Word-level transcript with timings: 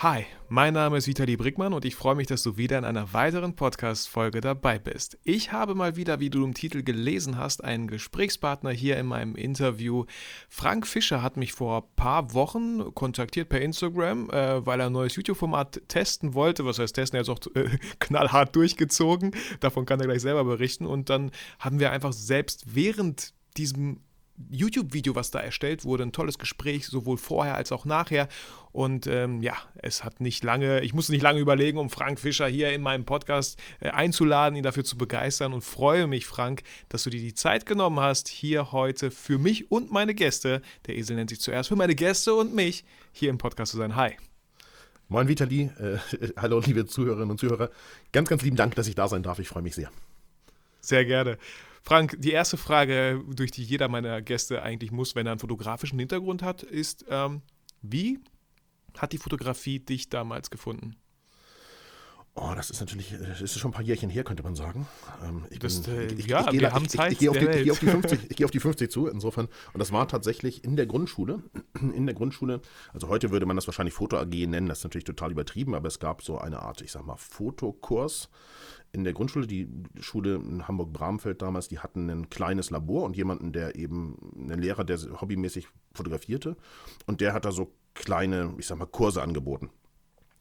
Hi, 0.00 0.26
mein 0.48 0.74
Name 0.74 0.96
ist 0.96 1.08
Vitali 1.08 1.36
Brickmann 1.36 1.72
und 1.72 1.84
ich 1.84 1.96
freue 1.96 2.14
mich, 2.14 2.28
dass 2.28 2.44
du 2.44 2.56
wieder 2.56 2.78
in 2.78 2.84
einer 2.84 3.12
weiteren 3.14 3.56
Podcast-Folge 3.56 4.40
dabei 4.40 4.78
bist. 4.78 5.18
Ich 5.24 5.50
habe 5.50 5.74
mal 5.74 5.96
wieder, 5.96 6.20
wie 6.20 6.30
du 6.30 6.44
im 6.44 6.54
Titel 6.54 6.84
gelesen 6.84 7.36
hast, 7.36 7.64
einen 7.64 7.88
Gesprächspartner 7.88 8.70
hier 8.70 8.96
in 8.96 9.06
meinem 9.06 9.34
Interview. 9.34 10.04
Frank 10.48 10.86
Fischer 10.86 11.20
hat 11.20 11.36
mich 11.36 11.52
vor 11.52 11.82
ein 11.82 11.96
paar 11.96 12.32
Wochen 12.32 12.94
kontaktiert 12.94 13.48
per 13.48 13.60
Instagram, 13.60 14.30
äh, 14.30 14.64
weil 14.64 14.78
er 14.78 14.86
ein 14.86 14.92
neues 14.92 15.16
YouTube-Format 15.16 15.88
testen 15.88 16.32
wollte. 16.32 16.64
Was 16.64 16.78
heißt 16.78 16.94
testen? 16.94 17.16
Er 17.16 17.22
ist 17.22 17.28
auch 17.28 17.40
äh, 17.56 17.68
knallhart 17.98 18.54
durchgezogen. 18.54 19.32
Davon 19.58 19.84
kann 19.84 19.98
er 19.98 20.06
gleich 20.06 20.22
selber 20.22 20.44
berichten. 20.44 20.86
Und 20.86 21.10
dann 21.10 21.32
haben 21.58 21.80
wir 21.80 21.90
einfach 21.90 22.12
selbst 22.12 22.72
während 22.72 23.34
diesem 23.56 23.98
YouTube-Video, 24.50 25.14
was 25.14 25.30
da 25.30 25.40
erstellt 25.40 25.84
wurde, 25.84 26.04
ein 26.04 26.12
tolles 26.12 26.38
Gespräch, 26.38 26.86
sowohl 26.86 27.16
vorher 27.16 27.54
als 27.54 27.72
auch 27.72 27.84
nachher. 27.84 28.28
Und 28.72 29.06
ähm, 29.06 29.42
ja, 29.42 29.54
es 29.76 30.04
hat 30.04 30.20
nicht 30.20 30.44
lange, 30.44 30.80
ich 30.80 30.94
musste 30.94 31.12
nicht 31.12 31.22
lange 31.22 31.40
überlegen, 31.40 31.78
um 31.78 31.90
Frank 31.90 32.20
Fischer 32.20 32.46
hier 32.46 32.72
in 32.72 32.82
meinem 32.82 33.04
Podcast 33.04 33.58
äh, 33.80 33.90
einzuladen, 33.90 34.56
ihn 34.56 34.62
dafür 34.62 34.84
zu 34.84 34.96
begeistern 34.96 35.52
und 35.52 35.62
freue 35.62 36.06
mich, 36.06 36.26
Frank, 36.26 36.62
dass 36.88 37.04
du 37.04 37.10
dir 37.10 37.20
die 37.20 37.34
Zeit 37.34 37.66
genommen 37.66 38.00
hast, 38.00 38.28
hier 38.28 38.72
heute 38.72 39.10
für 39.10 39.38
mich 39.38 39.70
und 39.70 39.90
meine 39.90 40.14
Gäste, 40.14 40.62
der 40.86 40.96
Esel 40.96 41.16
nennt 41.16 41.30
sich 41.30 41.40
zuerst, 41.40 41.68
für 41.68 41.76
meine 41.76 41.94
Gäste 41.94 42.34
und 42.34 42.54
mich 42.54 42.84
hier 43.12 43.30
im 43.30 43.38
Podcast 43.38 43.72
zu 43.72 43.78
sein. 43.78 43.96
Hi. 43.96 44.16
Moin 45.08 45.26
Vitali, 45.26 45.70
äh, 45.78 45.98
hallo 46.36 46.60
liebe 46.60 46.86
Zuhörerinnen 46.86 47.30
und 47.30 47.40
Zuhörer. 47.40 47.70
Ganz, 48.12 48.28
ganz 48.28 48.42
lieben 48.42 48.56
Dank, 48.56 48.74
dass 48.74 48.86
ich 48.86 48.94
da 48.94 49.08
sein 49.08 49.22
darf. 49.22 49.38
Ich 49.38 49.48
freue 49.48 49.62
mich 49.62 49.74
sehr. 49.74 49.90
Sehr 50.80 51.04
gerne. 51.04 51.38
Frank, 51.82 52.16
die 52.18 52.32
erste 52.32 52.56
Frage, 52.56 53.22
durch 53.28 53.50
die 53.50 53.62
jeder 53.62 53.88
meiner 53.88 54.22
Gäste 54.22 54.62
eigentlich 54.62 54.90
muss, 54.90 55.14
wenn 55.14 55.26
er 55.26 55.32
einen 55.32 55.40
fotografischen 55.40 55.98
Hintergrund 55.98 56.42
hat, 56.42 56.62
ist, 56.62 57.04
ähm, 57.08 57.42
wie 57.82 58.18
hat 58.96 59.12
die 59.12 59.18
Fotografie 59.18 59.78
dich 59.78 60.08
damals 60.08 60.50
gefunden? 60.50 60.96
Oh, 62.40 62.52
das 62.54 62.70
ist 62.70 62.78
natürlich, 62.78 63.14
das 63.20 63.40
ist 63.40 63.58
schon 63.58 63.70
ein 63.70 63.74
paar 63.74 63.82
Jährchen 63.82 64.10
her, 64.10 64.22
könnte 64.22 64.44
man 64.44 64.54
sagen. 64.54 64.86
Ähm, 65.24 65.44
ich 65.50 65.58
das, 65.58 65.80
bin, 65.80 65.94
äh, 65.94 66.06
ich, 66.06 66.18
ich, 66.20 66.26
ja, 66.26 66.46
ich, 66.46 66.52
wir 66.52 66.60
da, 66.60 66.72
haben 66.72 66.88
Zeit. 66.88 67.12
Ich, 67.12 67.18
gehe 67.18 67.30
auf, 67.30 67.36
geh 67.36 67.70
auf, 67.70 67.80
die 67.80 67.86
50, 67.86 68.20
ich 68.30 68.36
gehe 68.36 68.44
auf 68.44 68.50
die 68.52 68.60
50 68.60 68.90
zu, 68.92 69.08
insofern. 69.08 69.48
Und 69.72 69.80
das 69.80 69.90
war 69.90 70.06
tatsächlich 70.06 70.62
in 70.62 70.76
der 70.76 70.86
Grundschule. 70.86 71.42
In 71.80 72.06
der 72.06 72.14
Grundschule, 72.14 72.60
also 72.92 73.08
heute 73.08 73.30
würde 73.30 73.46
man 73.46 73.56
das 73.56 73.66
wahrscheinlich 73.66 73.94
Foto 73.94 74.18
AG 74.18 74.30
nennen, 74.30 74.68
das 74.68 74.78
ist 74.78 74.84
natürlich 74.84 75.04
total 75.04 75.30
übertrieben, 75.30 75.74
aber 75.74 75.88
es 75.88 75.98
gab 75.98 76.22
so 76.22 76.38
eine 76.38 76.60
Art, 76.60 76.80
ich 76.80 76.92
sag 76.92 77.04
mal, 77.06 77.16
Fotokurs 77.16 78.28
in 78.92 79.04
der 79.04 79.12
Grundschule, 79.12 79.46
die 79.46 79.68
Schule 80.00 80.36
in 80.36 80.66
Hamburg-Bramfeld 80.66 81.42
damals, 81.42 81.68
die 81.68 81.78
hatten 81.78 82.08
ein 82.08 82.30
kleines 82.30 82.70
Labor 82.70 83.04
und 83.04 83.16
jemanden, 83.16 83.52
der 83.52 83.76
eben, 83.76 84.16
einen 84.36 84.60
Lehrer, 84.60 84.84
der 84.84 84.98
hobbymäßig 85.20 85.68
fotografierte. 85.92 86.56
Und 87.06 87.20
der 87.20 87.32
hat 87.34 87.44
da 87.44 87.52
so 87.52 87.72
kleine, 87.94 88.54
ich 88.58 88.66
sag 88.66 88.78
mal, 88.78 88.86
Kurse 88.86 89.22
angeboten. 89.22 89.70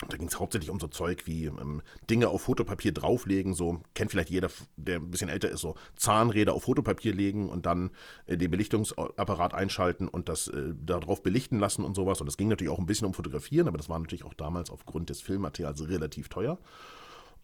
Da 0.09 0.15
ging 0.15 0.27
es 0.27 0.39
hauptsächlich 0.39 0.69
um 0.69 0.79
so 0.79 0.87
Zeug 0.87 1.25
wie 1.25 1.45
ähm, 1.45 1.81
Dinge 2.07 2.29
auf 2.29 2.43
Fotopapier 2.43 2.91
drauflegen, 2.91 3.55
so 3.55 3.81
kennt 3.95 4.11
vielleicht 4.11 4.29
jeder, 4.29 4.49
der 4.75 4.97
ein 4.97 5.09
bisschen 5.09 5.27
älter 5.27 5.49
ist, 5.49 5.61
so 5.61 5.73
Zahnräder 5.95 6.53
auf 6.53 6.63
Fotopapier 6.65 7.15
legen 7.15 7.49
und 7.49 7.65
dann 7.65 7.89
äh, 8.27 8.37
den 8.37 8.51
Belichtungsapparat 8.51 9.55
einschalten 9.55 10.07
und 10.07 10.29
das 10.29 10.49
äh, 10.49 10.75
darauf 10.79 11.23
belichten 11.23 11.57
lassen 11.57 11.83
und 11.83 11.95
sowas. 11.95 12.21
Und 12.21 12.27
das 12.27 12.37
ging 12.37 12.47
natürlich 12.47 12.71
auch 12.71 12.77
ein 12.77 12.85
bisschen 12.85 13.07
um 13.07 13.15
Fotografieren, 13.15 13.67
aber 13.67 13.77
das 13.77 13.89
war 13.89 13.97
natürlich 13.97 14.23
auch 14.23 14.35
damals 14.35 14.69
aufgrund 14.69 15.09
des 15.09 15.21
Filmmaterials 15.21 15.89
relativ 15.89 16.29
teuer. 16.29 16.59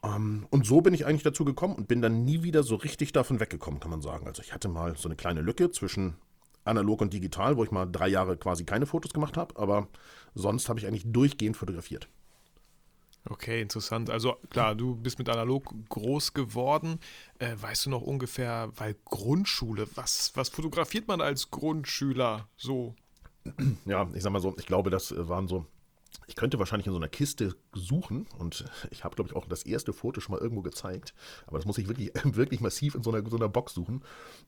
Ähm, 0.03 0.47
und 0.49 0.65
so 0.65 0.81
bin 0.81 0.93
ich 0.93 1.05
eigentlich 1.05 1.23
dazu 1.23 1.45
gekommen 1.45 1.75
und 1.75 1.87
bin 1.87 2.01
dann 2.01 2.25
nie 2.25 2.43
wieder 2.43 2.63
so 2.63 2.75
richtig 2.75 3.13
davon 3.13 3.39
weggekommen, 3.39 3.79
kann 3.79 3.91
man 3.91 4.01
sagen. 4.01 4.27
Also 4.27 4.41
ich 4.41 4.53
hatte 4.53 4.67
mal 4.67 4.95
so 4.97 5.07
eine 5.07 5.15
kleine 5.15 5.41
Lücke 5.41 5.71
zwischen 5.71 6.15
analog 6.65 7.01
und 7.01 7.13
digital, 7.13 7.57
wo 7.57 7.63
ich 7.63 7.71
mal 7.71 7.85
drei 7.85 8.07
Jahre 8.07 8.37
quasi 8.37 8.63
keine 8.63 8.85
Fotos 8.85 9.13
gemacht 9.13 9.37
habe, 9.37 9.57
aber 9.57 9.87
sonst 10.33 10.69
habe 10.69 10.79
ich 10.79 10.87
eigentlich 10.87 11.11
durchgehend 11.11 11.57
fotografiert. 11.57 12.07
Okay, 13.29 13.61
interessant. 13.61 14.09
Also 14.09 14.35
klar, 14.49 14.75
du 14.75 14.95
bist 14.95 15.17
mit 15.17 15.29
analog 15.29 15.73
groß 15.87 16.33
geworden. 16.33 16.99
Äh, 17.39 17.55
weißt 17.57 17.85
du 17.85 17.89
noch 17.89 18.01
ungefähr, 18.01 18.71
weil 18.75 18.97
Grundschule, 19.05 19.87
was, 19.95 20.33
was 20.35 20.49
fotografiert 20.49 21.07
man 21.07 21.21
als 21.21 21.49
Grundschüler 21.49 22.49
so? 22.57 22.95
Ja, 23.85 24.09
ich 24.13 24.23
sag 24.23 24.33
mal 24.33 24.41
so, 24.41 24.53
ich 24.57 24.65
glaube, 24.65 24.89
das 24.89 25.11
äh, 25.11 25.29
waren 25.29 25.47
so 25.47 25.65
ich 26.27 26.35
könnte 26.35 26.59
wahrscheinlich 26.59 26.87
in 26.87 26.93
so 26.93 26.99
einer 26.99 27.09
Kiste 27.09 27.55
suchen 27.73 28.27
und 28.37 28.65
ich 28.91 29.03
habe, 29.03 29.15
glaube 29.15 29.29
ich, 29.29 29.35
auch 29.35 29.45
das 29.45 29.63
erste 29.63 29.93
Foto 29.93 30.21
schon 30.21 30.35
mal 30.35 30.41
irgendwo 30.41 30.61
gezeigt, 30.61 31.13
aber 31.47 31.57
das 31.57 31.65
muss 31.65 31.77
ich 31.77 31.87
wirklich, 31.87 32.11
wirklich 32.23 32.61
massiv 32.61 32.95
in 32.95 33.03
so 33.03 33.11
einer, 33.11 33.27
so 33.29 33.35
einer 33.35 33.49
Box 33.49 33.73
suchen. 33.73 34.03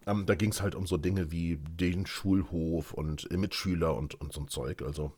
Ähm, 0.05 0.25
da 0.25 0.35
ging 0.35 0.51
es 0.51 0.61
halt 0.61 0.75
um 0.75 0.87
so 0.87 0.97
Dinge 0.97 1.31
wie 1.31 1.57
den 1.57 2.05
Schulhof 2.05 2.93
und 2.93 3.29
Mitschüler 3.31 3.95
und, 3.95 4.15
und 4.15 4.33
so 4.33 4.41
ein 4.41 4.47
Zeug. 4.47 4.81
Also 4.81 5.11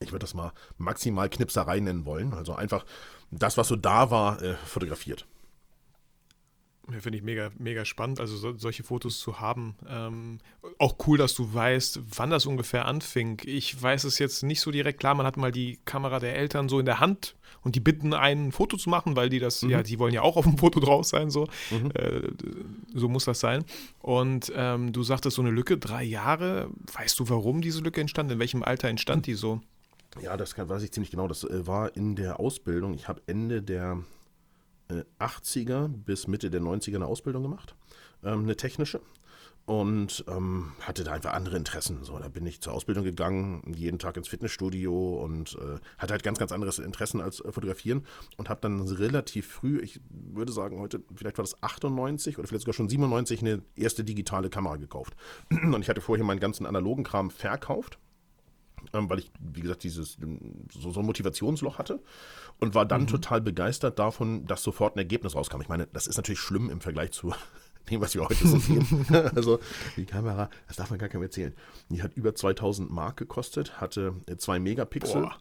ich 0.00 0.12
würde 0.12 0.24
das 0.24 0.34
mal 0.34 0.52
maximal 0.78 1.28
Knipserei 1.28 1.80
nennen 1.80 2.04
wollen. 2.04 2.34
Also 2.34 2.54
einfach 2.54 2.84
das, 3.30 3.56
was 3.56 3.68
so 3.68 3.76
da 3.76 4.10
war, 4.10 4.42
äh, 4.42 4.54
fotografiert. 4.54 5.26
Finde 6.88 7.16
ich 7.16 7.22
mega, 7.22 7.50
mega 7.58 7.84
spannend, 7.84 8.18
also 8.18 8.36
so, 8.36 8.58
solche 8.58 8.82
Fotos 8.82 9.20
zu 9.20 9.38
haben. 9.38 9.76
Ähm, 9.88 10.38
auch 10.78 10.96
cool, 11.06 11.16
dass 11.16 11.34
du 11.34 11.54
weißt, 11.54 12.00
wann 12.16 12.30
das 12.30 12.44
ungefähr 12.44 12.86
anfing. 12.86 13.40
Ich 13.44 13.80
weiß 13.80 14.02
es 14.02 14.18
jetzt 14.18 14.42
nicht 14.42 14.60
so 14.60 14.72
direkt. 14.72 14.98
Klar, 14.98 15.14
man 15.14 15.24
hat 15.24 15.36
mal 15.36 15.52
die 15.52 15.78
Kamera 15.84 16.18
der 16.18 16.34
Eltern 16.34 16.68
so 16.68 16.80
in 16.80 16.86
der 16.86 16.98
Hand 16.98 17.36
und 17.62 17.76
die 17.76 17.80
bitten 17.80 18.14
ein 18.14 18.50
Foto 18.50 18.76
zu 18.76 18.90
machen, 18.90 19.14
weil 19.14 19.28
die 19.28 19.38
das, 19.38 19.62
mhm. 19.62 19.70
ja, 19.70 19.82
die 19.84 20.00
wollen 20.00 20.12
ja 20.12 20.22
auch 20.22 20.36
auf 20.36 20.44
dem 20.44 20.58
Foto 20.58 20.80
drauf 20.80 21.06
sein, 21.06 21.30
so. 21.30 21.46
Mhm. 21.70 21.92
Äh, 21.94 22.28
so 22.94 23.08
muss 23.08 23.26
das 23.26 23.38
sein. 23.38 23.64
Und 24.00 24.52
ähm, 24.56 24.92
du 24.92 25.04
sagtest 25.04 25.36
so 25.36 25.42
eine 25.42 25.52
Lücke, 25.52 25.78
drei 25.78 26.02
Jahre. 26.02 26.68
Weißt 26.92 27.18
du, 27.20 27.28
warum 27.28 27.60
diese 27.60 27.80
Lücke 27.80 28.00
entstand? 28.00 28.30
In 28.32 28.40
welchem 28.40 28.64
Alter 28.64 28.88
entstand 28.88 29.26
die 29.26 29.34
so? 29.34 29.60
Ja, 30.20 30.36
das 30.36 30.54
kann, 30.54 30.68
weiß 30.68 30.82
ich 30.82 30.92
ziemlich 30.92 31.12
genau. 31.12 31.28
Das 31.28 31.44
äh, 31.44 31.66
war 31.66 31.96
in 31.96 32.16
der 32.16 32.40
Ausbildung. 32.40 32.94
Ich 32.94 33.06
habe 33.06 33.22
Ende 33.26 33.62
der 33.62 34.02
80er 35.18 35.88
bis 35.88 36.26
Mitte 36.28 36.50
der 36.50 36.60
90er 36.60 36.96
eine 36.96 37.06
Ausbildung 37.06 37.42
gemacht, 37.42 37.74
ähm, 38.22 38.40
eine 38.40 38.56
technische. 38.56 39.00
Und 39.64 40.24
ähm, 40.26 40.72
hatte 40.80 41.04
da 41.04 41.12
einfach 41.12 41.34
andere 41.34 41.56
Interessen. 41.56 42.02
So, 42.02 42.18
da 42.18 42.28
bin 42.28 42.44
ich 42.46 42.60
zur 42.60 42.72
Ausbildung 42.72 43.04
gegangen, 43.04 43.62
jeden 43.76 44.00
Tag 44.00 44.16
ins 44.16 44.26
Fitnessstudio 44.26 45.22
und 45.22 45.54
äh, 45.54 45.78
hatte 45.98 46.14
halt 46.14 46.24
ganz, 46.24 46.40
ganz 46.40 46.50
anderes 46.50 46.80
Interessen 46.80 47.20
als 47.20 47.38
äh, 47.38 47.52
Fotografieren 47.52 48.04
und 48.36 48.48
habe 48.48 48.60
dann 48.60 48.80
relativ 48.80 49.46
früh, 49.46 49.78
ich 49.78 50.00
würde 50.10 50.50
sagen 50.50 50.80
heute, 50.80 51.00
vielleicht 51.14 51.38
war 51.38 51.44
das 51.44 51.62
98 51.62 52.38
oder 52.38 52.48
vielleicht 52.48 52.62
sogar 52.62 52.74
schon 52.74 52.88
97, 52.88 53.40
eine 53.40 53.62
erste 53.76 54.02
digitale 54.02 54.50
Kamera 54.50 54.78
gekauft. 54.78 55.14
Und 55.50 55.80
ich 55.80 55.88
hatte 55.88 56.00
vorher 56.00 56.24
meinen 56.24 56.40
ganzen 56.40 56.66
analogen 56.66 57.04
Kram 57.04 57.30
verkauft 57.30 58.00
weil 58.92 59.20
ich, 59.20 59.30
wie 59.40 59.60
gesagt, 59.60 59.84
dieses 59.84 60.18
so, 60.72 60.90
so, 60.90 61.00
ein 61.00 61.06
Motivationsloch 61.06 61.78
hatte 61.78 62.00
und 62.60 62.74
war 62.74 62.86
dann 62.86 63.02
mhm. 63.02 63.06
total 63.08 63.40
begeistert 63.40 63.98
davon, 63.98 64.46
dass 64.46 64.62
sofort 64.62 64.96
ein 64.96 64.98
Ergebnis 64.98 65.34
rauskam. 65.34 65.60
Ich 65.60 65.68
meine, 65.68 65.86
das 65.92 66.06
ist 66.06 66.16
natürlich 66.16 66.40
schlimm 66.40 66.70
im 66.70 66.80
Vergleich 66.80 67.12
zu 67.12 67.32
dem, 67.90 68.00
was 68.00 68.14
wir 68.14 68.22
heute 68.22 68.46
so 68.46 68.58
sehen. 68.58 69.06
also 69.34 69.60
die 69.96 70.06
Kamera, 70.06 70.50
das 70.68 70.76
darf 70.76 70.90
man 70.90 70.98
gar 70.98 71.08
keinem 71.08 71.22
erzählen. 71.22 71.54
Die 71.88 72.02
hat 72.02 72.14
über 72.14 72.34
2000 72.34 72.90
Mark 72.90 73.16
gekostet, 73.16 73.80
hatte 73.80 74.14
zwei 74.38 74.58
Megapixel. 74.58 75.22
Boah 75.22 75.36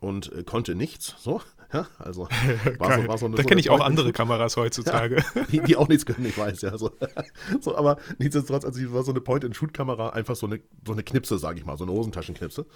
und 0.00 0.32
äh, 0.32 0.42
konnte 0.42 0.74
nichts. 0.74 1.14
So, 1.18 1.40
ja, 1.72 1.86
also 1.98 2.22
war 2.78 3.00
so, 3.00 3.08
war 3.08 3.18
so 3.18 3.26
eine, 3.26 3.36
Da 3.36 3.42
so 3.42 3.48
kenne 3.48 3.60
ich 3.60 3.70
auch 3.70 3.80
andere 3.80 4.12
Kameras 4.12 4.56
heutzutage. 4.56 5.16
Ja, 5.34 5.42
die, 5.50 5.60
die, 5.60 5.76
auch 5.76 5.88
nichts 5.88 6.06
können, 6.06 6.26
ich 6.26 6.36
weiß, 6.36 6.62
ja. 6.62 6.76
So, 6.78 6.90
so 7.60 7.76
aber 7.76 7.98
nichtsdestotrotz, 8.18 8.64
also 8.64 8.78
die 8.78 8.92
war 8.92 9.02
so 9.02 9.10
eine 9.10 9.20
Point-and-Shoot-Kamera, 9.20 10.10
einfach 10.10 10.36
so 10.36 10.46
eine, 10.46 10.60
so 10.86 10.92
eine 10.92 11.02
Knipse, 11.02 11.38
sage 11.38 11.58
ich 11.58 11.66
mal, 11.66 11.76
so 11.76 11.84
eine 11.84 11.92
Hosentaschenknipse. 11.92 12.66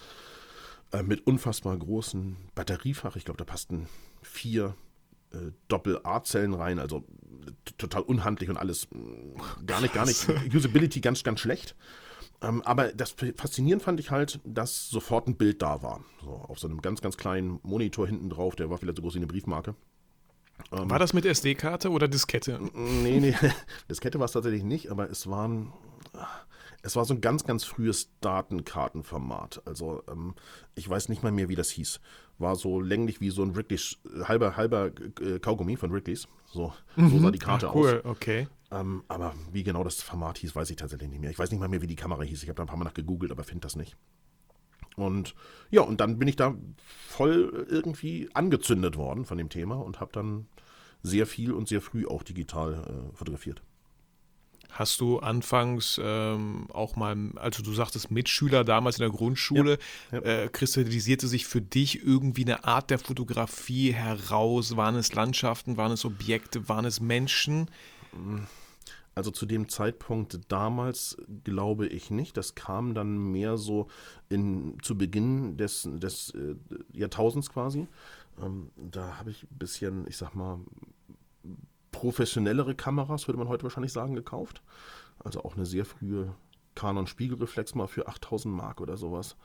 Äh, 0.93 1.03
mit 1.03 1.27
unfassbar 1.27 1.77
großen 1.77 2.37
Batteriefach. 2.55 3.17
Ich 3.17 3.25
glaube, 3.25 3.39
da 3.39 3.45
passten 3.45 3.87
vier 4.23 4.75
äh, 5.33 5.53
Doppel-A-Zellen 5.69 6.55
rein, 6.55 6.79
also 6.79 7.05
total 7.79 8.03
unhandlich 8.03 8.51
und 8.51 8.57
alles 8.57 8.89
gar 9.67 9.81
nicht, 9.81 9.95
gar 9.95 10.07
nicht. 10.07 10.29
Usability 10.53 11.01
ganz, 11.01 11.23
ganz 11.23 11.41
schlecht. 11.41 11.77
Ähm, 12.43 12.63
aber 12.63 12.93
das 12.93 13.15
Faszinierend 13.37 13.83
fand 13.83 14.01
ich 14.01 14.11
halt, 14.11 14.41
dass 14.45 14.89
sofort 14.89 15.29
ein 15.29 15.37
Bild 15.37 15.61
da 15.63 15.83
war. 15.83 16.05
So 16.23 16.31
auf 16.31 16.59
so 16.59 16.69
einem 16.69 16.81
ganz, 16.81 17.01
ganz 17.03 17.17
kleinen 17.17 17.61
Monitor 17.63 18.07
hinten 18.07 18.31
drauf, 18.31 18.57
der 18.57 18.71
war 18.71 18.79
vielleicht 18.79 18.97
so 18.97 19.03
groß 19.03 19.15
wie 19.15 19.19
eine 19.19 19.27
Briefmarke. 19.27 19.75
Ähm, 20.73 20.91
war 20.91 20.99
das 20.99 21.13
mit 21.13 21.25
SD-Karte 21.25 21.91
oder 21.91 22.09
Diskette? 22.09 22.61
Nee, 22.75 23.21
nee, 23.21 23.35
Diskette 23.91 24.19
war 24.19 24.27
es 24.27 24.33
tatsächlich 24.33 24.65
nicht, 24.65 24.91
aber 24.91 25.11
es 25.11 25.29
waren. 25.29 25.73
Es 26.83 26.97
war 26.97 27.05
so 27.05 27.13
ein 27.13 27.21
ganz, 27.21 27.45
ganz 27.45 27.65
frühes 27.65 28.11
Datenkartenformat. 28.23 29.61
Also 29.67 30.03
ähm, 30.11 30.35
ich 30.75 30.89
weiß 30.89 31.11
nicht 31.11 31.23
mal 31.23 31.31
mehr, 31.31 31.51
wie 31.51 31.55
das 31.55 31.69
hieß. 31.69 32.01
War 32.39 32.57
so 32.57 32.81
länglich 32.81 33.21
wie 33.21 33.29
so 33.29 33.43
ein 33.43 33.55
Wrigley's, 33.55 33.99
halber, 34.25 34.57
halber 34.57 34.91
äh, 35.21 35.39
Kaugummi 35.41 35.77
von 35.77 35.93
Wrigley's. 35.93 36.27
So, 36.47 36.73
so 36.97 37.19
sah 37.19 37.31
die 37.31 37.39
Karte 37.39 37.69
Ach, 37.69 37.75
cool, 37.75 37.89
aus. 37.89 37.95
Cool, 38.05 38.11
okay. 38.11 38.49
Ähm, 38.73 39.03
aber 39.09 39.35
wie 39.53 39.65
genau 39.65 39.83
das 39.83 40.01
Format 40.01 40.39
hieß, 40.39 40.55
weiß 40.55 40.71
ich 40.71 40.77
tatsächlich 40.77 41.11
nicht 41.11 41.21
mehr. 41.21 41.31
Ich 41.31 41.39
weiß 41.39 41.51
nicht 41.51 41.61
mal 41.61 41.69
mehr, 41.69 41.83
wie 41.83 41.87
die 41.87 41.97
Kamera 41.97 42.23
hieß. 42.23 42.43
Ich 42.43 42.49
habe 42.49 42.57
da 42.57 42.63
ein 42.63 42.69
paar 42.69 42.77
Mal 42.77 42.85
nach 42.85 42.95
gegoogelt, 42.95 43.33
aber 43.33 43.43
finde 43.43 43.63
das 43.63 43.77
nicht. 43.77 43.97
Und 44.97 45.35
ja, 45.71 45.83
und 45.83 46.01
dann 46.01 46.19
bin 46.19 46.29
ich 46.29 46.37
da 46.37 46.55
voll 47.09 47.67
irgendwie 47.69 48.29
angezündet 48.35 48.97
worden 48.97 49.25
von 49.25 49.39
dem 49.39 49.49
Thema 49.49 49.77
und 49.77 50.01
habe 50.01 50.13
dann 50.13 50.47
sehr 51.03 51.27
viel 51.27 51.53
und 51.53 51.69
sehr 51.69 51.81
früh 51.81 52.07
auch 52.07 52.23
digital 52.23 52.75
äh, 53.13 53.17
fotografiert. 53.17 53.63
Hast 54.71 55.01
du 55.01 55.19
anfangs 55.19 56.01
ähm, 56.03 56.69
auch 56.73 56.95
mal, 56.95 57.17
also 57.37 57.63
du 57.63 57.73
sagtest 57.73 58.13
Mitschüler 58.13 58.63
damals 58.63 58.99
in 58.99 59.03
der 59.03 59.11
Grundschule, 59.11 59.79
ja, 60.13 60.19
ja. 60.21 60.45
Äh, 60.45 60.49
kristallisierte 60.49 61.27
sich 61.27 61.47
für 61.47 61.61
dich 61.61 62.05
irgendwie 62.05 62.45
eine 62.45 62.65
Art 62.65 62.91
der 62.91 63.01
Fotografie 63.01 63.93
heraus? 63.93 64.77
Waren 64.77 64.95
es 64.95 65.13
Landschaften, 65.13 65.77
waren 65.77 65.91
es 65.91 66.05
Objekte, 66.05 66.69
waren 66.69 66.85
es 66.85 67.01
Menschen? 67.01 67.69
Also 69.21 69.33
zu 69.33 69.45
dem 69.45 69.69
Zeitpunkt 69.69 70.41
damals 70.49 71.19
glaube 71.45 71.87
ich 71.87 72.11
nicht. 72.11 72.39
Das 72.39 72.55
kam 72.55 72.95
dann 72.95 73.19
mehr 73.19 73.59
so 73.59 73.89
in, 74.31 74.79
zu 74.81 74.97
Beginn 74.97 75.59
des, 75.59 75.87
des 75.87 76.31
äh, 76.31 76.57
Jahrtausends 76.95 77.51
quasi. 77.51 77.87
Ähm, 78.41 78.71
da 78.79 79.19
habe 79.19 79.31
ich 79.31 79.43
ein 79.43 79.59
bisschen, 79.59 80.07
ich 80.09 80.17
sag 80.17 80.35
mal, 80.35 80.61
professionellere 81.93 82.75
Kameras, 82.75 83.29
würde 83.29 83.37
man 83.37 83.49
heute 83.49 83.65
wahrscheinlich 83.65 83.93
sagen, 83.93 84.15
gekauft. 84.15 84.63
Also 85.19 85.45
auch 85.45 85.55
eine 85.55 85.67
sehr 85.67 85.85
frühe 85.85 86.35
Canon 86.75 87.07
Spiegelreflex 87.07 87.75
mal 87.75 87.89
für 87.89 88.09
8000 88.09 88.55
Mark 88.55 88.81
oder 88.81 88.97
sowas. 88.97 89.37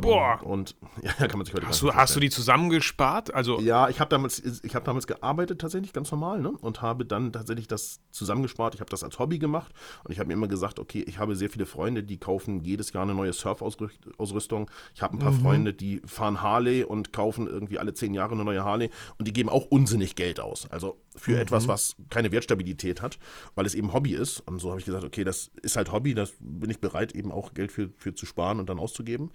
Boah. 0.00 0.40
Ähm, 0.42 0.50
und 0.50 0.76
ja, 1.02 1.12
kann 1.12 1.38
man 1.38 1.44
sich 1.44 1.54
heute 1.54 1.66
hast, 1.66 1.82
du, 1.82 1.92
hast 1.92 2.16
du 2.16 2.20
die 2.20 2.30
zusammengespart? 2.30 3.34
Also 3.34 3.60
ja, 3.60 3.88
ich 3.88 4.00
habe 4.00 4.08
damals, 4.08 4.40
ich 4.40 4.74
hab 4.74 4.84
damals 4.84 5.06
gearbeitet 5.06 5.60
tatsächlich 5.60 5.92
ganz 5.92 6.10
normal 6.10 6.40
ne? 6.40 6.50
und 6.60 6.82
habe 6.82 7.04
dann 7.04 7.32
tatsächlich 7.32 7.68
das 7.68 8.00
zusammengespart. 8.10 8.74
Ich 8.74 8.80
habe 8.80 8.90
das 8.90 9.04
als 9.04 9.18
Hobby 9.18 9.38
gemacht 9.38 9.72
und 10.04 10.12
ich 10.12 10.18
habe 10.18 10.28
mir 10.28 10.34
immer 10.34 10.48
gesagt, 10.48 10.78
okay, 10.78 11.02
ich 11.06 11.18
habe 11.18 11.36
sehr 11.36 11.50
viele 11.50 11.66
Freunde, 11.66 12.02
die 12.02 12.18
kaufen 12.18 12.60
jedes 12.64 12.92
Jahr 12.92 13.02
eine 13.04 13.14
neue 13.14 13.32
Surfausrüstung. 13.32 14.70
Ich 14.94 15.02
habe 15.02 15.16
ein 15.16 15.18
paar 15.18 15.32
mhm. 15.32 15.40
Freunde, 15.40 15.74
die 15.74 16.00
fahren 16.04 16.42
Harley 16.42 16.84
und 16.84 17.12
kaufen 17.12 17.46
irgendwie 17.46 17.78
alle 17.78 17.94
zehn 17.94 18.14
Jahre 18.14 18.34
eine 18.34 18.44
neue 18.44 18.64
Harley 18.64 18.90
und 19.18 19.28
die 19.28 19.32
geben 19.32 19.48
auch 19.48 19.66
unsinnig 19.66 20.16
Geld 20.16 20.40
aus. 20.40 20.70
Also 20.70 21.01
für 21.16 21.32
mhm. 21.32 21.38
etwas, 21.38 21.68
was 21.68 21.96
keine 22.10 22.32
Wertstabilität 22.32 23.02
hat, 23.02 23.18
weil 23.54 23.66
es 23.66 23.74
eben 23.74 23.92
Hobby 23.92 24.14
ist. 24.14 24.40
Und 24.40 24.60
so 24.60 24.70
habe 24.70 24.80
ich 24.80 24.86
gesagt, 24.86 25.04
okay, 25.04 25.24
das 25.24 25.50
ist 25.62 25.76
halt 25.76 25.92
Hobby, 25.92 26.14
das 26.14 26.32
bin 26.40 26.70
ich 26.70 26.80
bereit, 26.80 27.14
eben 27.14 27.30
auch 27.30 27.54
Geld 27.54 27.72
für, 27.72 27.90
für 27.96 28.14
zu 28.14 28.26
sparen 28.26 28.60
und 28.60 28.68
dann 28.68 28.78
auszugeben. 28.78 29.30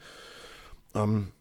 Ähm, 0.95 1.31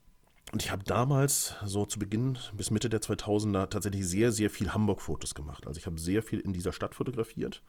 und 0.52 0.62
ich 0.62 0.70
habe 0.70 0.84
damals, 0.84 1.54
so 1.64 1.86
zu 1.86 1.98
Beginn 1.98 2.38
bis 2.54 2.70
Mitte 2.70 2.88
der 2.88 3.00
2000er, 3.00 3.68
tatsächlich 3.68 4.06
sehr, 4.06 4.30
sehr 4.30 4.48
viel 4.48 4.72
Hamburg-Fotos 4.72 5.34
gemacht. 5.34 5.66
Also 5.66 5.78
ich 5.78 5.86
habe 5.86 5.98
sehr 5.98 6.22
viel 6.22 6.38
in 6.38 6.52
dieser 6.52 6.72
Stadt 6.72 6.94
fotografiert. 6.94 7.62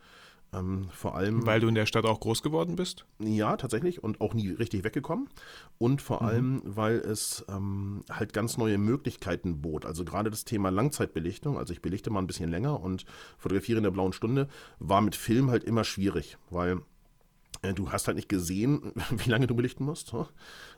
Ähm, 0.54 0.88
vor 0.92 1.16
allem. 1.16 1.46
Weil 1.46 1.60
du 1.60 1.68
in 1.68 1.76
der 1.76 1.86
Stadt 1.86 2.06
auch 2.06 2.20
groß 2.20 2.42
geworden 2.42 2.76
bist? 2.76 3.06
Ja, 3.20 3.58
tatsächlich 3.58 4.04
und 4.04 4.22
auch 4.22 4.34
nie 4.34 4.50
richtig 4.50 4.84
weggekommen. 4.84 5.30
Und 5.78 6.02
vor 6.02 6.22
mhm. 6.22 6.28
allem, 6.28 6.62
weil 6.64 6.96
es 6.98 7.46
ähm, 7.50 8.04
halt 8.10 8.34
ganz 8.34 8.58
neue 8.58 8.78
Möglichkeiten 8.78 9.62
bot. 9.62 9.86
Also 9.86 10.06
gerade 10.06 10.30
das 10.30 10.46
Thema 10.46 10.70
Langzeitbelichtung, 10.70 11.58
also 11.58 11.74
ich 11.74 11.82
belichte 11.82 12.10
mal 12.10 12.20
ein 12.20 12.28
bisschen 12.28 12.50
länger 12.50 12.80
und 12.80 13.06
fotografiere 13.38 13.78
in 13.78 13.84
der 13.84 13.92
blauen 13.92 14.14
Stunde, 14.14 14.48
war 14.80 15.02
mit 15.02 15.16
Film 15.16 15.50
halt 15.50 15.64
immer 15.64 15.84
schwierig, 15.84 16.38
weil 16.50 16.82
äh, 17.62 17.74
du 17.74 17.92
hast 17.92 18.08
halt 18.08 18.16
nicht 18.16 18.30
gesehen, 18.30 18.94
wie 19.10 19.30
lange 19.30 19.48
du 19.48 19.56
belichten 19.56 19.86
musst. 19.86 20.08
So. 20.08 20.28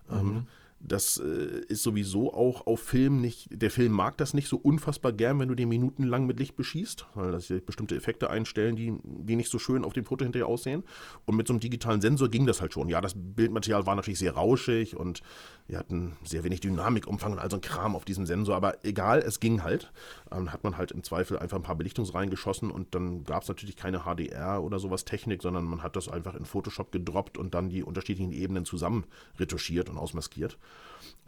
Ähm, 0.10 0.18
mhm. 0.18 0.36
Ähm, 0.38 0.48
das 0.80 1.18
äh, 1.18 1.62
ist 1.68 1.84
sowieso 1.84 2.34
auch 2.34 2.66
auf 2.66 2.80
Film 2.80 3.22
nicht, 3.22 3.50
der 3.52 3.70
Film 3.70 3.92
mag 3.92 4.18
das 4.18 4.34
nicht 4.34 4.48
so 4.48 4.58
unfassbar 4.58 5.12
gern, 5.12 5.40
wenn 5.40 5.50
du 5.50 5.56
den 5.56 5.70
minutenlang 5.70 6.26
mit 6.26 6.40
Licht 6.40 6.56
beschießt, 6.56 7.08
weil 7.16 7.32
das 7.32 7.52
bestimmte 7.66 7.96
Effekte 7.96 8.30
einstellen, 8.30 8.76
die, 8.76 8.94
die 9.04 9.36
nicht 9.36 9.52
so 9.52 9.60
schön 9.60 9.84
auf 9.84 9.94
dem 9.94 10.06
Foto 10.06 10.24
hinterher 10.24 10.48
aussehen. 10.48 10.84
Und 11.26 11.36
mit 11.36 11.48
so 11.48 11.54
einem 11.54 11.60
digitalen 11.60 12.02
Sensor 12.02 12.30
ging 12.30 12.46
das 12.46 12.62
halt 12.62 12.74
schon. 12.74 12.88
Ja, 12.88 13.02
das 13.02 13.14
Bildmaterial 13.16 13.86
war 13.86 13.96
natürlich 13.96 14.20
sehr 14.20 14.34
rauschig 14.34 14.96
und 14.96 15.22
wir 15.68 15.78
hatten 15.78 16.16
sehr 16.24 16.44
wenig 16.44 16.62
Dynamikumfang 16.62 17.34
und 17.34 17.40
all 17.40 17.52
so 17.52 17.58
ein 17.58 17.62
Kram 17.62 17.96
auf 17.96 18.06
diesem 18.06 18.26
Sensor, 18.26 18.56
aber 18.56 18.84
egal, 18.84 19.20
es 19.20 19.40
ging 19.40 19.64
halt. 19.64 19.92
Ähm, 20.32 20.52
hat 20.52 20.64
man 20.64 20.78
halt 20.78 20.92
im 20.92 21.04
Zweifel 21.04 21.38
einfach 21.38 21.58
ein 21.58 21.64
paar 21.64 21.76
Belichtungsreihen 21.76 22.30
geschossen 22.30 22.72
und 22.72 22.96
dann 22.96 23.24
gab 23.26 23.44
es 23.44 23.50
natürlich 23.50 23.76
keine 23.76 24.04
HDR 24.06 24.64
oder 24.64 24.80
sowas 24.80 25.06
Technik, 25.06 25.42
sondern 25.42 25.66
man 25.66 25.84
hat 25.84 25.96
das 25.96 26.08
einfach 26.08 26.36
in 26.36 26.46
Photoshop 26.46 26.92
gedroppt 26.92 27.38
und 27.38 27.54
dann 27.54 27.70
die 27.70 27.84
unterschiedlichen 27.84 28.32
Ebenen 28.32 28.66
zusammen 28.66 29.04
retuschiert 29.38 29.90
und 29.90 29.98
ausmaskiert. 29.98 30.58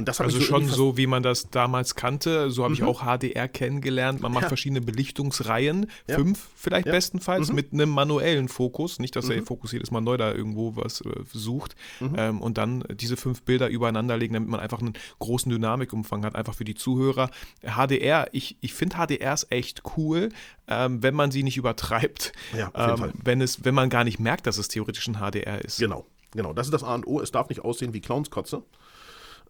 Und 0.02 0.08
das 0.08 0.20
also 0.20 0.40
so 0.40 0.44
schon 0.44 0.68
so, 0.68 0.98
wie 0.98 1.06
man 1.06 1.22
das 1.22 1.52
damals 1.52 1.94
kannte. 1.94 2.50
So 2.50 2.64
habe 2.64 2.74
mhm. 2.74 2.80
ich 2.80 2.84
auch 2.84 3.04
HDR 3.04 3.48
kennengelernt. 3.48 4.22
Man 4.22 4.32
macht 4.32 4.44
ja. 4.44 4.48
verschiedene 4.48 4.82
Belichtungsreihen, 4.82 5.92
ja. 6.08 6.16
fünf 6.16 6.50
vielleicht 6.56 6.88
ja. 6.88 6.92
bestenfalls, 6.92 7.50
mhm. 7.50 7.56
mit 7.56 7.74
einem 7.74 7.90
manuellen 7.92 8.48
Fokus. 8.48 8.98
Nicht, 8.98 9.16
dass 9.16 9.26
mhm. 9.26 9.34
der 9.34 9.44
Fokus 9.44 9.74
jedes 9.74 9.92
Mal 9.92 10.02
neu 10.02 10.18
da 10.18 10.34
irgendwo 10.34 10.76
was 10.76 11.02
äh, 11.02 11.10
sucht. 11.34 11.76
Mhm. 12.00 12.16
Ähm, 12.18 12.42
und 12.42 12.58
dann 12.58 12.84
diese 12.96 13.16
fünf 13.16 13.44
Bilder 13.44 13.70
übereinander 13.70 14.18
legen, 14.18 14.34
damit 14.34 14.50
man 14.50 14.60
einfach 14.60 14.80
einen 14.80 14.94
großen 15.20 15.52
Dynamikumfang 15.52 16.26
hat, 16.26 16.36
einfach 16.36 16.56
für 16.56 16.66
die 16.66 16.74
Zuhörer. 16.76 17.30
HDR, 17.62 18.28
ich, 18.32 18.58
ich 18.62 18.74
finde 18.74 18.96
HDRs 18.96 19.48
echt 19.52 19.84
cool, 19.98 20.30
ähm, 20.68 21.04
wenn 21.04 21.14
man 21.14 21.30
sie 21.30 21.44
nicht 21.44 21.58
übertreibt. 21.58 22.32
Ja, 22.58 22.72
auf 22.74 22.80
jeden 22.80 22.90
ähm, 22.90 22.98
Fall. 22.98 23.14
Wenn, 23.24 23.42
es, 23.42 23.66
wenn 23.66 23.76
man 23.76 23.92
gar 23.92 24.04
nicht 24.04 24.20
merkt, 24.20 24.48
dass 24.48 24.58
es 24.58 24.68
theoretisch 24.68 25.08
ein 25.08 25.18
HDR 25.18 25.64
ist. 25.64 25.78
Genau. 25.78 26.08
Genau, 26.34 26.54
das 26.54 26.68
ist 26.68 26.74
das 26.74 26.84
A 26.84 26.96
und 26.96 27.06
O. 27.06 27.20
Es 27.20 27.32
darf 27.32 27.50
nicht 27.50 27.64
aussehen 27.64 27.94
wie 27.94 28.00
Clownskotze. 28.00 28.64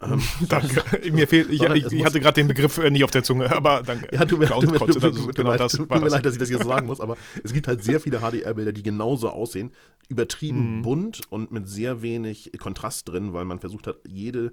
Ähm, 0.02 0.22
danke. 0.50 1.12
Mir 1.12 1.28
fehlt, 1.28 1.50
ich, 1.50 1.62
ich, 1.62 1.92
ich 1.92 2.06
hatte 2.06 2.20
gerade 2.20 2.36
den 2.36 2.48
Begriff 2.48 2.78
äh, 2.78 2.90
nicht 2.90 3.04
auf 3.04 3.12
der 3.12 3.24
Zunge, 3.24 3.52
aber 3.56 3.84
danke. 3.84 4.08
Ja, 4.12 4.26
tut 4.26 4.40
mir, 4.40 4.48
tut 4.48 4.72
mir, 4.72 4.80
tut, 4.80 5.02
tut, 5.02 5.36
genau 5.36 5.56
das 5.56 5.74
tut 5.74 5.90
mir 5.90 6.08
leid, 6.08 6.26
dass 6.26 6.34
ich 6.34 6.40
das 6.40 6.50
jetzt 6.50 6.66
sagen 6.66 6.88
muss, 6.88 7.00
aber 7.00 7.18
es 7.44 7.54
gibt 7.54 7.68
halt 7.68 7.84
sehr 7.84 8.00
viele 8.00 8.20
HDR-Bilder, 8.20 8.72
die 8.72 8.84
genauso 8.84 9.30
aussehen. 9.30 9.72
Übertrieben 10.10 10.78
mhm. 10.78 10.82
bunt 10.82 11.22
und 11.30 11.52
mit 11.52 11.70
sehr 11.70 12.02
wenig 12.02 12.52
Kontrast 12.60 13.08
drin, 13.08 13.34
weil 13.34 13.46
man 13.46 13.60
versucht 13.60 13.88
hat, 13.88 13.98
jede 14.08 14.52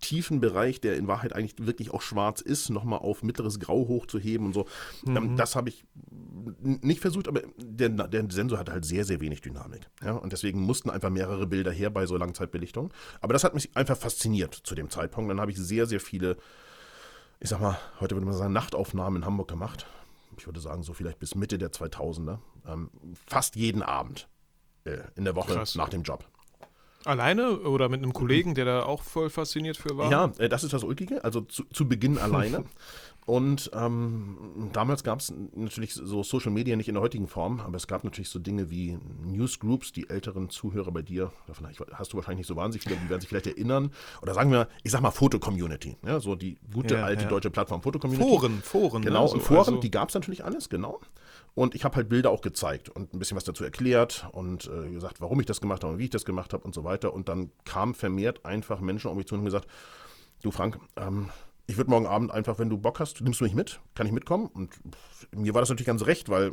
tiefen 0.00 0.40
Bereich, 0.40 0.80
der 0.80 0.96
in 0.96 1.08
Wahrheit 1.08 1.34
eigentlich 1.34 1.54
wirklich 1.58 1.92
auch 1.92 2.02
schwarz 2.02 2.40
ist, 2.40 2.70
nochmal 2.70 2.98
auf 2.98 3.22
mittleres 3.22 3.58
Grau 3.58 3.88
hochzuheben 3.88 4.46
und 4.46 4.52
so. 4.52 4.66
Mhm. 5.04 5.36
Das 5.36 5.56
habe 5.56 5.70
ich 5.70 5.84
nicht 6.60 7.00
versucht, 7.00 7.28
aber 7.28 7.42
der, 7.56 7.88
der, 7.88 8.30
Sensor 8.30 8.58
hat 8.58 8.70
halt 8.70 8.84
sehr, 8.84 9.04
sehr 9.04 9.20
wenig 9.20 9.40
Dynamik. 9.40 9.88
Ja? 10.02 10.12
Und 10.12 10.32
deswegen 10.32 10.60
mussten 10.60 10.90
einfach 10.90 11.10
mehrere 11.10 11.46
Bilder 11.46 11.72
her 11.72 11.90
bei 11.90 12.06
so 12.06 12.16
Langzeitbelichtung. 12.16 12.92
Aber 13.20 13.32
das 13.32 13.44
hat 13.44 13.54
mich 13.54 13.74
einfach 13.76 13.96
fasziniert 13.96 14.54
zu 14.54 14.74
dem 14.74 14.90
Zeitpunkt. 14.90 15.30
Dann 15.30 15.40
habe 15.40 15.50
ich 15.50 15.58
sehr, 15.58 15.86
sehr 15.86 16.00
viele, 16.00 16.36
ich 17.40 17.48
sag 17.48 17.60
mal, 17.60 17.78
heute 18.00 18.14
würde 18.14 18.26
man 18.26 18.34
sagen, 18.34 18.52
Nachtaufnahmen 18.52 19.22
in 19.22 19.26
Hamburg 19.26 19.48
gemacht. 19.48 19.86
Ich 20.36 20.46
würde 20.46 20.60
sagen, 20.60 20.82
so 20.82 20.92
vielleicht 20.92 21.18
bis 21.18 21.34
Mitte 21.34 21.58
der 21.58 21.70
2000er. 21.70 22.38
Ähm, 22.66 22.90
fast 23.26 23.56
jeden 23.56 23.82
Abend 23.82 24.28
äh, 24.84 24.98
in 25.16 25.24
der 25.24 25.36
Woche 25.36 25.54
Krass. 25.54 25.74
nach 25.74 25.88
dem 25.88 26.02
Job. 26.02 26.26
Alleine 27.04 27.60
oder 27.60 27.88
mit 27.88 28.02
einem 28.02 28.12
Kollegen, 28.12 28.54
der 28.54 28.64
da 28.64 28.82
auch 28.84 29.02
voll 29.02 29.30
fasziniert 29.30 29.76
für 29.76 29.96
war? 29.96 30.10
Ja, 30.10 30.32
äh, 30.38 30.48
das 30.48 30.64
ist 30.64 30.72
das 30.72 30.84
Ulkige. 30.84 31.24
Also 31.24 31.42
zu, 31.42 31.64
zu 31.72 31.88
Beginn 31.88 32.18
alleine. 32.18 32.64
Und 33.24 33.70
ähm, 33.72 34.70
damals 34.72 35.04
gab 35.04 35.20
es 35.20 35.32
natürlich 35.54 35.94
so 35.94 36.24
Social 36.24 36.50
Media 36.50 36.74
nicht 36.74 36.88
in 36.88 36.94
der 36.94 37.02
heutigen 37.02 37.28
Form, 37.28 37.60
aber 37.60 37.76
es 37.76 37.86
gab 37.86 38.02
natürlich 38.02 38.30
so 38.30 38.40
Dinge 38.40 38.68
wie 38.68 38.98
Newsgroups, 39.24 39.92
die 39.92 40.10
älteren 40.10 40.50
Zuhörer 40.50 40.90
bei 40.90 41.02
dir, 41.02 41.30
davon 41.46 41.68
hast 41.92 42.12
du 42.12 42.16
wahrscheinlich 42.16 42.38
nicht 42.38 42.48
so 42.48 42.56
wahnsinnig 42.56 42.82
viele, 42.82 42.96
die 42.96 43.08
werden 43.08 43.20
sich 43.20 43.28
vielleicht 43.28 43.46
erinnern. 43.46 43.92
Oder 44.22 44.34
sagen 44.34 44.50
wir, 44.50 44.66
ich 44.82 44.90
sag 44.90 45.02
mal 45.02 45.12
Foto-Community, 45.12 45.96
ja, 46.04 46.18
so 46.18 46.34
die 46.34 46.58
gute 46.74 46.94
ja, 46.94 47.04
alte 47.04 47.24
ja. 47.24 47.28
deutsche 47.28 47.50
Plattform 47.50 47.80
Foto-Community. 47.80 48.28
Foren, 48.28 48.60
Foren. 48.60 49.02
Genau, 49.02 49.26
ne? 49.26 49.32
und 49.34 49.40
Foren, 49.40 49.58
also. 49.58 49.76
die 49.76 49.90
gab 49.92 50.08
es 50.08 50.14
natürlich 50.16 50.44
alles, 50.44 50.68
genau. 50.68 51.00
Und 51.54 51.74
ich 51.74 51.84
habe 51.84 51.96
halt 51.96 52.08
Bilder 52.08 52.30
auch 52.30 52.40
gezeigt 52.40 52.88
und 52.88 53.12
ein 53.12 53.18
bisschen 53.18 53.36
was 53.36 53.44
dazu 53.44 53.62
erklärt 53.62 54.26
und 54.32 54.70
äh, 54.70 54.90
gesagt, 54.90 55.20
warum 55.20 55.38
ich 55.40 55.46
das 55.46 55.60
gemacht 55.60 55.84
habe 55.84 55.94
und 55.94 55.98
wie 55.98 56.04
ich 56.04 56.10
das 56.10 56.24
gemacht 56.24 56.54
habe 56.54 56.64
und 56.64 56.74
so 56.74 56.82
weiter. 56.84 57.12
Und 57.12 57.28
dann 57.28 57.50
kamen 57.64 57.94
vermehrt 57.94 58.44
einfach 58.46 58.80
Menschen 58.80 59.10
um 59.10 59.16
mich 59.18 59.26
zu 59.26 59.34
und 59.34 59.40
haben 59.40 59.44
gesagt, 59.44 59.66
du 60.42 60.50
Frank, 60.50 60.78
ähm, 60.96 61.28
ich 61.66 61.76
würde 61.76 61.90
morgen 61.90 62.06
Abend 62.06 62.32
einfach, 62.32 62.58
wenn 62.58 62.70
du 62.70 62.78
Bock 62.78 63.00
hast, 63.00 63.20
nimmst 63.20 63.40
du 63.40 63.44
mich 63.44 63.54
mit, 63.54 63.80
kann 63.94 64.06
ich 64.06 64.12
mitkommen? 64.12 64.46
Und 64.46 64.70
mir 65.34 65.54
war 65.54 65.62
das 65.62 65.68
natürlich 65.68 65.86
ganz 65.86 66.06
recht, 66.06 66.28
weil 66.28 66.52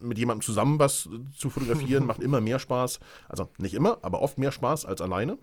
mit 0.00 0.18
jemandem 0.18 0.44
zusammen 0.44 0.78
was 0.78 1.08
zu 1.36 1.50
fotografieren 1.50 2.06
macht 2.06 2.20
immer 2.20 2.40
mehr 2.40 2.58
Spaß. 2.58 3.00
Also 3.28 3.48
nicht 3.58 3.74
immer, 3.74 3.98
aber 4.02 4.22
oft 4.22 4.38
mehr 4.38 4.52
Spaß 4.52 4.86
als 4.86 5.00
alleine. 5.00 5.38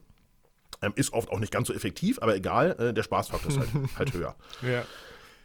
Ähm, 0.82 0.94
ist 0.96 1.14
oft 1.14 1.30
auch 1.30 1.40
nicht 1.40 1.54
ganz 1.54 1.68
so 1.68 1.74
effektiv, 1.74 2.20
aber 2.22 2.36
egal, 2.36 2.72
äh, 2.80 2.94
der 2.94 3.04
Spaßfaktor 3.04 3.52
ist 3.52 3.60
halt, 3.60 3.70
halt 3.98 4.14
höher. 4.14 4.36
Ja. 4.62 4.84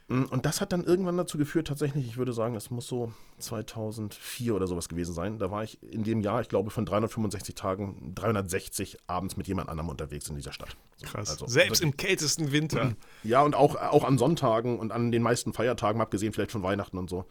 Mm, 0.09 0.25
und 0.25 0.47
das 0.47 0.61
hat 0.61 0.73
dann 0.73 0.85
irgendwann 0.85 1.17
dazu 1.17 1.39
geführt, 1.39 1.69
tatsächlich, 1.69 2.07
ich 2.07 2.17
würde 2.17 2.33
sagen, 2.33 2.55
es 2.55 2.71
muss 2.71 2.87
so 2.89 3.13
2004 3.39 4.55
oder 4.55 4.67
sowas 4.67 4.89
gewesen 4.89 5.15
sein. 5.15 5.39
Da 5.39 5.51
war 5.51 5.63
ich 5.63 5.83
in 5.83 6.03
dem 6.03 6.21
Jahr, 6.21 6.41
ich 6.41 6.49
glaube, 6.49 6.71
von 6.71 6.87
365 6.87 7.55
Tagen 7.55 8.13
360 8.15 8.99
abends 9.07 9.37
mit 9.37 9.47
jemand 9.47 9.69
anderem 9.69 9.91
unterwegs 9.91 10.29
in 10.29 10.37
dieser 10.37 10.53
Stadt. 10.53 10.77
Krass. 11.03 11.31
Also, 11.31 11.47
Selbst 11.47 11.83
im 11.83 11.97
kältesten 11.97 12.53
Winter. 12.53 12.95
Ja, 13.25 13.43
und 13.43 13.55
auch, 13.55 13.75
auch 13.75 14.05
an 14.05 14.17
Sonntagen 14.17 14.79
und 14.79 14.93
an 14.93 15.11
den 15.11 15.23
meisten 15.23 15.53
Feiertagen, 15.53 16.01
abgesehen 16.01 16.33
vielleicht 16.33 16.53
von 16.53 16.63
Weihnachten 16.63 16.97
und 16.97 17.11
so. 17.11 17.27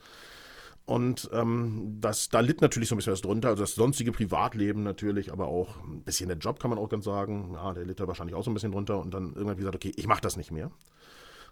Und 0.86 1.29
ähm, 1.34 1.98
das, 2.00 2.29
da 2.29 2.39
litt 2.39 2.62
natürlich 2.62 2.88
so 2.89 2.96
ein 2.96 2.98
bisschen 2.98 3.13
was 3.13 3.22
drunter. 3.22 3.50
Also 3.50 3.63
das 3.63 3.75
sonstige 3.75 4.12
Privatleben 4.12 4.84
natürlich, 4.84 5.34
aber 5.34 5.48
auch 5.48 5.84
ein 5.84 6.03
bisschen 6.03 6.29
der 6.29 6.38
Job, 6.38 6.60
kann 6.60 6.69
man 6.69 6.79
auch 6.79 6.89
ganz 6.89 7.05
sagen. 7.05 7.51
Ja, 7.55 7.74
der 7.74 7.86
litt 7.86 8.00
da 8.00 8.07
wahrscheinlich 8.07 8.36
auch 8.36 8.43
so 8.43 8.51
ein 8.51 8.53
bisschen 8.53 8.72
drunter. 8.72 9.00
Und 9.00 9.13
dann 9.13 9.34
irgendwann 9.34 9.57
gesagt, 9.57 9.75
okay, 9.75 9.91
ich 9.96 10.07
mache 10.07 10.22
das 10.22 10.38
nicht 10.38 10.51
mehr. 10.51 10.72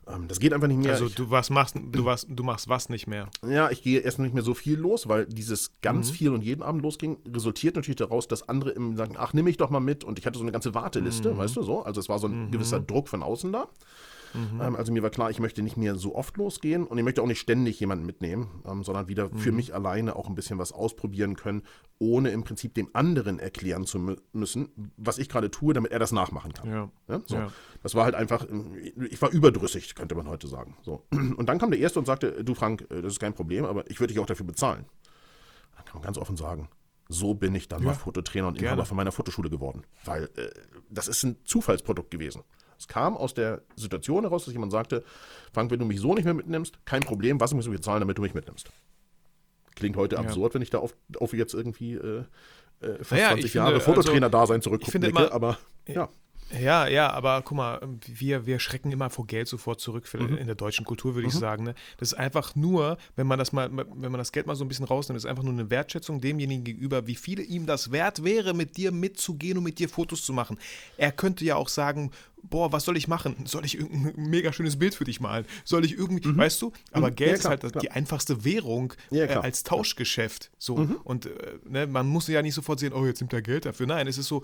Ähm, 0.07 0.27
das 0.27 0.39
geht 0.39 0.53
einfach 0.53 0.67
nicht 0.67 0.81
mehr. 0.81 0.91
Also 0.91 1.09
du 1.09 1.31
was 1.31 1.50
machst, 1.50 1.75
du 1.75 2.05
was, 2.05 2.25
du 2.29 2.43
machst 2.43 2.69
was 2.69 2.89
nicht 2.89 3.07
mehr. 3.07 3.27
Ja, 3.47 3.71
ich 3.71 3.81
gehe 3.81 4.00
erst 4.00 4.19
nicht 4.19 4.33
mehr 4.33 4.43
so 4.43 4.53
viel 4.53 4.77
los, 4.77 5.07
weil 5.07 5.25
dieses 5.25 5.71
ganz 5.81 6.09
mhm. 6.09 6.13
viel 6.13 6.29
und 6.31 6.43
jeden 6.43 6.62
Abend 6.62 6.81
losging, 6.81 7.17
resultiert 7.33 7.75
natürlich 7.75 7.97
daraus, 7.97 8.27
dass 8.27 8.47
andere 8.47 8.71
im 8.71 8.95
sagen, 8.97 9.15
ach, 9.17 9.33
nimm 9.33 9.45
mich 9.45 9.57
doch 9.57 9.69
mal 9.69 9.79
mit. 9.79 10.03
Und 10.03 10.19
ich 10.19 10.25
hatte 10.25 10.38
so 10.38 10.43
eine 10.43 10.51
ganze 10.51 10.74
Warteliste, 10.74 11.33
mhm. 11.33 11.38
weißt 11.38 11.55
du 11.55 11.63
so. 11.63 11.83
Also 11.83 12.00
es 12.00 12.09
war 12.09 12.19
so 12.19 12.27
ein 12.27 12.47
mhm. 12.47 12.51
gewisser 12.51 12.79
Druck 12.79 13.09
von 13.09 13.24
außen 13.24 13.51
da. 13.51 13.67
Mhm. 14.36 14.62
Ähm, 14.62 14.75
also 14.75 14.92
mir 14.92 15.04
war 15.04 15.10
klar, 15.10 15.30
ich 15.30 15.39
möchte 15.39 15.62
nicht 15.62 15.77
mehr 15.77 15.96
so 15.96 16.15
oft 16.15 16.38
losgehen 16.38 16.86
und 16.86 16.98
ich 16.98 17.04
möchte 17.04 17.22
auch 17.22 17.27
nicht 17.27 17.39
ständig 17.39 17.80
jemanden 17.80 18.06
mitnehmen, 18.06 18.62
ähm, 18.65 18.84
sondern 18.84 19.08
wieder 19.08 19.30
mhm. 19.30 19.38
für 19.38 19.51
mich 19.51 19.74
alleine 19.74 20.15
auch 20.15 20.27
ein 20.27 20.36
bisschen 20.36 20.58
was 20.58 20.72
ausprobieren 20.72 21.36
können, 21.36 21.63
ohne 22.00 22.30
im 22.30 22.44
Prinzip 22.44 22.74
dem 22.74 22.89
anderen 22.94 23.39
erklären 23.39 23.86
zu 23.86 24.00
mü 24.00 24.15
müssen, 24.34 24.92
was 24.98 25.18
ich 25.18 25.30
gerade 25.30 25.50
tue, 25.50 25.74
damit 25.74 25.92
er 25.92 26.00
das 26.00 26.12
nachmachen 26.12 26.54
kann. 26.54 26.70
Ja. 26.70 26.92
Ja, 27.08 27.22
so. 27.25 27.36
ja. 27.36 27.51
Das 27.84 27.96
war 27.96 28.06
halt 28.06 28.15
einfach, 28.15 28.46
ich 29.10 29.22
war 29.22 29.32
überdrüssig, 29.32 29.96
könnte 29.96 30.15
man 30.15 30.27
heute 30.27 30.48
sagen. 30.48 30.75
So. 30.82 31.06
Und 31.12 31.48
dann 31.48 31.58
kam 31.60 31.72
der 31.72 31.80
Erste 31.80 32.00
und 32.00 32.06
sagte, 32.06 32.44
du 32.44 32.54
Frank, 32.54 32.88
äh, 32.89 33.01
das 33.01 33.13
ist 33.13 33.20
kein 33.20 33.34
Problem, 33.34 33.65
aber 33.65 33.89
ich 33.89 34.00
würde 34.00 34.13
dich 34.13 34.22
auch 34.22 34.25
dafür 34.25 34.46
bezahlen. 34.46 34.86
Dann 35.75 35.86
kann 35.86 35.96
man 35.96 36.04
ganz 36.04 36.18
offen 36.18 36.36
sagen, 36.36 36.70
so 37.08 37.34
bin 37.34 37.54
ich 37.54 37.68
dann 37.68 37.82
ja, 37.82 37.88
mal 37.88 37.94
Fototrainer 37.94 38.48
und 38.48 38.62
Inhaber 38.62 38.86
von 38.86 38.98
meiner 38.98 39.12
Fotoschule 39.12 39.50
geworden. 39.50 39.84
Weil 40.04 40.30
äh, 40.36 40.50
das 40.89 41.08
ist 41.08 41.24
ein 41.24 41.38
Zufallsprodukt 41.46 42.12
gewesen. 42.12 42.44
Es 42.77 42.88
kam 42.88 43.15
aus 43.15 43.34
der 43.34 43.62
Situation 43.75 44.24
heraus, 44.24 44.46
dass 44.46 44.53
jemand 44.53 44.72
sagte, 44.72 45.03
Frank, 45.53 45.72
wenn 45.72 45.79
du 45.79 45.86
mich 45.86 46.00
so 46.00 46.13
nicht 46.13 46.25
mehr 46.25 46.34
mitnimmst, 46.34 46.86
kein 46.86 47.01
Problem, 47.01 47.39
was 47.39 47.53
musst 47.53 47.67
du 47.67 47.72
mir 47.72 47.82
zahlen, 47.82 48.01
damit 48.01 48.17
du 48.17 48.22
mich 48.22 48.34
mitnimmst. 48.34 48.70
Klingt 49.75 49.98
heute 49.98 50.15
ja. 50.15 50.22
absurd, 50.22 50.53
wenn 50.53 50.62
ich 50.62 50.70
da 50.70 50.79
auf, 50.79 50.96
auf 51.20 51.34
jetzt 51.34 51.53
irgendwie 51.53 51.94
äh, 51.96 52.24
äh 52.82 52.98
fast 52.98 53.12
naja, 53.12 53.32
20 53.32 53.53
Jahre 53.53 53.79
Fototrainer-Dasein 53.79 54.58
also, 54.58 54.70
zurückblicke, 54.70 55.32
aber 55.34 55.58
ja. 55.88 56.10
Ja, 56.61 56.87
ja, 56.87 57.11
aber 57.11 57.41
guck 57.41 57.57
mal, 57.57 57.81
wir, 58.05 58.45
wir 58.45 58.59
schrecken 58.59 58.91
immer 58.91 59.09
vor 59.09 59.25
Geld 59.25 59.47
sofort 59.47 59.81
zurück 59.81 60.07
mhm. 60.13 60.37
in 60.37 60.45
der 60.45 60.55
deutschen 60.55 60.85
Kultur, 60.85 61.15
würde 61.15 61.27
mhm. 61.27 61.33
ich 61.33 61.39
sagen. 61.39 61.63
Ne? 61.63 61.75
Das 61.97 62.11
ist 62.11 62.17
einfach 62.17 62.55
nur, 62.55 62.97
wenn 63.15 63.27
man 63.27 63.39
das 63.39 63.51
mal, 63.51 63.69
wenn 63.71 64.11
man 64.11 64.19
das 64.19 64.31
Geld 64.31 64.45
mal 64.45 64.55
so 64.55 64.63
ein 64.63 64.67
bisschen 64.67 64.85
rausnimmt, 64.85 65.17
ist 65.17 65.25
einfach 65.25 65.43
nur 65.43 65.53
eine 65.53 65.69
Wertschätzung 65.69 66.21
demjenigen 66.21 66.63
gegenüber, 66.63 67.07
wie 67.07 67.15
viel 67.15 67.39
ihm 67.39 67.65
das 67.65 67.91
wert 67.91 68.23
wäre, 68.23 68.53
mit 68.53 68.77
dir 68.77 68.91
mitzugehen 68.91 69.57
und 69.57 69.63
mit 69.63 69.79
dir 69.79 69.89
Fotos 69.89 70.23
zu 70.23 70.33
machen. 70.33 70.57
Er 70.97 71.11
könnte 71.11 71.43
ja 71.45 71.55
auch 71.55 71.69
sagen, 71.69 72.11
boah, 72.49 72.71
was 72.71 72.85
soll 72.85 72.97
ich 72.97 73.07
machen? 73.07 73.35
Soll 73.45 73.65
ich 73.65 73.77
irgendein 73.77 74.13
mega 74.29 74.53
schönes 74.53 74.77
Bild 74.77 74.95
für 74.95 75.03
dich 75.03 75.19
malen? 75.19 75.45
Soll 75.63 75.85
ich 75.85 75.97
irgendwie, 75.97 76.27
mhm. 76.27 76.37
weißt 76.37 76.61
du? 76.61 76.71
Aber 76.91 77.09
mhm. 77.09 77.15
Geld 77.15 77.31
ja, 77.31 77.37
klar, 77.37 77.53
ist 77.53 77.63
halt 77.63 77.71
klar. 77.71 77.81
die 77.81 77.91
einfachste 77.91 78.45
Währung 78.45 78.93
ja, 79.09 79.25
äh, 79.25 79.33
als 79.35 79.63
Tauschgeschäft. 79.63 80.51
So. 80.57 80.77
Mhm. 80.77 80.97
Und 81.03 81.25
äh, 81.25 81.31
ne, 81.67 81.87
man 81.87 82.07
muss 82.07 82.27
ja 82.27 82.41
nicht 82.41 82.53
sofort 82.53 82.79
sehen, 82.79 82.93
oh, 82.93 83.05
jetzt 83.05 83.21
nimmt 83.21 83.33
er 83.33 83.41
Geld 83.41 83.65
dafür. 83.65 83.87
Nein, 83.87 84.07
es 84.07 84.17
ist 84.17 84.27
so, 84.27 84.43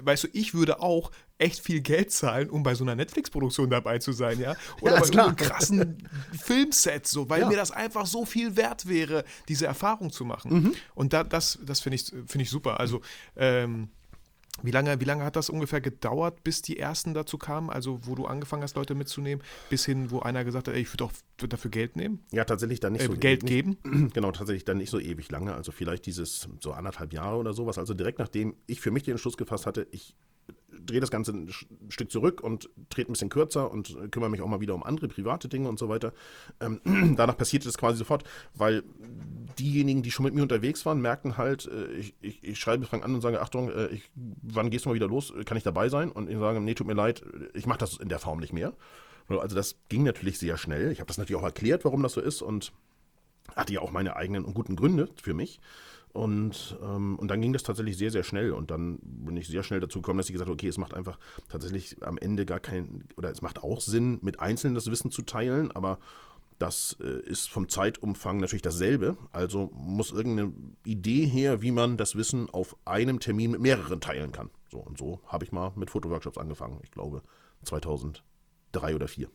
weißt 0.00 0.24
du, 0.24 0.28
ich 0.32 0.54
würde 0.54 0.80
auch 0.80 1.10
echt 1.38 1.60
viel 1.60 1.80
Geld 1.80 2.12
zahlen, 2.12 2.50
um 2.50 2.62
bei 2.62 2.74
so 2.74 2.84
einer 2.84 2.94
Netflix-Produktion 2.94 3.70
dabei 3.70 3.98
zu 3.98 4.12
sein, 4.12 4.38
ja? 4.38 4.54
Oder 4.80 4.94
ja, 4.94 5.00
bei 5.00 5.06
so 5.06 5.18
einem 5.18 5.36
krassen 5.36 6.08
Filmset, 6.40 7.06
so, 7.06 7.28
weil 7.28 7.42
ja. 7.42 7.48
mir 7.48 7.56
das 7.56 7.70
einfach 7.70 8.06
so 8.06 8.24
viel 8.24 8.56
wert 8.56 8.88
wäre, 8.88 9.24
diese 9.48 9.66
Erfahrung 9.66 10.10
zu 10.10 10.24
machen. 10.24 10.52
Mhm. 10.52 10.74
Und 10.94 11.12
da, 11.12 11.24
das, 11.24 11.58
das 11.64 11.80
finde 11.80 11.96
ich, 11.96 12.06
find 12.06 12.42
ich 12.42 12.50
super. 12.50 12.80
Also, 12.80 13.00
ähm, 13.36 13.88
wie 14.62 14.70
lange, 14.70 15.00
wie 15.00 15.04
lange 15.04 15.24
hat 15.24 15.36
das 15.36 15.50
ungefähr 15.50 15.80
gedauert, 15.80 16.44
bis 16.44 16.62
die 16.62 16.78
ersten 16.78 17.14
dazu 17.14 17.38
kamen? 17.38 17.70
Also, 17.70 18.00
wo 18.06 18.14
du 18.14 18.26
angefangen 18.26 18.62
hast, 18.62 18.76
Leute 18.76 18.94
mitzunehmen, 18.94 19.44
bis 19.70 19.84
hin, 19.84 20.10
wo 20.10 20.20
einer 20.20 20.44
gesagt 20.44 20.68
hat, 20.68 20.74
ey, 20.74 20.82
ich 20.82 20.92
würde 20.92 21.04
auch 21.04 21.12
dafür 21.36 21.70
Geld 21.70 21.96
nehmen? 21.96 22.24
Ja, 22.30 22.44
tatsächlich 22.44 22.80
dann 22.80 22.92
nicht 22.92 23.02
äh, 23.02 23.06
so 23.06 23.12
Geld 23.12 23.42
ewig, 23.42 23.48
geben? 23.48 24.10
genau, 24.14 24.32
tatsächlich 24.32 24.64
dann 24.64 24.78
nicht 24.78 24.90
so 24.90 24.98
ewig 24.98 25.30
lange. 25.30 25.54
Also, 25.54 25.72
vielleicht 25.72 26.06
dieses 26.06 26.48
so 26.60 26.72
anderthalb 26.72 27.12
Jahre 27.12 27.36
oder 27.36 27.52
sowas. 27.52 27.78
Also, 27.78 27.94
direkt 27.94 28.18
nachdem 28.18 28.54
ich 28.66 28.80
für 28.80 28.90
mich 28.90 29.02
den 29.02 29.12
Entschluss 29.12 29.36
gefasst 29.36 29.66
hatte, 29.66 29.86
ich 29.90 30.14
drehe 30.84 31.00
das 31.00 31.10
Ganze 31.10 31.32
ein 31.32 31.50
Stück 31.88 32.10
zurück 32.10 32.40
und 32.40 32.70
trete 32.90 33.10
ein 33.10 33.14
bisschen 33.14 33.28
kürzer 33.28 33.70
und 33.70 33.96
kümmere 34.10 34.30
mich 34.30 34.40
auch 34.40 34.48
mal 34.48 34.60
wieder 34.60 34.74
um 34.74 34.82
andere 34.82 35.08
private 35.08 35.48
Dinge 35.48 35.68
und 35.68 35.78
so 35.78 35.88
weiter. 35.88 36.12
Ähm, 36.60 36.80
danach 37.16 37.36
passierte 37.36 37.66
das 37.66 37.78
quasi 37.78 37.98
sofort, 37.98 38.24
weil 38.54 38.82
diejenigen, 39.58 40.02
die 40.02 40.10
schon 40.10 40.24
mit 40.24 40.34
mir 40.34 40.42
unterwegs 40.42 40.84
waren, 40.86 41.00
merkten 41.00 41.36
halt, 41.36 41.66
äh, 41.66 41.92
ich, 41.92 42.14
ich, 42.20 42.42
ich, 42.42 42.58
schreibe 42.58 42.86
Frank 42.86 43.04
an 43.04 43.14
und 43.14 43.20
sage, 43.20 43.40
Achtung, 43.40 43.70
äh, 43.70 43.88
ich, 43.88 44.10
wann 44.14 44.70
gehst 44.70 44.84
du 44.84 44.90
mal 44.90 44.94
wieder 44.94 45.08
los? 45.08 45.32
Kann 45.44 45.56
ich 45.56 45.62
dabei 45.62 45.88
sein? 45.88 46.10
Und 46.10 46.30
ich 46.30 46.38
sage, 46.38 46.60
nee, 46.60 46.74
tut 46.74 46.86
mir 46.86 46.94
leid, 46.94 47.22
ich 47.54 47.66
mache 47.66 47.78
das 47.78 47.96
in 47.96 48.08
der 48.08 48.18
Form 48.18 48.40
nicht 48.40 48.52
mehr. 48.52 48.72
Also 49.28 49.56
das 49.56 49.76
ging 49.88 50.02
natürlich 50.02 50.38
sehr 50.38 50.56
schnell. 50.56 50.90
Ich 50.90 50.98
habe 50.98 51.06
das 51.08 51.18
natürlich 51.18 51.40
auch 51.40 51.46
erklärt, 51.46 51.84
warum 51.84 52.02
das 52.02 52.14
so 52.14 52.20
ist 52.20 52.42
und 52.42 52.72
hatte 53.54 53.72
ja 53.72 53.80
auch 53.80 53.90
meine 53.90 54.16
eigenen 54.16 54.44
und 54.44 54.54
guten 54.54 54.76
Gründe 54.76 55.08
für 55.20 55.34
mich. 55.34 55.60
Und, 56.12 56.78
ähm, 56.82 57.18
und 57.18 57.28
dann 57.28 57.40
ging 57.40 57.52
das 57.54 57.62
tatsächlich 57.62 57.96
sehr, 57.96 58.10
sehr 58.10 58.22
schnell. 58.22 58.52
Und 58.52 58.70
dann 58.70 58.98
bin 59.02 59.36
ich 59.36 59.48
sehr 59.48 59.62
schnell 59.62 59.80
dazu 59.80 60.00
gekommen, 60.00 60.18
dass 60.18 60.28
ich 60.28 60.34
gesagt 60.34 60.48
habe, 60.48 60.54
okay, 60.54 60.68
es 60.68 60.78
macht 60.78 60.94
einfach 60.94 61.18
tatsächlich 61.48 62.02
am 62.02 62.18
Ende 62.18 62.44
gar 62.44 62.60
keinen, 62.60 63.08
oder 63.16 63.30
es 63.30 63.40
macht 63.40 63.62
auch 63.62 63.80
Sinn, 63.80 64.18
mit 64.22 64.38
Einzelnen 64.38 64.74
das 64.74 64.90
Wissen 64.90 65.10
zu 65.10 65.22
teilen, 65.22 65.72
aber 65.72 65.98
das 66.58 66.96
äh, 67.00 67.20
ist 67.28 67.50
vom 67.50 67.68
Zeitumfang 67.68 68.38
natürlich 68.38 68.62
dasselbe. 68.62 69.16
Also 69.32 69.70
muss 69.74 70.12
irgendeine 70.12 70.52
Idee 70.84 71.26
her, 71.26 71.62
wie 71.62 71.72
man 71.72 71.96
das 71.96 72.14
Wissen 72.14 72.48
auf 72.50 72.76
einem 72.84 73.18
Termin 73.18 73.52
mit 73.52 73.60
mehreren 73.60 74.00
teilen 74.00 74.32
kann. 74.32 74.50
So 74.70 74.78
und 74.78 74.98
so 74.98 75.20
habe 75.26 75.44
ich 75.44 75.52
mal 75.52 75.72
mit 75.76 75.90
Fotoworkshops 75.90 76.38
angefangen. 76.38 76.78
Ich 76.82 76.90
glaube 76.90 77.22
2003 77.64 78.94
oder 78.94 79.06
2004. 79.06 79.28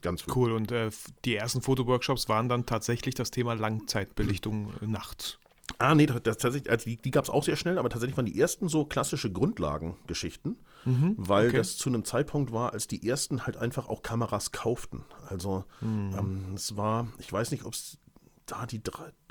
Ganz 0.00 0.24
cool. 0.34 0.52
Und 0.52 0.70
äh, 0.70 0.90
die 1.24 1.34
ersten 1.34 1.62
Fotoworkshops 1.62 2.28
waren 2.28 2.48
dann 2.48 2.66
tatsächlich 2.66 3.14
das 3.14 3.30
Thema 3.30 3.54
Langzeitbelichtung 3.54 4.72
nachts. 4.80 5.38
Ah, 5.76 5.94
nee, 5.94 6.06
das, 6.06 6.38
tatsächlich, 6.38 6.70
also 6.70 6.86
die, 6.86 6.96
die 6.96 7.10
gab 7.10 7.24
es 7.24 7.30
auch 7.30 7.44
sehr 7.44 7.56
schnell, 7.56 7.78
aber 7.78 7.90
tatsächlich 7.90 8.16
waren 8.16 8.26
die 8.26 8.40
ersten 8.40 8.68
so 8.68 8.86
klassische 8.86 9.30
Grundlagengeschichten, 9.30 10.56
mhm, 10.84 11.14
weil 11.18 11.48
okay. 11.48 11.58
das 11.58 11.76
zu 11.76 11.90
einem 11.90 12.04
Zeitpunkt 12.04 12.52
war, 12.52 12.72
als 12.72 12.86
die 12.86 13.06
ersten 13.06 13.46
halt 13.46 13.56
einfach 13.56 13.88
auch 13.88 14.02
Kameras 14.02 14.50
kauften. 14.50 15.04
Also 15.26 15.64
mhm. 15.80 16.14
ähm, 16.18 16.52
es 16.54 16.76
war, 16.76 17.08
ich 17.18 17.32
weiß 17.32 17.50
nicht, 17.50 17.64
ob 17.64 17.74
es 17.74 17.98
da 18.46 18.66
die 18.66 18.80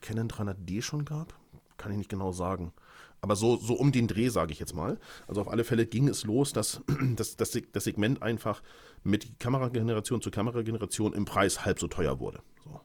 Canon 0.02 0.30
300D 0.30 0.82
schon 0.82 1.06
gab, 1.06 1.34
kann 1.78 1.92
ich 1.92 1.98
nicht 1.98 2.10
genau 2.10 2.32
sagen. 2.32 2.72
Aber 3.20 3.36
so, 3.36 3.58
so 3.58 3.74
um 3.74 3.92
den 3.92 4.08
Dreh, 4.08 4.30
sage 4.30 4.54
ich 4.54 4.60
jetzt 4.60 4.76
mal. 4.76 5.00
Also 5.28 5.42
auf 5.42 5.48
alle 5.48 5.64
Fälle 5.64 5.86
ging 5.88 6.08
es 6.08 6.24
los, 6.24 6.54
dass, 6.54 6.82
dass, 7.16 7.36
dass 7.36 7.58
das 7.72 7.84
Segment 7.84 8.22
einfach 8.22 8.62
mit 9.04 9.40
Kamerageneration 9.40 10.22
zu 10.22 10.30
Kamerageneration 10.30 11.14
im 11.14 11.26
Preis 11.26 11.66
halb 11.66 11.80
so 11.80 11.88
teuer 11.88 12.20
wurde. 12.20 12.42
So. 12.64 12.80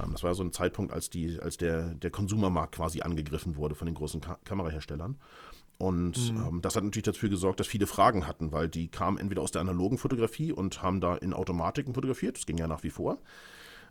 Ähm, 0.00 0.12
das 0.12 0.22
war 0.22 0.34
so 0.34 0.42
ein 0.42 0.52
Zeitpunkt, 0.52 0.92
als, 0.92 1.10
die, 1.10 1.38
als 1.40 1.56
der, 1.56 1.94
der 1.94 2.10
Konsumermarkt 2.10 2.76
quasi 2.76 3.02
angegriffen 3.02 3.56
wurde 3.56 3.74
von 3.74 3.86
den 3.86 3.94
großen 3.94 4.20
Ka 4.20 4.38
Kameraherstellern. 4.44 5.16
Und 5.78 6.32
mhm. 6.32 6.46
ähm, 6.48 6.62
das 6.62 6.74
hat 6.74 6.84
natürlich 6.84 7.04
dafür 7.04 7.28
gesorgt, 7.28 7.60
dass 7.60 7.68
viele 7.68 7.86
Fragen 7.86 8.26
hatten, 8.26 8.50
weil 8.50 8.68
die 8.68 8.88
kamen 8.88 9.16
entweder 9.16 9.42
aus 9.42 9.52
der 9.52 9.60
analogen 9.60 9.96
Fotografie 9.96 10.52
und 10.52 10.82
haben 10.82 11.00
da 11.00 11.16
in 11.16 11.32
Automatiken 11.32 11.94
fotografiert, 11.94 12.36
das 12.36 12.46
ging 12.46 12.58
ja 12.58 12.66
nach 12.66 12.82
wie 12.82 12.90
vor, 12.90 13.18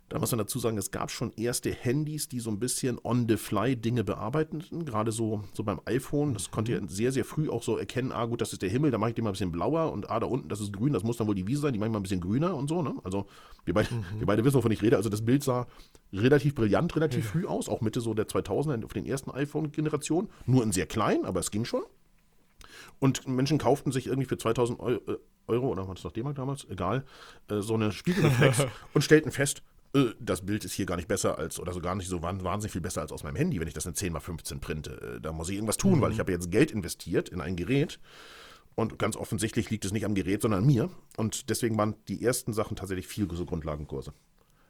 da 0.08 0.18
muss 0.18 0.30
man 0.30 0.38
dazu 0.38 0.58
sagen, 0.58 0.78
es 0.78 0.90
gab 0.90 1.10
schon 1.10 1.32
erste 1.36 1.70
Handys, 1.70 2.28
die 2.28 2.40
so 2.40 2.50
ein 2.50 2.58
bisschen 2.58 2.98
on 3.04 3.26
the 3.28 3.36
fly 3.36 3.76
Dinge 3.76 4.04
bearbeiteten, 4.04 4.86
gerade 4.86 5.12
so, 5.12 5.44
so 5.52 5.62
beim 5.62 5.80
iPhone. 5.84 6.32
Das 6.32 6.50
konnte 6.50 6.72
ihr 6.72 6.82
sehr, 6.88 7.12
sehr 7.12 7.24
früh 7.24 7.50
auch 7.50 7.62
so 7.62 7.76
erkennen, 7.76 8.12
ah 8.12 8.24
gut, 8.24 8.40
das 8.40 8.52
ist 8.52 8.62
der 8.62 8.70
Himmel, 8.70 8.90
da 8.90 8.98
mache 8.98 9.10
ich 9.10 9.16
den 9.16 9.24
mal 9.24 9.30
ein 9.30 9.32
bisschen 9.32 9.52
blauer 9.52 9.92
und 9.92 10.08
ah, 10.10 10.18
da 10.18 10.26
unten, 10.26 10.48
das 10.48 10.60
ist 10.60 10.72
grün, 10.72 10.92
das 10.92 11.02
muss 11.02 11.18
dann 11.18 11.26
wohl 11.26 11.34
die 11.34 11.46
Wiese 11.46 11.62
sein, 11.62 11.72
die 11.72 11.78
mache 11.78 11.88
ich 11.88 11.92
mal 11.92 11.98
ein 11.98 12.04
bisschen 12.04 12.20
grüner 12.20 12.56
und 12.56 12.68
so. 12.68 12.82
Ne? 12.82 12.94
Also 13.04 13.26
wir 13.66 13.74
beide, 13.74 13.94
mhm. 13.94 14.04
wir 14.18 14.26
beide 14.26 14.44
wissen, 14.44 14.56
wovon 14.56 14.72
ich 14.72 14.82
rede. 14.82 14.96
Also 14.96 15.10
das 15.10 15.24
Bild 15.24 15.44
sah 15.44 15.66
relativ 16.12 16.54
brillant, 16.54 16.96
relativ 16.96 17.24
ja. 17.24 17.30
früh 17.30 17.46
aus, 17.46 17.68
auch 17.68 17.82
Mitte 17.82 18.00
so 18.00 18.14
der 18.14 18.26
2000er 18.26 18.84
auf 18.84 18.94
den 18.94 19.04
ersten 19.04 19.30
iPhone-Generationen. 19.30 20.30
Nur 20.46 20.62
in 20.62 20.72
sehr 20.72 20.86
klein, 20.86 21.26
aber 21.26 21.40
es 21.40 21.50
ging 21.50 21.66
schon. 21.66 21.82
Und 22.98 23.28
Menschen 23.28 23.58
kauften 23.58 23.92
sich 23.92 24.06
irgendwie 24.06 24.26
für 24.26 24.38
2000 24.38 24.80
äh, 24.80 24.98
Euro, 25.46 25.68
oder 25.68 25.86
war 25.86 25.94
das 25.94 26.02
doch 26.02 26.12
D-Mark 26.12 26.36
damals? 26.36 26.66
Egal, 26.68 27.04
äh, 27.48 27.60
so 27.60 27.74
eine 27.74 27.92
Spiegelreflex 27.92 28.66
und 28.94 29.02
stellten 29.02 29.32
fest, 29.32 29.62
das 30.20 30.44
Bild 30.44 30.64
ist 30.64 30.72
hier 30.72 30.86
gar 30.86 30.96
nicht 30.96 31.08
besser 31.08 31.38
als, 31.38 31.58
oder 31.58 31.72
so 31.72 31.80
gar 31.80 31.94
nicht 31.94 32.08
so 32.08 32.22
wahnsinnig 32.22 32.72
viel 32.72 32.80
besser 32.80 33.00
als 33.00 33.12
aus 33.12 33.22
meinem 33.22 33.36
Handy, 33.36 33.58
wenn 33.58 33.68
ich 33.68 33.74
das 33.74 33.86
in 33.86 33.94
10 33.94 34.14
x 34.14 34.24
15 34.24 34.60
printe. 34.60 35.16
Äh, 35.16 35.20
da 35.20 35.32
muss 35.32 35.48
ich 35.48 35.54
irgendwas 35.54 35.76
tun, 35.76 35.98
mhm. 35.98 36.00
weil 36.02 36.12
ich 36.12 36.20
habe 36.20 36.32
jetzt 36.32 36.50
Geld 36.50 36.70
investiert 36.70 37.28
in 37.28 37.40
ein 37.40 37.56
Gerät. 37.56 37.98
Und 38.74 38.98
ganz 38.98 39.16
offensichtlich 39.16 39.70
liegt 39.70 39.84
es 39.84 39.92
nicht 39.92 40.04
am 40.04 40.14
Gerät, 40.14 40.42
sondern 40.42 40.60
an 40.60 40.66
mir. 40.66 40.88
Und 41.16 41.50
deswegen 41.50 41.76
waren 41.76 41.96
die 42.06 42.22
ersten 42.22 42.52
Sachen 42.52 42.76
tatsächlich 42.76 43.08
viel 43.08 43.28
so 43.32 43.44
Grundlagenkurse. 43.44 44.12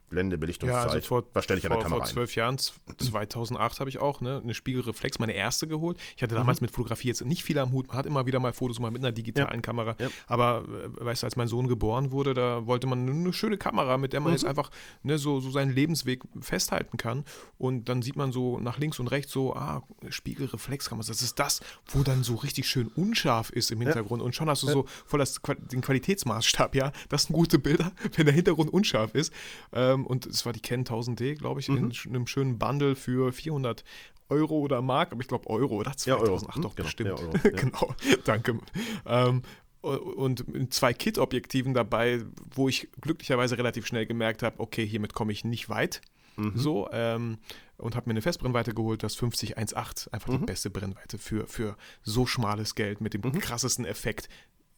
Blende, 0.09 0.37
Belichtungszeit. 0.37 0.87
Ja, 0.87 0.91
also 0.91 1.07
vor, 1.07 1.23
was 1.33 1.43
stelle 1.43 1.59
ich 1.59 1.65
vor, 1.65 1.75
an 1.75 1.79
der 1.79 1.83
Kamera 1.83 2.05
Vor 2.05 2.13
zwölf 2.13 2.35
Jahren, 2.35 2.57
2008 2.57 3.79
habe 3.79 3.89
ich 3.89 3.99
auch 3.99 4.21
ne, 4.21 4.41
eine 4.43 4.53
Spiegelreflex, 4.53 5.19
meine 5.19 5.33
erste 5.33 5.67
geholt. 5.67 5.97
Ich 6.15 6.23
hatte 6.23 6.35
damals 6.35 6.59
mhm. 6.59 6.65
mit 6.65 6.71
Fotografie 6.71 7.07
jetzt 7.07 7.23
nicht 7.25 7.43
viel 7.43 7.57
am 7.59 7.71
Hut, 7.71 7.87
man 7.87 7.97
hat 7.97 8.05
immer 8.05 8.25
wieder 8.25 8.39
mal 8.39 8.53
Fotos 8.53 8.79
mal 8.79 8.91
mit 8.91 9.01
einer 9.01 9.11
digitalen 9.11 9.55
ja. 9.55 9.61
Kamera. 9.61 9.95
Ja. 9.99 10.09
Aber 10.27 10.65
äh, 10.67 11.05
weißt 11.05 11.23
du, 11.23 11.27
als 11.27 11.35
mein 11.35 11.47
Sohn 11.47 11.67
geboren 11.67 12.11
wurde, 12.11 12.33
da 12.33 12.65
wollte 12.65 12.87
man 12.87 13.07
eine 13.07 13.33
schöne 13.33 13.57
Kamera, 13.57 13.97
mit 13.97 14.13
der 14.13 14.19
man 14.19 14.31
mhm. 14.31 14.37
jetzt 14.37 14.45
einfach 14.45 14.71
ne, 15.03 15.17
so, 15.17 15.39
so 15.39 15.51
seinen 15.51 15.71
Lebensweg 15.71 16.23
festhalten 16.41 16.97
kann. 16.97 17.23
Und 17.57 17.89
dann 17.89 18.01
sieht 18.01 18.15
man 18.15 18.31
so 18.31 18.59
nach 18.59 18.77
links 18.77 18.99
und 18.99 19.07
rechts 19.07 19.31
so, 19.31 19.55
ah, 19.55 19.83
Spiegelreflexkamera, 20.09 21.07
das 21.07 21.21
ist 21.21 21.39
das, 21.39 21.61
wo 21.87 22.03
dann 22.03 22.23
so 22.23 22.35
richtig 22.35 22.67
schön 22.67 22.87
unscharf 22.87 23.49
ist 23.49 23.71
im 23.71 23.81
Hintergrund. 23.81 24.21
Ja. 24.21 24.25
Und 24.25 24.35
schon 24.35 24.49
hast 24.49 24.63
du 24.63 24.67
so 24.67 24.85
voll 25.05 25.19
das, 25.19 25.39
den 25.71 25.81
Qualitätsmaßstab, 25.81 26.75
ja. 26.75 26.91
Das 27.09 27.23
sind 27.23 27.33
gute 27.33 27.59
Bilder, 27.59 27.91
wenn 28.15 28.25
der 28.25 28.35
Hintergrund 28.35 28.71
unscharf 28.73 29.13
ist. 29.13 29.33
Ähm, 29.73 29.98
ähm, 29.99 30.05
und 30.05 30.25
es 30.25 30.45
war 30.45 30.53
die 30.53 30.61
Ken 30.61 30.83
1000D, 30.83 31.35
glaube 31.35 31.59
ich, 31.59 31.69
mhm. 31.69 31.91
in 32.05 32.15
einem 32.15 32.27
schönen 32.27 32.57
Bundle 32.57 32.95
für 32.95 33.31
400 33.31 33.83
Euro 34.29 34.59
oder 34.59 34.81
Mark, 34.81 35.11
aber 35.11 35.21
ich 35.21 35.27
glaube 35.27 35.49
Euro 35.49 35.75
oder 35.75 35.95
2008 35.95 36.55
ja, 36.55 36.61
doch 36.61 36.75
genau, 36.75 36.85
bestimmt. 36.85 37.09
Ja, 37.09 37.15
Euro, 37.15 37.33
ja. 37.43 37.49
genau, 37.49 37.95
danke. 38.25 38.59
Ähm, 39.05 39.41
und 39.81 40.73
zwei 40.73 40.93
Kit-Objektiven 40.93 41.73
dabei, 41.73 42.21
wo 42.53 42.67
ich 42.67 42.89
glücklicherweise 42.99 43.57
relativ 43.57 43.87
schnell 43.87 44.05
gemerkt 44.05 44.43
habe, 44.43 44.59
okay, 44.59 44.85
hiermit 44.85 45.13
komme 45.13 45.31
ich 45.31 45.45
nicht 45.45 45.69
weit. 45.69 46.01
Mhm. 46.35 46.53
So, 46.55 46.89
ähm, 46.91 47.37
und 47.77 47.95
habe 47.95 48.09
mir 48.09 48.11
eine 48.11 48.21
Festbrennweite 48.21 48.73
geholt, 48.73 49.03
das 49.03 49.15
5018, 49.15 50.11
einfach 50.11 50.27
mhm. 50.27 50.39
die 50.39 50.45
beste 50.45 50.69
Brennweite 50.69 51.17
für, 51.17 51.47
für 51.47 51.77
so 52.03 52.25
schmales 52.25 52.75
Geld 52.75 52.99
mit 52.99 53.13
dem 53.13 53.21
mhm. 53.21 53.39
krassesten 53.39 53.85
Effekt 53.85 54.27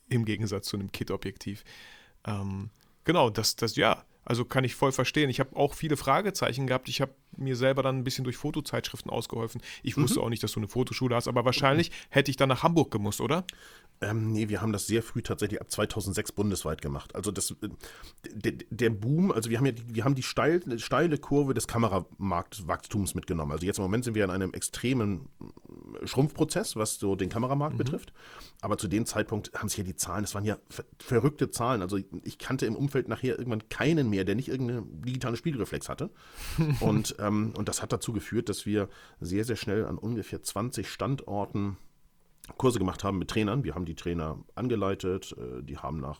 im 0.08 0.24
Gegensatz 0.24 0.68
zu 0.68 0.78
einem 0.78 0.92
Kit-Objektiv. 0.92 1.64
Ähm, 2.26 2.70
Genau, 3.04 3.30
das, 3.30 3.56
das, 3.56 3.76
ja. 3.76 4.04
Also 4.24 4.46
kann 4.46 4.64
ich 4.64 4.76
voll 4.76 4.92
verstehen. 4.92 5.30
Ich 5.30 5.40
habe 5.40 5.56
auch 5.56 5.74
viele 5.74 5.98
Fragezeichen 5.98 6.68
gehabt. 6.68 6.90
Ich 6.90 7.02
habe 7.02 7.14
mir 7.38 7.56
selber 7.56 7.82
dann 7.84 7.98
ein 7.98 8.04
bisschen 8.04 8.24
durch 8.24 8.38
Fotozeitschriften 8.38 9.10
ausgeholfen. 9.10 9.62
Ich 9.84 9.98
wusste 9.98 10.20
mhm. 10.20 10.26
auch 10.26 10.30
nicht, 10.30 10.44
dass 10.44 10.52
du 10.52 10.60
eine 10.60 10.68
Fotoschule 10.68 11.16
hast, 11.16 11.28
aber 11.28 11.46
wahrscheinlich 11.46 11.92
hätte 12.10 12.30
ich 12.30 12.38
dann 12.38 12.50
nach 12.50 12.64
Hamburg 12.64 12.92
gemusst, 12.92 13.22
oder? 13.22 13.46
Ähm, 14.04 14.32
nee, 14.32 14.50
wir 14.50 14.62
haben 14.62 14.74
das 14.74 14.88
sehr 14.88 15.04
früh 15.04 15.22
tatsächlich 15.22 15.62
ab 15.62 15.70
2006 15.70 16.32
bundesweit 16.32 16.82
gemacht. 16.82 17.14
Also 17.14 17.30
das, 17.32 17.52
äh, 17.52 17.70
der, 18.34 18.54
der 18.72 18.90
Boom, 18.90 19.32
also 19.32 19.52
wir 19.52 19.60
haben 19.60 19.68
ja 19.68 19.74
die, 19.74 19.94
wir 19.94 20.04
haben 20.04 20.16
die 20.16 20.24
steil, 20.24 20.80
steile 20.80 21.20
Kurve 21.20 21.54
des 21.54 21.68
Kameramarktwachstums 21.68 23.14
mitgenommen. 23.14 23.52
Also 23.52 23.68
jetzt 23.68 23.78
im 23.78 23.84
Moment 23.84 24.04
sind 24.04 24.16
wir 24.16 24.24
in 24.24 24.32
einem 24.32 24.54
extremen 24.54 25.30
äh, 26.02 26.08
Schrumpfprozess, 26.08 26.76
was 26.76 26.96
so 26.96 27.16
den 27.16 27.30
Kameramarkt 27.30 27.76
mhm. 27.76 27.78
betrifft. 27.78 28.12
Aber 28.62 28.80
zu 28.80 28.88
dem 28.88 29.06
Zeitpunkt 29.06 29.54
haben 29.54 29.70
sich 29.70 29.78
ja 29.78 29.84
die 29.84 29.96
Zahlen, 29.96 30.24
das 30.24 30.34
waren 30.34 30.46
ja 30.46 30.58
ver 30.70 30.84
verrückte 30.98 31.52
Zahlen. 31.52 31.84
Also 31.84 32.00
ich 32.24 32.40
kannte 32.40 32.66
im 32.66 32.76
Umfeld 32.76 33.08
nachher 33.08 33.38
irgendwann 33.38 33.70
keinen 33.70 34.10
mehr, 34.10 34.24
der 34.24 34.34
nicht 34.34 34.50
irgendeine 34.50 34.84
digitale 34.84 35.38
Spiegelreflex 35.38 35.90
hatte. 35.90 36.10
und, 36.80 37.16
ähm, 37.20 37.54
und 37.56 37.70
das 37.70 37.84
hat 37.84 37.92
dazu 37.94 38.14
geführt, 38.14 38.50
dass 38.50 38.66
wir 38.66 38.90
sehr, 39.20 39.46
sehr 39.46 39.58
schnell 39.58 39.86
an 39.86 40.00
ungefähr 40.00 40.42
20 40.42 40.90
Standorten 40.90 41.78
Kurse 42.58 42.80
gemacht 42.80 43.04
haben 43.04 43.18
mit 43.18 43.30
Trainern. 43.30 43.64
Wir 43.64 43.76
haben 43.76 43.86
die 43.86 43.96
Trainer 43.96 44.38
angeleitet, 44.56 45.36
äh, 45.38 45.64
die 45.64 45.78
haben 45.78 46.00
nach 46.00 46.20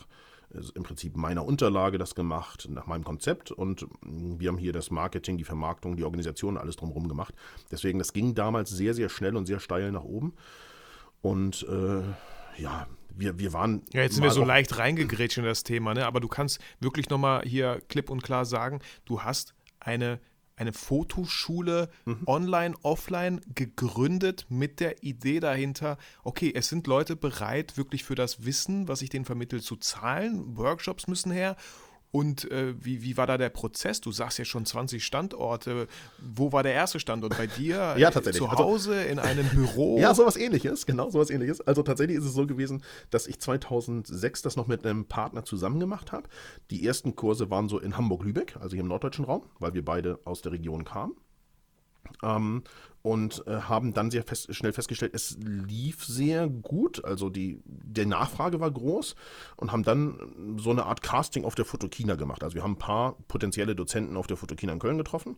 äh, 0.54 0.62
im 0.76 0.84
Prinzip 0.84 1.16
meiner 1.16 1.46
Unterlage 1.46 1.98
das 1.98 2.16
gemacht, 2.16 2.68
nach 2.70 2.88
meinem 2.88 3.04
Konzept 3.04 3.52
und 3.52 3.88
mm, 4.02 4.40
wir 4.40 4.50
haben 4.50 4.58
hier 4.58 4.74
das 4.74 4.92
Marketing, 4.92 5.38
die 5.38 5.44
Vermarktung, 5.44 5.96
die 5.96 6.04
Organisation, 6.04 6.58
alles 6.58 6.76
drumherum 6.76 7.08
gemacht. 7.08 7.34
Deswegen, 7.72 8.00
das 8.00 8.14
ging 8.14 8.36
damals 8.36 8.70
sehr, 8.70 8.94
sehr 8.94 9.10
schnell 9.10 9.36
und 9.36 9.46
sehr 9.46 9.60
steil 9.60 9.92
nach 9.92 10.04
oben. 10.04 10.34
Und 11.22 11.68
äh, 11.70 12.02
ja, 12.62 12.88
wir, 13.16 13.40
wir 13.40 13.54
waren. 13.54 13.84
Ja, 13.94 14.02
jetzt 14.02 14.16
sind 14.16 14.24
wir 14.24 14.32
so 14.32 14.44
leicht 14.44 14.78
reingegrätscht 14.78 15.38
in 15.38 15.44
das 15.44 15.64
Thema, 15.64 15.94
ne? 15.94 16.06
aber 16.06 16.20
du 16.20 16.28
kannst 16.28 16.60
wirklich 16.80 17.10
nochmal 17.10 17.44
hier 17.44 17.82
klipp 17.90 18.10
und 18.10 18.24
klar 18.24 18.46
sagen, 18.46 18.80
du 19.06 19.22
hast 19.22 19.54
eine 19.80 20.20
eine 20.56 20.74
Fotoschule 20.74 21.90
mhm. 22.06 22.24
online, 22.26 22.76
offline 22.84 23.42
gegründet 23.56 24.46
mit 24.50 24.80
der 24.80 25.04
Idee 25.04 25.40
dahinter, 25.40 25.98
okay, 26.24 26.52
es 26.56 26.70
sind 26.70 26.88
Leute 26.88 27.16
bereit, 27.16 27.78
wirklich 27.78 28.04
für 28.04 28.16
das 28.16 28.46
Wissen, 28.46 28.88
was 28.88 29.02
ich 29.02 29.10
denen 29.10 29.26
vermittle, 29.26 29.62
zu 29.62 29.76
zahlen. 29.76 30.58
Workshops 30.58 31.08
müssen 31.08 31.32
her 31.32 31.56
und 32.12 32.52
äh, 32.52 32.74
wie, 32.78 33.02
wie 33.02 33.16
war 33.16 33.26
da 33.26 33.38
der 33.38 33.50
Prozess? 33.50 34.02
Du 34.02 34.12
sagst 34.12 34.38
ja 34.38 34.44
schon 34.44 34.66
20 34.66 35.04
Standorte. 35.04 35.88
Wo 36.20 36.52
war 36.52 36.62
der 36.62 36.74
erste 36.74 37.00
Standort? 37.00 37.38
Bei 37.38 37.48
dir? 37.48 37.96
ja, 37.98 38.12
tatsächlich. 38.12 38.42
Zu 38.42 38.50
also 38.50 38.64
Hause, 38.64 38.96
also, 38.96 39.10
in 39.10 39.20
einem 39.20 39.48
Büro? 39.48 39.98
ja, 40.02 40.14
sowas 40.14 40.36
ähnliches, 40.36 40.86
genau, 40.86 41.10
sowas 41.10 41.30
ähnliches. 41.30 41.62
Also 41.62 41.84
tatsächlich 41.84 42.18
ist 42.18 42.26
es 42.26 42.34
so 42.34 42.46
gewesen, 42.46 42.84
dass 43.12 43.28
ich 43.28 43.40
2006 43.40 44.42
das 44.42 44.58
noch 44.58 44.68
mit 44.68 44.86
einem 44.86 45.06
Partner 45.06 45.46
zusammen 45.46 45.80
gemacht 45.80 46.12
habe. 46.12 46.28
Die 46.70 46.86
ersten 46.86 47.16
Kurse 47.16 47.50
waren 47.50 47.70
so 47.70 47.80
in 47.80 47.96
Hamburg-Lübeck, 47.96 48.58
also 48.60 48.72
hier 48.72 48.82
im 48.82 48.90
norddeutschen 48.90 49.24
Raum, 49.24 49.44
weil 49.60 49.74
wir 49.74 49.86
beide 49.86 50.20
aus 50.26 50.42
der 50.42 50.52
Region 50.52 50.84
kamen. 50.84 51.16
Ähm, 52.24 52.64
und 53.04 53.46
äh, 53.48 53.62
haben 53.62 53.94
dann 53.94 54.12
sehr 54.12 54.24
fest, 54.24 54.54
schnell 54.54 54.74
festgestellt, 54.74 55.14
es 55.16 55.38
lief 55.40 56.06
sehr 56.06 56.48
gut, 56.48 57.04
also 57.04 57.30
die, 57.30 57.60
die 57.66 58.06
Nachfrage 58.06 58.60
war 58.60 58.70
groß 58.70 59.16
und 59.58 59.72
haben 59.72 59.84
dann 59.84 60.58
so 60.58 60.70
eine 60.70 60.86
Art 60.86 61.02
Casting 61.02 61.44
auf 61.44 61.56
der 61.56 61.66
Fotokina 61.66 62.16
gemacht. 62.16 62.44
Also 62.44 62.56
wir 62.56 62.64
haben 62.64 62.74
ein 62.74 62.80
paar 62.80 63.16
potenzielle 63.28 63.76
Dozenten 63.76 64.18
auf 64.18 64.28
der 64.28 64.38
Fotokina 64.38 64.74
in 64.74 64.80
Köln 64.80 64.98
getroffen 64.98 65.38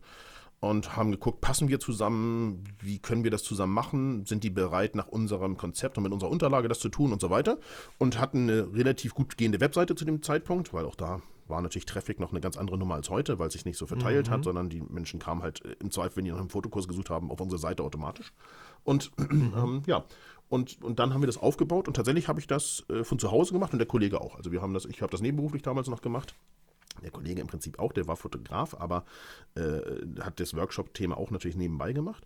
und 0.60 0.96
haben 0.96 1.12
geguckt, 1.12 1.42
passen 1.42 1.68
wir 1.68 1.80
zusammen, 1.80 2.64
wie 2.80 3.00
können 3.00 3.24
wir 3.24 3.32
das 3.32 3.44
zusammen 3.44 3.74
machen, 3.74 4.26
sind 4.26 4.44
die 4.44 4.50
bereit 4.50 4.96
nach 4.96 5.08
unserem 5.08 5.58
Konzept 5.58 5.98
und 5.98 6.04
mit 6.04 6.14
unserer 6.14 6.32
Unterlage 6.32 6.68
das 6.68 6.80
zu 6.80 6.90
tun 6.90 7.12
und 7.12 7.22
so 7.22 7.30
weiter? 7.30 7.60
Und 7.98 8.20
hatten 8.20 8.50
eine 8.50 8.74
relativ 8.74 9.14
gut 9.14 9.38
gehende 9.38 9.60
Webseite 9.60 9.96
zu 9.96 10.06
dem 10.06 10.22
Zeitpunkt, 10.22 10.74
weil 10.74 10.86
auch 10.86 10.96
da 10.96 11.22
war 11.48 11.62
natürlich 11.62 11.86
Traffic 11.86 12.20
noch 12.20 12.32
eine 12.32 12.42
ganz 12.42 12.58
andere 12.58 12.78
Nummer 12.78 12.96
als 12.96 13.10
heute, 13.10 13.40
weil 13.40 13.48
es 13.48 13.54
sich 13.54 13.66
nicht 13.66 13.78
so 13.78 13.86
verteilt 13.86 14.28
mhm. 14.28 14.32
hat, 14.32 14.44
sondern 14.44 14.70
die 14.70 14.82
Menschen 14.82 15.20
kamen 15.20 15.42
halt 15.42 15.64
äh, 15.66 15.76
im 15.80 15.92
Zweifel, 15.92 16.18
wenn 16.18 16.26
die 16.26 16.32
nach 16.32 16.40
einem 16.40 16.50
Fotokurs 16.50 16.88
gesucht 16.88 17.10
haben, 17.10 17.32
auf 17.32 17.42
unsere 17.42 17.60
Seite 17.60 17.84
automatisch. 17.84 18.34
Und 18.84 19.12
ähm, 19.20 19.84
ja, 19.86 20.04
und, 20.50 20.82
und 20.84 21.00
dann 21.00 21.14
haben 21.14 21.22
wir 21.22 21.28
das 21.28 21.38
aufgebaut 21.38 21.88
und 21.88 21.96
tatsächlich 21.96 22.28
habe 22.28 22.40
ich 22.40 22.48
das 22.48 22.84
äh, 22.90 23.04
von 23.04 23.20
zu 23.20 23.32
Hause 23.32 23.54
gemacht 23.54 23.74
und 23.74 23.80
der 23.80 23.88
Kollege 23.88 24.22
auch. 24.22 24.36
Also 24.36 24.52
wir 24.52 24.62
haben 24.62 24.74
das, 24.74 24.86
ich 24.86 25.02
habe 25.02 25.12
das 25.12 25.22
nebenberuflich 25.22 25.64
damals 25.64 25.88
noch 25.88 26.02
gemacht. 26.02 26.36
Der 27.02 27.12
Kollege 27.12 27.42
im 27.42 27.48
Prinzip 27.48 27.80
auch, 27.80 27.92
der 27.92 28.08
war 28.08 28.16
Fotograf, 28.16 28.76
aber 28.80 29.04
äh, 29.56 29.80
hat 30.22 30.40
das 30.40 30.54
Workshop-Thema 30.56 31.18
auch 31.18 31.32
natürlich 31.32 31.58
nebenbei 31.58 31.92
gemacht. 31.92 32.24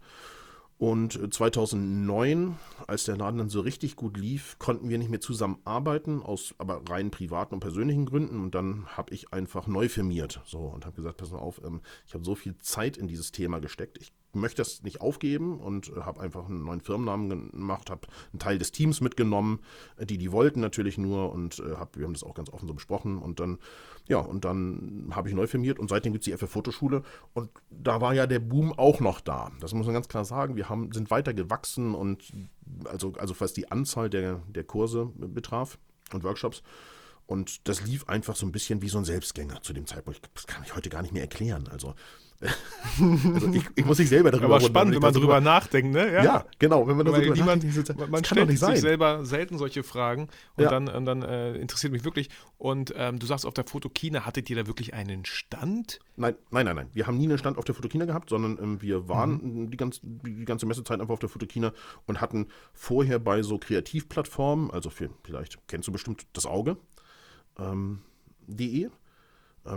Und 0.80 1.34
2009, 1.34 2.50
äh, 2.50 2.84
als 2.86 3.06
der 3.06 3.18
Laden 3.18 3.40
dann 3.40 3.50
so 3.50 3.62
richtig 3.62 3.96
gut 3.96 4.16
lief, 4.16 4.58
konnten 4.60 4.90
wir 4.90 5.00
nicht 5.00 5.10
mehr 5.10 5.20
zusammenarbeiten, 5.20 6.22
aus 6.22 6.54
aber 6.60 6.84
rein 6.88 7.10
privaten 7.10 7.56
und 7.56 7.62
persönlichen 7.62 8.06
Gründen. 8.06 8.42
Und 8.42 8.54
dann 8.54 8.86
habe 8.96 9.14
ich 9.14 9.34
einfach 9.34 9.66
neu 9.66 9.90
firmiert 9.90 10.42
so, 10.46 10.60
und 10.60 10.86
habe 10.86 10.96
gesagt, 10.96 11.18
pass 11.18 11.32
mal 11.32 11.40
auf, 11.40 11.62
ähm, 11.66 11.82
ich 12.06 12.14
habe 12.14 12.24
so 12.24 12.36
viel 12.36 12.58
Zeit 12.60 12.96
in 12.96 13.08
dieses 13.08 13.32
Thema 13.32 13.60
gesteckt. 13.60 13.98
Ich 13.98 14.12
möchte 14.34 14.62
das 14.62 14.84
nicht 14.84 15.02
aufgeben 15.02 15.60
und 15.60 15.90
äh, 15.90 16.02
habe 16.02 16.22
einfach 16.22 16.48
einen 16.48 16.64
neuen 16.64 16.82
Firmennamen 16.82 17.52
gemacht, 17.52 17.90
habe 17.90 18.08
einen 18.32 18.40
Teil 18.40 18.58
des 18.58 18.72
Teams 18.72 19.02
mitgenommen, 19.02 19.60
äh, 19.98 20.06
die 20.06 20.18
die 20.18 20.32
wollten 20.32 20.60
natürlich 20.60 20.98
nur 20.98 21.32
und 21.32 21.60
äh, 21.60 21.76
hab, 21.76 21.98
wir 21.98 22.06
haben 22.06 22.14
das 22.14 22.24
auch 22.24 22.34
ganz 22.34 22.50
offen 22.50 22.68
so 22.68 22.74
besprochen 22.74 23.20
und 23.20 23.40
dann 23.40 23.58
ja 24.08 24.20
und 24.20 24.46
dann 24.46 25.12
habe 25.12 25.30
ich 25.30 25.36
neu 25.36 25.48
firmiert 25.48 25.80
und 25.80 25.90
seitdem 25.90 26.14
gibt 26.14 26.28
es 26.28 26.32
die 26.32 26.38
FF 26.38 26.52
Fotoschule 26.52 27.04
und 27.34 27.50
da 27.70 28.02
war 28.02 28.14
ja 28.14 28.28
der 28.28 28.40
Boom 28.40 28.74
auch 28.74 29.00
noch 29.00 29.22
da. 29.22 29.52
Das 29.60 29.74
muss 29.74 29.86
man 29.86 29.94
ganz 29.94 30.08
klar 30.08 30.26
sagen. 30.26 30.56
Wir 30.56 30.70
haben 30.70 30.92
sind 30.92 31.12
weiter 31.12 31.34
gewachsen 31.34 31.96
und 31.96 32.32
also 32.86 33.14
also 33.18 33.36
was 33.40 33.54
die 33.54 33.72
Anzahl 33.72 34.10
der 34.10 34.42
der 34.48 34.64
Kurse 34.64 35.12
betraf 35.16 35.78
und 36.14 36.24
Workshops 36.24 36.64
und 37.26 37.68
das 37.68 37.82
lief 37.86 38.08
einfach 38.08 38.36
so 38.36 38.46
ein 38.46 38.52
bisschen 38.52 38.82
wie 38.82 38.90
so 38.90 38.98
ein 38.98 39.06
Selbstgänger 39.06 39.62
zu 39.62 39.74
dem 39.74 39.86
Zeitpunkt. 39.86 40.30
Das 40.34 40.48
kann 40.48 40.64
ich 40.64 40.76
heute 40.76 40.90
gar 40.90 41.02
nicht 41.02 41.14
mehr 41.14 41.24
erklären. 41.24 41.68
Also 41.68 41.94
also 42.40 43.52
ich, 43.52 43.64
ich, 43.76 43.86
muss 43.86 43.98
nicht 43.98 44.10
selber 44.10 44.30
darüber 44.30 44.56
Aber 44.56 44.62
spannend, 44.62 44.94
wenn 44.94 45.02
man 45.02 45.14
darüber 45.14 45.42
nachdenkt, 45.42 45.92
ne? 45.92 46.14
Ja, 46.14 46.24
ja 46.24 46.46
genau. 46.60 46.88
Wenn 46.88 46.96
man 46.96 47.06
darüber 47.06 47.34
niemand, 47.34 47.64
nachdenkt, 47.64 48.12
man 48.12 48.24
stellt 48.24 48.50
sich 48.50 48.60
sein. 48.60 48.78
selber 48.78 49.26
selten 49.26 49.58
solche 49.58 49.82
Fragen 49.82 50.28
und 50.56 50.64
ja. 50.64 50.70
dann, 50.70 50.88
und 50.88 51.06
dann 51.06 51.24
äh, 51.24 51.56
interessiert 51.56 51.92
mich 51.92 52.04
wirklich. 52.04 52.30
Und 52.60 52.94
ähm, 52.96 53.18
du 53.18 53.26
sagst, 53.26 53.46
auf 53.46 53.56
der 53.56 53.66
Fotokina 53.66 54.26
hattet 54.26 54.50
ihr 54.52 54.56
da 54.56 54.68
wirklich 54.68 54.94
einen 54.94 55.26
Stand? 55.26 56.00
Nein, 56.16 56.36
nein, 56.52 56.66
nein, 56.66 56.76
nein. 56.76 56.90
Wir 56.94 57.08
haben 57.08 57.18
nie 57.18 57.26
einen 57.26 57.40
Stand 57.40 57.58
auf 57.58 57.66
der 57.66 57.74
Fotokina 57.74 58.06
gehabt, 58.06 58.30
sondern 58.30 58.60
ähm, 58.62 58.82
wir 58.82 59.10
waren 59.10 59.64
mhm. 59.64 59.72
die, 59.72 59.78
ganz, 59.78 60.00
die 60.04 60.46
ganze 60.46 60.68
Messezeit 60.68 61.02
einfach 61.02 61.14
auf 61.14 61.20
der 61.20 61.30
Fotokina 61.30 61.74
und 62.06 62.22
hatten 62.22 62.48
vorher 62.74 63.18
bei 63.18 63.42
so 63.42 63.58
Kreativplattformen, 63.58 64.70
also 64.70 64.92
für, 64.92 65.10
vielleicht 65.24 65.58
kennst 65.68 65.88
du 65.88 65.92
bestimmt 65.92 66.28
das 66.34 66.46
Auge, 66.46 66.78
ähm, 67.58 68.02
de 68.46 68.90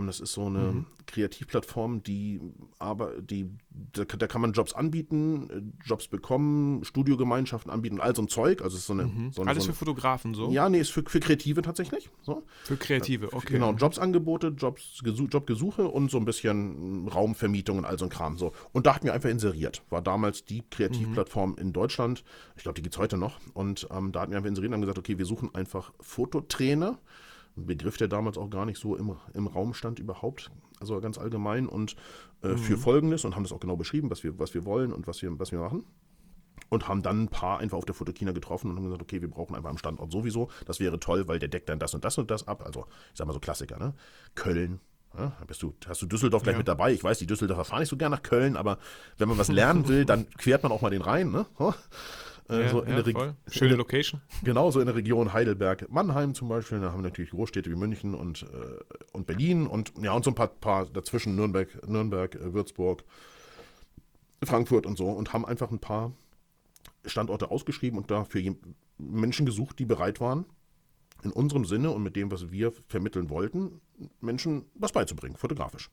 das 0.07 0.19
ist 0.19 0.33
so 0.33 0.45
eine 0.45 0.59
mhm. 0.59 0.85
Kreativplattform, 1.05 2.03
die 2.03 2.39
aber 2.79 3.21
die 3.21 3.49
da, 3.93 4.03
da, 4.03 4.27
kann 4.27 4.41
man 4.41 4.53
Jobs 4.53 4.73
anbieten, 4.73 5.49
äh, 5.49 5.87
Jobs 5.87 6.07
bekommen, 6.07 6.83
Studiogemeinschaften 6.83 7.71
anbieten 7.71 7.99
all 7.99 8.15
so 8.15 8.21
ein 8.21 8.27
Zeug. 8.27 8.61
Also 8.61 8.77
ist 8.77 8.85
so 8.85 8.93
eine, 8.93 9.03
mhm. 9.03 9.31
so 9.31 9.41
eine 9.41 9.51
Alles 9.51 9.63
so 9.63 9.69
eine, 9.69 9.73
für 9.73 9.85
Fotografen 9.85 10.33
so? 10.33 10.51
Ja, 10.51 10.69
nee, 10.69 10.79
ist 10.79 10.91
für, 10.91 11.03
für 11.03 11.19
Kreative 11.19 11.61
tatsächlich. 11.61 12.09
So. 12.21 12.43
Für 12.63 12.77
Kreative, 12.77 13.33
okay. 13.33 13.53
Genau, 13.53 13.73
Jobsangebote, 13.73 14.49
Jobs, 14.49 15.01
Jobgesuche 15.03 15.87
und 15.87 16.11
so 16.11 16.17
ein 16.17 16.25
bisschen 16.25 17.07
Raumvermietung 17.07 17.77
und 17.77 17.85
all 17.85 17.97
so 17.97 18.05
ein 18.05 18.09
Kram. 18.09 18.37
So. 18.37 18.53
Und 18.71 18.85
da 18.85 18.95
hatten 18.95 19.05
wir 19.05 19.13
einfach 19.13 19.29
inseriert. 19.29 19.83
War 19.89 20.01
damals 20.01 20.45
die 20.45 20.63
Kreativplattform 20.69 21.51
mhm. 21.51 21.57
in 21.57 21.73
Deutschland. 21.73 22.23
Ich 22.55 22.63
glaube, 22.63 22.75
die 22.75 22.81
gibt 22.81 22.95
es 22.95 22.99
heute 22.99 23.17
noch. 23.17 23.39
Und 23.53 23.87
ähm, 23.91 24.11
da 24.11 24.21
hatten 24.21 24.31
wir 24.31 24.37
einfach 24.37 24.49
inseriert 24.49 24.69
und 24.69 24.75
haben 24.75 24.81
gesagt, 24.81 24.99
okay, 24.99 25.17
wir 25.17 25.25
suchen 25.25 25.53
einfach 25.55 25.91
Fototrainer 25.99 26.99
ein 27.57 27.65
Begriff, 27.65 27.97
der 27.97 28.07
damals 28.07 28.37
auch 28.37 28.49
gar 28.49 28.65
nicht 28.65 28.79
so 28.79 28.95
im, 28.95 29.15
im 29.33 29.47
Raum 29.47 29.73
stand 29.73 29.99
überhaupt, 29.99 30.51
also 30.79 30.99
ganz 31.01 31.17
allgemein 31.17 31.67
und 31.67 31.95
äh, 32.43 32.49
mhm. 32.49 32.57
für 32.57 32.77
Folgendes 32.77 33.25
und 33.25 33.35
haben 33.35 33.43
das 33.43 33.51
auch 33.51 33.59
genau 33.59 33.75
beschrieben, 33.75 34.09
was 34.09 34.23
wir, 34.23 34.37
was 34.39 34.53
wir 34.53 34.65
wollen 34.65 34.93
und 34.93 35.07
was 35.07 35.21
wir, 35.21 35.37
was 35.39 35.51
wir 35.51 35.59
machen. 35.59 35.85
Und 36.69 36.87
haben 36.87 37.01
dann 37.01 37.23
ein 37.23 37.27
paar 37.27 37.59
einfach 37.59 37.77
auf 37.77 37.85
der 37.85 37.95
Fotokina 37.95 38.31
getroffen 38.31 38.69
und 38.69 38.77
haben 38.77 38.83
gesagt, 38.85 39.01
okay, 39.01 39.21
wir 39.21 39.29
brauchen 39.29 39.55
einfach 39.55 39.69
am 39.69 39.77
Standort 39.77 40.11
sowieso. 40.11 40.49
Das 40.65 40.79
wäre 40.79 40.99
toll, 40.99 41.27
weil 41.27 41.37
der 41.37 41.49
deckt 41.49 41.67
dann 41.67 41.79
das 41.79 41.93
und 41.93 42.05
das 42.05 42.17
und 42.17 42.31
das 42.31 42.47
ab. 42.47 42.63
Also, 42.65 42.85
ich 43.11 43.17
sag 43.17 43.27
mal 43.27 43.33
so 43.33 43.41
Klassiker, 43.41 43.77
ne? 43.77 43.93
Köln, 44.35 44.79
ja, 45.17 45.33
bist 45.45 45.61
du, 45.61 45.73
hast 45.87 46.01
du 46.01 46.05
Düsseldorf 46.05 46.43
gleich 46.43 46.53
ja. 46.53 46.59
mit 46.59 46.67
dabei? 46.67 46.93
Ich 46.93 47.03
weiß, 47.03 47.19
die 47.19 47.27
Düsseldorfer 47.27 47.65
fahren 47.65 47.79
nicht 47.81 47.89
so 47.89 47.97
gern 47.97 48.11
nach 48.11 48.21
Köln, 48.21 48.55
aber 48.55 48.77
wenn 49.17 49.27
man 49.27 49.37
was 49.37 49.49
lernen 49.49 49.87
will, 49.89 50.05
dann 50.05 50.29
quert 50.37 50.63
man 50.63 50.71
auch 50.71 50.81
mal 50.81 50.91
den 50.91 51.01
Rhein. 51.01 51.31
Ne? 51.31 51.45
Äh, 52.51 52.63
ja, 52.63 52.69
so 52.69 52.83
ja, 52.83 53.35
Schöne 53.47 53.75
Location. 53.75 54.21
Genau, 54.43 54.71
so 54.71 54.79
in 54.79 54.85
der 54.85 54.95
Region 54.95 55.31
Heidelberg, 55.31 55.89
Mannheim 55.89 56.33
zum 56.33 56.49
Beispiel. 56.49 56.79
Da 56.79 56.91
haben 56.91 56.99
wir 56.99 57.09
natürlich 57.09 57.31
Großstädte 57.31 57.69
wie 57.71 57.75
München 57.75 58.13
und, 58.13 58.43
äh, 58.43 58.45
und 59.13 59.25
Berlin 59.25 59.67
und 59.67 59.93
ja, 60.01 60.11
und 60.11 60.25
so 60.25 60.31
ein 60.31 60.35
paar, 60.35 60.47
paar 60.47 60.85
dazwischen 60.85 61.35
Nürnberg, 61.35 61.87
Nürnberg, 61.87 62.35
äh, 62.35 62.53
Würzburg, 62.53 63.03
Frankfurt 64.43 64.85
und 64.85 64.97
so 64.97 65.07
und 65.07 65.31
haben 65.33 65.45
einfach 65.45 65.71
ein 65.71 65.79
paar 65.79 66.11
Standorte 67.05 67.51
ausgeschrieben 67.51 67.97
und 67.97 68.11
dafür 68.11 68.55
Menschen 68.97 69.45
gesucht, 69.45 69.79
die 69.79 69.85
bereit 69.85 70.19
waren, 70.19 70.45
in 71.23 71.31
unserem 71.31 71.65
Sinne 71.65 71.91
und 71.91 72.03
mit 72.03 72.15
dem, 72.15 72.31
was 72.31 72.51
wir 72.51 72.71
vermitteln 72.87 73.29
wollten, 73.29 73.79
Menschen 74.19 74.65
was 74.75 74.91
beizubringen, 74.91 75.37
fotografisch. 75.37 75.89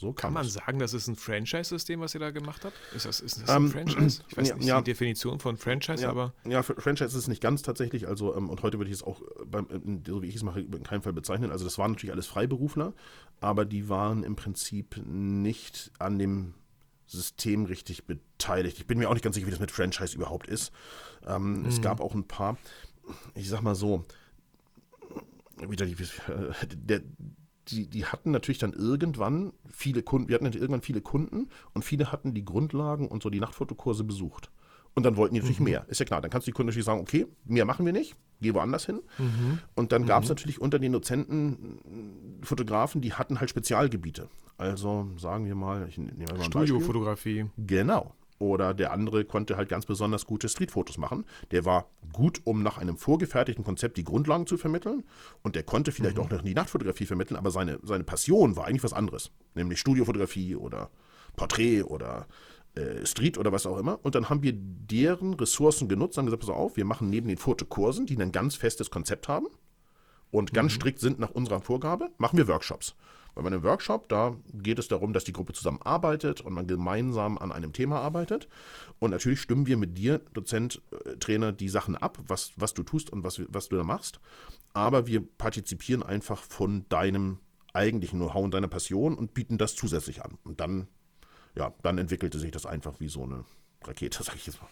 So 0.00 0.14
Kann 0.14 0.32
man 0.32 0.46
es. 0.46 0.54
sagen, 0.54 0.78
das 0.78 0.94
ist 0.94 1.08
ein 1.08 1.16
Franchise-System, 1.16 2.00
was 2.00 2.14
ihr 2.14 2.20
da 2.20 2.30
gemacht 2.30 2.64
habt? 2.64 2.74
Ist 2.96 3.04
das, 3.04 3.20
ist 3.20 3.42
das 3.42 3.50
Ähm, 3.54 3.66
ein 3.66 3.70
Franchise? 3.70 4.22
Ich 4.28 4.36
weiß 4.38 4.48
ja, 4.48 4.56
nicht 4.56 4.66
ja. 4.66 4.78
die 4.80 4.84
Definition 4.90 5.40
von 5.40 5.58
Franchise, 5.58 6.02
Ja, 6.02 6.08
aber 6.08 6.32
ja, 6.46 6.60
Fr- 6.60 6.80
Franchise 6.80 7.08
ist 7.10 7.14
es 7.16 7.28
nicht 7.28 7.42
ganz 7.42 7.60
tatsächlich. 7.60 8.08
Also, 8.08 8.34
ähm, 8.34 8.48
und 8.48 8.62
heute 8.62 8.78
würde 8.78 8.90
ich 8.90 8.96
es 8.96 9.02
auch, 9.02 9.20
äh, 9.20 9.44
beim, 9.44 9.66
in- 9.68 10.02
so 10.06 10.22
wie 10.22 10.26
ich 10.28 10.36
es 10.36 10.42
mache, 10.42 10.60
in 10.60 10.82
keinem 10.84 11.02
Fall 11.02 11.12
bezeichnen. 11.12 11.50
Also, 11.50 11.64
das 11.66 11.76
waren 11.76 11.90
natürlich 11.92 12.14
alles 12.14 12.26
Freiberufler, 12.26 12.94
aber 13.42 13.66
die 13.66 13.90
waren 13.90 14.22
im 14.24 14.36
Prinzip 14.36 14.96
nicht 15.04 15.92
an 15.98 16.18
dem 16.18 16.54
System 17.06 17.66
richtig 17.66 18.06
beteiligt. 18.06 18.78
Ich 18.78 18.86
bin 18.86 18.96
mir 18.98 19.10
auch 19.10 19.14
nicht 19.14 19.22
ganz 19.22 19.34
sicher, 19.34 19.48
wie 19.48 19.50
das 19.50 19.60
mit 19.60 19.70
Franchise 19.70 20.14
überhaupt 20.16 20.46
ist. 20.46 20.72
Ähm, 21.26 21.66
Es 21.66 21.82
gab 21.82 22.00
auch 22.00 22.14
ein 22.14 22.24
paar, 22.24 22.56
ich 23.34 23.50
sag 23.50 23.60
mal 23.60 23.74
so, 23.74 24.04
wieder 25.68 25.84
die, 25.84 25.92
äh, 25.92 25.96
der, 26.74 27.02
die, 27.70 27.86
die 27.86 28.04
hatten 28.04 28.30
natürlich 28.30 28.58
dann 28.58 28.72
irgendwann 28.72 29.52
viele 29.70 30.02
Kunden, 30.02 30.28
wir 30.28 30.34
hatten 30.34 30.46
irgendwann 30.46 30.82
viele 30.82 31.00
Kunden 31.00 31.48
und 31.74 31.84
viele 31.84 32.12
hatten 32.12 32.34
die 32.34 32.44
Grundlagen 32.44 33.08
und 33.08 33.22
so 33.22 33.30
die 33.30 33.40
Nachtfotokurse 33.40 34.04
besucht. 34.04 34.50
Und 34.94 35.04
dann 35.04 35.16
wollten 35.16 35.34
die 35.34 35.40
natürlich 35.40 35.60
mehr. 35.60 35.84
Ist 35.88 36.00
ja 36.00 36.04
klar, 36.04 36.20
dann 36.20 36.30
kannst 36.30 36.46
du 36.46 36.50
die 36.50 36.54
Kunden 36.54 36.68
natürlich 36.68 36.84
sagen, 36.84 37.00
okay, 37.00 37.26
mehr 37.44 37.64
machen 37.64 37.86
wir 37.86 37.92
nicht, 37.92 38.16
geh 38.40 38.52
woanders 38.54 38.86
hin. 38.86 39.00
Und 39.76 39.92
dann 39.92 40.04
gab 40.04 40.24
es 40.24 40.28
natürlich 40.28 40.60
unter 40.60 40.78
den 40.78 40.92
Dozenten 40.92 42.40
Fotografen, 42.42 43.00
die 43.00 43.12
hatten 43.12 43.38
halt 43.38 43.50
Spezialgebiete. 43.50 44.28
Also 44.58 45.08
sagen 45.16 45.46
wir 45.46 45.54
mal, 45.54 45.86
ich 45.88 45.96
nehme 45.96 46.24
mal. 46.36 46.42
Studiofotografie. 46.42 47.46
Genau. 47.56 48.14
Oder 48.40 48.72
der 48.72 48.90
andere 48.90 49.26
konnte 49.26 49.58
halt 49.58 49.68
ganz 49.68 49.84
besonders 49.84 50.24
gute 50.24 50.48
Streetfotos 50.48 50.96
machen. 50.96 51.26
Der 51.50 51.66
war 51.66 51.90
gut, 52.12 52.40
um 52.44 52.62
nach 52.62 52.78
einem 52.78 52.96
vorgefertigten 52.96 53.64
Konzept 53.64 53.98
die 53.98 54.04
Grundlagen 54.04 54.46
zu 54.46 54.56
vermitteln. 54.56 55.04
Und 55.42 55.56
der 55.56 55.62
konnte 55.62 55.92
vielleicht 55.92 56.18
auch 56.18 56.30
noch 56.30 56.40
die 56.40 56.54
Nachtfotografie 56.54 57.04
vermitteln, 57.04 57.36
aber 57.36 57.50
seine, 57.50 57.78
seine 57.82 58.02
Passion 58.02 58.56
war 58.56 58.64
eigentlich 58.64 58.82
was 58.82 58.94
anderes. 58.94 59.30
Nämlich 59.54 59.78
Studiofotografie 59.78 60.56
oder 60.56 60.90
Porträt 61.36 61.82
oder 61.82 62.26
äh, 62.76 63.04
Street 63.04 63.36
oder 63.36 63.52
was 63.52 63.66
auch 63.66 63.76
immer. 63.76 64.00
Und 64.02 64.14
dann 64.14 64.30
haben 64.30 64.42
wir 64.42 64.54
deren 64.54 65.34
Ressourcen 65.34 65.86
genutzt, 65.86 66.16
haben 66.16 66.24
gesagt, 66.24 66.40
pass 66.40 66.50
auf, 66.50 66.78
wir 66.78 66.86
machen 66.86 67.10
neben 67.10 67.28
den 67.28 67.36
Fotokursen, 67.36 68.06
die 68.06 68.16
ein 68.16 68.32
ganz 68.32 68.56
festes 68.56 68.90
Konzept 68.90 69.28
haben 69.28 69.48
und 70.30 70.54
ganz 70.54 70.72
strikt 70.72 71.00
sind 71.00 71.18
nach 71.18 71.30
unserer 71.30 71.60
Vorgabe, 71.60 72.10
machen 72.16 72.38
wir 72.38 72.48
Workshops. 72.48 72.94
Bei 73.34 73.42
meinem 73.42 73.62
Workshop, 73.62 74.08
da 74.08 74.36
geht 74.52 74.78
es 74.78 74.88
darum, 74.88 75.12
dass 75.12 75.24
die 75.24 75.32
Gruppe 75.32 75.52
zusammen 75.52 75.80
arbeitet 75.82 76.40
und 76.40 76.52
man 76.52 76.66
gemeinsam 76.66 77.38
an 77.38 77.52
einem 77.52 77.72
Thema 77.72 78.00
arbeitet. 78.00 78.48
Und 78.98 79.10
natürlich 79.10 79.40
stimmen 79.40 79.66
wir 79.66 79.76
mit 79.76 79.96
dir, 79.96 80.20
Dozent, 80.34 80.82
äh, 81.04 81.16
Trainer, 81.16 81.52
die 81.52 81.68
Sachen 81.68 81.96
ab, 81.96 82.18
was, 82.26 82.52
was 82.56 82.74
du 82.74 82.82
tust 82.82 83.10
und 83.10 83.24
was, 83.24 83.40
was 83.48 83.68
du 83.68 83.76
da 83.76 83.84
machst. 83.84 84.20
Aber 84.72 85.06
wir 85.06 85.26
partizipieren 85.26 86.02
einfach 86.02 86.42
von 86.42 86.86
deinem 86.88 87.38
eigentlichen 87.72 88.18
Know-how 88.18 88.44
und 88.44 88.54
deiner 88.54 88.68
Passion 88.68 89.16
und 89.16 89.34
bieten 89.34 89.58
das 89.58 89.74
zusätzlich 89.74 90.22
an. 90.22 90.38
Und 90.44 90.60
dann, 90.60 90.88
ja, 91.54 91.72
dann 91.82 91.98
entwickelte 91.98 92.38
sich 92.38 92.50
das 92.50 92.66
einfach 92.66 93.00
wie 93.00 93.08
so 93.08 93.22
eine 93.22 93.44
Rakete, 93.82 94.22
sag 94.22 94.36
ich 94.36 94.46
jetzt 94.46 94.60
mal. 94.60 94.68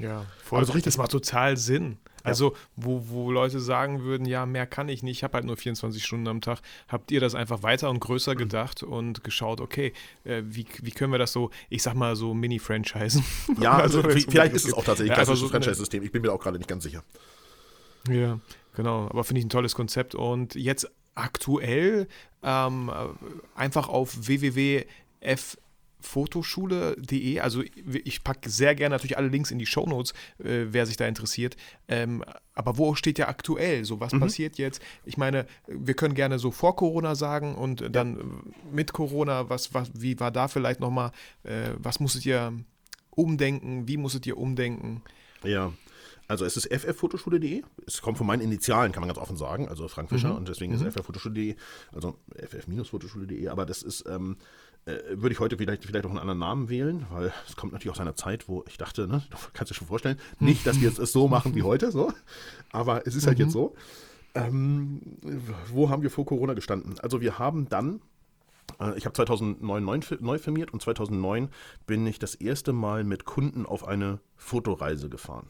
Ja, 0.00 0.24
voll. 0.42 0.58
Also 0.60 0.72
richtig- 0.72 0.84
das 0.92 0.98
macht 0.98 1.10
total 1.10 1.56
Sinn. 1.56 1.98
Also, 2.22 2.54
wo, 2.76 3.02
wo 3.08 3.30
Leute 3.30 3.60
sagen 3.60 4.02
würden, 4.02 4.26
ja, 4.26 4.44
mehr 4.44 4.66
kann 4.66 4.90
ich 4.90 5.02
nicht, 5.02 5.16
ich 5.18 5.24
habe 5.24 5.34
halt 5.34 5.46
nur 5.46 5.56
24 5.56 6.04
Stunden 6.04 6.28
am 6.28 6.42
Tag, 6.42 6.60
habt 6.86 7.10
ihr 7.12 7.18
das 7.20 7.34
einfach 7.34 7.62
weiter 7.62 7.88
und 7.88 7.98
größer 7.98 8.34
gedacht 8.34 8.82
und 8.82 9.24
geschaut, 9.24 9.58
okay, 9.62 9.94
äh, 10.24 10.42
wie, 10.44 10.66
wie 10.82 10.90
können 10.90 11.12
wir 11.12 11.18
das 11.18 11.32
so, 11.32 11.50
ich 11.70 11.82
sag 11.82 11.94
mal 11.94 12.16
so 12.16 12.34
Mini-Franchisen? 12.34 13.24
Ja, 13.58 13.72
also, 13.78 14.02
um 14.02 14.10
vielleicht 14.10 14.52
ist 14.52 14.66
es 14.66 14.74
auch 14.74 14.84
tatsächlich 14.84 15.08
Ja, 15.08 15.14
ein 15.14 15.24
klassisches 15.24 15.40
so 15.40 15.46
eine- 15.46 15.64
Franchise-System. 15.64 16.02
Ich 16.02 16.12
bin 16.12 16.20
mir 16.20 16.30
auch 16.30 16.40
gerade 16.40 16.58
nicht 16.58 16.68
ganz 16.68 16.84
sicher. 16.84 17.02
Ja, 18.08 18.38
genau. 18.76 19.06
Aber 19.08 19.24
finde 19.24 19.38
ich 19.40 19.46
ein 19.46 19.50
tolles 19.50 19.74
Konzept. 19.74 20.14
Und 20.14 20.54
jetzt 20.56 20.90
aktuell 21.14 22.06
ähm, 22.42 22.90
einfach 23.54 23.88
auf 23.88 24.28
www.ffotoschule.de. 26.00 27.40
Also 27.40 27.62
ich 27.62 28.24
packe 28.24 28.48
sehr 28.48 28.74
gerne 28.74 28.94
natürlich 28.94 29.16
alle 29.16 29.28
Links 29.28 29.50
in 29.50 29.58
die 29.58 29.66
Shownotes, 29.66 30.12
äh, 30.38 30.66
wer 30.70 30.86
sich 30.86 30.96
da 30.96 31.06
interessiert. 31.06 31.56
Ähm, 31.88 32.24
aber 32.54 32.78
wo 32.78 32.94
steht 32.94 33.18
ja 33.18 33.28
aktuell? 33.28 33.84
So, 33.84 34.00
was 34.00 34.12
passiert 34.18 34.58
jetzt? 34.58 34.82
Ich 35.04 35.16
meine, 35.16 35.46
wir 35.66 35.94
können 35.94 36.14
gerne 36.14 36.38
so 36.38 36.50
vor 36.50 36.76
Corona 36.76 37.14
sagen 37.14 37.54
und 37.54 37.94
dann 37.94 38.16
äh, 38.18 38.22
mit 38.72 38.92
Corona, 38.92 39.48
was, 39.48 39.74
was, 39.74 39.90
wie 39.94 40.18
war 40.20 40.30
da 40.30 40.48
vielleicht 40.48 40.80
nochmal, 40.80 41.12
äh, 41.42 41.70
was 41.78 42.00
musstet 42.00 42.26
ihr 42.26 42.52
umdenken? 43.10 43.88
Wie 43.88 43.96
musstet 43.96 44.26
ihr 44.26 44.36
umdenken? 44.36 45.02
Ja. 45.42 45.72
Also 46.30 46.44
es 46.44 46.56
ist 46.56 46.72
fffotoschule.de. 46.72 47.64
Es 47.88 48.02
kommt 48.02 48.16
von 48.16 48.24
meinen 48.24 48.40
Initialen, 48.40 48.92
kann 48.92 49.00
man 49.00 49.08
ganz 49.08 49.18
offen 49.18 49.36
sagen. 49.36 49.68
Also 49.68 49.88
Frank 49.88 50.10
Fischer 50.10 50.36
und 50.36 50.48
deswegen 50.48 50.72
ist 50.72 50.84
fffotoschule.de, 50.84 51.56
also 51.92 52.20
ff-fotoschule.de. 52.36 53.48
Aber 53.48 53.66
das 53.66 53.82
ist, 53.82 54.04
ähm, 54.08 54.36
äh, 54.36 54.69
würde 54.86 55.32
ich 55.32 55.40
heute 55.40 55.56
vielleicht, 55.56 55.84
vielleicht 55.84 56.06
auch 56.06 56.10
einen 56.10 56.18
anderen 56.18 56.38
Namen 56.38 56.68
wählen, 56.68 57.06
weil 57.10 57.32
es 57.46 57.56
kommt 57.56 57.72
natürlich 57.72 57.92
aus 57.92 58.00
einer 58.00 58.16
Zeit, 58.16 58.48
wo 58.48 58.64
ich 58.66 58.78
dachte, 58.78 59.06
ne, 59.06 59.22
du 59.30 59.36
kannst 59.52 59.70
dir 59.70 59.74
schon 59.74 59.86
vorstellen, 59.86 60.18
nicht, 60.38 60.66
dass 60.66 60.80
wir 60.80 60.88
es 60.88 61.12
so 61.12 61.28
machen 61.28 61.54
wie 61.54 61.62
heute, 61.62 61.92
so. 61.92 62.12
Aber 62.72 63.06
es 63.06 63.14
ist 63.14 63.26
halt 63.26 63.38
jetzt 63.38 63.52
so. 63.52 63.74
Ähm, 64.34 65.00
wo 65.72 65.90
haben 65.90 66.02
wir 66.02 66.10
vor 66.10 66.24
Corona 66.24 66.54
gestanden? 66.54 66.98
Also 67.00 67.20
wir 67.20 67.38
haben 67.38 67.68
dann 67.68 68.00
äh, 68.80 68.96
ich 68.96 69.04
habe 69.04 69.14
2009 69.14 69.84
neu, 69.84 70.00
neu 70.20 70.38
firmiert 70.38 70.72
und 70.72 70.82
2009 70.82 71.48
bin 71.86 72.06
ich 72.06 72.18
das 72.18 72.34
erste 72.34 72.72
Mal 72.72 73.04
mit 73.04 73.24
Kunden 73.24 73.66
auf 73.66 73.86
eine 73.86 74.20
Fotoreise 74.36 75.08
gefahren. 75.08 75.48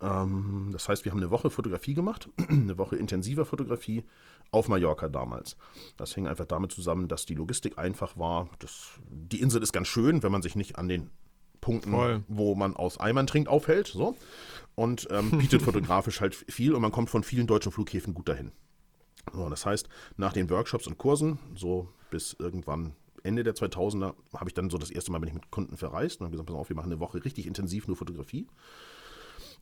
Ähm, 0.00 0.70
das 0.72 0.88
heißt, 0.88 1.04
wir 1.04 1.12
haben 1.12 1.18
eine 1.18 1.30
Woche 1.30 1.50
Fotografie 1.50 1.94
gemacht, 1.94 2.28
eine 2.48 2.78
Woche 2.78 2.96
intensiver 2.96 3.44
Fotografie 3.44 4.04
auf 4.50 4.68
Mallorca 4.68 5.08
damals. 5.08 5.56
Das 5.96 6.14
hing 6.14 6.26
einfach 6.26 6.46
damit 6.46 6.72
zusammen, 6.72 7.08
dass 7.08 7.26
die 7.26 7.34
Logistik 7.34 7.78
einfach 7.78 8.16
war. 8.16 8.48
Das, 8.60 8.90
die 9.08 9.40
Insel 9.40 9.62
ist 9.62 9.72
ganz 9.72 9.88
schön, 9.88 10.22
wenn 10.22 10.32
man 10.32 10.42
sich 10.42 10.56
nicht 10.56 10.78
an 10.78 10.88
den 10.88 11.10
Punkten, 11.60 11.90
Voll. 11.90 12.22
wo 12.28 12.54
man 12.54 12.76
aus 12.76 12.98
Eimern 12.98 13.26
trinkt, 13.26 13.48
aufhält. 13.48 13.88
So. 13.88 14.16
Und 14.74 15.08
ähm, 15.10 15.30
bietet 15.38 15.62
fotografisch 15.62 16.20
halt 16.20 16.34
viel 16.34 16.74
und 16.74 16.82
man 16.82 16.92
kommt 16.92 17.10
von 17.10 17.24
vielen 17.24 17.46
deutschen 17.46 17.72
Flughäfen 17.72 18.14
gut 18.14 18.28
dahin. 18.28 18.52
So, 19.32 19.48
das 19.50 19.66
heißt, 19.66 19.88
nach 20.16 20.32
den 20.32 20.48
Workshops 20.48 20.86
und 20.86 20.96
Kursen, 20.98 21.38
so 21.54 21.88
bis 22.10 22.34
irgendwann 22.38 22.94
Ende 23.22 23.42
der 23.42 23.54
2000er, 23.54 24.14
habe 24.34 24.48
ich 24.48 24.54
dann 24.54 24.70
so 24.70 24.78
das 24.78 24.90
erste 24.90 25.12
Mal 25.12 25.18
bin 25.18 25.28
ich 25.28 25.34
mit 25.34 25.50
Kunden 25.50 25.76
verreist 25.76 26.20
und 26.20 26.24
habe 26.24 26.32
gesagt, 26.32 26.48
pass 26.48 26.56
auf, 26.56 26.68
wir 26.68 26.76
machen 26.76 26.92
eine 26.92 27.00
Woche 27.00 27.24
richtig 27.24 27.46
intensiv 27.46 27.86
nur 27.88 27.96
Fotografie. 27.96 28.46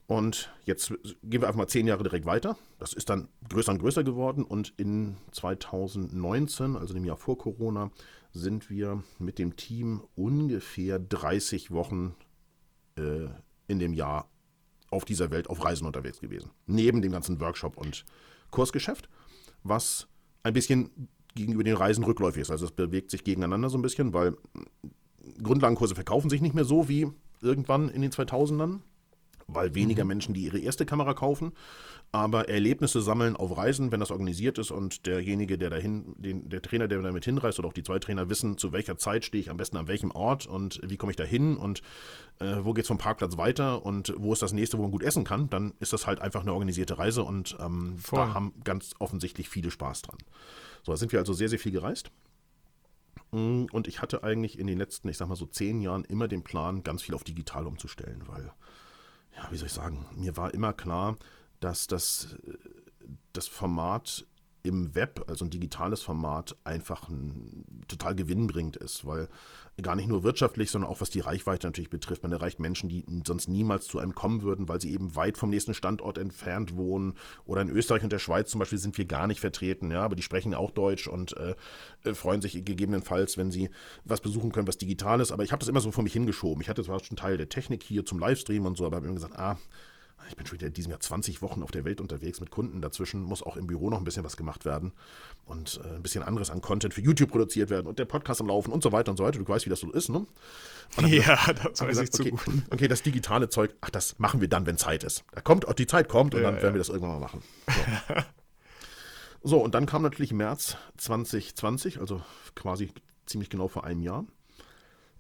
Und 0.07 0.53
jetzt 0.65 0.89
gehen 1.25 1.41
wir 1.41 1.49
einfach 1.49 1.59
mal 1.59 1.67
zehn 1.67 1.87
Jahre 1.87 2.05
direkt 2.05 2.27
weiter. 2.27 2.57
Das 2.79 2.93
ist 2.93 3.11
dann 3.11 3.29
größer 3.49 3.73
und 3.73 3.79
größer 3.79 4.05
geworden 4.05 4.45
und 4.45 4.73
in 4.77 5.17
2019, 5.33 6.77
also 6.77 6.95
dem 6.95 7.05
Jahr 7.05 7.17
vor 7.17 7.37
Corona, 7.39 7.91
sind 8.33 8.71
wir 8.71 9.03
mit 9.19 9.39
dem 9.39 9.57
Team 9.57 10.03
ungefähr 10.15 10.99
30 11.01 11.73
Wochen 11.73 12.15
äh, 12.97 13.27
in 13.67 13.81
dem 13.81 13.95
Jahr 13.95 14.29
auf 14.91 15.05
dieser 15.05 15.31
Welt 15.33 15.51
auf 15.51 15.65
Reisen 15.65 15.87
unterwegs 15.87 16.21
gewesen. 16.21 16.51
Neben 16.67 17.03
dem 17.03 17.11
ganzen 17.11 17.41
Workshop 17.41 17.77
und 17.77 18.05
Kursgeschäft, 18.51 19.09
was 19.65 20.07
ein 20.45 20.53
bisschen 20.53 21.09
gegenüber 21.35 21.65
den 21.65 21.77
Reisen 21.77 22.05
rückläufig 22.05 22.43
ist. 22.43 22.51
Also 22.51 22.67
es 22.67 22.73
bewegt 22.73 23.11
sich 23.11 23.25
gegeneinander 23.25 23.69
so 23.71 23.77
ein 23.77 23.83
bisschen, 23.83 24.15
weil 24.15 24.37
Grundlagenkurse 25.43 25.97
verkaufen 25.97 26.31
sich 26.31 26.41
nicht 26.41 26.55
mehr 26.55 26.65
so 26.65 26.89
wie 26.89 27.09
irgendwann 27.43 27.89
in 27.89 28.03
den 28.03 28.13
2000ern, 28.13 28.81
weil 29.49 29.75
weniger 29.75 30.05
Menschen, 30.05 30.35
die 30.35 30.45
ihre 30.45 30.59
erste 30.59 30.87
Kamera 30.87 31.15
kaufen, 31.15 31.53
aber 32.13 32.49
Erlebnisse 32.49 33.01
sammeln 33.01 33.37
auf 33.37 33.57
Reisen, 33.57 33.93
wenn 33.93 34.01
das 34.01 34.11
organisiert 34.11 34.59
ist 34.59 34.71
und 34.71 35.07
derjenige, 35.07 35.59
der 35.59 35.71
dahin, 35.71 36.15
den, 36.17 36.49
der 36.49 36.63
Trainer, 36.63 36.89
der 36.89 37.03
damit 37.03 37.25
hinreist 37.25 37.59
oder 37.59 37.69
auch 37.69 37.73
die 37.73 37.83
zwei 37.83 37.99
Trainer 37.99 38.29
wissen, 38.29 38.59
zu 38.59 38.73
welcher 38.73 38.97
Zeit 38.97 39.25
stehe 39.25 39.41
ich 39.41 39.51
am 39.51 39.57
besten 39.57 39.77
an 39.77 39.89
welchem 39.89 40.11
Ort 40.11 40.47
und 40.47 40.81
wie 40.85 40.97
komme 40.97 41.13
ich 41.13 41.17
da 41.17 41.25
hin 41.25 41.57
und 41.57 41.83
äh, 42.41 42.57
wo 42.63 42.73
geht 42.73 42.85
es 42.85 42.89
vom 42.89 42.99
Parkplatz 42.99 43.37
weiter 43.37 43.85
und 43.85 44.15
wo 44.17 44.33
ist 44.33 44.43
das 44.43 44.53
nächste, 44.53 44.79
wo 44.79 44.83
man 44.83 44.91
gut 44.91 45.03
essen 45.03 45.25
kann, 45.25 45.51
dann 45.51 45.75
ist 45.81 45.93
das 45.93 46.07
halt 46.07 46.21
einfach 46.21 46.43
eine 46.43 46.53
organisierte 46.53 46.99
Reise 46.99 47.23
und 47.23 47.57
ähm, 47.61 47.99
da 48.11 48.35
haben 48.35 48.53
ganz 48.65 48.95
offensichtlich 48.99 49.49
viele 49.49 49.71
Spaß 49.71 50.03
dran. 50.03 50.19
So, 50.83 50.93
da 50.93 50.97
sind 50.97 51.13
wir 51.13 51.19
also 51.19 51.33
sehr, 51.33 51.49
sehr 51.49 51.59
viel 51.59 51.73
gereist. 51.73 52.11
Mm, 53.33 53.65
Und 53.73 53.89
ich 53.89 54.03
hatte 54.03 54.23
eigentlich 54.23 54.59
in 54.59 54.67
den 54.67 54.79
letzten, 54.79 55.09
ich 55.09 55.17
sag 55.17 55.29
mal 55.29 55.37
so 55.37 55.47
zehn 55.47 55.81
Jahren 55.81 56.05
immer 56.05 56.29
den 56.29 56.43
Plan, 56.43 56.83
ganz 56.83 57.03
viel 57.03 57.15
auf 57.15 57.25
digital 57.25 57.67
umzustellen, 57.67 58.23
weil, 58.27 58.53
ja, 59.37 59.47
wie 59.51 59.57
soll 59.57 59.67
ich 59.67 59.73
sagen, 59.73 60.07
mir 60.15 60.37
war 60.37 60.53
immer 60.55 60.73
klar, 60.73 61.17
dass 61.61 61.87
das, 61.87 62.37
äh, 62.47 62.57
das 63.33 63.47
Format 63.47 64.27
im 64.67 64.95
Web, 64.95 65.25
also 65.29 65.45
ein 65.45 65.51
digitales 65.51 66.03
Format, 66.03 66.57
einfach 66.65 67.09
ein, 67.09 67.65
total 67.89 68.15
gewinnbringend 68.15 68.77
ist, 68.77 69.07
weil 69.07 69.29
gar 69.83 69.95
nicht 69.95 70.09
nur 70.09 70.23
wirtschaftlich, 70.23 70.71
sondern 70.71 70.91
auch 70.91 71.01
was 71.01 71.11
die 71.11 71.21
Reichweite 71.21 71.67
natürlich 71.67 71.91
betrifft. 71.91 72.23
Man 72.23 72.33
erreicht 72.33 72.59
Menschen, 72.59 72.89
die 72.89 73.05
sonst 73.27 73.49
niemals 73.49 73.87
zu 73.87 73.99
einem 73.99 74.15
kommen 74.15 74.43
würden, 74.43 74.69
weil 74.69 74.81
sie 74.81 74.93
eben 74.93 75.15
weit 75.17 75.37
vom 75.37 75.51
nächsten 75.51 75.75
Standort 75.75 76.17
entfernt 76.17 76.77
wohnen. 76.77 77.15
Oder 77.45 77.61
in 77.61 77.69
Österreich 77.69 78.03
und 78.03 78.13
der 78.13 78.19
Schweiz 78.19 78.51
zum 78.51 78.59
Beispiel 78.59 78.79
sind 78.79 78.97
wir 78.97 79.05
gar 79.05 79.27
nicht 79.27 79.41
vertreten, 79.41 79.91
ja, 79.91 80.01
aber 80.03 80.17
die 80.17 80.23
sprechen 80.23 80.55
auch 80.55 80.71
Deutsch 80.71 81.09
und 81.09 81.37
äh, 81.37 81.55
äh, 82.05 82.15
freuen 82.15 82.41
sich 82.41 82.53
gegebenenfalls, 82.65 83.37
wenn 83.37 83.51
sie 83.51 83.69
was 84.05 84.21
besuchen 84.21 84.51
können, 84.51 84.67
was 84.67 84.79
digital 84.79 85.21
ist. 85.21 85.33
Aber 85.33 85.45
ich 85.45 85.53
habe 85.53 85.61
das 85.61 85.69
immer 85.69 85.81
so 85.81 85.93
vor 85.93 86.05
mich 86.05 86.15
hingeschoben. 86.15 86.63
Ich 86.63 86.69
hatte 86.71 86.83
zwar 86.83 87.03
schon 87.05 87.17
Teil 87.17 87.37
der 87.37 87.51
Technik 87.51 87.83
hier 87.83 88.07
zum 88.07 88.19
Livestream 88.19 88.65
und 88.65 88.79
so, 88.79 88.87
aber 88.87 88.97
habe 88.97 89.07
immer 89.07 89.15
gesagt, 89.17 89.39
ah, 89.39 89.59
ich 90.29 90.37
bin 90.37 90.47
schon 90.47 90.59
wieder 90.59 90.67
in 90.67 90.73
diesem 90.73 90.91
Jahr 90.91 91.01
20 91.01 91.43
Wochen 91.43 91.63
auf 91.63 91.71
der 91.71 91.85
Welt 91.85 92.01
unterwegs 92.01 92.41
mit 92.41 92.51
Kunden. 92.51 92.81
Dazwischen 92.81 93.23
muss 93.23 93.43
auch 93.43 93.57
im 93.57 93.67
Büro 93.67 93.91
noch 93.91 93.99
ein 93.99 94.05
bisschen 94.05 94.25
was 94.25 94.37
gemacht 94.37 94.65
werden 94.65 94.93
und 95.45 95.81
äh, 95.85 95.97
ein 95.97 96.03
bisschen 96.03 96.23
anderes 96.23 96.51
an 96.51 96.61
Content 96.61 96.95
für 96.95 97.01
YouTube 97.01 97.31
produziert 97.31 97.71
werden 97.71 97.87
und 97.87 97.99
der 97.99 98.07
Podcast 98.07 98.41
am 98.41 98.49
Laufen 98.49 98.73
und 98.73 98.83
so 98.83 98.93
weiter 98.93 99.11
und 99.11 99.17
so 99.17 99.25
weiter. 99.25 99.39
Du 99.39 99.47
weißt, 99.47 99.67
wie 99.67 99.71
das 99.71 99.81
so 99.81 99.91
ist, 99.93 100.09
ne? 100.09 100.27
Ja, 101.07 101.53
das 101.53 101.81
weiß 101.81 101.89
gesagt, 101.89 102.09
ich 102.09 102.13
zu 102.13 102.23
okay, 102.23 102.31
gut. 102.31 102.41
okay, 102.71 102.89
das 102.89 103.03
digitale 103.03 103.49
Zeug, 103.49 103.75
ach, 103.81 103.91
das 103.91 104.19
machen 104.19 104.41
wir 104.41 104.49
dann, 104.49 104.67
wenn 104.67 104.79
Zeit 104.79 105.05
ist. 105.05 105.25
Da 105.33 105.41
kommt, 105.41 105.67
die 105.79 105.87
Zeit 105.87 106.09
kommt 106.09 106.35
und 106.35 106.41
Ja, 106.41 106.49
dann 106.49 106.57
ja. 106.57 106.63
werden 106.63 106.75
wir 106.75 106.79
das 106.79 106.89
irgendwann 106.89 107.21
mal 107.21 107.21
machen. 107.21 107.43
So. 109.43 109.59
so, 109.59 109.63
und 109.63 109.77
dann 109.77 109.87
kam 109.87 110.03
natürlich 110.03 110.33
März 110.33 110.77
2020, 110.97 112.01
also 112.01 112.21
quasi 112.57 112.91
ziemlich 113.27 113.49
genau 113.49 113.69
vor 113.69 113.85
einem 113.85 114.03
Jahr. 114.03 114.25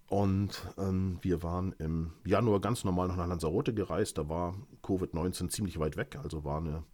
Und 0.08 0.62
ähm, 0.78 1.18
wir 1.22 1.42
waren 1.42 1.72
im 1.78 2.12
Januar 2.24 2.60
ganz 2.60 2.84
normal 2.84 3.08
nach 3.08 3.16
Lanzarote 3.16 3.74
gereist. 3.74 4.18
Da 4.18 4.28
war 4.28 4.54
Covid-19 4.82 5.48
ziemlich 5.48 5.78
weit 5.78 5.96
weg. 5.96 6.18
Also 6.22 6.44
war 6.44 6.58
eine 6.58 6.84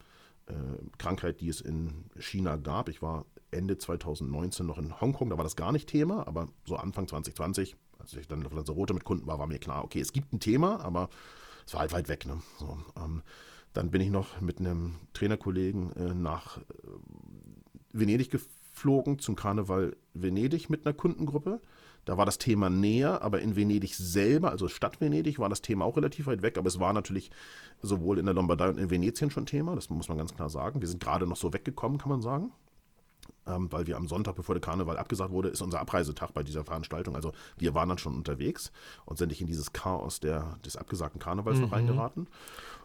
äh, 0.47 0.55
Krankheit, 0.99 1.41
die 1.41 1.49
es 1.49 1.61
in 1.61 2.07
China 2.19 2.57
gab. 2.57 2.89
Ich 2.89 3.03
war 3.03 3.27
Ende 3.51 3.77
2019 3.77 4.67
noch 4.67 4.79
in 4.79 5.01
Hongkong, 5.01 5.31
da 5.31 5.37
war 5.37 5.45
das 5.45 5.57
gar 5.57 5.73
nicht 5.73 5.89
Thema. 5.89 6.27
Aber 6.27 6.49
so 6.67 6.77
Anfang 6.77 7.07
2020, 7.07 7.77
als 7.99 8.15
ich 8.15 8.27
dann 8.27 8.47
auf 8.47 8.53
Lanzarote 8.53 8.95
mit 8.95 9.05
Kunden 9.05 9.27
war, 9.27 9.39
war 9.39 9.47
mir 9.47 9.59
klar, 9.59 9.85
okay, 9.85 10.01
es 10.01 10.13
gibt 10.13 10.33
ein 10.33 10.41
Thema, 10.41 10.81
aber 10.81 11.11
es 11.67 11.75
war 11.75 11.81
halt 11.81 11.93
weit 11.93 12.09
weg. 12.09 12.27
Ne? 12.27 12.41
So, 12.59 12.79
ähm, 12.97 13.23
dann 13.73 13.91
bin 13.91 14.01
ich 14.01 14.11
noch 14.11 14.41
mit 14.41 14.59
einem 14.59 14.95
Trainerkollegen 15.13 15.93
äh, 15.97 16.15
nach 16.15 16.59
äh, 16.59 16.63
Venedig 17.93 18.31
geflogen 18.31 19.19
zum 19.19 19.37
Karneval 19.37 19.97
Venedig 20.15 20.71
mit 20.71 20.87
einer 20.87 20.95
Kundengruppe. 20.95 21.61
Da 22.05 22.17
war 22.17 22.27
das 22.27 22.39
Thema 22.39 22.69
näher, 22.69 23.23
aber 23.23 23.41
in 23.41 23.55
Venedig 23.55 23.95
selber, 23.95 24.51
also 24.51 24.69
Stadt 24.69 25.01
Venedig, 25.01 25.39
war 25.39 25.49
das 25.49 25.63
Thema 25.63 25.85
auch 25.85 25.97
relativ 25.97 26.27
weit 26.27 26.43
weg. 26.43 26.59
Aber 26.59 26.67
es 26.67 26.81
war 26.81 26.93
natürlich 26.93 27.31
sowohl 27.81 28.19
in 28.19 28.27
der 28.27 28.35
Lombardei 28.35 28.69
und 28.69 28.79
in 28.79 28.91
Venetien 28.91 29.31
schon 29.31 29.47
Thema, 29.47 29.75
das 29.75 29.89
muss 29.91 30.09
man 30.09 30.19
ganz 30.19 30.35
klar 30.35 30.51
sagen. 30.51 30.81
Wir 30.81 30.89
sind 30.89 31.03
gerade 31.03 31.27
noch 31.27 31.37
so 31.37 31.53
weggekommen, 31.53 31.99
kann 31.99 32.11
man 32.11 32.21
sagen. 32.21 32.53
Ähm, 33.45 33.73
weil 33.73 33.89
wir 33.89 33.97
am 33.97 34.07
Sonntag, 34.07 34.37
bevor 34.37 34.55
der 34.55 34.63
Karneval 34.63 34.97
abgesagt 34.97 35.33
wurde, 35.33 35.49
ist 35.49 35.63
unser 35.63 35.81
Abreisetag 35.81 36.33
bei 36.33 36.45
dieser 36.45 36.65
Veranstaltung. 36.65 37.17
Also 37.17 37.33
wir 37.59 37.75
waren 37.75 37.89
dann 37.89 37.99
schon 37.99 38.15
unterwegs 38.15 38.71
und 39.05 39.19
sind 39.19 39.31
nicht 39.31 39.41
in 39.41 39.49
dieses 39.49 39.73
Chaos 39.73 40.21
der, 40.21 40.59
des 40.65 40.77
abgesagten 40.77 41.19
Karnevals 41.19 41.59
noch 41.59 41.73
reingeraten. 41.73 42.29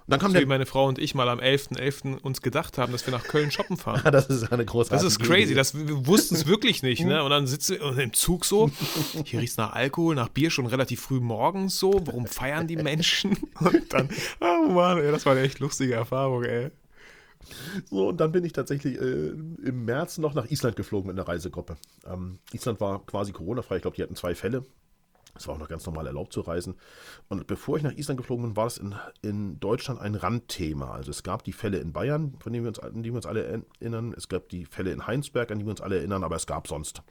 Und 0.08 0.12
dann 0.12 0.20
kam 0.22 0.32
So 0.32 0.36
wie 0.36 0.40
der. 0.40 0.48
meine 0.48 0.66
Frau 0.66 0.88
und 0.88 1.00
ich 1.00 1.14
mal 1.16 1.28
am 1.28 1.40
11.11. 1.40 2.18
uns 2.22 2.42
gedacht 2.42 2.78
haben, 2.78 2.94
dass 2.94 3.06
wir 3.06 3.12
nach 3.12 3.26
Köln 3.26 3.52
shoppen 3.52 3.76
fahren. 3.78 4.02
Das 4.12 4.28
ist 4.28 4.52
eine 4.52 4.64
großartige 4.66 4.96
Das 4.96 5.04
ist 5.04 5.20
crazy, 5.20 5.54
das, 5.54 5.76
wir 5.76 6.08
wussten 6.08 6.34
es 6.34 6.48
wirklich 6.48 6.82
nicht, 6.82 7.04
ne? 7.04 7.24
Und 7.26 7.30
dann 7.30 7.46
sitzen 7.46 7.78
wir 7.80 8.00
im 8.00 8.14
Zug 8.14 8.46
so, 8.46 8.72
hier 9.26 9.42
riecht 9.42 9.52
es 9.52 9.58
nach 9.58 9.74
Alkohol, 9.74 10.16
nach 10.16 10.30
Bier 10.30 10.50
schon 10.50 10.66
relativ 10.66 11.02
früh 11.02 11.20
morgens 11.20 11.78
so, 11.78 12.02
warum 12.06 12.26
feiern 12.26 12.68
die 12.68 12.78
Menschen? 12.78 13.38
Und 13.60 13.94
dann, 13.94 14.10
oh 14.40 14.70
Mann, 14.72 14.98
ey, 15.00 15.12
das 15.12 15.26
war 15.26 15.34
eine 15.34 15.42
echt 15.42 15.60
lustige 15.60 15.96
Erfahrung, 15.96 16.44
ey. 16.46 16.72
So, 17.90 18.10
und 18.10 18.20
dann 18.20 18.32
bin 18.32 18.44
ich 18.44 18.54
tatsächlich 18.54 19.00
äh, 19.00 19.30
im 19.30 19.86
März 19.86 20.18
noch 20.18 20.34
nach 20.34 20.50
Island 20.50 20.76
geflogen 20.76 21.08
mit 21.08 21.18
einer 21.18 21.28
Reisegruppe. 21.28 21.78
Ähm, 22.06 22.40
Island 22.52 22.80
war 22.80 23.06
quasi 23.06 23.32
Corona-frei. 23.32 23.78
Ich 23.78 23.82
glaube, 23.82 23.96
die 23.96 24.04
hatten 24.04 24.16
zwei 24.16 24.36
Fälle. 24.36 24.66
Es 25.36 25.48
war 25.48 25.56
auch 25.56 25.60
noch 25.60 25.70
ganz 25.70 25.86
normal 25.86 26.08
erlaubt 26.08 26.34
zu 26.34 26.42
reisen. 26.42 26.76
Und 27.30 27.46
bevor 27.48 27.78
ich 27.78 27.84
nach 27.84 27.94
Island 27.94 28.18
geflogen 28.18 28.46
bin, 28.48 28.56
war 28.56 28.66
das 28.66 28.78
in, 28.78 28.96
in 29.22 29.60
Deutschland 29.60 30.02
ein 30.02 30.16
Randthema. 30.16 30.92
Also 30.92 31.12
es 31.12 31.24
gab 31.24 31.44
die 31.44 31.54
Fälle 31.54 31.78
in 31.78 31.94
Bayern, 31.94 32.36
von 32.40 32.54
denen 32.54 32.66
wir 32.66 32.70
uns, 32.70 32.80
an 32.80 33.04
die 33.04 33.12
wir 33.12 33.18
uns 33.18 33.26
alle 33.26 33.44
erinnern. 33.44 34.14
Es 34.18 34.30
gab 34.30 34.50
die 34.50 34.66
Fälle 34.66 34.92
in 34.92 35.06
Heinsberg, 35.06 35.52
an 35.52 35.60
die 35.60 35.66
wir 35.66 35.72
uns 35.72 35.82
alle 35.82 35.98
erinnern, 35.98 36.24
aber 36.24 36.36
es 36.36 36.48
gab 36.48 36.68
sonst. 36.68 37.04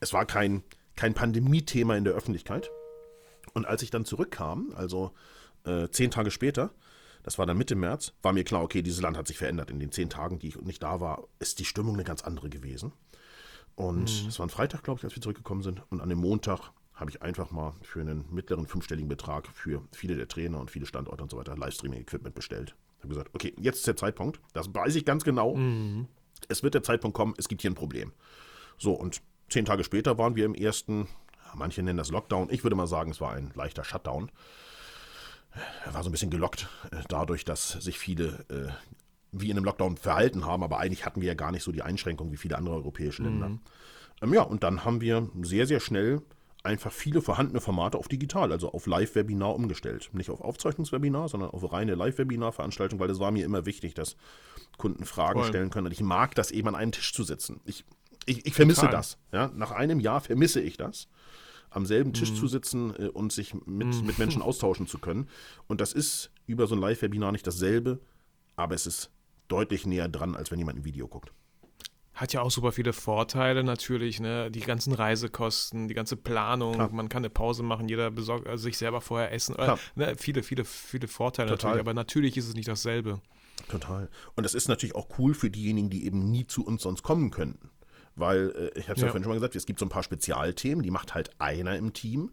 Es 0.00 0.12
war 0.12 0.26
kein, 0.26 0.62
kein 0.96 1.14
Pandemie-Thema 1.14 1.96
in 1.96 2.04
der 2.04 2.14
Öffentlichkeit. 2.14 2.70
Und 3.54 3.66
als 3.66 3.82
ich 3.82 3.90
dann 3.90 4.04
zurückkam, 4.04 4.72
also 4.76 5.12
äh, 5.64 5.88
zehn 5.88 6.10
Tage 6.10 6.30
später, 6.30 6.72
das 7.22 7.38
war 7.38 7.46
dann 7.46 7.58
Mitte 7.58 7.74
März, 7.74 8.12
war 8.22 8.32
mir 8.32 8.44
klar, 8.44 8.62
okay, 8.62 8.82
dieses 8.82 9.00
Land 9.00 9.16
hat 9.16 9.26
sich 9.26 9.38
verändert. 9.38 9.70
In 9.70 9.78
den 9.78 9.92
zehn 9.92 10.10
Tagen, 10.10 10.38
die 10.38 10.48
ich 10.48 10.60
nicht 10.60 10.82
da 10.82 11.00
war, 11.00 11.24
ist 11.38 11.58
die 11.58 11.64
Stimmung 11.64 11.94
eine 11.94 12.04
ganz 12.04 12.22
andere 12.22 12.48
gewesen. 12.48 12.92
Und 13.74 14.10
es 14.28 14.38
war 14.38 14.46
ein 14.46 14.50
Freitag, 14.50 14.82
glaube 14.82 14.98
ich, 14.98 15.04
als 15.04 15.14
wir 15.14 15.22
zurückgekommen 15.22 15.62
sind. 15.62 15.82
Und 15.90 16.00
an 16.00 16.08
dem 16.08 16.18
Montag 16.18 16.72
habe 16.94 17.10
ich 17.10 17.22
einfach 17.22 17.50
mal 17.50 17.74
für 17.82 18.00
einen 18.00 18.24
mittleren 18.30 18.66
fünfstelligen 18.66 19.08
Betrag 19.08 19.48
für 19.48 19.82
viele 19.92 20.14
der 20.16 20.28
Trainer 20.28 20.60
und 20.60 20.70
viele 20.70 20.86
Standorte 20.86 21.22
und 21.22 21.30
so 21.30 21.36
weiter 21.38 21.56
Livestreaming-Equipment 21.56 22.34
bestellt. 22.34 22.74
Ich 22.98 23.04
habe 23.04 23.14
gesagt, 23.14 23.30
okay, 23.34 23.54
jetzt 23.58 23.78
ist 23.78 23.86
der 23.86 23.96
Zeitpunkt. 23.96 24.40
Das 24.52 24.72
weiß 24.72 24.94
ich 24.94 25.04
ganz 25.04 25.24
genau. 25.24 25.56
Es 26.48 26.62
wird 26.62 26.74
der 26.74 26.82
Zeitpunkt 26.82 27.16
kommen, 27.16 27.34
es 27.38 27.48
gibt 27.48 27.62
hier 27.62 27.70
ein 27.70 27.74
Problem. 27.74 28.12
So, 28.78 28.92
und 28.92 29.22
zehn 29.48 29.64
Tage 29.64 29.84
später 29.84 30.18
waren 30.18 30.36
wir 30.36 30.44
im 30.44 30.54
ersten, 30.54 31.08
manche 31.54 31.82
nennen 31.82 31.96
das 31.96 32.10
Lockdown. 32.10 32.48
Ich 32.50 32.62
würde 32.62 32.76
mal 32.76 32.86
sagen, 32.86 33.10
es 33.10 33.20
war 33.20 33.32
ein 33.32 33.52
leichter 33.54 33.84
Shutdown. 33.84 34.30
Er 35.84 35.94
war 35.94 36.02
so 36.02 36.08
ein 36.08 36.12
bisschen 36.12 36.30
gelockt 36.30 36.68
äh, 36.90 37.02
dadurch, 37.08 37.44
dass 37.44 37.72
sich 37.72 37.98
viele 37.98 38.44
äh, 38.48 38.68
wie 39.32 39.50
in 39.50 39.56
einem 39.56 39.64
Lockdown 39.64 39.96
verhalten 39.96 40.46
haben, 40.46 40.62
aber 40.62 40.78
eigentlich 40.78 41.06
hatten 41.06 41.20
wir 41.20 41.28
ja 41.28 41.34
gar 41.34 41.52
nicht 41.52 41.62
so 41.62 41.72
die 41.72 41.82
Einschränkungen 41.82 42.32
wie 42.32 42.36
viele 42.36 42.56
andere 42.56 42.76
europäische 42.76 43.22
Länder. 43.22 43.58
Ähm, 44.20 44.34
ja, 44.34 44.42
und 44.42 44.62
dann 44.62 44.84
haben 44.84 45.00
wir 45.00 45.28
sehr, 45.40 45.66
sehr 45.66 45.80
schnell 45.80 46.22
einfach 46.62 46.92
viele 46.92 47.20
vorhandene 47.20 47.60
Formate 47.60 47.98
auf 47.98 48.08
digital, 48.08 48.52
also 48.52 48.72
auf 48.72 48.86
Live-Webinar 48.86 49.54
umgestellt. 49.54 50.10
Nicht 50.12 50.30
auf 50.30 50.40
Aufzeichnungswebinar, 50.40 51.28
sondern 51.28 51.50
auf 51.50 51.72
reine 51.72 51.94
Live-Webinar-Veranstaltung, 51.94 53.00
weil 53.00 53.10
es 53.10 53.18
war 53.18 53.30
mir 53.30 53.44
immer 53.44 53.66
wichtig, 53.66 53.94
dass 53.94 54.16
Kunden 54.78 55.04
Fragen 55.04 55.40
Voll. 55.40 55.48
stellen 55.48 55.70
können. 55.70 55.86
Und 55.86 55.92
ich 55.92 56.02
mag 56.02 56.34
das 56.34 56.50
eben 56.50 56.68
an 56.68 56.74
einem 56.74 56.92
Tisch 56.92 57.12
zu 57.12 57.24
sitzen. 57.24 57.60
Ich, 57.64 57.84
ich, 58.26 58.46
ich 58.46 58.54
vermisse 58.54 58.82
Total. 58.82 58.96
das. 58.96 59.18
Ja? 59.32 59.50
Nach 59.56 59.72
einem 59.72 59.98
Jahr 59.98 60.20
vermisse 60.20 60.60
ich 60.60 60.76
das 60.76 61.08
am 61.72 61.86
selben 61.86 62.12
Tisch 62.12 62.34
zu 62.34 62.46
sitzen 62.46 62.94
äh, 62.96 63.08
und 63.08 63.32
sich 63.32 63.54
mit, 63.66 64.02
mit 64.04 64.18
Menschen 64.18 64.42
austauschen 64.42 64.86
zu 64.86 64.98
können. 64.98 65.28
Und 65.66 65.80
das 65.80 65.92
ist 65.92 66.30
über 66.46 66.66
so 66.66 66.74
ein 66.74 66.80
Live-Webinar 66.80 67.32
nicht 67.32 67.46
dasselbe, 67.46 68.00
aber 68.56 68.74
es 68.74 68.86
ist 68.86 69.10
deutlich 69.48 69.86
näher 69.86 70.08
dran, 70.08 70.34
als 70.34 70.50
wenn 70.50 70.58
jemand 70.58 70.78
ein 70.78 70.84
Video 70.84 71.08
guckt. 71.08 71.32
Hat 72.14 72.34
ja 72.34 72.42
auch 72.42 72.50
super 72.50 72.72
viele 72.72 72.92
Vorteile 72.92 73.64
natürlich, 73.64 74.20
ne? 74.20 74.50
Die 74.50 74.60
ganzen 74.60 74.92
Reisekosten, 74.92 75.88
die 75.88 75.94
ganze 75.94 76.16
Planung, 76.16 76.74
Klar. 76.74 76.92
man 76.92 77.08
kann 77.08 77.22
eine 77.22 77.30
Pause 77.30 77.62
machen, 77.62 77.88
jeder 77.88 78.10
besorgt 78.10 78.46
also 78.46 78.64
sich 78.64 78.76
selber 78.76 79.00
vorher 79.00 79.32
essen. 79.32 79.54
Klar. 79.54 79.78
ne? 79.94 80.14
Viele, 80.18 80.42
viele, 80.42 80.64
viele 80.64 81.08
Vorteile 81.08 81.48
Total. 81.50 81.70
natürlich, 81.70 81.80
aber 81.80 81.94
natürlich 81.94 82.36
ist 82.36 82.48
es 82.48 82.54
nicht 82.54 82.68
dasselbe. 82.68 83.20
Total. 83.68 84.10
Und 84.36 84.44
das 84.44 84.54
ist 84.54 84.68
natürlich 84.68 84.94
auch 84.94 85.18
cool 85.18 85.32
für 85.34 85.50
diejenigen, 85.50 85.88
die 85.88 86.04
eben 86.04 86.30
nie 86.30 86.46
zu 86.46 86.64
uns 86.66 86.82
sonst 86.82 87.02
kommen 87.02 87.30
könnten. 87.30 87.70
Weil, 88.14 88.50
äh, 88.74 88.78
ich 88.78 88.88
habe 88.88 88.96
es 88.96 89.00
ja. 89.00 89.06
Ja. 89.06 89.12
vorhin 89.12 89.22
schon 89.22 89.30
mal 89.30 89.36
gesagt, 89.36 89.56
es 89.56 89.66
gibt 89.66 89.78
so 89.78 89.86
ein 89.86 89.90
paar 89.90 90.02
Spezialthemen, 90.02 90.82
die 90.82 90.90
macht 90.90 91.14
halt 91.14 91.30
einer 91.38 91.76
im 91.76 91.92
Team 91.92 92.30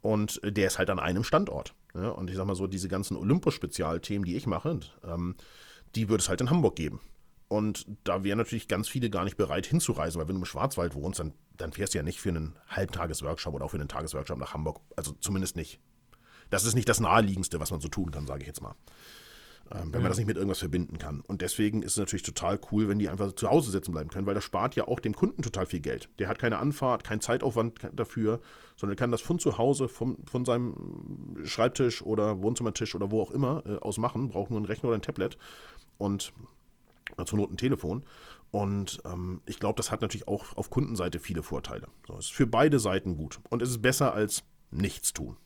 und 0.00 0.42
äh, 0.42 0.52
der 0.52 0.66
ist 0.66 0.78
halt 0.78 0.90
an 0.90 0.98
einem 0.98 1.24
Standort. 1.24 1.74
Ja? 1.94 2.10
Und 2.10 2.30
ich 2.30 2.36
sag 2.36 2.46
mal 2.46 2.54
so, 2.54 2.66
diese 2.66 2.88
ganzen 2.88 3.16
Olympus-Spezialthemen, 3.16 4.24
die 4.24 4.36
ich 4.36 4.46
mache, 4.46 4.80
ähm, 5.04 5.36
die 5.94 6.08
würde 6.08 6.22
es 6.22 6.28
halt 6.28 6.40
in 6.40 6.50
Hamburg 6.50 6.76
geben. 6.76 7.00
Und 7.48 7.86
da 8.04 8.24
wären 8.24 8.38
natürlich 8.38 8.66
ganz 8.66 8.88
viele 8.88 9.10
gar 9.10 9.24
nicht 9.24 9.36
bereit 9.36 9.66
hinzureisen, 9.66 10.18
weil 10.18 10.26
wenn 10.26 10.36
du 10.36 10.40
im 10.40 10.46
Schwarzwald 10.46 10.94
wohnst, 10.94 11.20
dann, 11.20 11.34
dann 11.58 11.72
fährst 11.72 11.92
du 11.92 11.98
ja 11.98 12.02
nicht 12.02 12.18
für 12.18 12.30
einen 12.30 12.56
Halbtagesworkshop 12.68 13.52
oder 13.52 13.66
auch 13.66 13.70
für 13.70 13.76
einen 13.76 13.88
Tagesworkshop 13.88 14.38
nach 14.38 14.54
Hamburg. 14.54 14.80
Also 14.96 15.12
zumindest 15.20 15.56
nicht. 15.56 15.78
Das 16.48 16.64
ist 16.64 16.74
nicht 16.74 16.88
das 16.88 17.00
Naheliegendste, 17.00 17.60
was 17.60 17.70
man 17.70 17.80
so 17.80 17.88
tun 17.88 18.10
kann, 18.10 18.26
sage 18.26 18.40
ich 18.40 18.46
jetzt 18.46 18.62
mal. 18.62 18.74
Ähm, 19.74 19.92
wenn 19.92 20.02
man 20.02 20.10
das 20.10 20.18
nicht 20.18 20.26
mit 20.26 20.36
irgendwas 20.36 20.58
verbinden 20.58 20.98
kann. 20.98 21.20
Und 21.20 21.40
deswegen 21.40 21.82
ist 21.82 21.92
es 21.92 21.98
natürlich 21.98 22.22
total 22.22 22.58
cool, 22.70 22.88
wenn 22.88 22.98
die 22.98 23.08
einfach 23.08 23.32
zu 23.32 23.48
Hause 23.48 23.70
sitzen 23.70 23.92
bleiben 23.92 24.10
können, 24.10 24.26
weil 24.26 24.34
das 24.34 24.44
spart 24.44 24.74
ja 24.74 24.86
auch 24.86 25.00
dem 25.00 25.14
Kunden 25.14 25.42
total 25.42 25.66
viel 25.66 25.80
Geld. 25.80 26.08
Der 26.18 26.28
hat 26.28 26.38
keine 26.38 26.58
Anfahrt, 26.58 27.04
keinen 27.04 27.20
Zeitaufwand 27.20 27.80
dafür, 27.92 28.40
sondern 28.76 28.96
kann 28.96 29.10
das 29.10 29.20
von 29.20 29.38
zu 29.38 29.58
Hause, 29.58 29.88
vom, 29.88 30.18
von 30.26 30.44
seinem 30.44 31.38
Schreibtisch 31.44 32.02
oder 32.02 32.42
Wohnzimmertisch 32.42 32.94
oder 32.94 33.10
wo 33.10 33.22
auch 33.22 33.30
immer 33.30 33.62
äh, 33.66 33.76
aus 33.76 33.98
machen, 33.98 34.28
braucht 34.28 34.50
nur 34.50 34.58
einen 34.58 34.66
Rechner 34.66 34.88
oder 34.88 34.98
ein 34.98 35.02
Tablet 35.02 35.38
und 35.98 36.32
zur 37.26 37.38
Not 37.38 37.50
ein 37.50 37.56
Telefon. 37.56 38.04
Und 38.50 39.00
ähm, 39.06 39.40
ich 39.46 39.58
glaube, 39.58 39.76
das 39.76 39.90
hat 39.90 40.02
natürlich 40.02 40.28
auch 40.28 40.56
auf 40.56 40.70
Kundenseite 40.70 41.18
viele 41.18 41.42
Vorteile. 41.42 41.88
So, 42.06 42.14
es 42.14 42.26
ist 42.26 42.32
für 42.32 42.46
beide 42.46 42.78
Seiten 42.78 43.16
gut. 43.16 43.40
Und 43.48 43.62
es 43.62 43.70
ist 43.70 43.82
besser 43.82 44.12
als 44.12 44.44
nichts 44.70 45.12
tun. 45.12 45.36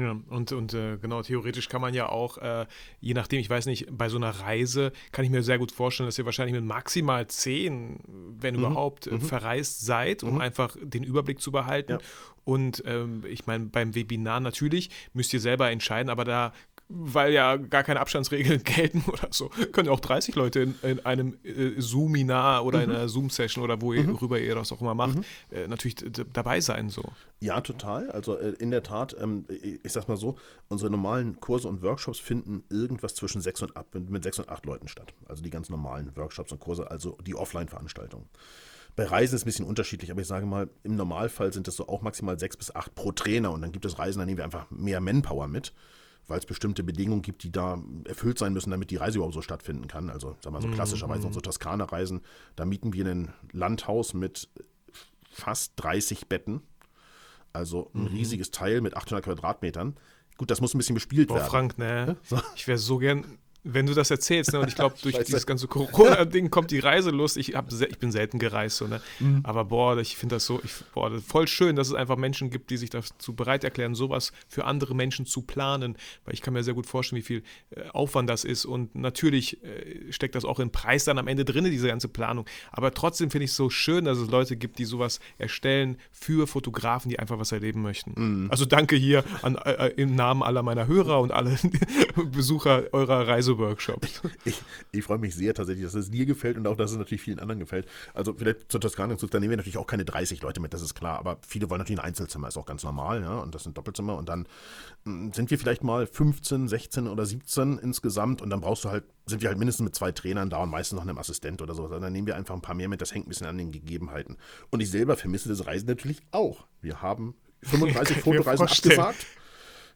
Ja, 0.00 0.16
und, 0.28 0.52
und 0.52 0.74
äh, 0.74 0.96
genau, 0.98 1.22
theoretisch 1.22 1.68
kann 1.68 1.80
man 1.80 1.92
ja 1.94 2.08
auch, 2.08 2.38
äh, 2.38 2.66
je 3.00 3.14
nachdem, 3.14 3.40
ich 3.40 3.50
weiß 3.50 3.66
nicht, 3.66 3.86
bei 3.90 4.08
so 4.08 4.16
einer 4.16 4.30
Reise 4.30 4.92
kann 5.12 5.24
ich 5.24 5.30
mir 5.30 5.42
sehr 5.42 5.58
gut 5.58 5.72
vorstellen, 5.72 6.06
dass 6.06 6.18
ihr 6.18 6.24
wahrscheinlich 6.24 6.54
mit 6.54 6.64
maximal 6.64 7.26
zehn, 7.26 8.00
wenn 8.38 8.54
Mhm. 8.54 8.60
überhaupt, 8.60 9.06
äh, 9.06 9.18
verreist 9.18 9.84
seid, 9.84 10.22
um 10.22 10.40
einfach 10.40 10.76
den 10.80 11.02
Überblick 11.04 11.40
zu 11.40 11.50
behalten. 11.50 11.92
Ja. 11.92 11.98
Und 12.44 12.82
ähm, 12.86 13.24
ich 13.28 13.46
meine, 13.46 13.66
beim 13.66 13.94
Webinar 13.94 14.40
natürlich 14.40 14.90
müsst 15.12 15.34
ihr 15.34 15.40
selber 15.40 15.70
entscheiden, 15.70 16.08
aber 16.10 16.24
da, 16.24 16.52
weil 16.88 17.32
ja 17.32 17.56
gar 17.56 17.82
keine 17.82 18.00
Abstandsregeln 18.00 18.62
gelten 18.64 19.04
oder 19.06 19.28
so, 19.30 19.50
können 19.72 19.86
ja 19.86 19.92
auch 19.92 20.00
30 20.00 20.34
Leute 20.34 20.60
in, 20.60 20.74
in 20.82 21.04
einem 21.06 21.36
äh, 21.44 21.78
Zoominar 21.78 22.64
oder 22.64 22.78
Mhm. 22.78 22.84
in 22.84 22.90
einer 22.90 23.08
Zoom-Session 23.08 23.62
oder 23.62 23.80
worüber 23.82 24.38
ihr 24.40 24.54
das 24.54 24.72
auch 24.72 24.80
immer 24.80 24.94
macht, 24.94 25.18
äh, 25.50 25.68
natürlich 25.68 25.96
dabei 26.32 26.60
sein 26.60 26.88
so. 26.88 27.02
Ja, 27.40 27.60
total. 27.60 28.10
Also 28.10 28.36
äh, 28.38 28.54
in 28.58 28.70
der 28.70 28.82
Tat, 28.82 29.14
ähm, 29.20 29.44
ich 29.82 29.92
sag's 29.92 30.08
mal 30.08 30.16
so, 30.16 30.36
unsere 30.68 30.90
normalen 30.90 31.40
Kurse 31.40 31.68
und 31.68 31.82
Workshops 31.82 32.18
finden 32.18 32.64
irgendwas 32.70 33.14
zwischen 33.14 33.40
sechs 33.40 33.60
und 33.62 33.76
acht, 33.76 33.94
mit 33.94 34.22
sechs 34.24 34.38
und 34.38 34.48
acht 34.48 34.64
Leuten 34.64 34.88
statt. 34.88 35.12
Also 35.26 35.42
die 35.42 35.50
ganz 35.50 35.68
normalen 35.68 36.16
Workshops 36.16 36.52
und 36.52 36.60
Kurse, 36.60 36.90
also 36.90 37.18
die 37.26 37.34
Offline-Veranstaltungen. 37.34 38.26
Bei 38.96 39.04
Reisen 39.04 39.34
ist 39.36 39.42
es 39.42 39.44
ein 39.44 39.46
bisschen 39.46 39.66
unterschiedlich, 39.66 40.10
aber 40.10 40.22
ich 40.22 40.26
sage 40.26 40.46
mal, 40.46 40.68
im 40.82 40.96
Normalfall 40.96 41.52
sind 41.52 41.68
es 41.68 41.76
so 41.76 41.86
auch 41.86 42.02
maximal 42.02 42.38
sechs 42.38 42.56
bis 42.56 42.74
acht 42.74 42.94
pro 42.96 43.12
Trainer 43.12 43.52
und 43.52 43.60
dann 43.62 43.70
gibt 43.70 43.84
es 43.84 43.98
Reisen, 43.98 44.18
da 44.18 44.24
nehmen 44.26 44.38
wir 44.38 44.44
einfach 44.44 44.68
mehr 44.70 45.00
Manpower 45.00 45.46
mit. 45.46 45.72
Weil 46.28 46.38
es 46.38 46.46
bestimmte 46.46 46.84
Bedingungen 46.84 47.22
gibt, 47.22 47.42
die 47.42 47.50
da 47.50 47.82
erfüllt 48.04 48.38
sein 48.38 48.52
müssen, 48.52 48.70
damit 48.70 48.90
die 48.90 48.96
Reise 48.96 49.16
überhaupt 49.18 49.34
so 49.34 49.42
stattfinden 49.42 49.88
kann. 49.88 50.10
Also, 50.10 50.36
sagen 50.42 50.54
wir 50.54 50.60
so 50.60 50.68
Mhm, 50.68 50.74
klassischerweise 50.74 51.26
unsere 51.26 51.42
Toskana-Reisen, 51.42 52.20
da 52.54 52.64
mieten 52.64 52.92
wir 52.92 53.06
ein 53.06 53.32
Landhaus 53.52 54.14
mit 54.14 54.48
fast 55.30 55.72
30 55.76 56.28
Betten. 56.28 56.62
Also 57.52 57.90
Mhm. 57.92 58.02
ein 58.02 58.06
riesiges 58.08 58.50
Teil 58.50 58.80
mit 58.82 58.96
800 58.96 59.24
Quadratmetern. 59.24 59.96
Gut, 60.36 60.50
das 60.50 60.60
muss 60.60 60.74
ein 60.74 60.78
bisschen 60.78 60.94
bespielt 60.94 61.28
Boah, 61.28 61.36
werden. 61.36 61.50
Frank, 61.50 61.78
ne? 61.78 62.16
So. 62.24 62.40
Ich 62.54 62.68
wäre 62.68 62.78
so 62.78 62.98
gern, 62.98 63.38
wenn 63.64 63.86
du 63.86 63.94
das 63.94 64.10
erzählst, 64.10 64.52
ne? 64.52 64.60
Und 64.60 64.68
ich 64.68 64.74
glaube, 64.74 64.94
durch 65.02 65.14
Scheiße. 65.14 65.26
dieses 65.26 65.46
ganze 65.46 65.66
Corona-Ding 65.68 66.50
kommt 66.50 66.70
die 66.70 66.78
Reiselust. 66.78 67.36
Ich, 67.36 67.54
hab, 67.54 67.72
ich 67.72 67.98
bin 67.98 68.12
selten 68.12 68.38
gereist, 68.38 68.76
so, 68.76 68.86
ne? 68.86 69.00
Mhm. 69.18 69.40
Aber 69.44 69.64
boah, 69.64 69.98
ich 69.98 70.16
finde 70.16 70.36
das 70.36 70.46
so, 70.46 70.60
ich, 70.62 70.72
boah, 70.94 71.10
das 71.10 71.22
voll 71.24 71.48
schön, 71.48 71.76
dass 71.76 71.88
es 71.88 71.94
einfach 71.94 72.16
Menschen 72.16 72.50
gibt, 72.50 72.70
die 72.70 72.76
sich 72.76 72.90
dazu 72.90 73.34
bereit 73.34 73.64
erklären, 73.64 73.94
sowas 73.94 74.32
für 74.48 74.64
andere 74.64 74.94
Menschen 74.94 75.26
zu 75.26 75.42
planen. 75.42 75.96
Weil 76.24 76.34
ich 76.34 76.42
kann 76.42 76.54
mir 76.54 76.62
sehr 76.62 76.74
gut 76.74 76.86
vorstellen, 76.86 77.18
wie 77.18 77.26
viel 77.26 77.42
äh, 77.70 77.88
Aufwand 77.90 78.30
das 78.30 78.44
ist. 78.44 78.64
Und 78.64 78.94
natürlich 78.94 79.62
äh, 79.62 80.12
steckt 80.12 80.34
das 80.34 80.44
auch 80.44 80.60
in 80.60 80.70
Preis 80.70 81.04
dann 81.04 81.18
am 81.18 81.28
Ende 81.28 81.44
drin, 81.44 81.64
diese 81.64 81.88
ganze 81.88 82.08
Planung. 82.08 82.46
Aber 82.70 82.92
trotzdem 82.94 83.30
finde 83.30 83.44
ich 83.44 83.50
es 83.50 83.56
so 83.56 83.70
schön, 83.70 84.04
dass 84.04 84.18
es 84.18 84.30
Leute 84.30 84.56
gibt, 84.56 84.78
die 84.78 84.84
sowas 84.84 85.20
erstellen 85.38 85.98
für 86.10 86.46
Fotografen, 86.46 87.10
die 87.10 87.18
einfach 87.18 87.38
was 87.38 87.52
erleben 87.52 87.82
möchten. 87.82 88.14
Mhm. 88.16 88.50
Also 88.50 88.64
danke 88.64 88.96
hier 88.96 89.24
an, 89.42 89.56
äh, 89.56 89.88
im 89.96 90.14
Namen 90.14 90.42
aller 90.42 90.62
meiner 90.62 90.86
Hörer 90.86 91.20
und 91.20 91.32
alle 91.32 91.58
Besucher 92.32 92.84
eurer 92.92 93.26
Reiseworkshops. 93.48 94.22
Ich, 94.44 94.62
ich 94.92 95.04
freue 95.04 95.18
mich 95.18 95.34
sehr 95.34 95.54
tatsächlich, 95.54 95.84
dass 95.84 95.94
es 95.94 96.10
dir 96.10 96.26
gefällt 96.26 96.56
und 96.56 96.66
auch, 96.66 96.76
dass 96.76 96.90
es 96.92 96.96
natürlich 96.98 97.22
vielen 97.22 97.38
anderen 97.38 97.58
gefällt. 97.58 97.86
Also 98.14 98.34
vielleicht 98.34 98.70
zur 98.70 98.80
Toskana, 98.80 99.14
da 99.14 99.40
nehmen 99.40 99.50
wir 99.50 99.56
natürlich 99.56 99.78
auch 99.78 99.86
keine 99.86 100.04
30 100.04 100.42
Leute 100.42 100.60
mit, 100.60 100.74
das 100.74 100.82
ist 100.82 100.94
klar, 100.94 101.18
aber 101.18 101.38
viele 101.46 101.70
wollen 101.70 101.78
natürlich 101.78 102.00
ein 102.00 102.04
Einzelzimmer, 102.06 102.48
ist 102.48 102.56
auch 102.56 102.66
ganz 102.66 102.82
normal, 102.84 103.22
ja, 103.22 103.38
und 103.38 103.54
das 103.54 103.64
sind 103.64 103.76
Doppelzimmer 103.76 104.16
und 104.16 104.28
dann 104.28 104.46
mm, 105.04 105.32
sind 105.32 105.50
wir 105.50 105.58
vielleicht 105.58 105.82
mal 105.84 106.06
15, 106.06 106.68
16 106.68 107.06
oder 107.08 107.26
17 107.26 107.78
insgesamt 107.78 108.42
und 108.42 108.50
dann 108.50 108.60
brauchst 108.60 108.84
du 108.84 108.90
halt, 108.90 109.04
sind 109.26 109.42
wir 109.42 109.48
halt 109.48 109.58
mindestens 109.58 109.84
mit 109.84 109.94
zwei 109.94 110.12
Trainern 110.12 110.50
da 110.50 110.62
und 110.62 110.70
meistens 110.70 110.96
noch 110.96 111.02
einem 111.02 111.18
Assistent 111.18 111.60
oder 111.62 111.74
so. 111.74 111.86
Dann 111.88 112.12
nehmen 112.12 112.26
wir 112.26 112.36
einfach 112.36 112.54
ein 112.54 112.62
paar 112.62 112.74
mehr 112.74 112.88
mit, 112.88 113.00
das 113.00 113.12
hängt 113.14 113.26
ein 113.26 113.28
bisschen 113.28 113.46
an 113.46 113.58
den 113.58 113.72
Gegebenheiten. 113.72 114.36
Und 114.70 114.80
ich 114.80 114.90
selber 114.90 115.16
vermisse 115.16 115.48
das 115.48 115.66
Reisen 115.66 115.86
natürlich 115.86 116.20
auch. 116.30 116.66
Wir 116.80 117.02
haben 117.02 117.34
35 117.62 117.94
Kann 117.94 118.18
ich 118.20 118.26
mir 118.26 118.36
Fotoreisen 118.38 118.66
abgesagt. 118.66 119.26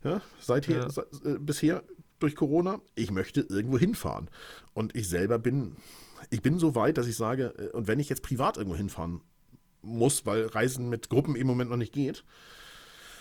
Ja, 0.05 0.21
seither, 0.41 0.77
Ja. 0.83 0.91
se- 0.91 1.07
äh, 1.25 1.39
bisher 1.39 1.83
durch 2.23 2.37
Corona. 2.37 2.81
Ich 2.95 3.11
möchte 3.11 3.41
irgendwo 3.43 3.79
hinfahren. 3.79 4.29
Und 4.75 4.95
ich 4.97 5.09
selber 5.09 5.39
bin, 5.39 5.77
ich 6.31 6.43
bin 6.43 6.59
so 6.59 6.75
weit, 6.75 6.99
dass 6.99 7.07
ich 7.07 7.17
sage, 7.17 7.55
äh, 7.59 7.77
und 7.77 7.87
wenn 7.89 8.01
ich 8.01 8.09
jetzt 8.09 8.23
privat 8.23 8.57
irgendwo 8.57 8.77
hinfahren 8.77 9.21
muss, 9.83 10.25
weil 10.27 10.47
Reisen 10.47 10.89
mit 10.89 11.09
Gruppen 11.09 11.35
im 11.37 11.47
Moment 11.47 11.71
noch 11.71 11.77
nicht 11.77 11.93
geht, 11.93 12.25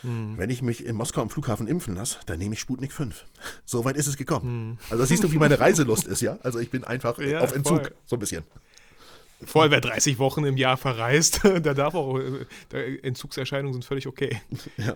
Hm. 0.02 0.36
wenn 0.36 0.50
ich 0.50 0.64
mich 0.64 0.84
in 0.84 0.96
Moskau 0.96 1.22
am 1.22 1.30
Flughafen 1.30 1.68
impfen 1.68 1.94
lasse, 1.96 2.18
dann 2.26 2.40
nehme 2.40 2.56
ich 2.56 2.60
Sputnik 2.60 2.92
5. 2.92 3.26
So 3.66 3.86
weit 3.86 3.98
ist 3.98 4.08
es 4.08 4.18
gekommen. 4.18 4.46
Hm. 4.46 4.78
Also 4.90 5.06
siehst 5.06 5.24
du, 5.24 5.32
wie 5.32 5.38
meine 5.38 5.60
Reiselust 5.60 6.08
ist, 6.08 6.22
ja? 6.22 6.40
Also 6.42 6.58
ich 6.60 6.72
bin 6.72 6.84
einfach 6.84 7.20
äh, 7.20 7.32
Ja, 7.34 7.42
auf 7.42 7.54
Entzug, 7.54 7.82
voll. 7.82 7.92
so 8.06 8.16
ein 8.16 8.20
bisschen. 8.20 8.44
Vor 9.44 9.64
allem, 9.64 9.72
wer 9.72 9.82
30 9.82 10.20
Wochen 10.20 10.44
im 10.46 10.58
Jahr 10.58 10.78
verreist, 10.78 11.42
der 11.44 11.74
darf 11.74 11.94
auch, 11.96 12.18
äh, 12.20 12.98
Entzugserscheinungen 13.04 13.74
sind 13.74 13.86
völlig 13.86 14.08
okay. 14.08 14.42
Ja. 14.78 14.96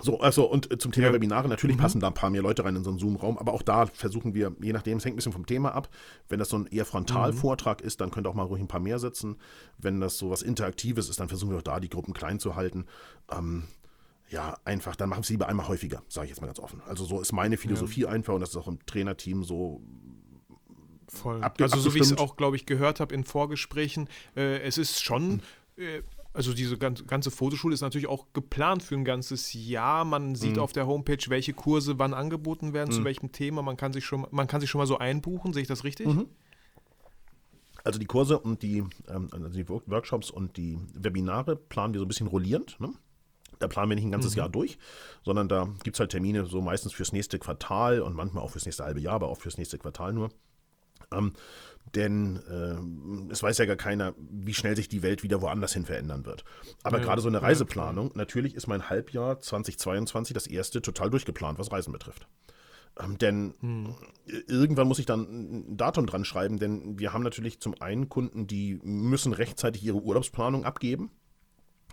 So, 0.00 0.20
also 0.20 0.44
und 0.50 0.70
äh, 0.70 0.78
zum 0.78 0.92
Thema 0.92 1.06
Ja. 1.08 1.12
Webinare, 1.14 1.48
natürlich 1.48 1.76
Mhm. 1.76 1.80
passen 1.80 2.00
da 2.00 2.08
ein 2.08 2.14
paar 2.14 2.30
mehr 2.30 2.42
Leute 2.42 2.64
rein 2.64 2.76
in 2.76 2.84
so 2.84 2.90
einen 2.90 2.98
Zoom-Raum, 2.98 3.38
aber 3.38 3.52
auch 3.54 3.62
da 3.62 3.86
versuchen 3.86 4.34
wir, 4.34 4.54
je 4.60 4.72
nachdem, 4.72 4.98
es 4.98 5.04
hängt 5.04 5.14
ein 5.14 5.16
bisschen 5.16 5.32
vom 5.32 5.46
Thema 5.46 5.74
ab. 5.74 5.88
Wenn 6.28 6.38
das 6.38 6.48
so 6.50 6.58
ein 6.58 6.66
eher 6.66 6.84
Frontalvortrag 6.84 7.80
ist, 7.80 8.00
dann 8.00 8.10
könnt 8.10 8.26
ihr 8.26 8.30
auch 8.30 8.34
mal 8.34 8.42
ruhig 8.44 8.60
ein 8.62 8.68
paar 8.68 8.80
mehr 8.80 8.98
sitzen. 8.98 9.36
Wenn 9.78 10.00
das 10.00 10.18
so 10.18 10.30
was 10.30 10.42
Interaktives 10.42 11.08
ist, 11.08 11.18
dann 11.20 11.28
versuchen 11.28 11.50
wir 11.50 11.58
auch 11.58 11.62
da 11.62 11.80
die 11.80 11.88
Gruppen 11.88 12.12
klein 12.14 12.38
zu 12.38 12.56
halten. 12.56 12.84
Ähm, 13.30 13.64
ja, 14.28 14.56
einfach, 14.64 14.96
dann 14.96 15.08
machen 15.08 15.20
wir 15.20 15.22
es 15.22 15.28
lieber 15.30 15.48
einmal 15.48 15.68
häufiger, 15.68 16.02
sage 16.08 16.24
ich 16.26 16.30
jetzt 16.30 16.40
mal 16.40 16.48
ganz 16.48 16.58
offen. 16.58 16.82
Also 16.86 17.04
so 17.04 17.20
ist 17.20 17.32
meine 17.32 17.56
Philosophie 17.56 18.06
einfach 18.06 18.34
und 18.34 18.40
das 18.40 18.50
ist 18.50 18.56
auch 18.56 18.68
im 18.68 18.84
Trainerteam 18.84 19.44
so 19.44 19.80
Voll. 21.08 21.40
Abge- 21.42 21.62
also 21.62 21.78
so 21.78 21.94
wie 21.94 21.98
ich 21.98 22.04
es 22.10 22.18
auch, 22.18 22.36
glaube 22.36 22.56
ich, 22.56 22.66
gehört 22.66 22.98
habe 22.98 23.14
in 23.14 23.22
Vorgesprächen, 23.24 24.08
äh, 24.36 24.58
es 24.62 24.76
ist 24.76 25.02
schon, 25.04 25.40
äh, 25.76 26.02
also 26.36 26.52
diese 26.54 26.76
ganze, 26.78 27.30
Fotoschule 27.30 27.74
ist 27.74 27.80
natürlich 27.80 28.06
auch 28.06 28.26
geplant 28.32 28.82
für 28.82 28.94
ein 28.94 29.04
ganzes 29.04 29.52
Jahr. 29.54 30.04
Man 30.04 30.34
sieht 30.36 30.56
Mhm. 30.56 30.62
auf 30.62 30.72
der 30.72 30.86
Homepage, 30.86 31.18
welche 31.28 31.52
Kurse 31.54 31.98
wann 31.98 32.14
angeboten 32.14 32.72
werden, 32.72 32.92
zu 32.92 33.02
welchem 33.04 33.32
Thema. 33.32 33.62
Man 33.62 33.76
kann 33.76 33.92
sich 33.92 34.04
schon, 34.04 34.26
man 34.30 34.46
kann 34.46 34.60
sich 34.60 34.70
schon 34.70 34.78
mal 34.78 34.86
so 34.86 34.98
einbuchen. 34.98 35.52
Sehe 35.52 35.62
ich 35.62 35.68
das 35.68 35.82
richtig? 35.82 36.06
Mhm. 36.06 36.26
Also 37.84 37.98
die 37.98 38.06
Kurse 38.06 38.38
und 38.38 38.62
die, 38.62 38.84
ähm, 39.08 39.28
also 39.32 39.48
die 39.48 39.68
Work- 39.68 39.88
Workshops 39.88 40.30
und 40.30 40.56
die 40.56 40.78
Webinare 40.94 41.56
planen 41.56 41.94
wir 41.94 42.00
so 42.00 42.04
ein 42.04 42.08
bisschen 42.08 42.26
rollierend. 42.26 42.78
Ne? 42.80 42.90
Da 43.58 43.68
planen 43.68 43.90
wir 43.90 43.94
nicht 43.96 44.04
ein 44.04 44.10
ganzes 44.10 44.34
Jahr 44.34 44.48
durch, 44.48 44.76
sondern 45.24 45.48
da 45.48 45.68
gibt 45.84 45.96
es 45.96 46.00
halt 46.00 46.10
Termine 46.10 46.46
so 46.46 46.60
meistens 46.60 46.92
fürs 46.92 47.12
nächste 47.12 47.38
Quartal 47.38 48.00
und 48.02 48.14
manchmal 48.14 48.42
auch 48.44 48.50
fürs 48.50 48.66
nächste 48.66 48.84
halbe 48.84 49.00
Jahr, 49.00 49.14
aber 49.14 49.28
auch 49.28 49.38
fürs 49.38 49.56
nächste 49.56 49.78
Quartal 49.78 50.12
nur. 50.12 50.30
Ähm, 51.12 51.32
denn 51.94 52.40
äh, 52.48 53.32
es 53.32 53.42
weiß 53.42 53.58
ja 53.58 53.64
gar 53.66 53.76
keiner, 53.76 54.14
wie 54.18 54.54
schnell 54.54 54.76
sich 54.76 54.88
die 54.88 55.02
Welt 55.02 55.22
wieder 55.22 55.40
woanders 55.40 55.72
hin 55.72 55.84
verändern 55.84 56.26
wird. 56.26 56.44
Aber 56.82 56.98
Ja, 56.98 57.04
gerade 57.04 57.22
so 57.22 57.28
eine 57.28 57.38
ja, 57.38 57.42
Reiseplanung, 57.44 58.10
natürlich 58.14 58.54
ist 58.54 58.66
mein 58.66 58.90
Halbjahr 58.90 59.40
2022 59.40 60.34
das 60.34 60.46
erste 60.46 60.82
total 60.82 61.10
durchgeplant, 61.10 61.58
was 61.58 61.70
Reisen 61.72 61.92
betrifft. 61.92 62.26
Ähm, 62.98 63.18
denn 63.18 63.54
Hm. 63.60 63.94
irgendwann 64.46 64.88
muss 64.88 64.98
ich 64.98 65.06
dann 65.06 65.20
ein 65.22 65.76
Datum 65.76 66.06
dran 66.06 66.24
schreiben, 66.24 66.58
denn 66.58 66.98
wir 66.98 67.12
haben 67.12 67.22
natürlich 67.22 67.60
zum 67.60 67.80
einen 67.80 68.08
Kunden, 68.08 68.46
die 68.46 68.80
müssen 68.82 69.32
rechtzeitig 69.32 69.84
ihre 69.84 70.02
Urlaubsplanung 70.02 70.64
abgeben. 70.64 71.10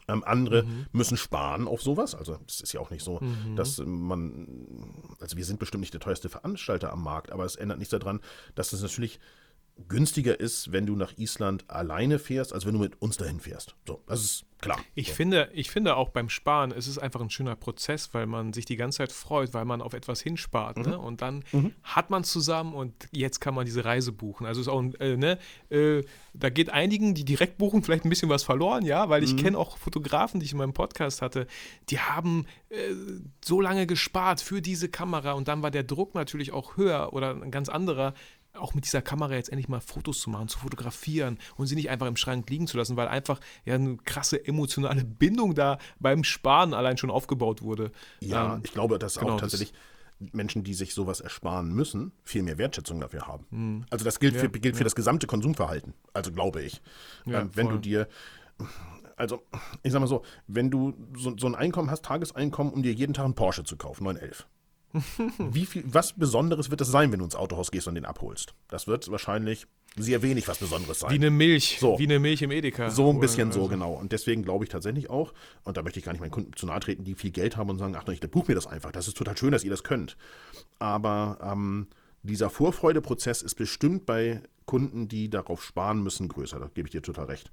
Ähm, 0.08 0.24
andere 0.24 0.63
Mhm. 0.63 0.86
müssen 0.92 1.18
sparen 1.18 1.68
auf 1.68 1.82
sowas. 1.82 2.13
Also 2.16 2.38
es 2.48 2.62
ist 2.62 2.74
ja 2.74 2.80
auch 2.82 2.89
nicht 2.89 3.04
so, 3.04 3.22
dass 3.56 3.82
man, 3.86 4.48
also 5.20 5.38
wir 5.38 5.46
sind 5.46 5.60
bestimmt 5.60 5.82
nicht 5.82 5.94
der 5.94 6.02
teuerste 6.02 6.30
Veranstalter 6.30 6.92
am 6.92 7.04
Markt, 7.04 7.32
aber 7.32 7.46
es 7.46 7.56
ändert 7.56 7.78
nichts 7.80 7.92
daran, 7.92 8.20
dass 8.56 8.74
es 8.74 8.82
natürlich 8.82 9.20
günstiger 9.88 10.39
ist, 10.39 10.72
wenn 10.72 10.86
du 10.86 10.96
nach 10.96 11.18
Island 11.18 11.70
alleine 11.70 12.20
fährst, 12.20 12.54
als 12.54 12.66
wenn 12.66 12.74
du 12.74 12.80
mit 12.80 13.02
uns 13.02 13.18
dahin 13.18 13.39
fährst. 13.39 13.76
So, 13.88 14.04
das 14.08 14.24
ist 14.24 14.46
klar. 14.63 14.80
Ich, 14.95 15.10
so. 15.10 15.13
finde, 15.13 15.49
ich 15.54 15.69
finde 15.69 15.95
auch 15.95 16.10
beim 16.10 16.30
Sparen, 16.30 16.71
es 16.71 16.88
ist 16.88 16.97
einfach 16.97 17.21
ein 17.21 17.30
schöner 17.30 17.56
Prozess, 17.56 18.13
weil 18.13 18.26
man 18.26 18.54
sich 18.54 18.65
die 18.65 18.76
ganze 18.76 18.97
Zeit 18.99 19.12
freut, 19.12 19.54
weil 19.54 19.65
man 19.65 19.82
auf 19.82 19.93
etwas 19.93 20.21
hinspart. 20.21 20.78
Mhm. 20.78 20.84
Ne? 20.84 20.99
Und 20.99 21.21
dann 21.21 21.43
hat 21.84 22.10
man 22.10 22.23
zusammen 22.23 22.73
und 22.73 22.93
jetzt 23.12 23.39
kann 23.39 23.54
man 23.54 23.65
diese 23.65 23.86
Reise 23.86 24.12
buchen. 24.12 24.45
Also 24.45 24.62
ist 24.62 24.67
auch, 24.67 24.80
ein, 24.80 24.95
äh, 24.95 25.17
ne, 25.17 25.38
äh, 25.69 26.04
da 26.34 26.49
geht 26.49 26.69
einigen, 26.69 27.13
die 27.13 27.26
direkt 27.26 27.58
buchen, 27.58 27.84
vielleicht 27.84 28.06
ein 28.06 28.10
bisschen 28.10 28.30
was 28.30 28.43
verloren, 28.43 28.86
ja, 28.86 29.10
weil 29.10 29.21
Mhm. 29.21 29.28
ich 29.28 29.38
kenne 29.38 29.58
auch 29.58 29.78
Fotografen, 29.78 30.39
die 30.39 30.45
ich 30.45 30.52
in 30.54 30.58
meinem 30.58 30.73
Podcast 30.73 31.21
hatte, 31.21 31.47
die 31.89 31.99
haben 31.99 32.45
äh, 32.69 32.76
so 33.43 33.62
lange 33.62 33.86
gespart 33.86 34.41
für 34.41 34.62
diese 34.62 34.89
Kamera 34.89 35.34
und 35.34 35.47
dann 35.47 35.62
war 35.62 35.71
der 35.71 35.84
Druck 35.84 36.15
natürlich 36.15 36.52
auch 36.52 36.78
höher 36.78 37.13
oder 37.13 37.32
ein 37.32 37.52
ganz 37.52 37.69
anderer 37.69 38.13
auch 38.56 38.74
mit 38.74 38.86
dieser 38.86 39.02
Kamera 39.02 39.34
jetzt 39.34 39.50
endlich 39.50 39.68
mal 39.68 39.80
Fotos 39.80 40.20
zu 40.22 40.30
machen, 40.30 40.48
zu 40.48 40.60
fotografieren 40.60 41.38
und 41.58 41.68
sie 41.68 41.76
nicht 41.76 41.89
einfach 41.89 42.08
im 42.08 42.16
Schrank 42.16 42.50
liegen 42.50 42.68
zu 42.68 42.78
lassen, 42.78 42.96
weil 42.98 43.08
einfach 43.08 43.39
ja 43.66 43.76
eine 43.76 43.98
krasse 43.98 44.46
emotionale 44.46 45.04
Bindung 45.04 45.56
da 45.56 45.78
beim 46.00 46.24
Sparen 46.24 46.74
allein 46.74 46.98
schon 46.98 47.10
aufgebaut 47.12 47.62
wurde. 47.62 47.92
Ja, 48.20 48.56
Ähm, 48.56 48.62
ich 48.63 48.72
glaube, 48.72 49.00
dass 49.00 49.16
genau, 49.16 49.32
auch 49.34 49.39
das- 49.39 49.52
tatsächlich 49.52 49.74
Menschen, 50.32 50.63
die 50.63 50.74
sich 50.74 50.94
sowas 50.94 51.20
ersparen 51.20 51.74
müssen, 51.74 52.13
viel 52.24 52.44
mehr 52.44 52.58
Wertschätzung 52.58 53.00
dafür 53.02 53.28
haben. 53.28 53.86
Also 53.89 54.06
das 54.06 54.20
gilt, 54.20 54.36
für, 54.36 54.44
Hm. 54.46 54.52
Ja, 54.54 54.60
gilt 54.60 54.76
für 54.76 54.82
ja. 54.82 54.86
das 54.86 54.96
gesamte 54.96 55.28
Konsumverhalten. 55.28 55.94
Also 56.13 56.32
glaube 56.32 56.62
ich. 56.63 56.82
Ja, 57.26 57.42
ähm, 57.42 57.50
wenn 57.56 57.66
voll. 57.66 57.76
du 57.76 57.82
dir, 57.82 58.08
also 59.18 59.44
ich 59.82 59.92
sag 59.92 60.00
mal 60.00 60.08
so, 60.08 60.24
wenn 60.48 60.70
du 60.72 60.94
so, 61.18 61.36
so 61.38 61.48
ein 61.48 61.56
Einkommen 61.56 61.89
hast, 61.89 62.06
Tageseinkommen, 62.06 62.72
um 62.72 62.84
dir 62.84 62.94
jeden 62.94 63.13
Tag 63.13 63.26
einen 63.26 63.36
Porsche 63.36 63.63
zu 63.63 63.76
kaufen, 63.76 64.04
911. 64.06 64.48
Wie 65.40 65.66
viel, 65.66 65.84
was 65.88 66.14
Besonderes 66.14 66.70
wird 66.70 66.82
das 66.82 66.90
sein, 66.90 67.12
wenn 67.12 67.20
du 67.20 67.26
ins 67.26 67.36
Autohaus 67.36 67.72
gehst 67.72 67.88
und 67.88 67.96
den 67.96 68.06
abholst? 68.06 68.54
Das 68.70 68.88
wird 68.88 69.10
wahrscheinlich 69.10 69.66
sehr 69.96 70.22
wenig 70.22 70.48
was 70.48 70.58
Besonderes 70.60 71.00
sein. 71.00 71.12
Wie 71.12 71.16
eine 71.16 71.30
Milch, 71.32 71.78
So. 71.80 71.98
wie 72.00 72.04
eine 72.04 72.20
Milch 72.20 72.42
im 72.42 72.52
Edeka. 72.52 72.90
So 72.90 73.10
ein 73.12 73.20
bisschen 73.20 73.52
so, 73.52 73.62
also- 73.62 73.70
genau. 73.70 73.94
Und 73.94 74.12
deswegen 74.12 74.44
glaube 74.44 74.66
ich 74.66 74.70
tatsächlich 74.70 75.10
auch, 75.10 75.34
und 75.64 75.78
da 75.78 75.82
möchte 75.84 76.00
ich 76.00 76.06
gar 76.06 76.12
nicht 76.14 76.22
meinen 76.22 76.32
Kunden 76.32 76.54
zu 76.56 76.66
nahe 76.66 76.80
treten, 76.80 77.04
die 77.04 77.16
viel 77.16 77.32
Geld 77.32 77.58
haben 77.58 77.70
und 77.70 77.78
sagen, 77.80 77.96
ach, 77.96 78.08
ich 78.08 78.20
buch 78.22 78.48
mir 78.48 78.56
das 78.56 78.68
einfach. 78.68 78.92
Das 78.92 79.08
ist 79.08 79.18
total 79.18 79.38
schön, 79.38 79.52
dass 79.52 79.64
ihr 79.64 79.70
das 79.72 79.84
könnt. 79.84 80.16
Aber 80.80 81.38
ähm, 81.44 81.88
dieser 82.24 82.50
Vorfreudeprozess 82.50 83.42
ist 83.42 83.56
bestimmt 83.56 84.06
bei 84.06 84.42
Kunden, 84.66 85.08
die 85.08 85.30
darauf 85.30 85.64
sparen 85.64 86.02
müssen, 86.04 86.28
größer. 86.28 86.60
Da 86.60 86.70
gebe 86.74 86.88
ich 86.88 86.92
dir 86.92 87.02
total 87.02 87.26
recht. 87.26 87.52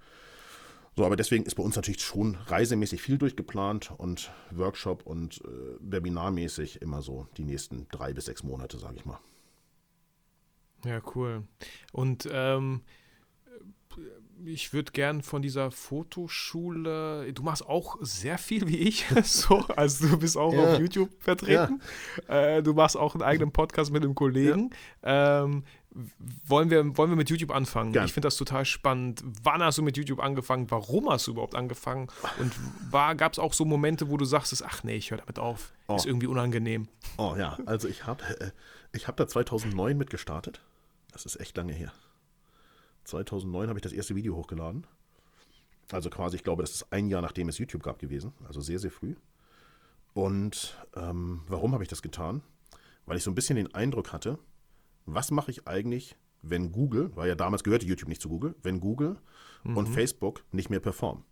So, 0.97 1.07
aber 1.07 1.17
deswegen 1.17 1.45
ist 1.45 1.55
bei 1.55 1.63
uns 1.63 1.77
natürlich 1.77 2.03
schon 2.03 2.35
reisemäßig 2.35 3.01
viel 3.01 3.17
durchgeplant 3.17 3.93
und 3.97 4.31
Workshop 4.51 5.07
und 5.07 5.41
äh, 5.45 5.49
Webinarmäßig 5.81 6.83
immer 6.83 7.01
so 7.01 7.27
die 7.37 7.45
nächsten 7.45 7.87
drei 7.91 8.13
bis 8.13 8.27
sechs 8.27 8.43
Monate, 8.43 8.79
sage 8.79 8.97
ich 8.97 9.05
mal. 9.07 9.19
Ja, 10.85 11.01
cool. 11.15 11.45
Und 11.93 12.29
ähm, 12.33 12.83
ich 14.45 14.73
würde 14.73 14.93
gern 14.93 15.23
von 15.23 15.43
dieser 15.43 15.71
Fotoschule, 15.71 17.33
du 17.33 17.43
machst 17.43 17.67
auch 17.67 17.99
sehr 18.01 18.39
viel 18.39 18.67
wie 18.69 18.79
ich, 18.79 19.05
so, 19.25 19.59
also 19.77 20.09
du 20.09 20.19
bist 20.19 20.37
auch 20.37 20.53
Ja. 20.55 20.73
auf 20.75 20.79
YouTube 20.81 21.11
vertreten, 21.23 21.81
äh, 22.29 22.63
du 22.63 22.73
machst 22.73 22.97
auch 22.97 23.15
einen 23.15 23.23
eigenen 23.23 23.53
Podcast 23.53 23.93
mit 23.93 24.03
einem 24.03 24.15
Kollegen. 24.15 24.71
Ähm, 25.03 25.65
wollen 26.47 26.71
wir, 26.71 26.97
wollen 26.97 27.11
wir 27.11 27.17
mit 27.17 27.31
YouTube 27.31 27.51
anfangen? 27.51 27.93
Gern. 27.93 28.05
Ich 28.05 28.13
finde 28.13 28.27
das 28.27 28.37
total 28.37 28.65
spannend. 28.65 29.23
Wann 29.43 29.63
hast 29.63 29.79
du 29.79 29.83
mit 29.83 29.97
YouTube 29.97 30.21
angefangen? 30.21 30.71
Warum 30.71 31.11
hast 31.11 31.27
du 31.27 31.33
überhaupt 31.33 31.55
angefangen? 31.55 32.09
Und 32.39 32.53
gab 32.93 33.33
es 33.33 33.39
auch 33.39 33.53
so 33.53 33.65
Momente, 33.65 34.09
wo 34.09 34.17
du 34.17 34.25
sagst, 34.25 34.63
ach 34.65 34.85
nee, 34.85 34.97
ich 34.97 35.11
höre 35.11 35.19
damit 35.19 35.39
auf. 35.39 35.73
Oh. 35.89 35.97
Ist 35.97 36.07
irgendwie 36.07 36.29
unangenehm. 36.29 36.89
Oh 37.17 37.35
ja, 37.37 37.59
also 37.67 37.89
ich 37.89 38.07
habe 38.07 38.23
äh, 38.41 38.51
ich 38.93 39.09
hab 39.09 39.17
da 39.17 39.27
2009 39.27 39.97
mit 39.97 40.11
gestartet. 40.11 40.61
Das 41.13 41.27
ist 41.27 41.41
echt 41.41 41.57
lange 41.57 41.73
her. 41.73 41.93
2009 43.05 43.69
habe 43.69 43.79
ich 43.79 43.83
das 43.83 43.93
erste 43.93 44.15
Video 44.15 44.37
hochgeladen. 44.37 44.87
Also 45.91 46.09
quasi, 46.09 46.37
ich 46.37 46.45
glaube, 46.45 46.63
das 46.63 46.71
ist 46.71 46.93
ein 46.93 47.09
Jahr 47.09 47.23
nachdem 47.23 47.49
es 47.49 47.59
YouTube 47.59 47.83
gab 47.83 47.99
gewesen. 47.99 48.33
Also 48.47 48.61
sehr, 48.61 48.79
sehr 48.79 48.93
früh. 48.93 49.17
Und 50.15 50.77
ähm, 50.95 51.43
warum 51.49 51.73
habe 51.73 51.83
ich 51.83 51.89
das 51.89 52.03
getan? 52.03 52.43
Weil 53.07 53.17
ich 53.17 53.25
so 53.25 53.31
ein 53.31 53.35
bisschen 53.35 53.57
den 53.57 53.75
Eindruck 53.75 54.13
hatte, 54.13 54.39
was 55.15 55.31
mache 55.31 55.51
ich 55.51 55.67
eigentlich, 55.67 56.17
wenn 56.43 56.73
Google, 56.73 57.11
weil 57.15 57.29
ja 57.29 57.35
damals 57.35 57.65
gehörte 57.65 57.87
YouTube 57.87 58.09
nicht 58.09 58.23
zu 58.23 58.29
Google, 58.29 58.55
wenn 58.63 58.81
Google 58.81 59.19
und 59.65 59.89
Facebook 59.89 60.45
nicht 60.53 60.71
mehr 60.71 60.81
performen? 60.81 61.25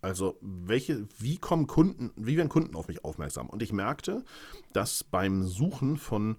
Also, 0.00 0.38
welche, 0.40 1.08
wie 1.18 1.38
kommen 1.38 1.66
Kunden, 1.66 2.12
wie 2.14 2.36
werden 2.36 2.48
Kunden 2.48 2.76
auf 2.76 2.86
mich 2.86 3.04
aufmerksam? 3.04 3.50
Und 3.50 3.62
ich 3.62 3.72
merkte, 3.72 4.24
dass 4.72 5.02
beim 5.02 5.44
Suchen 5.44 5.96
von 5.96 6.36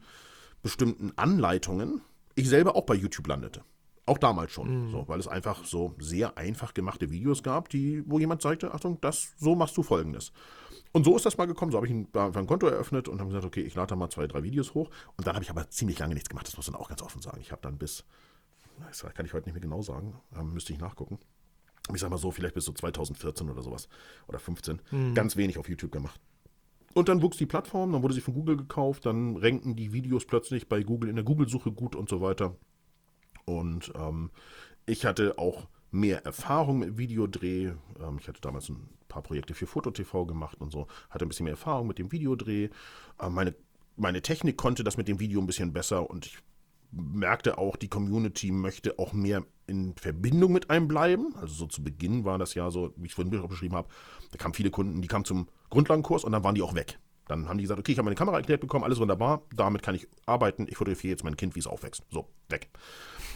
bestimmten 0.61 1.11
Anleitungen 1.17 2.01
ich 2.36 2.47
selber 2.47 2.75
auch 2.75 2.86
bei 2.86 2.95
YouTube 2.95 3.27
landete. 3.27 3.61
Auch 4.05 4.17
damals 4.17 4.51
schon, 4.51 4.89
so, 4.89 5.07
weil 5.07 5.19
es 5.19 5.27
einfach 5.27 5.65
so 5.65 5.95
sehr 5.99 6.38
einfach 6.38 6.73
gemachte 6.73 7.11
Videos 7.11 7.43
gab, 7.43 7.69
die, 7.69 8.03
wo 8.07 8.17
jemand 8.17 8.41
zeigte, 8.41 8.73
Achtung, 8.73 8.99
das, 9.01 9.34
so 9.38 9.55
machst 9.55 9.77
du 9.77 9.84
folgendes. 9.84 10.32
Und 10.91 11.03
so 11.03 11.15
ist 11.15 11.25
das 11.25 11.37
mal 11.37 11.45
gekommen. 11.45 11.71
So 11.71 11.77
habe 11.77 11.87
ich 11.87 11.93
ein, 11.93 12.07
ein 12.13 12.47
Konto 12.47 12.67
eröffnet 12.67 13.07
und 13.07 13.19
habe 13.19 13.29
gesagt, 13.29 13.45
okay, 13.45 13.61
ich 13.61 13.75
lade 13.75 13.87
da 13.87 13.95
mal 13.95 14.09
zwei, 14.09 14.27
drei 14.27 14.43
Videos 14.43 14.73
hoch. 14.73 14.89
Und 15.17 15.27
dann 15.27 15.35
habe 15.35 15.43
ich 15.43 15.49
aber 15.49 15.69
ziemlich 15.69 15.99
lange 15.99 16.13
nichts 16.13 16.29
gemacht. 16.29 16.47
Das 16.47 16.57
muss 16.57 16.69
man 16.71 16.79
auch 16.79 16.89
ganz 16.89 17.01
offen 17.01 17.21
sagen. 17.21 17.39
Ich 17.41 17.51
habe 17.51 17.61
dann 17.61 17.77
bis, 17.77 18.05
das 18.87 19.01
kann 19.13 19.25
ich 19.25 19.33
heute 19.33 19.47
nicht 19.47 19.53
mehr 19.53 19.61
genau 19.61 19.81
sagen, 19.81 20.15
ähm, 20.35 20.53
müsste 20.53 20.73
ich 20.73 20.79
nachgucken. 20.79 21.19
Ich 21.93 22.01
sag 22.01 22.09
mal 22.09 22.17
so, 22.17 22.31
vielleicht 22.31 22.55
bis 22.55 22.65
so 22.65 22.71
2014 22.71 23.49
oder 23.49 23.61
sowas 23.61 23.87
oder 24.27 24.39
15. 24.39 24.81
Ganz 25.15 25.37
wenig 25.37 25.57
auf 25.57 25.69
YouTube 25.69 25.91
gemacht. 25.91 26.19
Und 26.93 27.09
dann 27.09 27.21
wuchs 27.21 27.37
die 27.37 27.45
Plattform, 27.45 27.93
dann 27.93 28.03
wurde 28.03 28.13
sie 28.13 28.21
von 28.21 28.33
Google 28.33 28.57
gekauft, 28.57 29.05
dann 29.05 29.37
rankten 29.37 29.75
die 29.75 29.93
Videos 29.93 30.25
plötzlich 30.25 30.67
bei 30.67 30.81
Google 30.83 31.09
in 31.09 31.15
der 31.15 31.25
Google-Suche 31.25 31.71
gut 31.71 31.95
und 31.95 32.09
so 32.09 32.21
weiter. 32.21 32.55
Und 33.45 33.91
ähm, 33.95 34.31
ich 34.85 35.05
hatte 35.05 35.37
auch 35.37 35.67
mehr 35.91 36.25
Erfahrung 36.25 36.79
mit 36.79 36.97
Videodreh. 36.97 37.73
Ähm, 37.99 38.17
ich 38.19 38.27
hatte 38.27 38.41
damals 38.41 38.69
ein 38.69 38.89
paar 39.10 39.24
Projekte 39.24 39.53
für 39.53 39.68
FotoTV 39.68 40.26
gemacht 40.26 40.62
und 40.62 40.72
so. 40.72 40.88
Hatte 41.10 41.26
ein 41.26 41.30
bisschen 41.30 41.43
mehr 41.43 41.53
Erfahrung 41.53 41.88
mit 41.88 41.99
dem 41.99 42.12
Videodreh. 42.14 42.70
Ähm, 43.22 43.34
meine, 43.34 43.53
meine 43.97 44.22
Technik 44.22 44.55
konnte 44.55 44.86
das 44.86 44.95
mit 44.95 45.10
dem 45.10 45.20
Video 45.20 45.41
ein 45.41 45.47
bisschen 45.47 45.74
besser 45.74 46.10
und 46.10 46.26
ich 46.26 46.38
merkte 46.91 47.57
auch, 47.57 47.76
die 47.76 47.88
Community 47.88 48.51
möchte 48.51 48.97
auch 48.97 49.14
mehr 49.14 49.43
in 49.68 49.93
Verbindung 49.95 50.53
mit 50.53 50.70
einem 50.70 50.88
bleiben. 50.88 51.36
Also 51.36 51.53
so 51.53 51.66
zu 51.68 51.84
Beginn 51.84 52.26
war 52.26 52.38
das 52.38 52.53
ja 52.55 52.72
so, 52.72 52.93
wie 52.95 53.07
ich 53.07 53.14
vorhin 53.14 53.38
auch 53.39 53.49
beschrieben 53.49 53.76
habe, 53.76 53.89
da 54.32 54.38
kamen 54.38 54.53
viele 54.53 54.72
Kunden, 54.72 55.01
die 55.01 55.07
kamen 55.07 55.26
zum 55.26 55.47
Grundlagenkurs 55.70 56.24
und 56.24 56.32
dann 56.32 56.43
waren 56.43 56.55
die 56.55 56.62
auch 56.62 56.76
weg. 56.76 56.99
Dann 57.28 57.47
haben 57.47 57.60
die 57.60 57.64
gesagt, 57.64 57.80
okay, 57.80 57.91
ich 57.91 57.97
habe 57.99 58.05
meine 58.05 58.16
Kamera 58.16 58.38
erklärt 58.38 58.60
bekommen, 58.60 58.84
alles 58.84 58.99
wunderbar, 58.99 59.43
damit 59.55 59.84
kann 59.84 59.93
ich 59.93 60.07
arbeiten, 60.26 60.66
ich 60.68 60.78
fotografiere 60.78 61.12
jetzt 61.12 61.24
mein 61.24 61.38
Kind, 61.38 61.55
wie 61.55 61.60
es 61.60 61.68
aufwächst. 61.68 62.03
So, 62.10 62.28
weg. 62.49 62.70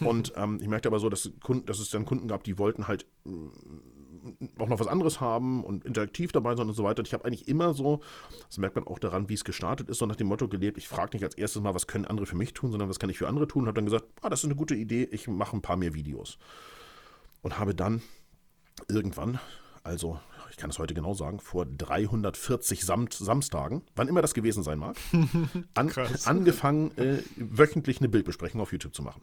Und 0.00 0.32
ähm, 0.36 0.58
ich 0.60 0.66
merkte 0.66 0.88
aber 0.88 0.98
so, 0.98 1.08
dass, 1.08 1.30
Kunden, 1.40 1.66
dass 1.66 1.78
es 1.78 1.90
dann 1.90 2.04
Kunden 2.04 2.26
gab, 2.26 2.42
die 2.42 2.58
wollten 2.58 2.88
halt 2.88 3.06
auch 4.58 4.68
noch 4.68 4.80
was 4.80 4.86
anderes 4.86 5.20
haben 5.20 5.64
und 5.64 5.84
interaktiv 5.84 6.32
dabei 6.32 6.56
sein 6.56 6.68
und 6.68 6.74
so 6.74 6.84
weiter. 6.84 7.00
Und 7.00 7.08
ich 7.08 7.14
habe 7.14 7.24
eigentlich 7.24 7.48
immer 7.48 7.74
so, 7.74 8.00
das 8.48 8.58
merkt 8.58 8.76
man 8.76 8.86
auch 8.86 8.98
daran, 8.98 9.28
wie 9.28 9.34
es 9.34 9.44
gestartet 9.44 9.88
ist, 9.88 9.98
so 9.98 10.06
nach 10.06 10.16
dem 10.16 10.28
Motto 10.28 10.48
gelebt, 10.48 10.78
ich 10.78 10.88
frage 10.88 11.16
nicht 11.16 11.24
als 11.24 11.34
erstes 11.34 11.62
mal, 11.62 11.74
was 11.74 11.86
können 11.86 12.04
andere 12.04 12.26
für 12.26 12.36
mich 12.36 12.54
tun, 12.54 12.70
sondern 12.70 12.88
was 12.88 12.98
kann 12.98 13.10
ich 13.10 13.18
für 13.18 13.28
andere 13.28 13.46
tun. 13.46 13.62
Und 13.62 13.68
habe 13.68 13.76
dann 13.76 13.84
gesagt, 13.84 14.06
ah, 14.22 14.28
das 14.28 14.40
ist 14.40 14.46
eine 14.46 14.56
gute 14.56 14.74
Idee, 14.74 15.08
ich 15.10 15.28
mache 15.28 15.56
ein 15.56 15.62
paar 15.62 15.76
mehr 15.76 15.94
Videos. 15.94 16.38
Und 17.42 17.58
habe 17.58 17.74
dann 17.74 18.02
irgendwann, 18.88 19.38
also 19.82 20.18
ich 20.50 20.56
kann 20.56 20.70
es 20.70 20.78
heute 20.78 20.94
genau 20.94 21.14
sagen, 21.14 21.40
vor 21.40 21.66
340 21.66 22.84
Samt 22.84 23.12
Samstagen, 23.12 23.82
wann 23.96 24.08
immer 24.08 24.22
das 24.22 24.34
gewesen 24.34 24.62
sein 24.62 24.78
mag, 24.78 24.96
an, 25.74 25.92
angefangen, 26.24 26.96
äh, 26.96 27.22
wöchentlich 27.36 27.98
eine 27.98 28.08
Bildbesprechung 28.08 28.60
auf 28.60 28.72
YouTube 28.72 28.94
zu 28.94 29.02
machen. 29.02 29.22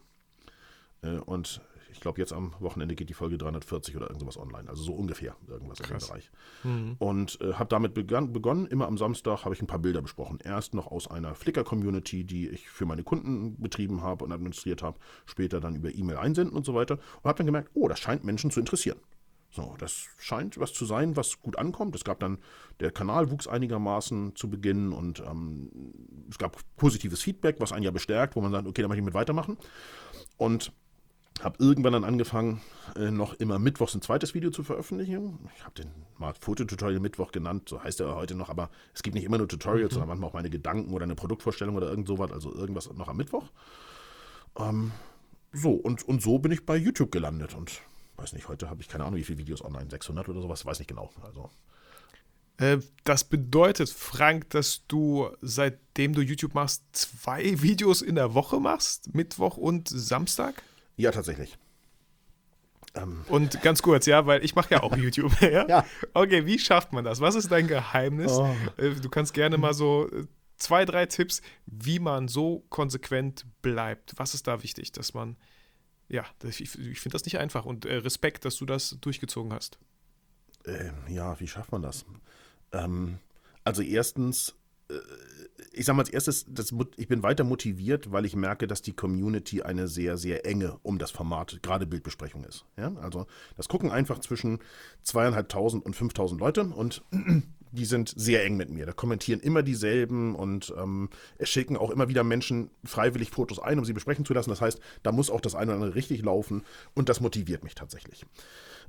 Äh, 1.02 1.18
und 1.18 1.62
ich 1.92 2.00
glaube, 2.00 2.20
jetzt 2.20 2.34
am 2.34 2.54
Wochenende 2.60 2.96
geht 2.96 3.10
die 3.10 3.14
Folge 3.14 3.38
340 3.38 3.96
oder 3.96 4.10
irgendwas 4.10 4.38
online. 4.38 4.70
Also 4.70 4.84
so 4.84 4.94
ungefähr 4.94 5.36
irgendwas 5.48 5.80
in 5.80 5.88
dem 5.88 5.98
Bereich. 6.00 6.32
Und 7.00 7.40
äh, 7.42 7.54
habe 7.54 7.70
damit 7.70 7.94
begann, 7.94 8.34
begonnen. 8.34 8.66
Immer 8.68 8.88
am 8.88 8.98
Samstag 8.98 9.46
habe 9.46 9.54
ich 9.54 9.62
ein 9.62 9.68
paar 9.68 9.80
Bilder 9.80 10.02
besprochen. 10.02 10.40
Erst 10.44 10.74
noch 10.74 10.88
aus 10.88 11.10
einer 11.10 11.36
Flickr-Community, 11.36 12.24
die 12.24 12.50
ich 12.50 12.70
für 12.70 12.86
meine 12.86 13.04
Kunden 13.04 13.62
betrieben 13.62 14.02
habe 14.02 14.24
und 14.26 14.32
administriert 14.32 14.82
habe. 14.82 15.00
Später 15.26 15.60
dann 15.60 15.76
über 15.76 15.94
E-Mail 15.94 16.18
einsenden 16.18 16.56
und 16.56 16.66
so 16.66 16.74
weiter. 16.74 16.96
Und 17.22 17.30
habe 17.30 17.38
dann 17.38 17.46
gemerkt, 17.46 17.72
oh, 17.74 17.88
das 17.88 18.00
scheint 18.00 18.24
Menschen 18.24 18.52
zu 18.52 18.60
interessieren. 18.60 19.00
So, 19.54 19.76
das 19.78 20.08
scheint 20.18 20.58
was 20.60 20.72
zu 20.72 20.86
sein, 20.86 21.18
was 21.18 21.42
gut 21.42 21.58
ankommt. 21.58 21.94
Es 21.96 22.06
gab 22.06 22.22
dann, 22.22 22.38
der 22.80 22.90
Kanal 22.90 23.32
wuchs 23.32 23.48
einigermaßen 23.48 24.34
zu 24.36 24.50
Beginn 24.50 24.94
und 24.94 25.20
ähm, 25.20 25.70
es 26.30 26.38
gab 26.38 26.58
positives 26.78 27.22
Feedback, 27.22 27.58
was 27.60 27.74
einen 27.74 27.84
ja 27.84 27.92
bestärkt, 27.92 28.38
wo 28.38 28.42
man 28.42 28.54
sagt, 28.54 28.66
okay, 28.66 28.82
da 28.82 28.88
möchte 28.88 29.02
ich 29.02 29.06
mit 29.06 29.14
weitermachen. 29.14 29.58
Und 30.38 30.72
habe 31.40 31.64
irgendwann 31.64 31.94
dann 31.94 32.04
angefangen, 32.04 32.62
äh, 32.96 33.10
noch 33.10 33.34
immer 33.36 33.58
mittwochs 33.58 33.96
ein 33.96 34.02
zweites 34.02 34.34
Video 34.34 34.52
zu 34.52 34.64
veröffentlichen. 34.64 35.40
Ich 35.56 35.64
habe 35.64 35.76
den 35.76 35.90
mal 36.18 36.34
Fototutorial 36.40 37.00
Mittwoch 37.00 37.32
genannt, 37.32 37.70
so 37.70 37.82
heißt 37.84 38.00
er 38.00 38.16
heute 38.16 38.36
noch, 38.36 38.50
aber 38.50 38.70
es 38.94 39.02
gibt 39.02 39.16
nicht 39.16 39.24
immer 39.24 39.38
nur 39.38 39.48
Tutorials, 39.48 39.94
sondern 39.94 40.10
manchmal 40.10 40.30
auch 40.30 40.34
meine 40.34 40.50
Gedanken 40.50 40.94
oder 40.94 41.04
eine 41.04 41.16
Produktvorstellung 41.16 41.76
oder 41.76 41.90
irgend 41.90 42.08
sowas, 42.08 42.32
also 42.32 42.54
irgendwas 42.54 42.92
noch 42.94 43.08
am 43.08 43.18
Mittwoch. 43.18 43.50
Ähm, 44.60 44.92
so, 45.54 45.72
und, 45.72 46.08
und 46.08 46.22
so 46.22 46.40
bin 46.40 46.52
ich 46.52 46.66
bei 46.66 46.76
YouTube 46.78 47.12
gelandet 47.12 47.56
und 47.56 47.82
weiß 48.18 48.34
nicht, 48.34 48.48
heute 48.48 48.70
habe 48.70 48.82
ich 48.82 48.88
keine 48.88 49.06
Ahnung, 49.06 49.18
wie 49.18 49.24
viele 49.24 49.40
Videos 49.40 49.64
online, 49.64 49.90
600 49.90 50.30
oder 50.30 50.42
sowas, 50.42 50.66
weiß 50.66 50.80
nicht 50.80 50.88
genau. 50.88 51.10
Also, 51.24 51.50
Äh, 52.58 52.78
Das 53.04 53.24
bedeutet, 53.24 53.90
Frank, 53.90 54.50
dass 54.52 54.86
du 54.88 55.30
seitdem 55.42 56.14
du 56.14 56.22
YouTube 56.22 56.54
machst, 56.54 56.84
zwei 56.92 57.44
Videos 57.62 58.02
in 58.04 58.16
der 58.16 58.34
Woche 58.36 58.60
machst, 58.60 59.16
Mittwoch 59.16 59.58
und 59.58 59.90
Samstag? 59.90 60.62
Ja, 60.98 61.12
tatsächlich. 61.12 61.58
Ähm, 62.94 63.24
Und 63.30 63.62
ganz 63.62 63.82
kurz, 63.82 64.06
ja, 64.06 64.26
weil 64.26 64.44
ich 64.44 64.56
mache 64.56 64.72
ja 64.76 64.84
auch 64.84 64.96
YouTube. 64.98 65.32
ja? 65.42 65.68
Ja. 65.68 65.86
Okay, 66.14 66.46
wie 66.46 66.60
schafft 66.60 66.92
man 66.94 67.04
das? 67.04 67.22
Was 67.22 67.36
ist 67.36 67.52
dein 67.52 67.68
Geheimnis? 67.68 68.34
Oh. 68.34 68.54
Äh, 68.78 68.96
Du 68.96 69.10
kannst 69.10 69.34
gerne 69.34 69.58
mal 69.58 69.74
so 69.74 70.10
äh, 70.12 70.26
zwei, 70.58 70.86
drei 70.86 71.06
Tipps, 71.06 71.42
wie 71.66 72.00
man 72.00 72.28
so 72.28 72.66
konsequent 72.70 73.46
bleibt. 73.62 74.14
Was 74.18 74.34
ist 74.34 74.48
da 74.48 74.62
wichtig, 74.64 74.92
dass 74.92 75.14
man, 75.14 75.38
ja, 76.10 76.26
ich, 76.44 76.62
ich 76.62 77.00
finde 77.00 77.14
das 77.14 77.24
nicht 77.26 77.40
einfach 77.40 77.66
und 77.66 77.86
äh, 77.86 77.96
Respekt, 77.96 78.44
dass 78.46 78.58
du 78.58 78.66
das 78.66 78.98
durchgezogen 79.02 79.54
hast. 79.54 79.80
Ähm, 80.66 80.94
ja, 81.08 81.40
wie 81.40 81.48
schafft 81.48 81.72
man 81.72 81.82
das? 81.82 82.06
Ähm, 82.74 83.20
also 83.64 83.82
erstens, 83.82 84.50
äh, 84.50 84.54
ich 85.74 85.86
sage 85.86 85.96
mal 85.96 86.02
als 86.02 86.10
erstes, 86.10 86.46
das, 86.50 86.74
ich 86.98 87.08
bin 87.08 87.24
weiter 87.24 87.44
motiviert, 87.44 88.12
weil 88.12 88.26
ich 88.26 88.36
merke, 88.36 88.68
dass 88.68 88.82
die 88.82 88.94
Community 88.94 89.62
eine 89.62 89.88
sehr, 89.88 90.18
sehr 90.18 90.46
enge 90.46 90.78
um 90.84 90.98
das 90.98 91.12
Format, 91.12 91.60
gerade 91.62 91.86
Bildbesprechung 91.86 92.44
ist. 92.44 92.66
Ja? 92.78 92.94
Also 93.02 93.26
das 93.58 93.68
gucken 93.68 93.92
einfach 93.92 94.20
zwischen 94.20 94.60
zweieinhalbtausend 95.04 95.86
und 95.86 95.96
5000 95.96 96.40
Leute 96.40 96.64
und 96.64 97.04
die 97.72 97.86
sind 97.86 98.14
sehr 98.16 98.44
eng 98.44 98.58
mit 98.58 98.70
mir. 98.70 98.86
Da 98.86 98.92
kommentieren 98.92 99.40
immer 99.40 99.64
dieselben 99.64 100.36
und 100.36 100.74
ähm, 100.78 101.10
es 101.38 101.50
schicken 101.50 101.78
auch 101.78 101.90
immer 101.90 102.10
wieder 102.10 102.24
Menschen 102.24 102.70
freiwillig 102.84 103.32
Fotos 103.32 103.60
ein, 103.60 103.80
um 103.80 103.86
sie 103.86 103.94
besprechen 103.94 104.26
zu 104.26 104.34
lassen. 104.34 104.50
Das 104.50 104.62
heißt, 104.62 104.80
da 105.04 105.12
muss 105.12 105.30
auch 105.30 105.42
das 105.42 105.56
eine 105.56 105.72
oder 105.72 105.76
andere 105.76 105.96
richtig 105.96 106.22
laufen 106.22 106.64
und 106.96 107.08
das 107.08 107.22
motiviert 107.22 107.64
mich 107.64 107.76
tatsächlich. 107.76 108.26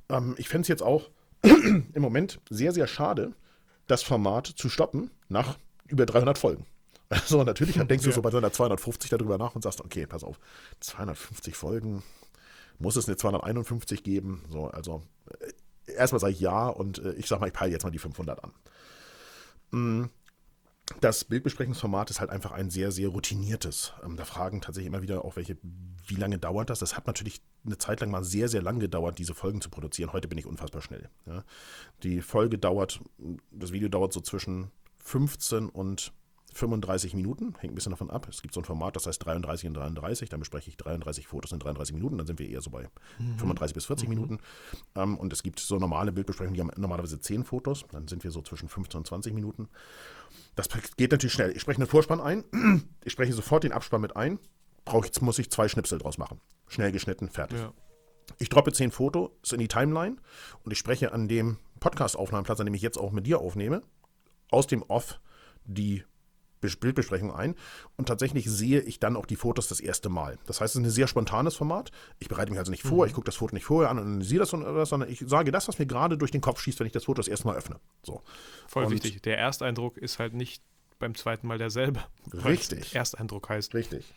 Ähm, 0.09 0.35
ich 0.37 0.49
fände 0.49 0.63
es 0.63 0.67
jetzt 0.67 0.83
auch 0.83 1.09
im 1.43 2.01
Moment 2.01 2.41
sehr, 2.49 2.73
sehr 2.73 2.87
schade, 2.87 3.33
das 3.87 4.03
Format 4.03 4.47
zu 4.47 4.69
stoppen 4.69 5.11
nach 5.29 5.57
über 5.87 6.05
300 6.05 6.37
Folgen. 6.37 6.65
Also 7.09 7.43
natürlich 7.43 7.75
denkst 7.75 8.05
du 8.05 8.11
so 8.11 8.23
bei 8.23 8.31
so 8.31 8.37
einer 8.37 8.51
250 8.51 9.11
darüber 9.11 9.37
nach 9.37 9.53
und 9.53 9.61
sagst, 9.61 9.81
okay, 9.81 10.07
pass 10.07 10.23
auf, 10.23 10.39
250 10.79 11.55
Folgen, 11.55 12.01
muss 12.79 12.95
es 12.95 13.07
eine 13.07 13.17
251 13.17 14.03
geben? 14.03 14.43
So, 14.49 14.67
also 14.67 15.03
äh, 15.85 15.91
erstmal 15.91 16.19
sage 16.21 16.33
ich 16.33 16.39
ja 16.39 16.67
und 16.69 16.99
äh, 16.99 17.13
ich 17.13 17.27
sage 17.27 17.41
mal, 17.41 17.47
ich 17.47 17.53
peile 17.53 17.71
jetzt 17.71 17.83
mal 17.83 17.91
die 17.91 17.99
500 17.99 18.43
an. 18.43 18.51
Mm, 19.71 20.09
Das 21.01 21.23
Bildbesprechungsformat 21.23 22.09
ist 22.09 22.19
halt 22.19 22.29
einfach 22.29 22.51
ein 22.51 22.69
sehr, 22.69 22.91
sehr 22.91 23.09
routiniertes. 23.09 23.93
Ähm, 24.03 24.17
da 24.17 24.25
fragen 24.25 24.61
tatsächlich 24.61 24.87
immer 24.87 25.01
wieder 25.01 25.23
auch 25.23 25.35
welche, 25.35 25.57
wie 26.07 26.15
lange 26.15 26.39
dauert 26.39 26.69
das? 26.69 26.79
Das 26.79 26.97
hat 26.97 27.07
natürlich 27.07 27.41
eine 27.65 27.77
Zeit 27.77 28.01
lang 28.01 28.11
mal 28.11 28.23
sehr, 28.23 28.49
sehr 28.49 28.61
lang 28.61 28.79
gedauert, 28.79 29.17
diese 29.19 29.33
Folgen 29.33 29.61
zu 29.61 29.69
produzieren. 29.69 30.13
Heute 30.13 30.27
bin 30.27 30.37
ich 30.37 30.45
unfassbar 30.45 30.81
schnell. 30.81 31.09
Ja. 31.25 31.43
Die 32.03 32.21
Folge 32.21 32.57
dauert, 32.57 33.01
das 33.51 33.71
Video 33.71 33.87
dauert 33.87 34.13
so 34.13 34.19
zwischen 34.19 34.71
15 35.03 35.69
und 35.69 36.13
35 36.53 37.15
Minuten, 37.15 37.55
hängt 37.59 37.73
ein 37.73 37.75
bisschen 37.75 37.91
davon 37.91 38.09
ab. 38.09 38.27
Es 38.29 38.41
gibt 38.41 38.53
so 38.53 38.61
ein 38.61 38.65
Format, 38.65 38.95
das 38.95 39.07
heißt 39.07 39.23
33 39.25 39.65
in 39.65 39.73
33, 39.73 40.29
dann 40.29 40.39
bespreche 40.39 40.69
ich 40.69 40.77
33 40.77 41.27
Fotos 41.27 41.51
in 41.51 41.59
33 41.59 41.95
Minuten, 41.95 42.17
dann 42.17 42.27
sind 42.27 42.39
wir 42.39 42.47
eher 42.47 42.61
so 42.61 42.69
bei 42.69 42.89
35 43.37 43.73
bis 43.73 43.85
40 43.85 44.07
Minuten. 44.07 44.39
Ähm, 44.95 45.17
und 45.17 45.33
es 45.33 45.43
gibt 45.43 45.59
so 45.59 45.77
normale 45.77 46.11
Bildbesprechungen, 46.11 46.53
die 46.53 46.61
haben 46.61 46.71
normalerweise 46.79 47.19
10 47.19 47.43
Fotos, 47.43 47.85
dann 47.91 48.07
sind 48.07 48.23
wir 48.23 48.31
so 48.31 48.41
zwischen 48.41 48.69
15 48.69 48.99
und 48.99 49.07
20 49.07 49.33
Minuten. 49.33 49.67
Das 50.55 50.67
geht 50.95 51.11
natürlich 51.11 51.33
schnell. 51.33 51.51
Ich 51.51 51.61
spreche 51.61 51.79
einen 51.79 51.89
Vorspann 51.89 52.21
ein, 52.21 52.43
ich 53.03 53.13
spreche 53.13 53.33
sofort 53.33 53.63
den 53.63 53.71
Abspann 53.71 54.01
mit 54.01 54.15
ein. 54.15 54.39
brauche 54.85 55.07
ich, 55.07 55.21
muss 55.21 55.39
ich 55.39 55.49
zwei 55.49 55.67
Schnipsel 55.67 55.97
draus 55.97 56.17
machen. 56.17 56.39
Schnell 56.67 56.91
geschnitten, 56.91 57.29
fertig. 57.29 57.59
Ja. 57.59 57.73
Ich 58.37 58.49
droppe 58.49 58.71
zehn 58.71 58.91
Fotos 58.91 59.51
in 59.51 59.59
die 59.59 59.67
Timeline 59.67 60.17
und 60.63 60.71
ich 60.71 60.77
spreche 60.77 61.11
an 61.11 61.27
dem 61.27 61.57
Podcast-Aufnahmeplatz, 61.79 62.59
an 62.59 62.65
dem 62.65 62.73
ich 62.73 62.81
jetzt 62.81 62.97
auch 62.97 63.11
mit 63.11 63.27
dir 63.27 63.39
aufnehme, 63.39 63.83
aus 64.53 64.67
dem 64.67 64.83
Off 64.83 65.19
die 65.65 66.03
Bes- 66.61 66.79
Bildbesprechung 66.79 67.33
ein 67.33 67.55
und 67.97 68.07
tatsächlich 68.07 68.49
sehe 68.49 68.79
ich 68.81 68.99
dann 68.99 69.17
auch 69.17 69.25
die 69.25 69.35
Fotos 69.35 69.67
das 69.67 69.81
erste 69.81 70.07
Mal. 70.07 70.37
Das 70.45 70.61
heißt, 70.61 70.75
es 70.75 70.81
ist 70.81 70.87
ein 70.87 70.89
sehr 70.91 71.07
spontanes 71.07 71.55
Format. 71.55 71.91
Ich 72.19 72.29
bereite 72.29 72.51
mich 72.51 72.59
also 72.59 72.71
nicht 72.71 72.83
vor, 72.83 73.05
ich 73.05 73.11
gucke 73.13 73.25
das 73.25 73.35
Foto 73.35 73.53
nicht 73.53 73.65
vorher 73.65 73.89
an 73.91 73.97
und 73.99 74.05
analysiere 74.05 74.39
das, 74.39 74.51
das, 74.51 74.89
sondern 74.89 75.09
ich 75.09 75.23
sage 75.27 75.51
das, 75.51 75.67
was 75.67 75.77
mir 75.79 75.85
gerade 75.85 76.17
durch 76.17 76.31
den 76.31 76.39
Kopf 76.41 76.61
schießt, 76.61 76.79
wenn 76.79 76.87
ich 76.87 76.93
das 76.93 77.03
Foto 77.05 77.19
das 77.19 77.27
erste 77.27 77.47
Mal 77.47 77.57
öffne. 77.57 77.79
So. 78.03 78.21
Voll 78.67 78.85
Und- 78.85 78.91
wichtig. 78.91 79.21
Der 79.23 79.37
Ersteindruck 79.37 79.97
ist 79.97 80.19
halt 80.19 80.33
nicht 80.33 80.63
beim 80.99 81.15
zweiten 81.15 81.47
Mal 81.47 81.57
derselbe. 81.57 82.01
Richtig. 82.31 82.95
Ersteindruck 82.95 83.49
heißt. 83.49 83.73
Richtig. 83.73 84.13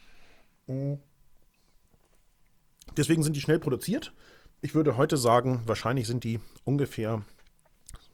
Deswegen 2.96 3.22
sind 3.22 3.34
die 3.34 3.40
schnell 3.40 3.58
produziert. 3.58 4.12
Ich 4.62 4.74
würde 4.74 4.96
heute 4.96 5.16
sagen, 5.16 5.62
wahrscheinlich 5.66 6.06
sind 6.06 6.24
die 6.24 6.40
ungefähr, 6.64 7.22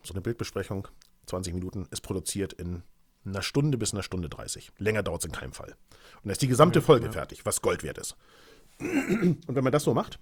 so 0.03 0.15
eine 0.15 0.21
Bildbesprechung, 0.23 0.89
20 1.27 1.55
Minuten, 1.55 1.87
ist 1.91 2.03
produziert 2.03 2.53
in 2.53 2.83
einer 3.25 3.43
Stunde 3.43 3.79
bis 3.79 3.93
einer 3.93 4.03
Stunde 4.03 4.29
30. 4.29 4.73
Länger 4.79 5.03
dauert 5.03 5.21
es 5.21 5.27
in 5.27 5.33
keinem 5.33 5.53
Fall. 5.53 5.71
Und 5.71 6.25
dann 6.25 6.33
ist 6.33 6.43
die 6.43 6.49
gesamte 6.49 6.83
Folge 6.83 7.13
fertig, 7.13 7.45
was 7.45 7.63
Gold 7.63 7.83
wert 7.83 7.99
ist. 7.99 8.17
Und 8.81 9.47
wenn 9.47 9.65
man 9.65 9.73
das 9.73 9.85
so 9.85 9.95
macht, 9.95 10.19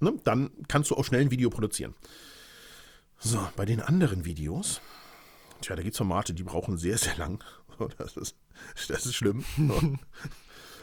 ne, 0.00 0.14
dann 0.24 0.50
kannst 0.68 0.90
du 0.90 0.96
auch 0.96 1.04
schnell 1.04 1.22
ein 1.22 1.30
Video 1.30 1.50
produzieren. 1.50 1.94
So, 3.18 3.38
bei 3.56 3.64
den 3.64 3.80
anderen 3.80 4.24
Videos, 4.24 4.80
tja, 5.60 5.76
da 5.76 5.82
gibt 5.82 5.94
es 5.94 5.98
Formate, 5.98 6.34
die 6.34 6.42
brauchen 6.42 6.78
sehr, 6.78 6.98
sehr 6.98 7.16
lang. 7.16 7.42
Das 7.96 8.14
ist, 8.18 8.36
das 8.88 9.06
ist 9.06 9.14
schlimm. 9.14 9.42
Dann 9.56 9.98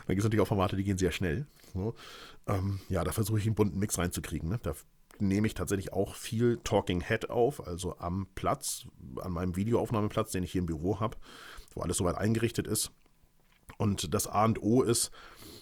gibt 0.08 0.18
es 0.18 0.24
natürlich 0.24 0.42
auch 0.42 0.48
Formate, 0.48 0.76
die 0.76 0.84
gehen 0.84 0.98
sehr 0.98 1.12
schnell. 1.12 1.46
So. 1.72 1.94
Ähm, 2.48 2.80
ja, 2.90 3.04
da 3.04 3.12
versuche 3.12 3.38
ich 3.38 3.46
einen 3.46 3.54
bunten 3.54 3.78
Mix 3.78 4.00
reinzukriegen. 4.00 4.50
Ne? 4.50 4.60
Da 4.64 4.74
nehme 5.22 5.48
ich 5.48 5.54
tatsächlich 5.54 5.94
auch 5.94 6.16
viel 6.16 6.60
Talking 6.64 7.02
Head 7.02 7.30
auf, 7.30 7.66
also 7.66 7.98
am 7.98 8.28
Platz, 8.36 8.88
an 9.22 9.32
meinem 9.32 9.56
Videoaufnahmeplatz, 9.56 10.32
den 10.32 10.44
ich 10.44 10.52
hier 10.52 10.60
im 10.60 10.66
Büro 10.66 11.00
habe, 11.00 11.18
wo 11.74 11.82
alles 11.82 11.98
soweit 11.98 12.18
eingerichtet 12.18 12.68
ist. 12.68 12.92
Und 13.78 14.14
das 14.14 14.28
A 14.28 14.46
und 14.46 14.62
O 14.62 14.82
ist, 14.82 15.12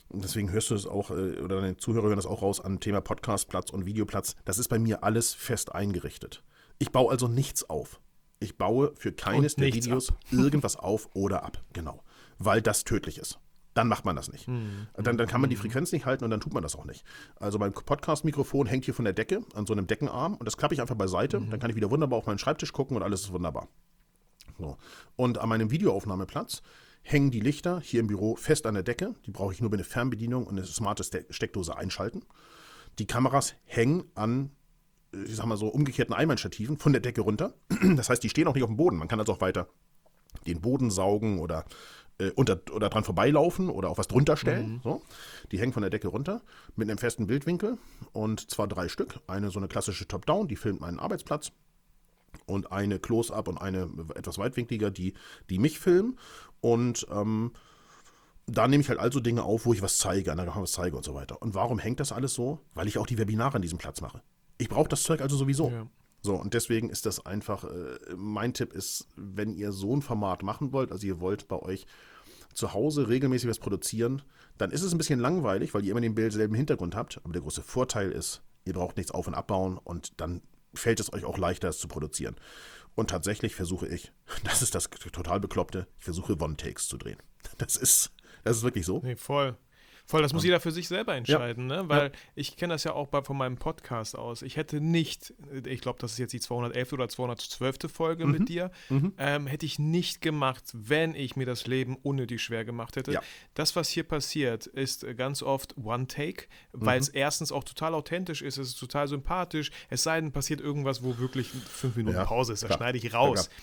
deswegen 0.09 0.51
hörst 0.51 0.69
du 0.69 0.75
es 0.75 0.85
auch, 0.85 1.11
äh, 1.11 1.39
oder 1.41 1.61
deine 1.61 1.77
Zuhörer 1.77 2.07
hören 2.07 2.15
das 2.15 2.25
auch 2.25 2.41
raus, 2.41 2.61
an 2.61 2.79
Thema 2.79 3.01
Podcastplatz 3.01 3.69
und 3.69 3.85
Videoplatz. 3.85 4.35
Das 4.45 4.57
ist 4.57 4.67
bei 4.67 4.79
mir 4.79 5.03
alles 5.03 5.33
fest 5.33 5.73
eingerichtet. 5.73 6.43
Ich 6.77 6.91
baue 6.91 7.11
also 7.11 7.27
nichts 7.27 7.69
auf. 7.69 7.99
Ich 8.39 8.57
baue 8.57 8.93
für 8.95 9.11
keines 9.11 9.55
der 9.55 9.73
Videos 9.73 10.13
irgendwas 10.31 10.75
auf 10.75 11.09
oder 11.13 11.43
ab. 11.43 11.63
Genau. 11.73 12.03
Weil 12.37 12.61
das 12.61 12.83
tödlich 12.83 13.17
ist. 13.17 13.39
Dann 13.75 13.89
macht 13.89 14.05
man 14.05 14.15
das 14.15 14.31
nicht. 14.31 14.47
Dann, 14.93 15.17
dann 15.17 15.27
kann 15.27 15.41
man 15.41 15.49
die 15.49 15.57
Frequenz 15.57 15.91
nicht 15.91 16.05
halten 16.05 16.23
und 16.23 16.31
dann 16.31 16.39
tut 16.39 16.53
man 16.53 16.63
das 16.63 16.75
auch 16.75 16.85
nicht. 16.85 17.03
Also 17.35 17.59
mein 17.59 17.73
Podcast-Mikrofon 17.73 18.67
hängt 18.67 18.85
hier 18.85 18.93
von 18.93 19.03
der 19.03 19.13
Decke 19.13 19.41
an 19.53 19.65
so 19.65 19.73
einem 19.73 19.85
Deckenarm 19.85 20.35
und 20.35 20.45
das 20.45 20.55
klappe 20.55 20.73
ich 20.73 20.81
einfach 20.81 20.95
beiseite. 20.95 21.41
Dann 21.41 21.59
kann 21.59 21.69
ich 21.69 21.75
wieder 21.75 21.91
wunderbar 21.91 22.17
auf 22.17 22.25
meinen 22.25 22.39
Schreibtisch 22.39 22.71
gucken 22.71 22.95
und 22.95 23.03
alles 23.03 23.21
ist 23.23 23.33
wunderbar. 23.33 23.67
So. 24.57 24.77
Und 25.17 25.37
an 25.39 25.49
meinem 25.49 25.71
Videoaufnahmeplatz 25.71 26.61
hängen 27.01 27.31
die 27.31 27.41
Lichter 27.41 27.81
hier 27.81 27.99
im 27.99 28.07
Büro 28.07 28.37
fest 28.37 28.65
an 28.65 28.75
der 28.75 28.83
Decke. 28.83 29.13
Die 29.25 29.31
brauche 29.31 29.51
ich 29.53 29.59
nur 29.59 29.69
mit 29.69 29.79
einer 29.81 29.85
Fernbedienung 29.85 30.47
und 30.47 30.57
eine 30.57 30.65
smarte 30.65 31.03
Ste 31.03 31.25
Steckdose 31.29 31.75
einschalten. 31.75 32.23
Die 32.97 33.07
Kameras 33.07 33.55
hängen 33.65 34.05
an, 34.15 34.51
äh, 35.13 35.23
ich 35.23 35.35
sag 35.35 35.45
mal 35.47 35.57
so, 35.57 35.67
umgekehrten 35.67 36.15
Einmannstativen 36.15 36.77
von 36.77 36.93
der 36.93 37.01
Decke 37.01 37.21
runter. 37.21 37.53
Das 37.97 38.09
heißt, 38.09 38.23
die 38.23 38.29
stehen 38.29 38.47
auch 38.47 38.55
nicht 38.55 38.63
auf 38.63 38.69
dem 38.69 38.77
Boden. 38.77 38.95
Man 38.95 39.09
kann 39.09 39.19
also 39.19 39.33
auch 39.33 39.41
weiter 39.41 39.67
den 40.47 40.61
Boden 40.61 40.91
saugen 40.91 41.39
oder, 41.39 41.65
äh, 42.19 42.31
unter, 42.31 42.59
oder 42.71 42.89
dran 42.89 43.03
vorbeilaufen 43.03 43.69
oder 43.69 43.89
auch 43.89 43.97
was 43.97 44.07
drunter 44.07 44.37
stellen. 44.37 44.81
So. 44.83 45.01
Die 45.51 45.59
hängen 45.59 45.73
von 45.73 45.81
der 45.81 45.89
Decke 45.89 46.07
runter 46.07 46.41
mit 46.75 46.89
einem 46.89 46.97
festen 46.97 47.27
Bildwinkel 47.27 47.77
und 48.13 48.49
zwar 48.49 48.67
drei 48.67 48.87
Stück. 48.87 49.19
Eine 49.27 49.51
so 49.51 49.59
eine 49.59 49.67
klassische 49.67 50.07
Top-Down, 50.07 50.47
die 50.47 50.55
filmt 50.55 50.81
meinen 50.81 50.99
Arbeitsplatz 50.99 51.51
und 52.45 52.71
eine 52.71 52.99
Close-Up 52.99 53.47
und 53.47 53.57
eine 53.57 53.89
etwas 54.15 54.37
weitwinkliger, 54.37 54.91
die, 54.91 55.13
die 55.49 55.59
mich 55.59 55.79
filmen. 55.79 56.17
Und 56.61 57.07
ähm, 57.11 57.51
da 58.47 58.67
nehme 58.67 58.81
ich 58.81 58.89
halt 58.89 58.99
also 58.99 59.19
Dinge 59.19 59.43
auf, 59.43 59.65
wo 59.65 59.73
ich 59.73 59.81
was 59.81 59.97
zeige, 59.97 60.31
an 60.31 60.37
der 60.37 60.45
Kamera 60.45 60.63
was 60.63 60.73
zeige 60.73 60.95
und 60.95 61.03
so 61.03 61.13
weiter. 61.13 61.41
Und 61.41 61.55
warum 61.55 61.79
hängt 61.79 61.99
das 61.99 62.11
alles 62.11 62.33
so? 62.33 62.59
Weil 62.73 62.87
ich 62.87 62.97
auch 62.97 63.07
die 63.07 63.17
Webinare 63.17 63.55
an 63.55 63.61
diesem 63.61 63.77
Platz 63.77 64.01
mache. 64.01 64.21
Ich 64.57 64.69
brauche 64.69 64.87
das 64.87 65.03
Zeug 65.03 65.21
also 65.21 65.35
sowieso. 65.35 65.69
Ja. 65.69 65.87
So, 66.25 66.33
und 66.33 66.55
deswegen 66.55 66.89
ist 66.89 67.05
das 67.05 67.23
einfach, 67.23 67.65
äh, 67.65 67.97
mein 68.15 68.55
Tipp 68.55 68.73
ist, 68.73 69.07
wenn 69.15 69.53
ihr 69.53 69.71
so 69.71 69.95
ein 69.95 70.01
Format 70.01 70.41
machen 70.41 70.73
wollt, 70.73 70.91
also 70.91 71.05
ihr 71.05 71.19
wollt 71.19 71.47
bei 71.47 71.59
euch 71.59 71.85
zu 72.55 72.73
Hause 72.73 73.07
regelmäßig 73.07 73.47
was 73.47 73.59
produzieren, 73.59 74.23
dann 74.57 74.71
ist 74.71 74.81
es 74.81 74.91
ein 74.91 74.97
bisschen 74.97 75.19
langweilig, 75.19 75.75
weil 75.75 75.85
ihr 75.85 75.91
immer 75.91 76.01
den 76.01 76.31
selben 76.31 76.55
Hintergrund 76.55 76.95
habt. 76.95 77.19
Aber 77.23 77.31
der 77.31 77.43
große 77.43 77.61
Vorteil 77.61 78.11
ist, 78.11 78.41
ihr 78.65 78.73
braucht 78.73 78.97
nichts 78.97 79.11
auf- 79.11 79.27
und 79.27 79.35
abbauen 79.35 79.77
und 79.77 80.19
dann 80.19 80.41
fällt 80.73 80.99
es 80.99 81.13
euch 81.13 81.25
auch 81.25 81.37
leichter, 81.37 81.69
es 81.69 81.77
zu 81.77 81.87
produzieren. 81.87 82.35
Und 82.95 83.11
tatsächlich 83.11 83.53
versuche 83.53 83.87
ich, 83.87 84.11
das 84.43 84.63
ist 84.63 84.73
das 84.73 84.89
total 84.89 85.39
Bekloppte, 85.39 85.85
ich 85.99 86.05
versuche 86.05 86.41
One-Takes 86.41 86.87
zu 86.87 86.97
drehen. 86.97 87.17
Das 87.59 87.75
ist, 87.75 88.11
das 88.43 88.57
ist 88.57 88.63
wirklich 88.63 88.87
so. 88.87 88.99
Nee, 89.03 89.15
voll. 89.15 89.57
Voll, 90.07 90.21
das 90.21 90.33
muss 90.33 90.43
jeder 90.43 90.59
für 90.59 90.71
sich 90.71 90.87
selber 90.87 91.15
entscheiden, 91.15 91.65
ne? 91.65 91.89
Weil 91.89 92.11
ich 92.35 92.57
kenne 92.57 92.73
das 92.75 92.83
ja 92.83 92.93
auch 92.93 93.07
bei, 93.07 93.23
von 93.23 93.37
meinem 93.37 93.57
Podcast 93.57 94.15
aus. 94.15 94.43
Ich 94.43 94.55
hätte 94.55 94.79
nicht, 94.79 95.33
ich 95.65 95.81
glaube, 95.81 95.97
das 95.99 96.11
ist 96.13 96.17
jetzt 96.19 96.31
die 96.33 96.39
211. 96.39 96.93
oder 96.93 97.09
212. 97.09 97.91
Folge 97.91 98.25
Mhm. 98.25 98.31
mit 98.31 98.49
dir, 98.49 98.69
ähm, 99.17 99.47
hätte 99.47 99.65
ich 99.65 99.79
nicht 99.79 100.21
gemacht, 100.21 100.63
wenn 100.73 101.15
ich 101.15 101.35
mir 101.35 101.45
das 101.47 101.65
Leben 101.65 101.95
unnötig 102.03 102.41
schwer 102.43 102.65
gemacht 102.65 102.95
hätte. 102.97 103.13
Ja. 103.13 103.21
Das, 103.55 103.75
was 103.75 103.89
hier 103.89 104.03
passiert, 104.03 104.67
ist 104.67 105.03
äh, 105.03 105.15
ganz 105.15 105.41
oft 105.41 105.75
One-Take, 105.77 106.45
weil 106.71 106.97
Mhm. 106.97 107.01
es 107.01 107.09
erstens 107.09 107.51
auch 107.51 107.63
total 107.63 107.93
authentisch 107.95 108.41
ist, 108.43 108.57
es 108.57 108.67
ist 108.69 108.79
total 108.79 109.07
sympathisch, 109.07 109.71
es 109.89 110.03
sei 110.03 110.21
denn, 110.21 110.31
passiert 110.31 110.61
irgendwas, 110.61 111.03
wo 111.03 111.17
wirklich 111.17 111.49
fünf 111.49 111.95
Minuten 111.95 112.15
Ja, 112.17 112.25
Pause 112.25 112.53
ist, 112.53 112.63
da 112.63 112.71
schneide 112.71 112.97
ich 112.99 113.05
Ja, 113.05 113.17
raus. 113.17 113.49
klar. 113.49 113.57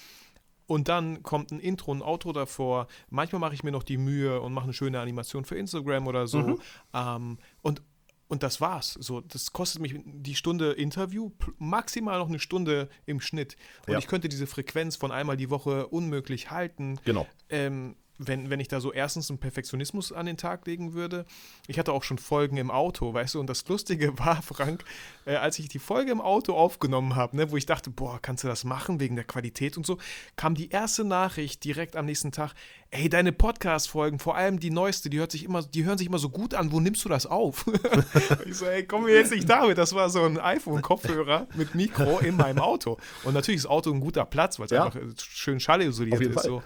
Und 0.66 0.88
dann 0.88 1.22
kommt 1.22 1.50
ein 1.50 1.60
Intro, 1.60 1.92
ein 1.92 2.02
Outro 2.02 2.32
davor. 2.32 2.86
Manchmal 3.10 3.40
mache 3.40 3.54
ich 3.54 3.62
mir 3.64 3.72
noch 3.72 3.82
die 3.82 3.98
Mühe 3.98 4.40
und 4.40 4.52
mache 4.52 4.64
eine 4.64 4.72
schöne 4.72 5.00
Animation 5.00 5.44
für 5.44 5.56
Instagram 5.56 6.06
oder 6.06 6.26
so. 6.26 6.38
Mhm. 6.40 6.60
Ähm, 6.94 7.38
und, 7.62 7.82
und 8.28 8.42
das 8.42 8.60
war's. 8.60 8.94
So, 9.00 9.20
das 9.20 9.52
kostet 9.52 9.82
mich 9.82 9.94
die 10.04 10.34
Stunde 10.34 10.72
Interview, 10.72 11.30
maximal 11.58 12.18
noch 12.18 12.28
eine 12.28 12.38
Stunde 12.38 12.88
im 13.06 13.20
Schnitt. 13.20 13.56
Und 13.86 13.92
Ja. 13.92 13.98
ich 13.98 14.06
könnte 14.06 14.28
diese 14.28 14.46
Frequenz 14.46 14.96
von 14.96 15.10
einmal 15.12 15.36
die 15.36 15.50
Woche 15.50 15.88
unmöglich 15.88 16.50
halten. 16.50 16.98
Genau. 17.04 17.26
Ähm, 17.50 17.96
wenn, 18.18 18.50
wenn 18.50 18.60
ich 18.60 18.68
da 18.68 18.80
so 18.80 18.92
erstens 18.92 19.30
einen 19.30 19.38
Perfektionismus 19.38 20.12
an 20.12 20.26
den 20.26 20.36
Tag 20.36 20.66
legen 20.66 20.92
würde. 20.92 21.24
Ich 21.66 21.78
hatte 21.78 21.92
auch 21.92 22.04
schon 22.04 22.18
Folgen 22.18 22.56
im 22.56 22.70
Auto, 22.70 23.12
weißt 23.12 23.34
du, 23.34 23.40
und 23.40 23.48
das 23.48 23.66
Lustige 23.68 24.18
war, 24.18 24.42
Frank, 24.42 24.84
äh, 25.24 25.36
als 25.36 25.58
ich 25.58 25.68
die 25.68 25.78
Folge 25.78 26.12
im 26.12 26.20
Auto 26.20 26.54
aufgenommen 26.54 27.16
habe, 27.16 27.36
ne, 27.36 27.50
wo 27.50 27.56
ich 27.56 27.66
dachte, 27.66 27.90
boah, 27.90 28.18
kannst 28.20 28.44
du 28.44 28.48
das 28.48 28.64
machen 28.64 29.00
wegen 29.00 29.16
der 29.16 29.24
Qualität 29.24 29.76
und 29.76 29.86
so, 29.86 29.98
kam 30.36 30.54
die 30.54 30.70
erste 30.70 31.04
Nachricht 31.04 31.64
direkt 31.64 31.96
am 31.96 32.06
nächsten 32.06 32.32
Tag, 32.32 32.54
ey, 32.90 33.08
deine 33.08 33.32
Podcast-Folgen, 33.32 34.18
vor 34.18 34.36
allem 34.36 34.60
die 34.60 34.70
neueste, 34.70 35.08
die 35.08 35.18
hört 35.18 35.32
sich 35.32 35.44
immer, 35.44 35.62
die 35.62 35.84
hören 35.84 35.96
sich 35.98 36.06
immer 36.06 36.18
so 36.18 36.28
gut 36.28 36.54
an, 36.54 36.70
wo 36.72 36.80
nimmst 36.80 37.04
du 37.04 37.08
das 37.08 37.26
auf? 37.26 37.64
ich 38.46 38.56
so, 38.56 38.66
ey, 38.66 38.84
komm 38.84 39.04
mir 39.04 39.14
jetzt 39.14 39.32
nicht 39.32 39.48
damit. 39.48 39.78
Das 39.78 39.94
war 39.94 40.10
so 40.10 40.22
ein 40.22 40.38
iPhone-Kopfhörer 40.38 41.46
mit 41.54 41.74
Mikro 41.74 42.18
in 42.18 42.36
meinem 42.36 42.58
Auto. 42.58 42.98
Und 43.24 43.34
natürlich 43.34 43.56
ist 43.58 43.64
das 43.64 43.70
Auto 43.70 43.90
ein 43.92 44.00
gutter 44.00 44.26
Platz, 44.26 44.58
weil 44.58 44.66
es 44.66 44.72
Ja. 44.72 44.84
einfach 44.84 45.00
schön 45.18 45.58
schallisoliert 45.58 46.20
ist. 46.20 46.42
So. 46.42 46.62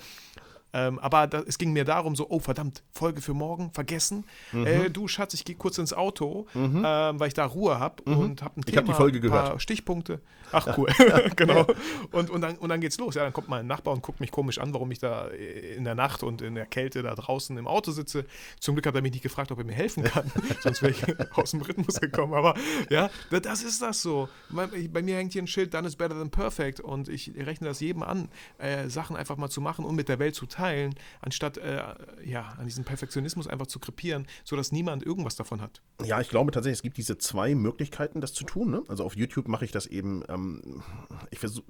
Ähm, 0.78 0.98
aber 0.98 1.26
da, 1.26 1.40
es 1.46 1.56
ging 1.56 1.72
mir 1.72 1.84
darum, 1.84 2.16
so, 2.16 2.26
oh 2.28 2.38
verdammt, 2.38 2.82
Folge 2.92 3.22
für 3.22 3.32
morgen, 3.32 3.70
vergessen. 3.72 4.24
Mhm. 4.52 4.66
Äh, 4.66 4.90
du, 4.90 5.08
Schatz, 5.08 5.32
ich 5.32 5.44
gehe 5.46 5.56
kurz 5.56 5.78
ins 5.78 5.92
Auto, 5.94 6.46
ähm, 6.54 6.82
weil 7.18 7.28
ich 7.28 7.34
da 7.34 7.46
Ruhe 7.46 7.78
habe 7.78 8.02
und 8.02 8.42
habe 8.42 8.56
ein 8.56 8.60
Mhm. 8.60 8.62
Ich 8.66 8.74
Thema, 8.74 8.76
hab 8.78 8.86
die 8.86 8.92
Folge 8.92 9.18
ein 9.20 9.30
paar 9.30 9.42
gehört. 9.44 9.62
Stichpunkte. 9.62 10.20
Ach, 10.52 10.76
cool, 10.76 10.88
genau. 11.36 11.66
Und, 12.12 12.28
und, 12.30 12.40
dann, 12.42 12.56
und 12.56 12.68
dann 12.68 12.80
geht's 12.80 12.98
los. 12.98 13.14
Ja, 13.14 13.22
dann 13.24 13.32
kommt 13.32 13.48
mein 13.48 13.66
Nachbar 13.66 13.94
und 13.94 14.02
guckt 14.02 14.20
mich 14.20 14.30
komisch 14.30 14.58
an, 14.58 14.74
warum 14.74 14.90
ich 14.90 14.98
da 14.98 15.28
äh, 15.28 15.74
in 15.76 15.84
der 15.84 15.94
Nacht 15.94 16.22
und 16.22 16.42
in 16.42 16.54
der 16.54 16.66
Kälte 16.66 17.02
da 17.02 17.14
draußen 17.14 17.56
im 17.56 17.66
Auto 17.66 17.90
sitze. 17.92 18.26
Zum 18.60 18.74
Glück 18.74 18.86
hat 18.86 18.94
er 18.94 19.02
mich 19.02 19.12
nicht 19.12 19.22
gefragt, 19.22 19.50
ob 19.52 19.58
er 19.58 19.64
mir 19.64 19.72
helfen 19.74 20.04
kann, 20.04 20.30
sonst 20.60 20.82
wäre 20.82 20.92
ich 20.92 21.02
aus 21.36 21.52
dem 21.52 21.62
Rhythmus 21.62 22.00
gekommen. 22.00 22.34
Aber 22.34 22.54
ja, 22.90 23.08
da- 23.30 23.40
das 23.40 23.62
ist 23.62 23.80
das 23.82 24.02
so. 24.02 24.28
Bei, 24.50 24.66
bei 24.66 25.02
mir 25.02 25.16
hängt 25.16 25.32
hier 25.32 25.42
ein 25.42 25.46
Schild, 25.46 25.72
done 25.74 25.86
is 25.88 25.96
better 25.96 26.14
than 26.18 26.30
perfect 26.30 26.80
und 26.80 27.08
ich 27.08 27.32
rechne 27.36 27.68
das 27.68 27.80
jedem 27.80 28.02
an, 28.02 28.28
äh, 28.58 28.88
Sachen 28.88 29.16
einfach 29.16 29.36
mal 29.36 29.48
zu 29.48 29.60
machen 29.60 29.84
und 29.84 29.94
mit 29.94 30.08
der 30.08 30.18
Welt 30.18 30.34
zu 30.34 30.46
teilen, 30.46 30.65
anstatt 31.20 31.58
äh, 31.58 31.82
ja, 32.24 32.54
an 32.58 32.66
diesem 32.66 32.84
Perfektionismus 32.84 33.46
einfach 33.46 33.66
zu 33.66 33.78
krepieren, 33.78 34.26
sodass 34.44 34.72
niemand 34.72 35.04
irgendwas 35.04 35.36
davon 35.36 35.60
hat. 35.60 35.82
Ja, 36.04 36.20
ich 36.20 36.28
glaube 36.28 36.52
tatsächlich, 36.52 36.78
es 36.78 36.82
gibt 36.82 36.96
diese 36.96 37.18
zwei 37.18 37.54
Möglichkeiten, 37.54 38.20
das 38.20 38.32
zu 38.32 38.44
tun. 38.44 38.70
Ne? 38.70 38.82
Also 38.88 39.04
auf 39.04 39.16
YouTube 39.16 39.48
mache 39.48 39.64
ich 39.64 39.72
das 39.72 39.86
eben, 39.86 40.22
ähm, 40.28 40.82
ich 41.30 41.38
versuche, 41.38 41.64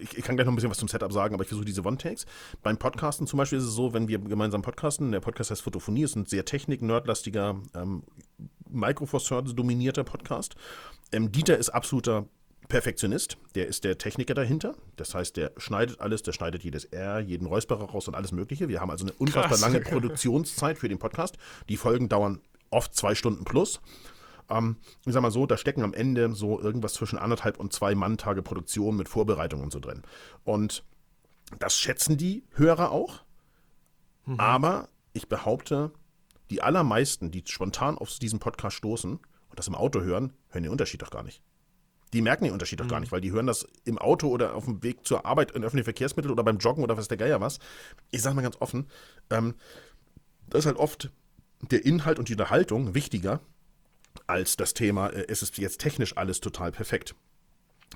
ich, 0.00 0.16
ich 0.16 0.24
kann 0.24 0.36
gleich 0.36 0.46
noch 0.46 0.52
ein 0.52 0.56
bisschen 0.56 0.70
was 0.70 0.78
zum 0.78 0.88
Setup 0.88 1.12
sagen, 1.12 1.34
aber 1.34 1.42
ich 1.42 1.48
versuche 1.48 1.66
diese 1.66 1.84
One-Takes. 1.84 2.26
Beim 2.62 2.76
Podcasten 2.76 3.26
zum 3.26 3.38
Beispiel 3.38 3.58
ist 3.58 3.64
es 3.64 3.74
so, 3.74 3.92
wenn 3.92 4.08
wir 4.08 4.18
gemeinsam 4.18 4.62
podcasten, 4.62 5.12
der 5.12 5.20
Podcast 5.20 5.50
heißt 5.50 5.62
Photophonie, 5.62 6.02
ist 6.02 6.16
ein 6.16 6.26
sehr 6.26 6.44
technik-nerdlastiger, 6.44 7.60
ähm, 7.74 8.02
Microsoft-dominierter 8.68 10.04
Podcast. 10.04 10.56
Ähm, 11.12 11.30
Dieter 11.30 11.56
ist 11.56 11.70
absoluter 11.70 12.26
Perfektionist, 12.68 13.36
der 13.54 13.66
ist 13.66 13.84
der 13.84 13.98
Techniker 13.98 14.34
dahinter. 14.34 14.74
Das 14.96 15.14
heißt, 15.14 15.36
der 15.36 15.52
schneidet 15.56 16.00
alles, 16.00 16.22
der 16.22 16.32
schneidet 16.32 16.64
jedes 16.64 16.84
R, 16.84 17.20
jeden 17.20 17.46
Räusperer 17.46 17.84
raus 17.90 18.08
und 18.08 18.14
alles 18.14 18.32
Mögliche. 18.32 18.68
Wir 18.68 18.80
haben 18.80 18.90
also 18.90 19.04
eine 19.04 19.12
unfassbar 19.12 19.50
Krass. 19.50 19.60
lange 19.60 19.80
Produktionszeit 19.80 20.78
für 20.78 20.88
den 20.88 20.98
Podcast. 20.98 21.36
Die 21.68 21.76
Folgen 21.76 22.08
dauern 22.08 22.40
oft 22.70 22.94
zwei 22.94 23.14
Stunden 23.14 23.44
plus. 23.44 23.80
Ähm, 24.48 24.76
ich 25.06 25.12
sag 25.12 25.22
mal 25.22 25.30
so, 25.30 25.46
da 25.46 25.56
stecken 25.56 25.82
am 25.82 25.94
Ende 25.94 26.34
so 26.34 26.60
irgendwas 26.60 26.94
zwischen 26.94 27.18
anderthalb 27.18 27.58
und 27.58 27.72
zwei 27.72 27.94
Manntage 27.94 28.42
Produktion 28.42 28.96
mit 28.96 29.08
Vorbereitung 29.08 29.62
und 29.62 29.72
so 29.72 29.80
drin. 29.80 30.02
Und 30.44 30.84
das 31.58 31.78
schätzen 31.78 32.16
die 32.16 32.44
Hörer 32.52 32.90
auch. 32.90 33.22
Aber 34.38 34.88
ich 35.12 35.28
behaupte, 35.28 35.92
die 36.50 36.60
allermeisten, 36.60 37.30
die 37.30 37.44
spontan 37.46 37.96
auf 37.96 38.18
diesen 38.18 38.40
Podcast 38.40 38.76
stoßen 38.76 39.12
und 39.12 39.58
das 39.58 39.68
im 39.68 39.76
Auto 39.76 40.00
hören, 40.00 40.32
hören 40.48 40.64
den 40.64 40.72
Unterschied 40.72 41.02
doch 41.02 41.10
gar 41.10 41.22
nicht. 41.22 41.42
Die 42.12 42.22
merken 42.22 42.44
den 42.44 42.52
Unterschied 42.52 42.80
doch 42.80 42.88
gar 42.88 43.00
nicht, 43.00 43.10
weil 43.10 43.20
die 43.20 43.32
hören 43.32 43.46
das 43.46 43.66
im 43.84 43.98
Auto 43.98 44.28
oder 44.28 44.54
auf 44.54 44.64
dem 44.64 44.82
Weg 44.82 45.06
zur 45.06 45.26
Arbeit 45.26 45.50
in 45.50 45.64
öffentlichen 45.64 45.84
Verkehrsmitteln 45.84 46.32
oder 46.32 46.44
beim 46.44 46.58
Joggen 46.58 46.84
oder 46.84 46.96
was 46.96 47.08
der 47.08 47.16
Geier 47.16 47.40
was. 47.40 47.58
Ich 48.10 48.22
sage 48.22 48.36
mal 48.36 48.42
ganz 48.42 48.56
offen, 48.60 48.86
ähm, 49.30 49.54
das 50.48 50.60
ist 50.60 50.66
halt 50.66 50.76
oft 50.76 51.10
der 51.62 51.84
Inhalt 51.84 52.18
und 52.18 52.28
die 52.28 52.34
Unterhaltung 52.34 52.94
wichtiger 52.94 53.40
als 54.26 54.56
das 54.56 54.74
Thema, 54.74 55.08
äh, 55.08 55.26
es 55.28 55.42
ist 55.42 55.58
jetzt 55.58 55.80
technisch 55.80 56.16
alles 56.16 56.40
total 56.40 56.72
perfekt. 56.72 57.14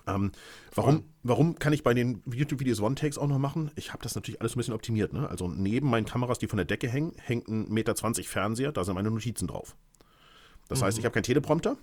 Ähm, 0.07 0.33
warum, 0.75 1.05
warum 1.23 1.59
kann 1.59 1.73
ich 1.73 1.83
bei 1.83 1.95
den 1.95 2.23
YouTube-Videos 2.31 2.81
One-Takes 2.81 3.19
auch 3.19 3.27
noch 3.27 3.39
machen? 3.39 3.71
Ich 3.75 3.93
habe 3.93 4.03
das 4.03 4.15
natürlich 4.15 4.41
alles 4.41 4.55
ein 4.55 4.59
bisschen 4.59 4.75
optimiert. 4.75 5.13
Ne? 5.13 5.29
Also 5.29 5.49
neben 5.49 5.89
meinen 5.91 6.07
Kameras, 6.07 6.39
die 6.39 6.47
von 6.47 6.57
der 6.57 6.67
Decke 6.67 6.89
hängen, 6.89 7.13
hängt 7.19 7.49
ein 7.49 7.67
1,20 7.67 7.71
Meter 7.73 7.95
Fernseher, 8.25 8.73
da 8.73 8.85
sind 8.85 8.95
meine 8.95 9.11
Notizen 9.11 9.49
drauf. 9.49 9.77
Das 10.69 10.83
heißt, 10.83 10.99
ich 10.99 11.05
habe 11.05 11.13
keinen 11.13 11.25
Teleprompter, 11.25 11.77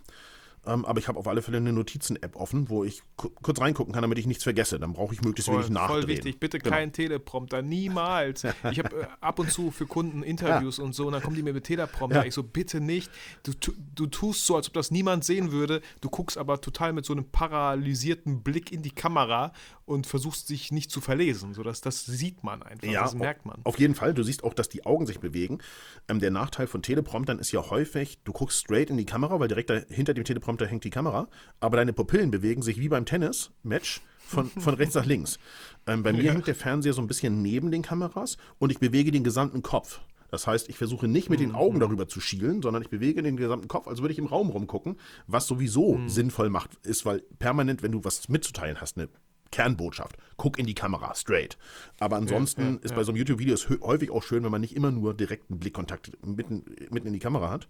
ähm, 0.68 0.86
aber 0.86 1.00
ich 1.00 1.08
habe 1.08 1.18
auf 1.18 1.28
alle 1.28 1.42
Fälle 1.42 1.58
eine 1.58 1.74
Notizen-App 1.74 2.36
offen, 2.36 2.70
wo 2.70 2.84
ich 2.84 3.02
ku 3.16 3.30
kurz 3.42 3.60
reingucken 3.62 3.94
kann, 3.94 4.02
damit 4.02 4.18
ich 4.20 4.28
nichts 4.28 4.44
vergesse. 4.44 4.80
Dann 4.80 4.94
brauche 4.94 5.14
ich 5.14 5.22
möglichst 5.22 5.50
Voll, 5.50 5.58
wenig 5.60 5.70
nachdrehen. 5.72 6.02
voll 6.02 6.08
wichtig, 6.08 6.40
bitte 6.40 6.60
Genau. 6.60 6.76
kein 6.76 6.92
Teleprompter, 6.94 7.62
niemals. 7.62 8.44
Ich 8.72 8.80
habe 8.80 9.02
äh, 9.02 9.08
ab 9.22 9.40
und 9.40 9.52
zu 9.52 9.72
für 9.72 9.86
Kunden 9.86 10.24
Interviews 10.24 10.80
und 10.80 10.94
so 10.94 11.08
und 11.08 11.14
dann 11.14 11.22
kommen 11.22 11.36
die 11.36 11.44
mir 11.44 11.54
mit 11.54 11.64
Teleprompter. 11.64 12.20
Ja. 12.20 12.26
Ich 12.26 12.34
so, 12.34 12.44
bitte 12.44 12.82
nicht. 12.82 13.10
Du, 13.44 13.52
du 13.96 14.08
tust 14.08 14.46
so, 14.46 14.56
als 14.56 14.68
ob 14.68 14.74
das 14.74 14.92
niemand 14.92 15.24
sehen 15.24 15.52
würde. 15.52 15.82
Du 16.02 16.10
guckst 16.10 16.38
aber 16.38 16.60
total 16.62 16.94
mit 16.94 17.06
so 17.06 17.14
einem 17.14 17.26
paralysierten 17.32 18.44
Blick 18.44 18.72
in 18.72 18.82
die 18.82 18.92
Kamera 18.92 19.54
und 19.88 20.06
versuchst 20.06 20.50
dich 20.50 20.72
nicht 20.72 20.92
zu 20.92 21.02
verlesen. 21.02 21.54
So, 21.54 21.64
das, 21.64 21.82
das 21.82 22.06
sieht 22.06 22.44
man 22.44 22.62
einfach, 22.62 22.88
das 22.92 23.16
au- 23.16 23.18
merkt 23.18 23.46
man. 23.46 23.60
Auf 23.64 23.80
jeden 23.80 23.96
Fall. 23.96 24.14
Du 24.14 24.22
siehst 24.22 24.44
auch, 24.44 24.54
dass 24.54 24.70
die 24.70 24.86
Augen 24.86 25.08
sich 25.08 25.20
bewegen. 25.20 25.60
Ähm, 26.08 26.20
der 26.20 26.30
Nachteil 26.30 26.68
von 26.68 26.82
Telepromptern 26.84 27.40
ist 27.40 27.52
ja 27.52 27.70
häufig, 27.70 28.20
du 28.26 28.34
guckst 28.34 28.60
straight 28.60 28.90
in 28.90 28.98
die 28.98 29.06
Kamera, 29.06 29.40
weil 29.40 29.48
direkt 29.48 29.70
da, 29.70 29.80
hinter 29.90 30.14
dem 30.14 30.26
Teleprompter 30.26 30.68
hängt 30.68 30.84
die 30.84 30.90
Kamera, 30.90 31.28
aber 31.60 31.78
deine 31.78 31.94
Pupillen 31.94 32.30
bewegen 32.32 32.62
sich 32.62 32.80
wie 32.80 32.90
beim 32.90 33.06
Tennis-Match 33.06 34.02
von, 34.20 34.50
von 34.60 34.74
rechts 34.76 34.96
nach 34.96 35.06
links. 35.06 35.40
Ähm, 35.88 36.04
bei 36.04 36.12
mir 36.14 36.24
Ja. 36.24 36.34
hängt 36.34 36.48
der 36.48 36.56
Fernseher 36.56 36.94
so 36.94 37.02
ein 37.02 37.08
bisschen 37.08 37.42
neben 37.42 37.72
den 37.72 37.82
Kameras 37.82 38.38
und 38.60 38.72
ich 38.72 38.80
bewege 38.80 39.12
den 39.12 39.24
gesamten 39.24 39.62
Kopf. 39.64 40.02
Das 40.30 40.46
heißt, 40.46 40.68
ich 40.68 40.78
versuche 40.78 41.08
nicht 41.08 41.30
mit 41.30 41.40
den 41.40 41.56
Augen 41.56 41.80
darüber 41.80 42.10
zu 42.10 42.20
schielen, 42.20 42.62
sondern 42.62 42.82
ich 42.82 42.90
bewege 42.90 43.24
den 43.24 43.38
gesamten 43.38 43.70
Kopf, 43.70 43.88
als 43.88 44.02
würde 44.02 44.12
ich 44.12 44.20
im 44.20 44.26
Raum 44.26 44.50
rumgucken, 44.50 44.98
was 45.28 45.48
sowieso 45.48 45.98
sinnvoll 46.08 46.50
macht, 46.50 46.72
ist, 46.86 47.06
weil 47.06 47.22
permanent, 47.40 47.82
wenn 47.82 47.94
du 47.94 48.04
was 48.04 48.28
mitzuteilen 48.28 48.82
hast, 48.82 48.98
eine 48.98 49.08
Kernbotschaft, 49.52 50.18
guck 50.38 50.58
in 50.60 50.66
die 50.66 50.76
Kamera, 50.76 51.14
straight. 51.16 51.58
Aber 52.00 52.16
ansonsten 52.18 52.76
ja, 52.76 52.80
ist 52.82 52.92
ja. 52.92 52.96
bei 52.98 53.04
so 53.04 53.12
einem 53.12 53.18
YouTube-Video 53.18 53.56
häufig 53.82 54.12
auch 54.12 54.24
schön, 54.24 54.44
wenn 54.44 54.52
man 54.52 54.62
nicht 54.62 54.76
immer 54.76 54.92
nur 54.92 55.14
direkten 55.14 55.60
Blickkontakt 55.60 56.12
mitten, 56.26 56.66
mitten 56.90 57.08
in 57.08 57.14
die 57.14 57.20
Kamera 57.20 57.50
hat. 57.50 57.68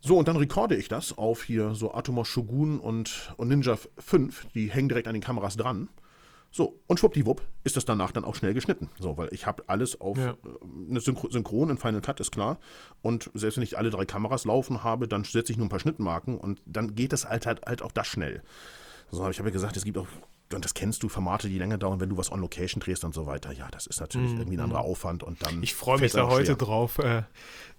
So, 0.00 0.16
und 0.16 0.28
dann 0.28 0.36
rekorde 0.36 0.76
ich 0.76 0.88
das 0.88 1.16
auf 1.18 1.42
hier 1.42 1.74
so 1.74 1.92
Atomos 1.92 2.28
Shogun 2.28 2.78
und, 2.78 3.32
und 3.36 3.48
Ninja 3.48 3.76
5. 3.98 4.46
Die 4.54 4.70
hängen 4.70 4.88
direkt 4.88 5.08
an 5.08 5.14
den 5.14 5.22
Kameras 5.22 5.56
dran. 5.56 5.88
So, 6.50 6.80
und 6.86 6.98
schwuppdiwupp 6.98 7.42
ist 7.64 7.76
das 7.76 7.84
danach 7.84 8.10
dann 8.10 8.24
auch 8.24 8.34
schnell 8.34 8.54
geschnitten. 8.54 8.88
So, 8.98 9.18
weil 9.18 9.28
ich 9.32 9.44
habe 9.46 9.64
alles 9.66 10.00
auf 10.00 10.16
Ja. 10.16 10.30
äh, 10.30 10.36
eine 10.88 11.00
Synchro 11.00 11.28
Synchron 11.30 11.70
in 11.70 11.78
Final 11.78 12.00
Cut, 12.00 12.20
ist 12.20 12.30
klar. 12.32 12.58
Und 13.02 13.30
selbst 13.34 13.56
wenn 13.56 13.64
ich 13.64 13.76
alle 13.76 13.90
drei 13.90 14.06
Kameras 14.06 14.44
laufen 14.44 14.82
habe, 14.82 15.08
dann 15.08 15.24
setze 15.24 15.52
ich 15.52 15.58
nur 15.58 15.66
ein 15.66 15.70
paar 15.70 15.80
Schnittmarken 15.80 16.38
und 16.38 16.62
dann 16.64 16.94
geht 16.94 17.12
das 17.12 17.28
halt, 17.28 17.44
halt, 17.44 17.66
halt 17.66 17.82
auch 17.82 17.92
das 17.92 18.06
schnell. 18.06 18.42
So, 19.10 19.28
ich 19.28 19.38
habe 19.38 19.50
ja 19.50 19.52
gesagt, 19.52 19.76
es 19.76 19.84
gibt 19.84 19.98
auch, 19.98 20.06
und 20.54 20.64
das 20.64 20.72
kennst 20.74 21.02
du, 21.02 21.08
Formate, 21.08 21.48
die 21.48 21.58
länger 21.58 21.76
dauern, 21.78 22.00
wenn 22.00 22.08
du 22.08 22.16
was 22.16 22.32
on 22.32 22.40
Location 22.40 22.80
drehst 22.80 23.04
und 23.04 23.14
so 23.14 23.26
weiter. 23.26 23.52
Ja, 23.52 23.68
das 23.70 23.86
ist 23.86 24.00
natürlich 24.00 24.32
irgendwie 24.32 24.56
ein 24.56 24.60
anderer 24.64 24.80
Aufwand 24.80 25.22
und 25.22 25.42
dann. 25.42 25.56
Mhm, 25.56 25.62
Ich 25.62 25.74
freue 25.74 25.98
mich 26.00 26.12
da 26.12 26.24
auch 26.24 26.30
heute 26.30 26.46
schwer. 26.46 26.56
drauf. 26.56 26.98
Äh, 26.98 27.18
Ich 27.18 27.24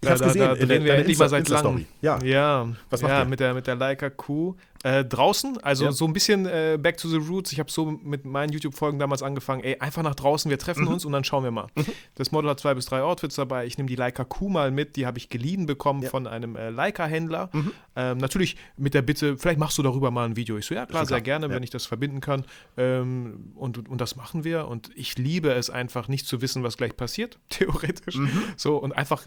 da, 0.01 0.09
hab's 0.11 0.19
da, 0.21 0.27
gesehen, 0.27 0.39
da 0.41 0.51
in 0.53 0.57
der- 0.59 0.67
drehen 0.67 0.83
wir 0.85 0.93
endlich 0.95 1.17
mal 1.17 1.29
seit 1.29 1.49
langem. 1.49 1.85
Ja. 2.01 2.19
ja, 2.23 2.67
Was 2.89 3.01
macht 3.01 3.11
ja 3.11 3.19
ihr? 3.21 3.25
mit 3.25 3.39
der 3.39 3.53
mit 3.53 3.67
der 3.67 3.75
Leica 3.75 4.09
Q 4.09 4.55
äh, 4.83 5.03
draußen. 5.03 5.57
Also 5.61 5.85
Ja. 5.85 5.91
so 5.91 6.05
ein 6.05 6.13
bisschen 6.13 6.45
äh, 6.45 6.77
back 6.81 6.97
to 6.97 7.07
the 7.09 7.17
roots. 7.17 7.51
Ich 7.51 7.59
habe 7.59 7.69
so 7.69 7.85
mit 7.85 8.25
meinen 8.25 8.51
YouTube-Folgen 8.53 8.97
damals 8.99 9.21
angefangen. 9.23 9.63
Ey, 9.63 9.77
einfach 9.79 10.03
nach 10.03 10.15
draußen. 10.15 10.49
Wir 10.49 10.57
treffen 10.57 10.83
Mhm. 10.83 10.87
uns 10.93 11.05
und 11.05 11.11
dann 11.11 11.23
schauen 11.23 11.43
wir 11.43 11.51
mal. 11.51 11.67
Das 12.15 12.31
Model 12.31 12.49
hat 12.49 12.59
zwei 12.59 12.73
bis 12.73 12.85
drei 12.85 13.01
Outfits 13.01 13.35
dabei. 13.35 13.65
Ich 13.65 13.77
nehme 13.77 13.87
die 13.89 13.95
Leica 13.95 14.23
Q 14.23 14.49
mal 14.49 14.71
mit. 14.71 14.95
Die 14.95 15.05
habe 15.05 15.17
ich 15.17 15.29
geliehen 15.29 15.65
bekommen 15.65 16.03
von 16.03 16.27
einem 16.27 16.55
äh, 16.55 16.69
Leica-Händler. 16.69 17.49
Mhm. 17.51 17.71
Ähm, 17.95 18.17
natürlich 18.19 18.55
mit 18.77 18.93
der 18.93 19.01
Bitte, 19.01 19.37
vielleicht 19.37 19.59
machst 19.59 19.77
du 19.77 19.83
darüber 19.83 20.11
mal 20.11 20.25
ein 20.25 20.35
Video. 20.35 20.57
Ich 20.57 20.65
so 20.65 20.75
ja 20.75 20.85
klar, 20.85 21.05
sehr 21.05 21.21
gerne, 21.21 21.47
Ja. 21.47 21.53
wenn 21.53 21.63
ich 21.63 21.69
das 21.71 21.85
verbinden 21.85 22.21
kann. 22.21 22.45
Ähm, 22.77 23.51
und, 23.55 23.89
und 23.89 23.99
das 23.99 24.15
machen 24.15 24.43
wir. 24.43 24.67
Und 24.67 24.91
ich 24.95 25.17
liebe 25.17 25.51
es 25.51 25.69
einfach, 25.69 26.07
nicht 26.07 26.25
zu 26.25 26.41
wissen, 26.41 26.63
was 26.63 26.77
gleich 26.77 26.95
passiert, 26.95 27.37
theoretisch. 27.49 28.15
Mhm. 28.15 28.29
So 28.55 28.77
und 28.77 28.93
einfach, 28.93 29.25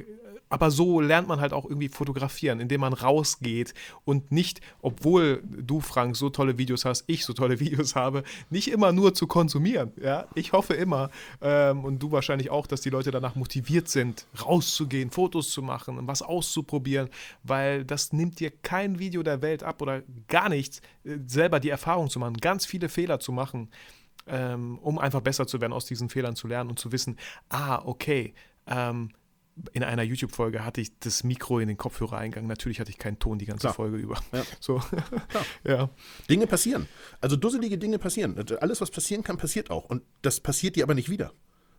aber 0.48 0.70
so 0.70 1.00
lernt 1.00 1.28
man 1.28 1.40
halt 1.40 1.52
auch 1.52 1.64
irgendwie 1.64 1.88
fotografieren, 1.88 2.60
indem 2.60 2.80
man 2.82 2.92
rausgeht 2.92 3.74
und 4.04 4.32
nicht, 4.32 4.60
obwohl 4.80 5.41
du, 5.44 5.80
Frank, 5.80 6.16
so 6.16 6.30
tolle 6.30 6.58
Videos 6.58 6.84
hast, 6.84 7.04
ich 7.06 7.24
so 7.24 7.32
tolle 7.32 7.60
Videos 7.60 7.94
habe, 7.94 8.24
nicht 8.50 8.70
immer 8.70 8.92
nur 8.92 9.14
zu 9.14 9.26
konsumieren. 9.26 9.92
Ja, 10.00 10.26
ich 10.34 10.52
hoffe 10.52 10.74
immer 10.74 11.10
ähm, 11.40 11.84
und 11.84 12.02
du 12.02 12.12
wahrscheinlich 12.12 12.50
auch, 12.50 12.66
dass 12.66 12.80
die 12.80 12.90
Leute 12.90 13.10
danach 13.10 13.34
motiviert 13.34 13.88
sind, 13.88 14.26
rauszugehen, 14.44 15.10
Fotos 15.10 15.50
zu 15.50 15.62
machen 15.62 15.98
und 15.98 16.06
was 16.06 16.22
auszuprobieren, 16.22 17.08
weil 17.42 17.84
das 17.84 18.12
nimmt 18.12 18.40
dir 18.40 18.50
kein 18.50 18.98
Video 18.98 19.22
der 19.22 19.42
Welt 19.42 19.62
ab 19.62 19.82
oder 19.82 20.02
gar 20.28 20.48
nichts, 20.48 20.80
äh, 21.04 21.18
selber 21.26 21.60
die 21.60 21.70
Erfahrung 21.70 22.10
zu 22.10 22.18
machen, 22.18 22.36
ganz 22.36 22.66
viele 22.66 22.88
Fehler 22.88 23.20
zu 23.20 23.32
machen 23.32 23.68
ähm, 24.26 24.78
um 24.78 24.98
einfach 24.98 25.20
besser 25.20 25.46
zu 25.46 25.60
werden, 25.60 25.72
aus 25.72 25.86
diesen 25.86 26.08
Fehlern 26.08 26.36
zu 26.36 26.46
lernen 26.46 26.70
und 26.70 26.78
zu 26.78 26.92
wissen, 26.92 27.18
ah, 27.48 27.82
okay, 27.84 28.34
ähm, 28.66 29.10
in 29.72 29.82
einer 29.82 30.02
YouTube-Folge 30.02 30.64
hatte 30.64 30.80
ich 30.80 30.98
das 30.98 31.24
Mikro 31.24 31.58
in 31.58 31.68
den 31.68 31.76
Kopfhörer 31.76 32.18
eingegangen. 32.18 32.48
Natürlich 32.48 32.80
hatte 32.80 32.90
ich 32.90 32.98
keinen 32.98 33.18
Ton 33.18 33.38
die 33.38 33.46
ganze 33.46 33.62
Klar. 33.62 33.74
Folge 33.74 33.96
über. 33.96 34.20
Ja. 34.32 34.42
So, 34.60 34.80
ja. 35.64 35.90
Dinge 36.30 36.46
passieren. 36.46 36.88
Also 37.20 37.36
dusselige 37.36 37.78
Dinge 37.78 37.98
passieren. 37.98 38.36
Alles, 38.60 38.80
was 38.80 38.90
passieren 38.90 39.22
kann, 39.22 39.36
passiert 39.36 39.70
auch. 39.70 39.84
Und 39.86 40.02
das 40.22 40.40
passiert 40.40 40.76
dir 40.76 40.84
aber 40.84 40.94
nicht 40.94 41.10
wieder. 41.10 41.32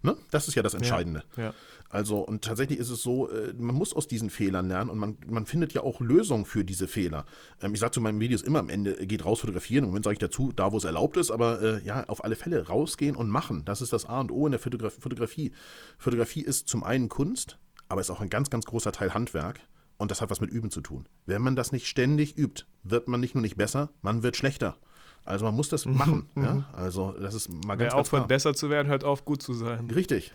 Ne? 0.03 0.17
Das 0.31 0.47
ist 0.47 0.55
ja 0.55 0.61
das 0.61 0.73
Entscheidende. 0.73 1.23
ja. 1.37 1.53
Also, 1.89 2.17
und 2.17 2.43
tatsächlich 2.43 2.79
ist 2.79 2.89
es 2.89 3.03
so, 3.03 3.29
äh, 3.29 3.53
man 3.53 3.75
muss 3.75 3.93
aus 3.93 4.07
diesen 4.07 4.29
Fehlern 4.29 4.67
lernen 4.67 4.89
und 4.89 4.97
man, 4.97 5.17
man 5.27 5.45
findet 5.45 5.73
ja 5.73 5.81
auch 5.81 6.01
Lösungen 6.01 6.43
für 6.43 6.65
diese 6.65 6.87
Fehler. 6.87 7.25
Ähm, 7.61 7.73
ich 7.73 7.79
sage 7.79 7.91
zu 7.91 8.01
meinen 8.01 8.19
Videos 8.19 8.41
immer 8.41 8.59
am 8.59 8.69
Ende, 8.69 8.95
geht 9.05 9.23
raus 9.23 9.41
fotografieren. 9.41 9.85
Im 9.85 9.91
Moment 9.91 10.05
sage 10.05 10.13
ich 10.15 10.19
dazu, 10.19 10.51
da 10.51 10.71
wo 10.71 10.77
es 10.77 10.83
erlaubt 10.83 11.17
ist, 11.17 11.29
aber 11.29 11.61
äh, 11.61 11.85
ja, 11.85 12.03
auf 12.05 12.23
alle 12.23 12.35
Fälle 12.35 12.67
rausgehen 12.67 13.15
und 13.15 13.29
machen. 13.29 13.63
Das 13.63 13.79
ist 13.79 13.93
das 13.93 14.05
A 14.05 14.19
und 14.19 14.31
O 14.31 14.45
in 14.47 14.51
der 14.51 14.59
Fotograf 14.59 14.93
Fotografie. 14.99 15.53
Fotografie 15.99 16.41
ist 16.41 16.67
zum 16.67 16.83
einen 16.83 17.09
Kunst, 17.09 17.59
aber 17.87 18.01
ist 18.01 18.09
auch 18.09 18.21
ein 18.21 18.29
ganz, 18.29 18.49
ganz 18.49 18.65
großer 18.65 18.91
Teil 18.91 19.13
Handwerk. 19.13 19.61
Und 19.97 20.09
das 20.09 20.19
hat 20.19 20.31
was 20.31 20.41
mit 20.41 20.49
Üben 20.49 20.71
zu 20.71 20.81
tun. 20.81 21.07
Wenn 21.27 21.43
man 21.43 21.55
das 21.55 21.71
nicht 21.71 21.87
ständig 21.87 22.37
übt, 22.37 22.63
wird 22.81 23.07
man 23.07 23.19
nicht 23.19 23.35
nur 23.35 23.43
nicht 23.43 23.55
besser, 23.55 23.91
man 24.01 24.23
wird 24.23 24.35
schlechter. 24.35 24.77
Also 25.25 25.45
man 25.45 25.55
muss 25.55 25.69
das 25.69 25.85
machen. 25.85 26.27
ja? 26.35 26.67
Also 26.73 27.11
das 27.13 27.33
ist 27.33 27.49
mal 27.49 27.77
Wer 27.79 27.87
ganz, 27.87 27.93
ganz 27.93 28.07
aufhört, 28.07 28.27
besser 28.27 28.53
zu 28.53 28.69
werden, 28.69 28.87
hört 28.89 29.03
auf, 29.03 29.25
gut 29.25 29.41
zu 29.41 29.53
sein. 29.53 29.89
Richtig. 29.89 30.33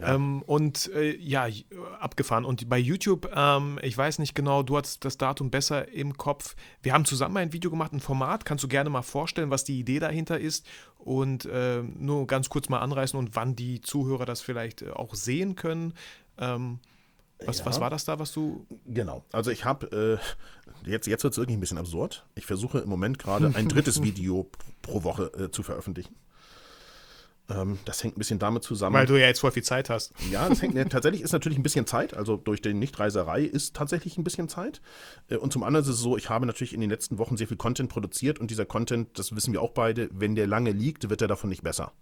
Ja. 0.00 0.14
Ähm, 0.14 0.42
und 0.42 0.92
äh, 0.94 1.16
ja, 1.16 1.48
j- 1.48 1.64
abgefahren. 1.98 2.44
Und 2.44 2.68
bei 2.68 2.78
YouTube, 2.78 3.28
ähm, 3.34 3.80
ich 3.82 3.98
weiß 3.98 4.20
nicht 4.20 4.34
genau, 4.34 4.62
du 4.62 4.76
hast 4.76 5.04
das 5.04 5.18
Datum 5.18 5.50
besser 5.50 5.88
im 5.92 6.16
Kopf. 6.16 6.54
Wir 6.82 6.92
haben 6.92 7.04
zusammen 7.04 7.36
ein 7.36 7.52
Video 7.52 7.68
gemacht, 7.70 7.92
ein 7.92 7.98
Format. 8.00 8.44
Kannst 8.44 8.62
du 8.62 8.68
gerne 8.68 8.90
mal 8.90 9.02
vorstellen, 9.02 9.50
was 9.50 9.64
die 9.64 9.78
Idee 9.80 9.98
dahinter 9.98 10.38
ist? 10.38 10.66
Und 10.98 11.46
äh, 11.46 11.82
nur 11.82 12.26
ganz 12.28 12.48
kurz 12.48 12.68
mal 12.68 12.78
anreißen 12.78 13.18
und 13.18 13.34
wann 13.34 13.56
die 13.56 13.80
Zuhörer 13.80 14.24
das 14.24 14.40
vielleicht 14.40 14.82
äh, 14.82 14.90
auch 14.90 15.14
sehen 15.16 15.56
können. 15.56 15.94
Ähm, 16.38 16.78
was, 17.44 17.58
Ja. 17.58 17.66
was 17.66 17.80
war 17.80 17.90
das 17.90 18.04
da, 18.04 18.18
was 18.18 18.32
du. 18.32 18.66
Genau. 18.86 19.24
Also 19.32 19.50
ich 19.50 19.64
habe, 19.64 20.18
äh, 20.84 20.88
jetzt, 20.90 21.06
jetzt 21.06 21.22
wird 21.24 21.32
es 21.34 21.38
wirklich 21.38 21.56
ein 21.56 21.60
bisschen 21.60 21.78
absurd. 21.78 22.24
Ich 22.34 22.46
versuche 22.46 22.78
im 22.78 22.88
Moment 22.88 23.18
gerade 23.18 23.52
ein 23.54 23.68
drittes 23.68 24.02
Video 24.02 24.50
pro 24.82 25.02
Woche 25.04 25.32
äh, 25.38 25.50
zu 25.50 25.62
veröffentlichen. 25.62 26.14
Ähm, 27.50 27.78
das 27.86 28.02
hängt 28.04 28.16
ein 28.16 28.18
bisschen 28.18 28.38
damit 28.38 28.62
zusammen. 28.62 28.94
Weil 28.94 29.06
du 29.06 29.18
ja 29.18 29.26
jetzt 29.26 29.40
voll 29.40 29.52
viel 29.52 29.62
Zeit 29.62 29.88
hast. 29.88 30.12
Ja, 30.30 30.48
das 30.48 30.60
hängt, 30.60 30.74
ne, 30.74 30.86
tatsächlich 30.88 31.22
ist 31.22 31.32
natürlich 31.32 31.58
ein 31.58 31.62
bisschen 31.62 31.86
Zeit, 31.86 32.12
also 32.14 32.36
durch 32.36 32.60
die 32.60 32.74
Nichtreiserei 32.74 33.42
ist 33.42 33.74
tatsächlich 33.74 34.18
ein 34.18 34.24
bisschen 34.24 34.48
Zeit. 34.48 34.82
Äh, 35.28 35.36
Und 35.36 35.52
zum 35.52 35.62
anderen 35.62 35.84
ist 35.84 35.90
es 35.90 35.98
so, 36.00 36.16
ich 36.18 36.28
habe 36.28 36.44
natürlich 36.44 36.74
in 36.74 36.80
den 36.80 36.90
letzten 36.90 37.16
Wochen 37.18 37.36
sehr 37.38 37.48
viel 37.48 37.56
Content 37.56 37.88
produziert 37.88 38.38
und 38.38 38.50
dieser 38.50 38.66
Content, 38.66 39.18
das 39.18 39.34
wissen 39.34 39.52
wir 39.52 39.62
auch 39.62 39.72
beide, 39.72 40.10
wenn 40.12 40.34
der 40.34 40.46
lange 40.46 40.72
liegt, 40.72 41.08
wird 41.08 41.22
er 41.22 41.28
davon 41.28 41.48
nicht 41.48 41.62
besser. 41.62 41.92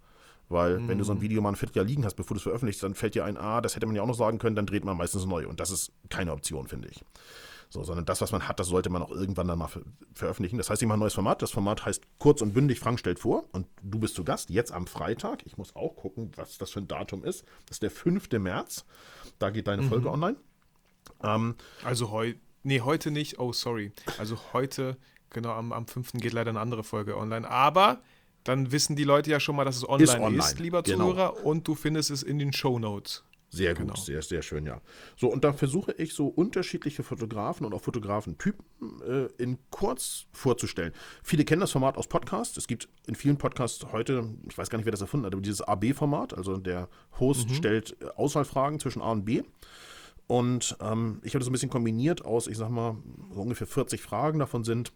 Weil 0.49 0.87
wenn 0.87 0.99
du 0.99 1.05
so 1.05 1.13
ein 1.13 1.21
Video 1.21 1.43
mal 1.43 1.51
ein 1.51 1.57
Vierteljahr 1.57 1.85
liegen 1.85 2.05
hast, 2.05 2.15
bevor 2.15 2.35
du 2.35 2.39
es 2.39 2.43
veröffentlichst, 2.45 2.83
dann 2.83 2.95
fällt 2.95 3.17
dir 3.17 3.25
ein, 3.25 3.37
ah, 3.37 3.61
das 3.61 3.75
hätte 3.75 3.87
man 3.87 3.97
ja 3.97 4.03
auch 4.03 4.07
noch 4.07 4.15
sagen 4.15 4.39
können, 4.39 4.55
dann 4.55 4.67
dreht 4.67 4.85
man 4.85 4.97
meistens 4.97 5.27
neu. 5.27 5.49
Und 5.49 5.59
das 5.59 5.71
ist 5.71 5.93
keine 6.09 6.33
Option, 6.33 6.69
finde 6.69 6.89
ich. 6.89 7.05
So, 7.69 7.83
sondern 7.83 8.05
das, 8.05 8.21
was 8.21 8.31
man 8.31 8.47
hat, 8.47 8.61
das 8.61 8.69
sollte 8.69 8.91
man 8.91 9.03
auch 9.03 9.11
irgendwann 9.11 9.49
dann 9.49 9.59
mal 9.59 9.67
ver 9.67 9.83
veröffentlichen. 10.15 10.57
Das 10.57 10.71
heißt, 10.71 10.81
ich 10.81 10.89
mache 10.89 10.99
ein 10.99 11.01
neues 11.01 11.15
Format. 11.15 11.43
Das 11.43 11.51
Format 11.51 11.85
heißt 11.85 12.03
kurz 12.19 12.41
und 12.43 12.55
bündig, 12.55 12.79
Frank 12.79 13.01
stellt 13.01 13.19
vor 13.19 13.49
und 13.53 13.67
du 13.83 13.99
bist 13.99 14.15
zu 14.15 14.25
Gast, 14.25 14.51
jetzt 14.51 14.73
am 14.73 14.87
Freitag. 14.87 15.45
Ich 15.45 15.59
muss 15.59 15.75
auch 15.75 15.97
gucken, 15.97 16.31
was 16.37 16.59
das 16.59 16.71
für 16.71 16.81
ein 16.81 16.89
Datum 16.89 17.25
ist. 17.25 17.45
Das 17.67 17.77
ist 17.77 17.83
der 17.83 17.91
5. 17.91 18.31
März. 18.39 18.85
Da 19.39 19.51
geht 19.51 19.67
deine 19.67 19.83
mhm. 19.83 19.89
Folge 19.89 20.11
online. 20.11 20.37
Ähm, 21.23 21.57
also 21.85 22.13
heute, 22.13 22.39
nee, 22.63 22.81
heute 22.83 23.11
nicht. 23.11 23.41
Oh, 23.41 23.53
sorry. 23.53 23.93
Also 24.19 24.39
heute, 24.53 24.97
genau, 25.31 25.51
am, 25.51 25.73
am 25.73 25.87
5. 25.89 26.13
geht 26.15 26.33
leider 26.33 26.51
eine 26.51 26.61
andere 26.61 26.85
Folge 26.85 27.17
online. 27.17 27.51
Aber 27.51 28.01
dann 28.47 28.73
wissen 28.73 28.97
die 28.97 29.05
Leute 29.05 29.31
ja 29.31 29.41
schon 29.41 29.57
mal, 29.57 29.65
dass 29.65 29.77
es 29.77 29.89
online 29.89 30.05
ist, 30.05 30.15
online. 30.19 30.39
ist 30.39 30.59
lieber 30.61 30.83
genau. 30.83 31.11
Zuhörer, 31.11 31.45
und 31.45 31.67
du 31.67 31.75
findest 31.75 32.11
es 32.11 32.23
in 32.23 32.39
den 32.39 32.53
Show 32.53 32.79
Notes. 32.79 33.25
Sehr 33.49 33.75
gut, 33.75 33.87
genau. 33.87 33.95
sehr, 33.95 34.23
sehr 34.23 34.43
schön, 34.43 34.67
ja. 34.67 34.81
So, 35.17 35.29
und 35.29 35.45
da 35.45 35.53
versuche 35.53 35.93
ich 35.93 36.15
so 36.15 36.27
unterschiedliche 36.27 37.03
Fotografen 37.03 37.65
und 37.65 37.73
auch 37.75 37.81
Fotografentypen 37.81 38.65
äh, 39.03 39.43
in 39.43 39.59
kurz 39.71 40.27
vorzustellen. 40.33 40.93
Viele 41.23 41.45
kennen 41.45 41.61
das 41.61 41.71
Format 41.71 41.97
aus 41.97 42.09
Podcasts. 42.09 42.57
Es 42.57 42.67
gibt 42.67 42.89
in 43.07 43.15
vielen 43.15 43.39
Podcasts 43.39 43.87
heute, 43.93 44.29
ich 44.49 44.59
weiß 44.59 44.69
gar 44.69 44.79
nicht, 44.79 44.85
wer 44.85 44.93
das 44.93 45.01
erfunden 45.01 45.27
hat, 45.27 45.33
aber 45.33 45.43
dieses 45.43 45.63
AB-Format, 45.63 46.35
also 46.35 46.57
der 46.57 46.89
Host 47.19 47.49
mhm. 47.49 47.55
stellt 47.55 47.97
äh, 48.01 48.07
Auswahlfragen 48.17 48.81
zwischen 48.81 49.01
A 49.01 49.13
und 49.13 49.25
B. 49.25 49.43
Und 50.27 50.77
ähm, 50.81 51.21
ich 51.23 51.35
habe 51.35 51.39
das 51.39 51.49
ein 51.49 51.53
bisschen 51.53 51.71
kombiniert 51.71 52.25
aus, 52.25 52.49
ich 52.49 52.57
sag 52.57 52.69
mal, 52.69 52.97
so 53.33 53.41
ungefähr 53.41 53.67
40 53.67 54.03
Fragen. 54.03 54.41
Davon 54.41 54.65
sind 54.65 54.93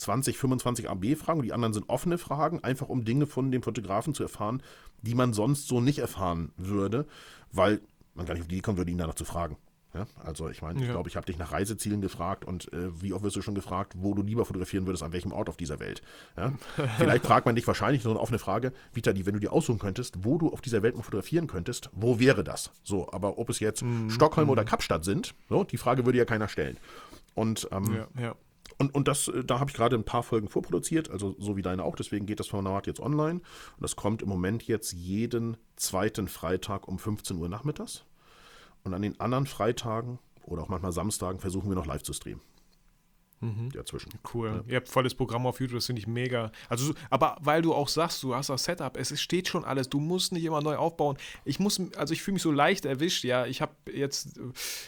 20, 0.00 0.38
25 0.38 0.88
AB-Fragen 0.88 1.40
und 1.40 1.46
die 1.46 1.52
anderen 1.52 1.74
sind 1.74 1.88
offene 1.88 2.18
Fragen, 2.18 2.64
einfach 2.64 2.88
um 2.88 3.04
Dinge 3.04 3.26
von 3.26 3.50
dem 3.50 3.62
Fotografen 3.62 4.14
zu 4.14 4.22
erfahren, 4.22 4.62
die 5.02 5.14
man 5.14 5.32
sonst 5.32 5.68
so 5.68 5.80
nicht 5.80 5.98
erfahren 5.98 6.52
würde, 6.56 7.06
weil 7.52 7.80
man 8.14 8.26
gar 8.26 8.34
nicht 8.34 8.42
auf 8.42 8.48
die 8.48 8.56
Idee 8.56 8.62
kommen 8.62 8.78
würde, 8.78 8.90
ihn 8.90 8.98
danach 8.98 9.14
zu 9.14 9.24
fragen. 9.24 9.56
Ja, 9.92 10.06
also 10.22 10.48
ich 10.48 10.62
meine, 10.62 10.78
ja. 10.78 10.86
ich 10.86 10.90
glaube, 10.92 11.08
ich 11.08 11.16
habe 11.16 11.26
dich 11.26 11.36
nach 11.36 11.50
Reisezielen 11.50 12.00
gefragt 12.00 12.44
und 12.44 12.72
äh, 12.72 13.02
wie 13.02 13.12
oft 13.12 13.24
wirst 13.24 13.34
du 13.34 13.42
schon 13.42 13.56
gefragt, 13.56 13.94
wo 13.96 14.14
du 14.14 14.22
lieber 14.22 14.44
fotografieren 14.44 14.86
würdest, 14.86 15.02
an 15.02 15.12
welchem 15.12 15.32
Ort 15.32 15.48
auf 15.48 15.56
dieser 15.56 15.80
Welt. 15.80 16.00
Ja? 16.36 16.52
Vielleicht 16.96 17.26
fragt 17.26 17.44
man 17.44 17.56
dich 17.56 17.66
wahrscheinlich 17.66 18.02
so 18.04 18.10
eine 18.10 18.20
offene 18.20 18.38
Frage, 18.38 18.72
Vitali, 18.92 19.26
wenn 19.26 19.34
du 19.34 19.40
dir 19.40 19.52
aussuchen 19.52 19.80
könntest, 19.80 20.24
wo 20.24 20.38
du 20.38 20.52
auf 20.52 20.60
dieser 20.60 20.84
Welt 20.84 20.96
mal 20.96 21.02
fotografieren 21.02 21.48
könntest, 21.48 21.90
wo 21.92 22.20
wäre 22.20 22.44
das? 22.44 22.70
So, 22.84 23.10
aber 23.12 23.38
ob 23.38 23.50
es 23.50 23.58
jetzt 23.58 23.82
mm, 23.82 24.10
Stockholm 24.10 24.46
mm. 24.46 24.50
oder 24.50 24.64
Kapstadt 24.64 25.04
sind, 25.04 25.34
so, 25.48 25.64
die 25.64 25.76
Frage 25.76 26.06
würde 26.06 26.18
ja 26.18 26.24
keiner 26.24 26.46
stellen. 26.46 26.76
Und 27.34 27.68
ähm, 27.72 27.96
ja, 28.16 28.22
ja. 28.22 28.34
Und, 28.80 28.94
und 28.94 29.08
das, 29.08 29.28
äh, 29.28 29.44
da 29.44 29.60
habe 29.60 29.70
ich 29.70 29.76
gerade 29.76 29.94
ein 29.94 30.04
paar 30.04 30.22
Folgen 30.22 30.48
vorproduziert, 30.48 31.10
also 31.10 31.36
so 31.38 31.54
wie 31.54 31.62
deine 31.62 31.84
auch, 31.84 31.96
deswegen 31.96 32.24
geht 32.24 32.40
das 32.40 32.48
Format 32.48 32.86
jetzt 32.86 32.98
online. 32.98 33.40
Und 33.40 33.82
das 33.82 33.94
kommt 33.94 34.22
im 34.22 34.28
Moment 34.30 34.62
jetzt 34.66 34.92
jeden 34.92 35.58
zweiten 35.76 36.28
Freitag 36.28 36.88
um 36.88 36.98
15 36.98 37.36
Uhr 37.36 37.50
nachmittags. 37.50 38.04
Und 38.82 38.94
an 38.94 39.02
den 39.02 39.20
anderen 39.20 39.44
Freitagen 39.44 40.18
oder 40.44 40.62
auch 40.62 40.68
manchmal 40.68 40.92
Samstagen 40.92 41.40
versuchen 41.40 41.68
wir 41.68 41.76
noch 41.76 41.84
live 41.84 42.02
zu 42.02 42.14
streamen 42.14 42.40
mhm. 43.40 43.70
dazwischen. 43.72 44.12
Cool. 44.32 44.48
Ja. 44.48 44.72
Ihr 44.72 44.76
habt 44.76 44.88
volles 44.88 45.14
Programm 45.14 45.46
auf 45.46 45.60
YouTube, 45.60 45.78
das 45.78 45.86
finde 45.86 46.00
ich 46.00 46.06
mega. 46.06 46.52
Also, 46.68 46.94
aber 47.08 47.36
weil 47.40 47.62
du 47.62 47.74
auch 47.74 47.88
sagst, 47.88 48.22
du 48.22 48.34
hast 48.34 48.50
das 48.50 48.64
Setup, 48.64 48.96
es 48.96 49.20
steht 49.20 49.48
schon 49.48 49.64
alles, 49.64 49.88
du 49.88 50.00
musst 50.00 50.32
nicht 50.32 50.44
immer 50.44 50.60
neu 50.60 50.76
aufbauen. 50.76 51.16
Ich 51.44 51.58
muss, 51.58 51.80
also 51.96 52.12
ich 52.12 52.22
fühle 52.22 52.34
mich 52.34 52.42
so 52.42 52.52
leicht 52.52 52.84
erwischt, 52.84 53.24
ja. 53.24 53.46
Ich 53.46 53.60
habe 53.60 53.72
jetzt, 53.92 54.40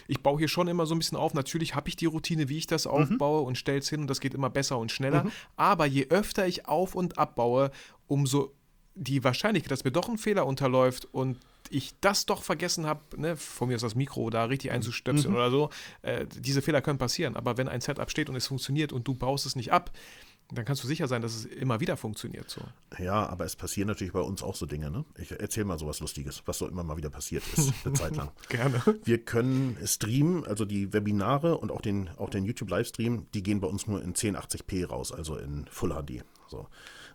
ich 0.07 0.21
baue 0.21 0.39
hier 0.39 0.47
schon 0.47 0.67
immer 0.67 0.85
so 0.85 0.95
ein 0.95 0.99
bisschen 0.99 1.17
auf. 1.17 1.33
Natürlich 1.33 1.75
habe 1.75 1.89
ich 1.89 1.95
die 1.95 2.05
Routine, 2.05 2.49
wie 2.49 2.57
ich 2.57 2.67
das 2.67 2.85
mhm. 2.85 2.91
aufbaue 2.91 3.41
mhm. 3.41 3.47
und 3.47 3.57
stelle 3.57 3.79
es 3.79 3.89
hin 3.89 4.01
und 4.01 4.07
das 4.07 4.19
geht 4.19 4.33
immer 4.33 4.49
besser 4.49 4.77
und 4.77 4.91
schneller. 4.91 5.25
Mhm. 5.25 5.31
Aber 5.55 5.85
je 5.85 6.07
öfter 6.09 6.47
ich 6.47 6.67
auf 6.67 6.95
und 6.95 7.17
abbaue, 7.17 7.71
umso 8.07 8.53
die 8.95 9.23
Wahrscheinlichkeit, 9.23 9.71
dass 9.71 9.83
mir 9.83 9.91
doch 9.91 10.07
ein 10.07 10.17
Fehler 10.17 10.45
unterläuft 10.45 11.05
und 11.11 11.39
ich 11.69 11.93
das 12.01 12.25
doch 12.25 12.43
vergessen 12.43 12.85
habe, 12.85 13.01
ne, 13.17 13.37
von 13.37 13.67
mir 13.67 13.75
ist 13.75 13.83
das 13.83 13.95
Mikro 13.95 14.29
da 14.29 14.45
richtig 14.45 14.71
einzustöpseln 14.71 15.31
mhm. 15.31 15.37
oder 15.37 15.51
so, 15.51 15.69
äh, 16.01 16.25
diese 16.27 16.61
Fehler 16.61 16.81
können 16.81 16.99
passieren. 16.99 17.35
Aber 17.35 17.57
wenn 17.57 17.67
ein 17.67 17.81
Setup 17.81 18.09
steht 18.09 18.29
und 18.29 18.35
es 18.35 18.47
funktioniert 18.47 18.93
und 18.93 19.07
du 19.07 19.13
baust 19.13 19.45
es 19.45 19.55
nicht 19.55 19.71
ab, 19.71 19.91
dann 20.51 20.65
kannst 20.65 20.83
du 20.83 20.87
sicher 20.87 21.07
sein, 21.07 21.21
dass 21.21 21.35
es 21.35 21.45
immer 21.45 21.79
wieder 21.79 21.97
funktioniert. 21.97 22.49
So. 22.49 22.61
Ja, 22.99 23.27
aber 23.27 23.45
es 23.45 23.55
passieren 23.55 23.87
natürlich 23.87 24.13
bei 24.13 24.19
uns 24.19 24.43
auch 24.43 24.55
so 24.55 24.65
Dinge. 24.65 24.91
Ne? 24.91 25.05
Ich 25.17 25.31
erzähle 25.31 25.65
mal 25.65 25.79
sowas 25.79 25.99
Lustiges, 25.99 26.43
was 26.45 26.57
so 26.57 26.67
immer 26.67 26.83
mal 26.83 26.97
wieder 26.97 27.09
passiert 27.09 27.43
ist, 27.55 27.73
eine 27.83 27.93
Zeit 27.97 28.15
lang. 28.15 28.31
Gerne. 28.49 28.81
Wir 29.03 29.23
können 29.23 29.77
streamen, 29.85 30.45
also 30.45 30.65
die 30.65 30.93
Webinare 30.93 31.57
und 31.57 31.71
auch 31.71 31.81
den, 31.81 32.09
auch 32.17 32.29
den 32.29 32.45
YouTube-Livestream, 32.45 33.27
die 33.33 33.43
gehen 33.43 33.61
bei 33.61 33.67
uns 33.67 33.87
nur 33.87 34.01
in 34.01 34.13
1080p 34.13 34.87
raus, 34.87 35.11
also 35.11 35.37
in 35.37 35.65
Full 35.69 35.91
HD. 35.91 36.23
So. 36.47 36.67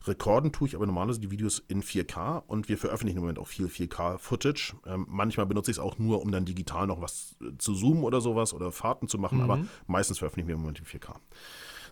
Rekorden 0.07 0.53
tue 0.53 0.69
ich 0.69 0.75
aber 0.75 0.87
normalerweise 0.87 1.21
die 1.21 1.31
Videos 1.31 1.63
in 1.69 1.83
4K 1.83 2.43
und 2.47 2.69
wir 2.69 2.79
veröffentlichen 2.79 3.19
im 3.19 3.23
Moment 3.23 3.39
auch 3.39 3.49
viel 3.49 3.67
4K-Footage. 3.67 4.75
Ähm, 4.87 5.07
manchmal 5.09 5.47
benutze 5.47 5.71
ich 5.71 5.77
es 5.77 5.83
auch 5.83 5.99
nur, 5.99 6.23
um 6.23 6.31
dann 6.31 6.45
digital 6.45 6.87
noch 6.87 7.01
was 7.01 7.37
äh, 7.41 7.57
zu 7.59 7.75
zoomen 7.75 8.05
oder 8.05 8.21
sowas 8.21 8.55
oder 8.55 8.73
Fahrten 8.73 9.09
zu 9.09 9.19
machen, 9.19 9.39
mhm. 9.39 9.45
aber 9.45 9.65
meistens 9.87 10.19
veröffentlichen 10.19 10.49
wir 10.49 10.55
im 10.55 10.61
Moment 10.61 10.79
in 10.81 10.87
4K. 10.87 11.17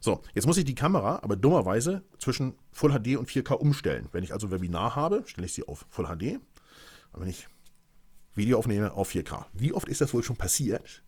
So, 0.01 0.23
jetzt 0.35 0.47
muss 0.47 0.59
ich 0.59 0.65
die 0.65 0.75
Kamera 0.75 1.21
aber 1.23 1.37
dummerweise 1.37 2.05
zwischen 2.19 2.55
Full 2.73 2.93
HD 2.93 3.17
und 3.17 3.29
4K 3.29 3.55
umstellen. 3.55 4.09
Wenn 4.13 4.23
ich 4.23 4.33
also 4.33 4.51
Webinar 4.51 4.95
habe, 4.95 5.23
stelle 5.27 5.47
ich 5.47 5.55
sie 5.55 5.67
auf 5.67 5.87
Full 5.89 6.07
HD. 6.07 6.39
Und 7.13 7.23
wenn 7.23 7.29
ich 7.29 7.49
Video 8.35 8.59
aufnehme, 8.59 8.93
auf 8.93 9.11
4K. 9.11 9.47
Wie 9.55 9.73
oft 9.73 9.89
ist 9.89 10.03
das 10.03 10.13
wohl 10.13 10.23
schon 10.23 10.37
passiert, 10.37 11.03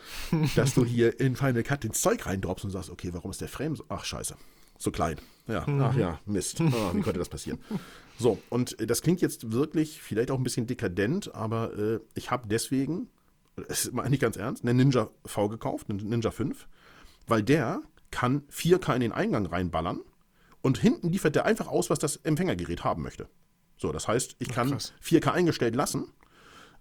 dass 0.54 0.74
du 0.74 0.84
hier 0.84 1.18
in 1.18 1.34
Final 1.34 1.62
Cut 1.62 1.84
ins 1.84 2.02
Zeug 2.02 2.26
reindroppst 2.26 2.66
und 2.66 2.70
sagst, 2.70 2.90
okay, 2.90 3.08
warum 3.12 3.30
ist 3.30 3.40
der 3.40 3.48
Frame 3.48 3.74
so? 3.74 3.84
Ach, 3.88 4.04
scheiße 4.04 4.36
so 4.78 4.90
klein. 4.90 5.18
Ja, 5.46 5.66
mhm. 5.66 5.82
ach 5.82 5.96
ja, 5.96 6.20
Mist. 6.26 6.60
Oh, 6.60 6.94
wie 6.94 7.00
konnte 7.00 7.18
das 7.18 7.28
passieren? 7.28 7.58
So, 8.16 8.38
und 8.48 8.78
äh, 8.78 8.86
das 8.86 9.02
klingt 9.02 9.20
jetzt 9.20 9.50
wirklich 9.50 10.00
vielleicht 10.00 10.30
auch 10.30 10.38
ein 10.38 10.44
bisschen 10.44 10.68
dekadent, 10.68 11.34
aber 11.34 11.76
äh, 11.76 12.00
ich 12.14 12.30
habe 12.30 12.46
deswegen, 12.46 13.08
es 13.68 13.86
ist 13.86 13.92
mal 13.92 14.08
nicht 14.08 14.20
ganz 14.20 14.36
ernst, 14.36 14.62
einen 14.62 14.76
Ninja 14.76 15.10
V 15.26 15.48
gekauft, 15.48 15.90
einen 15.90 16.08
Ninja 16.08 16.30
5, 16.30 16.68
weil 17.26 17.42
der 17.42 17.82
kann 18.12 18.42
4K 18.52 18.94
in 18.94 19.00
den 19.00 19.12
Eingang 19.12 19.46
reinballern 19.46 20.00
und 20.62 20.78
hinten 20.78 21.10
liefert 21.10 21.34
der 21.34 21.44
einfach 21.44 21.66
aus, 21.66 21.90
was 21.90 21.98
das 21.98 22.16
Empfängergerät 22.16 22.84
haben 22.84 23.02
möchte. 23.02 23.28
So, 23.76 23.90
das 23.90 24.06
heißt, 24.06 24.36
ich 24.38 24.48
kann 24.48 24.72
Ach, 24.72 25.04
4K 25.04 25.32
eingestellt 25.32 25.74
lassen, 25.74 26.06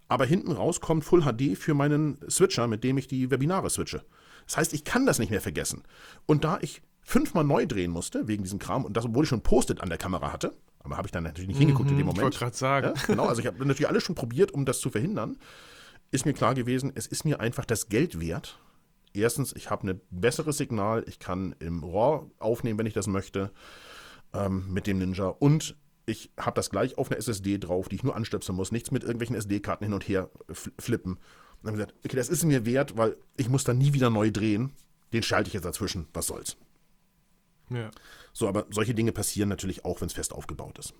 aber 0.07 0.25
hinten 0.25 0.51
raus 0.51 0.81
kommt 0.81 1.03
Full 1.03 1.23
HD 1.23 1.57
für 1.57 1.73
meinen 1.73 2.19
Switcher, 2.29 2.67
mit 2.67 2.83
dem 2.83 2.99
ich 2.99 3.07
die 3.07 3.31
Webinare 3.31 3.71
switche. 3.71 4.03
Das 4.45 4.57
heißt, 4.57 4.73
ich 4.73 4.83
kann 4.83 5.07
das 5.07 5.17
nicht 5.17 5.31
mehr 5.31 5.41
vergessen. 5.41 5.83
Und 6.27 6.43
da 6.43 6.59
ich 6.61 6.83
fünfmal 7.03 7.43
neu 7.43 7.65
drehen 7.65 7.91
musste, 7.91 8.27
wegen 8.27 8.43
diesem 8.43 8.59
Kram. 8.59 8.85
Und 8.85 8.97
das, 8.97 9.05
obwohl 9.05 9.23
ich 9.23 9.29
schon 9.29 9.41
Post-it 9.41 9.81
an 9.81 9.89
der 9.89 9.97
Kamera 9.97 10.31
hatte. 10.31 10.53
Aber 10.79 10.97
habe 10.97 11.07
ich 11.07 11.11
dann 11.11 11.23
natürlich 11.23 11.47
nicht 11.47 11.59
hingeguckt 11.59 11.89
in 11.89 11.97
dem 11.97 12.05
Moment. 12.05 12.17
Ich 12.17 12.23
wollte 12.23 12.39
gerade 12.39 12.55
sagen. 12.55 12.93
Ja, 12.95 13.05
genau, 13.07 13.25
also 13.25 13.41
ich 13.41 13.47
habe 13.47 13.57
natürlich 13.65 13.87
alles 13.87 14.03
schon 14.03 14.15
probiert, 14.15 14.51
um 14.51 14.65
das 14.65 14.79
zu 14.79 14.89
verhindern. 14.89 15.37
Ist 16.11 16.25
mir 16.25 16.33
klar 16.33 16.53
gewesen, 16.53 16.91
es 16.93 17.07
ist 17.07 17.23
mir 17.23 17.39
einfach 17.39 17.65
das 17.65 17.87
Geld 17.87 18.19
wert. 18.19 18.59
Erstens, 19.13 19.53
ich 19.55 19.69
habe 19.69 19.87
ein 19.87 20.01
besseres 20.09 20.57
Signal, 20.57 21.03
ich 21.07 21.19
kann 21.19 21.55
im 21.59 21.83
RAW 21.83 22.25
aufnehmen, 22.39 22.79
wenn 22.79 22.85
ich 22.85 22.93
das 22.93 23.07
möchte, 23.07 23.51
ähm, 24.33 24.65
mit 24.73 24.87
dem 24.87 24.97
Ninja. 24.97 25.27
Und 25.27 25.75
ich 26.05 26.31
habe 26.37 26.55
das 26.55 26.69
gleich 26.69 26.97
auf 26.97 27.09
einer 27.09 27.17
SSD 27.17 27.59
drauf, 27.59 27.87
die 27.87 27.95
ich 27.95 28.03
nur 28.03 28.15
anstöpseln 28.15 28.55
muss. 28.55 28.71
Nichts 28.71 28.91
mit 28.91 29.03
irgendwelchen 29.03 29.35
SD-Karten 29.35 29.85
hin 29.85 29.93
und 29.93 30.07
her 30.07 30.29
flippen. 30.79 31.13
Und 31.13 31.19
dann 31.63 31.73
habe 31.73 31.81
ich 31.81 31.87
gesagt, 31.87 32.05
okay, 32.05 32.17
das 32.17 32.29
ist 32.29 32.43
mir 32.43 32.65
wert, 32.65 32.97
weil 32.97 33.15
ich 33.37 33.49
muss 33.49 33.63
dann 33.63 33.77
nie 33.77 33.93
wieder 33.93 34.09
neu 34.09 34.31
drehen. 34.31 34.71
Den 35.13 35.23
schalte 35.23 35.47
ich 35.47 35.53
jetzt 35.53 35.65
dazwischen. 35.65 36.07
Was 36.13 36.27
soll's? 36.27 36.57
Ja. 37.70 37.91
So, 38.34 38.47
aber 38.47 38.66
solche 38.70 38.93
Dinge 38.93 39.11
passieren 39.11 39.49
natürlich 39.49 39.86
auch, 39.86 40.01
wenn 40.01 40.07
es 40.07 40.14
fest 40.14 40.34
aufgebaut 40.34 40.80
ist. 40.80 40.93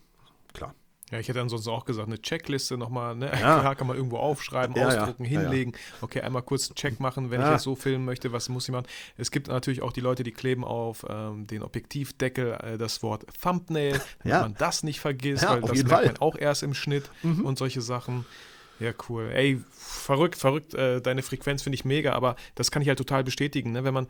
Klar. 0.54 0.76
Ja, 1.12 1.20
ich 1.20 1.28
hätte 1.28 1.42
ansonsten 1.42 1.70
auch 1.70 1.86
gesagt, 1.86 2.08
eine 2.08 2.20
Checkliste 2.20 2.76
nochmal, 2.76 3.16
ne? 3.16 3.32
Ja. 3.40 3.76
kann 3.76 3.86
man 3.86 3.96
irgendwo 3.96 4.18
aufschreiben, 4.18 4.76
ja, 4.76 4.88
ausdrucken, 4.88 5.26
ja. 5.26 5.42
hinlegen. 5.42 5.74
Okay, 6.02 6.22
einmal 6.22 6.42
kurz 6.42 6.70
einen 6.70 6.76
Check 6.76 7.00
machen, 7.00 7.30
wenn 7.30 7.40
ich 7.40 7.48
jetzt 7.48 7.64
so 7.64 7.76
filmen 7.76 8.04
möchte, 8.04 8.32
was 8.32 8.50
muss 8.50 8.68
ich 8.68 8.72
machen? 8.72 8.88
Es 9.16 9.30
gibt 9.30 9.48
natürlich 9.48 9.84
auch 9.84 9.92
die 9.92 10.02
Leute, 10.02 10.24
die 10.24 10.32
kleben 10.32 10.64
auf 10.64 11.06
ähm, 11.08 11.46
den 11.46 11.62
Objektivdeckel 11.62 12.54
äh, 12.54 12.78
das 12.80 13.04
Wort 13.04 13.26
Thumbnail, 13.40 14.02
damit 14.24 14.42
man 14.42 14.56
das 14.56 14.82
nicht 14.82 15.02
vergisst, 15.02 15.48
weil 15.48 15.62
das 15.62 15.84
merkt 15.84 16.06
man 16.06 16.18
auch 16.18 16.36
erst 16.36 16.64
im 16.64 16.74
Schnitt 16.74 17.10
mhm. 17.22 17.46
und 17.46 17.60
solche 17.60 17.82
Sachen. 17.82 18.26
Ja, 18.84 18.92
cool. 19.08 19.32
Ey, 19.34 19.62
verrückt, 19.72 20.36
verrückt. 20.36 20.74
Äh, 20.74 21.02
deine 21.02 21.24
Frequenz 21.24 21.62
finde 21.64 21.76
ich 21.76 21.86
mega, 21.86 22.12
aber 22.12 22.36
das 22.56 22.70
kann 22.70 22.82
ich 22.82 22.90
halt 22.90 22.98
total 22.98 23.24
bestätigen. 23.24 23.72
Ne? 23.72 23.86
Wenn, 23.86 23.94
man, 23.94 24.08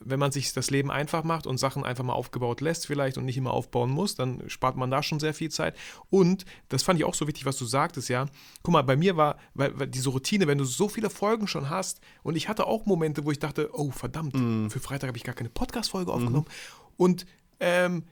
wenn 0.00 0.18
man 0.18 0.32
sich 0.32 0.54
das 0.54 0.70
Leben 0.70 0.90
einfach 0.90 1.24
macht 1.24 1.46
und 1.46 1.58
Sachen 1.58 1.84
einfach 1.84 2.04
mal 2.04 2.14
aufgebaut 2.14 2.62
lässt, 2.62 2.86
vielleicht 2.86 3.18
und 3.18 3.26
nicht 3.26 3.36
immer 3.36 3.52
aufbauen 3.52 3.90
muss, 3.90 4.14
dann 4.14 4.42
spart 4.48 4.76
man 4.76 4.90
da 4.90 5.02
schon 5.02 5.20
sehr 5.20 5.34
viel 5.34 5.50
Zeit. 5.50 5.76
Und 6.08 6.46
das 6.70 6.82
fand 6.82 6.98
ich 6.98 7.04
auch 7.04 7.14
so 7.14 7.26
wichtig, 7.26 7.44
was 7.44 7.58
du 7.58 7.66
sagtest, 7.66 8.08
ja. 8.08 8.26
Guck 8.62 8.72
mal, 8.72 8.82
bei 8.82 8.96
mir 8.96 9.18
war 9.18 9.36
weil, 9.52 9.78
weil 9.78 9.86
diese 9.88 10.08
Routine, 10.08 10.46
wenn 10.46 10.58
du 10.58 10.64
so 10.64 10.88
viele 10.88 11.10
Folgen 11.10 11.46
schon 11.46 11.68
hast, 11.68 12.00
und 12.22 12.36
ich 12.36 12.48
hatte 12.48 12.66
auch 12.66 12.86
Momente, 12.86 13.26
wo 13.26 13.30
ich 13.30 13.38
dachte, 13.38 13.70
oh 13.74 13.90
verdammt, 13.90 14.34
mm. 14.34 14.68
für 14.68 14.80
Freitag 14.80 15.08
habe 15.08 15.18
ich 15.18 15.24
gar 15.24 15.34
keine 15.34 15.50
Podcast-Folge 15.50 16.12
aufgenommen. 16.12 16.46
Mm. 16.46 17.02
Und 17.02 17.26
ähm, 17.60 18.04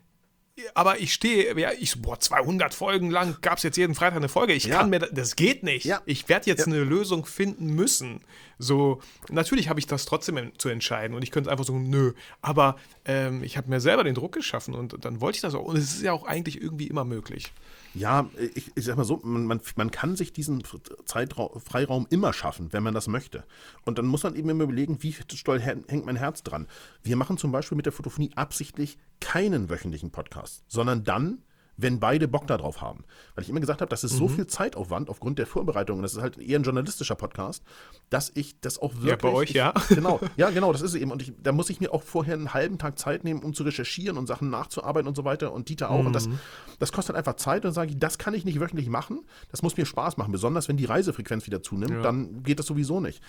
aber 0.75 1.01
ich 1.01 1.13
stehe, 1.13 1.59
ja, 1.59 1.71
ich, 1.79 2.01
boah, 2.01 2.19
200 2.19 2.73
Folgen 2.73 3.11
lang 3.11 3.37
gab 3.43 3.59
es 3.59 3.63
jetzt 3.63 3.77
jeden 3.77 3.95
Freitag 3.95 4.17
eine 4.17 4.29
Folge. 4.29 4.55
Ich 4.55 4.65
ja. 4.65 4.79
kann 4.79 4.91
mir, 4.91 5.01
das 5.01 5.37
geht 5.37 5.63
nicht. 5.63 5.85
Ja. 5.85 6.01
Ich 6.07 6.29
werde 6.29 6.47
jetzt 6.47 6.61
ja. 6.61 6.67
eine 6.67 6.83
Lösung 6.83 7.27
finden 7.27 7.75
müssen. 7.75 8.21
So, 8.59 9.03
natürlich 9.29 9.69
habe 9.69 9.81
ich 9.81 9.87
das 9.87 10.07
trotzdem 10.07 10.53
zu 10.57 10.71
entscheiden 10.71 11.15
und 11.15 11.23
ich 11.23 11.31
könnte 11.31 11.51
einfach 11.51 11.65
so, 11.65 11.79
nö. 11.79 12.15
Aber 12.41 12.77
ähm, 13.05 13.43
ich 13.43 13.59
habe 13.59 13.69
mir 13.69 13.81
selber 13.81 14.03
den 14.03 14.15
Druck 14.15 14.33
geschaffen 14.33 14.75
und 14.75 15.05
dann 15.05 15.21
wollte 15.21 15.37
ich 15.37 15.43
das 15.43 15.55
auch. 15.55 15.65
Und 15.65 15.77
es 15.77 15.95
ist 15.95 16.03
ja 16.03 16.13
auch 16.13 16.25
eigentlich 16.25 16.61
irgendwie 16.61 16.87
immer 16.87 17.05
möglich. 17.05 17.53
Ja, 17.97 18.29
ich, 18.55 18.73
ich 18.75 18.85
sag 18.85 18.99
mal 18.99 19.05
so, 19.05 19.21
man, 19.23 19.47
man, 19.47 19.61
man 19.77 19.91
kann 19.91 20.17
sich 20.17 20.35
diesen 20.35 20.63
Zeitraum, 21.07 21.59
Freiraum 21.61 22.07
immer 22.11 22.35
schaffen, 22.35 22.71
wenn 22.75 22.83
man 22.83 22.93
das 22.93 23.09
möchte. 23.09 23.45
Und 23.87 23.97
dann 23.97 24.05
muss 24.05 24.23
man 24.23 24.37
eben 24.37 24.51
immer 24.51 24.65
überlegen, 24.65 25.03
wie 25.03 25.17
doll 25.45 25.61
hängt 25.61 26.05
mein 26.05 26.17
Herz 26.17 26.43
dran. 26.43 26.67
Wir 27.03 27.17
machen 27.17 27.39
zum 27.39 27.53
Beispiel 27.53 27.77
mit 27.77 27.87
der 27.87 27.95
Fotophonie 27.95 28.33
absichtlich 28.35 28.99
keinen 29.21 29.71
wöchentlichen 29.71 30.11
Podcast, 30.11 30.63
sondern 30.69 31.05
dann, 31.05 31.43
wenn 31.77 32.01
beide 32.01 32.29
Bock 32.29 32.47
darauf 32.47 32.81
haben. 32.81 33.05
Weil 33.35 33.45
ich 33.45 33.51
immer 33.51 33.61
gesagt 33.61 33.81
habe, 33.81 33.89
das 33.89 34.05
ist 34.05 34.15
mhm. 34.15 34.19
so 34.19 34.29
viel 34.29 34.47
Zeitaufwand 34.47 35.11
aufgrund 35.11 35.39
der 35.39 35.47
Vorbereitung, 35.47 35.99
und 35.99 36.03
das 36.03 36.15
ist 36.15 36.23
halt 36.23 36.39
eher 36.39 36.59
ein 36.59 36.63
journalistischer 36.63 37.15
Podcast, 37.15 37.63
dass 38.11 38.31
ich 38.35 38.61
das 38.61 38.79
auch 38.79 38.95
wirklich. 38.95 39.11
Ja, 39.11 39.17
bei 39.17 39.33
euch, 39.33 39.51
ich, 39.51 39.57
ja. 39.57 39.75
Genau, 39.89 40.21
ja, 40.37 40.51
genau, 40.51 40.73
das 40.73 40.83
ist 40.83 40.95
eben. 40.95 41.11
Und 41.11 41.23
ich, 41.23 41.33
da 41.43 41.53
muss 41.53 41.71
ich 41.71 41.81
mir 41.81 41.93
auch 41.93 42.03
vorher 42.03 42.35
einen 42.35 42.55
halben 42.55 42.79
Tag 42.79 42.99
Zeit 42.99 43.25
nehmen, 43.25 43.43
um 43.43 43.55
zu 43.55 43.63
recherchieren 43.63 44.17
und 44.17 44.27
Sachen 44.27 44.51
nachzuarbeiten 44.51 45.09
und 45.09 45.17
so 45.17 45.25
weiter. 45.25 45.53
Und 45.53 45.69
Dieter 45.69 45.91
auch. 45.91 46.01
Mhm. 46.01 46.07
Und 46.09 46.13
das, 46.13 46.29
mhm. 46.29 46.39
das 46.79 46.93
kostet 46.93 47.17
einfach 47.17 47.35
Zeit. 47.35 47.59
Und 47.59 47.65
dann 47.67 47.75
sage 47.75 47.91
ich, 47.91 47.99
das 47.99 48.19
kann 48.19 48.35
ich 48.35 48.45
nicht 48.45 48.61
wöchentlich 48.61 48.89
machen. 48.89 49.25
Das 49.51 49.63
muss 49.63 49.77
mir 49.77 49.87
Spaß 49.87 50.17
machen. 50.17 50.33
Besonders 50.33 50.69
wenn 50.69 50.77
die 50.77 50.85
Reisefrequenz 50.85 51.47
wieder 51.47 51.63
zunimmt, 51.63 51.93
ja. 51.93 52.03
dann 52.03 52.43
geht 52.43 52.59
das 52.59 52.67
sowieso 52.67 53.01
nicht. 53.01 53.23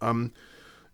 Ähm, 0.00 0.32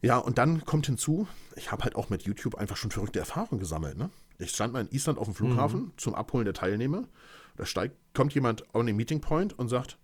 ja, 0.00 0.18
und 0.18 0.38
dann 0.38 0.64
kommt 0.64 0.86
hinzu, 0.86 1.26
ich 1.56 1.72
habe 1.72 1.82
halt 1.82 1.96
auch 1.96 2.08
mit 2.08 2.22
YouTube 2.22 2.54
einfach 2.54 2.76
schon 2.76 2.90
verrückte 2.90 3.18
Erfahrungen 3.18 3.58
gesammelt. 3.58 3.98
Ne? 3.98 4.10
Ich 4.38 4.50
stand 4.50 4.72
mal 4.72 4.80
in 4.80 4.90
Island 4.90 5.18
auf 5.18 5.26
dem 5.26 5.34
Flughafen 5.34 5.80
mhm. 5.80 5.92
zum 5.96 6.14
Abholen 6.14 6.44
der 6.44 6.54
Teilnehmer. 6.54 7.08
Da 7.56 7.66
steigt, 7.66 7.96
kommt 8.14 8.34
jemand 8.34 8.72
an 8.74 8.86
den 8.86 8.96
Meeting 8.96 9.20
Point 9.20 9.58
und 9.58 9.68
sagt: 9.68 9.98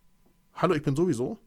Hallo, 0.55 0.75
ich 0.75 0.83
bin 0.83 0.97
sowieso. 0.97 1.39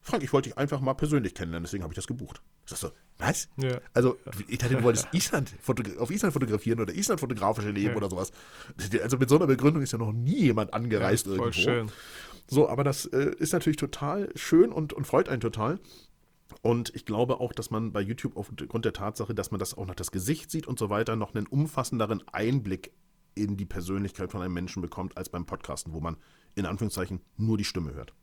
Frank, 0.00 0.22
ich 0.22 0.32
wollte 0.32 0.48
dich 0.48 0.58
einfach 0.58 0.80
mal 0.80 0.94
persönlich 0.94 1.34
kennenlernen, 1.34 1.64
deswegen 1.64 1.82
habe 1.82 1.92
ich 1.92 1.96
das 1.96 2.06
gebucht. 2.06 2.40
Ich 2.64 2.70
sag 2.70 2.78
so, 2.78 2.92
was? 3.18 3.48
Ja. 3.56 3.80
Also, 3.94 4.16
ich 4.46 4.58
dachte, 4.58 4.76
du 4.76 4.82
wolltest 4.82 5.08
Island 5.12 5.52
auf 5.98 6.10
Island 6.10 6.32
fotografieren 6.32 6.80
oder 6.80 6.94
Island 6.94 7.20
fotografisch 7.20 7.64
erleben 7.64 7.90
ja. 7.90 7.96
oder 7.96 8.08
sowas. 8.08 8.32
Also 9.02 9.18
mit 9.18 9.28
so 9.28 9.36
einer 9.36 9.46
Begründung 9.46 9.82
ist 9.82 9.92
ja 9.92 9.98
noch 9.98 10.12
nie 10.12 10.38
jemand 10.38 10.72
angereist 10.72 11.26
ja, 11.26 11.32
voll 11.34 11.48
irgendwo. 11.48 11.60
Schön. 11.60 11.90
So, 12.46 12.68
aber 12.68 12.84
das 12.84 13.04
äh, 13.06 13.34
ist 13.38 13.52
natürlich 13.52 13.76
total 13.76 14.30
schön 14.34 14.72
und, 14.72 14.92
und 14.92 15.06
freut 15.06 15.28
einen 15.28 15.40
total. 15.40 15.78
Und 16.62 16.94
ich 16.94 17.04
glaube 17.04 17.40
auch, 17.40 17.52
dass 17.52 17.70
man 17.70 17.92
bei 17.92 18.00
YouTube 18.00 18.36
aufgrund 18.36 18.84
der 18.84 18.92
Tatsache, 18.92 19.34
dass 19.34 19.50
man 19.50 19.58
das 19.58 19.74
auch 19.74 19.86
noch 19.86 19.94
das 19.94 20.10
Gesicht 20.10 20.50
sieht 20.50 20.66
und 20.66 20.78
so 20.78 20.90
weiter, 20.90 21.16
noch 21.16 21.34
einen 21.34 21.46
umfassenderen 21.46 22.26
Einblick 22.28 22.92
in 23.34 23.56
die 23.56 23.66
Persönlichkeit 23.66 24.30
von 24.30 24.42
einem 24.42 24.54
Menschen 24.54 24.82
bekommt, 24.82 25.16
als 25.16 25.28
beim 25.28 25.46
Podcasten, 25.46 25.92
wo 25.92 26.00
man 26.00 26.16
in 26.54 26.66
Anführungszeichen 26.66 27.20
nur 27.36 27.56
die 27.56 27.64
Stimme 27.64 27.94
hört. 27.94 28.14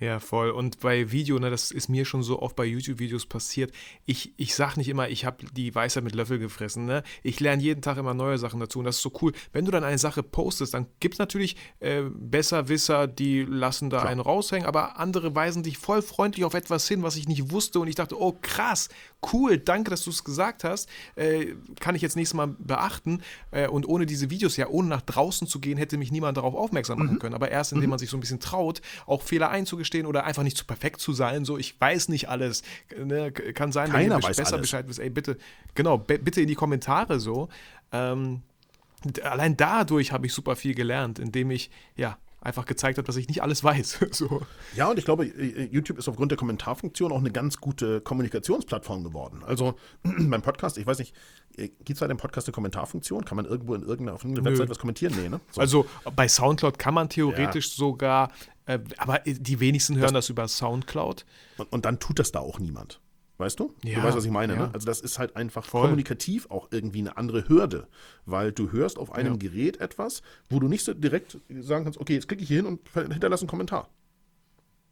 Ja, 0.00 0.18
voll. 0.18 0.48
Und 0.48 0.80
bei 0.80 1.12
Video, 1.12 1.38
ne, 1.38 1.50
das 1.50 1.70
ist 1.70 1.90
mir 1.90 2.06
schon 2.06 2.22
so 2.22 2.40
oft 2.40 2.56
bei 2.56 2.64
YouTube-Videos 2.64 3.26
passiert. 3.26 3.70
Ich, 4.06 4.32
ich 4.38 4.54
sag 4.54 4.78
nicht 4.78 4.88
immer, 4.88 5.10
ich 5.10 5.26
habe 5.26 5.44
die 5.52 5.74
Weisheit 5.74 6.02
mit 6.02 6.14
Löffel 6.14 6.38
gefressen. 6.38 6.86
Ne? 6.86 7.02
Ich 7.22 7.38
lerne 7.38 7.62
jeden 7.62 7.82
Tag 7.82 7.98
immer 7.98 8.14
neue 8.14 8.38
Sachen 8.38 8.60
dazu 8.60 8.78
und 8.78 8.86
das 8.86 8.96
ist 8.96 9.02
so 9.02 9.12
cool. 9.20 9.32
Wenn 9.52 9.66
du 9.66 9.70
dann 9.70 9.84
eine 9.84 9.98
Sache 9.98 10.22
postest, 10.22 10.72
dann 10.72 10.86
gibt 11.00 11.16
es 11.16 11.18
natürlich 11.18 11.56
äh, 11.80 12.04
Besserwisser, 12.14 13.08
die 13.08 13.42
lassen 13.42 13.90
da 13.90 13.98
Klar. 13.98 14.10
einen 14.10 14.20
raushängen, 14.20 14.66
aber 14.66 14.98
andere 14.98 15.34
weisen 15.34 15.62
dich 15.62 15.76
voll 15.76 16.00
freundlich 16.00 16.46
auf 16.46 16.54
etwas 16.54 16.88
hin, 16.88 17.02
was 17.02 17.16
ich 17.16 17.28
nicht 17.28 17.50
wusste 17.50 17.78
und 17.78 17.86
ich 17.86 17.94
dachte, 17.94 18.18
oh 18.18 18.34
krass, 18.40 18.88
cool, 19.34 19.58
danke, 19.58 19.90
dass 19.90 20.04
du 20.04 20.10
es 20.10 20.24
gesagt 20.24 20.64
hast. 20.64 20.88
Äh, 21.14 21.56
kann 21.78 21.94
ich 21.94 22.00
jetzt 22.00 22.16
nächstes 22.16 22.36
Mal 22.36 22.48
beachten. 22.58 23.20
Äh, 23.50 23.68
und 23.68 23.86
ohne 23.86 24.06
diese 24.06 24.30
Videos, 24.30 24.56
ja, 24.56 24.68
ohne 24.68 24.88
nach 24.88 25.02
draußen 25.02 25.46
zu 25.46 25.60
gehen, 25.60 25.76
hätte 25.76 25.98
mich 25.98 26.10
niemand 26.10 26.38
darauf 26.38 26.54
aufmerksam 26.54 27.00
machen 27.00 27.14
mhm. 27.14 27.18
können. 27.18 27.34
Aber 27.34 27.50
erst, 27.50 27.72
indem 27.72 27.88
mhm. 27.88 27.90
man 27.90 27.98
sich 27.98 28.08
so 28.08 28.16
ein 28.16 28.20
bisschen 28.20 28.40
traut, 28.40 28.80
auch 29.04 29.20
Fehler 29.20 29.50
einzugestehen 29.50 29.89
oder 30.06 30.24
einfach 30.24 30.42
nicht 30.42 30.56
zu 30.56 30.64
perfekt 30.64 31.00
zu 31.00 31.12
sein, 31.12 31.44
so, 31.44 31.58
ich 31.58 31.80
weiß 31.80 32.08
nicht 32.08 32.28
alles. 32.28 32.62
Ne? 32.96 33.32
Kann 33.32 33.72
sein, 33.72 33.90
Keiner 33.90 34.16
wenn 34.16 34.22
ihr 34.22 34.28
besser 34.28 34.54
alles. 34.54 34.62
Bescheid 34.62 34.88
wisst, 34.88 34.98
ey, 34.98 35.10
bitte, 35.10 35.36
genau, 35.74 35.98
bitte 35.98 36.40
in 36.40 36.48
die 36.48 36.54
Kommentare 36.54 37.20
so. 37.20 37.48
Ähm, 37.92 38.42
allein 39.22 39.56
dadurch 39.56 40.12
habe 40.12 40.26
ich 40.26 40.32
super 40.32 40.56
viel 40.56 40.74
gelernt, 40.74 41.18
indem 41.18 41.50
ich, 41.50 41.70
ja, 41.96 42.18
einfach 42.40 42.66
gezeigt 42.66 42.98
hat, 42.98 43.08
dass 43.08 43.16
ich 43.16 43.28
nicht 43.28 43.42
alles 43.42 43.62
weiß. 43.62 43.98
so. 44.12 44.42
Ja, 44.74 44.88
und 44.88 44.98
ich 44.98 45.04
glaube, 45.04 45.26
äh, 45.26 45.64
YouTube 45.66 45.98
ist 45.98 46.08
aufgrund 46.08 46.30
der 46.30 46.38
Kommentarfunktion 46.38 47.12
auch 47.12 47.18
eine 47.18 47.30
ganz 47.30 47.58
gute 47.58 48.00
Kommunikationsplattform 48.00 49.04
geworden. 49.04 49.42
Also 49.46 49.74
beim 50.02 50.42
Podcast, 50.42 50.78
ich 50.78 50.86
weiß 50.86 50.98
nicht, 50.98 51.14
äh, 51.56 51.68
gibt 51.68 51.90
es 51.90 52.00
bei 52.00 52.06
dem 52.06 52.16
Podcast 52.16 52.48
eine 52.48 52.52
Kommentarfunktion? 52.52 53.24
Kann 53.24 53.36
man 53.36 53.44
irgendwo 53.44 53.74
in 53.74 53.82
irgendeiner, 53.82 54.14
auf 54.14 54.24
irgendeiner 54.24 54.50
Website 54.50 54.70
was 54.70 54.78
kommentieren? 54.78 55.14
Nee, 55.16 55.28
ne? 55.28 55.40
So. 55.50 55.60
Also 55.60 55.86
bei 56.16 56.28
Soundcloud 56.28 56.78
kann 56.78 56.94
man 56.94 57.08
theoretisch 57.08 57.68
ja. 57.70 57.76
sogar, 57.76 58.32
äh, 58.66 58.78
aber 58.96 59.18
die 59.26 59.60
wenigsten 59.60 59.96
hören 59.96 60.14
das, 60.14 60.26
das 60.26 60.30
über 60.30 60.48
Soundcloud. 60.48 61.26
Und, 61.58 61.72
und 61.72 61.84
dann 61.84 61.98
tut 61.98 62.18
das 62.18 62.32
da 62.32 62.40
auch 62.40 62.58
niemand. 62.58 63.00
Weißt 63.40 63.58
du? 63.58 63.74
Ja, 63.82 64.00
du 64.00 64.02
weißt, 64.06 64.18
was 64.18 64.24
ich 64.26 64.30
meine. 64.30 64.52
Ja. 64.52 64.58
Ne? 64.66 64.70
Also 64.74 64.86
das 64.86 65.00
ist 65.00 65.18
halt 65.18 65.34
einfach 65.34 65.64
Voll. 65.64 65.82
kommunikativ 65.82 66.50
auch 66.50 66.68
irgendwie 66.70 66.98
eine 66.98 67.16
andere 67.16 67.48
Hürde, 67.48 67.88
weil 68.26 68.52
du 68.52 68.70
hörst 68.70 68.98
auf 68.98 69.12
einem 69.12 69.32
ja. 69.32 69.38
Gerät 69.38 69.80
etwas, 69.80 70.20
wo 70.50 70.60
du 70.60 70.68
nicht 70.68 70.84
so 70.84 70.92
direkt 70.92 71.38
sagen 71.48 71.84
kannst, 71.84 71.98
okay, 71.98 72.12
jetzt 72.14 72.28
klicke 72.28 72.42
ich 72.42 72.48
hier 72.48 72.58
hin 72.58 72.66
und 72.66 72.80
hinterlasse 72.94 73.44
einen 73.44 73.48
Kommentar. 73.48 73.88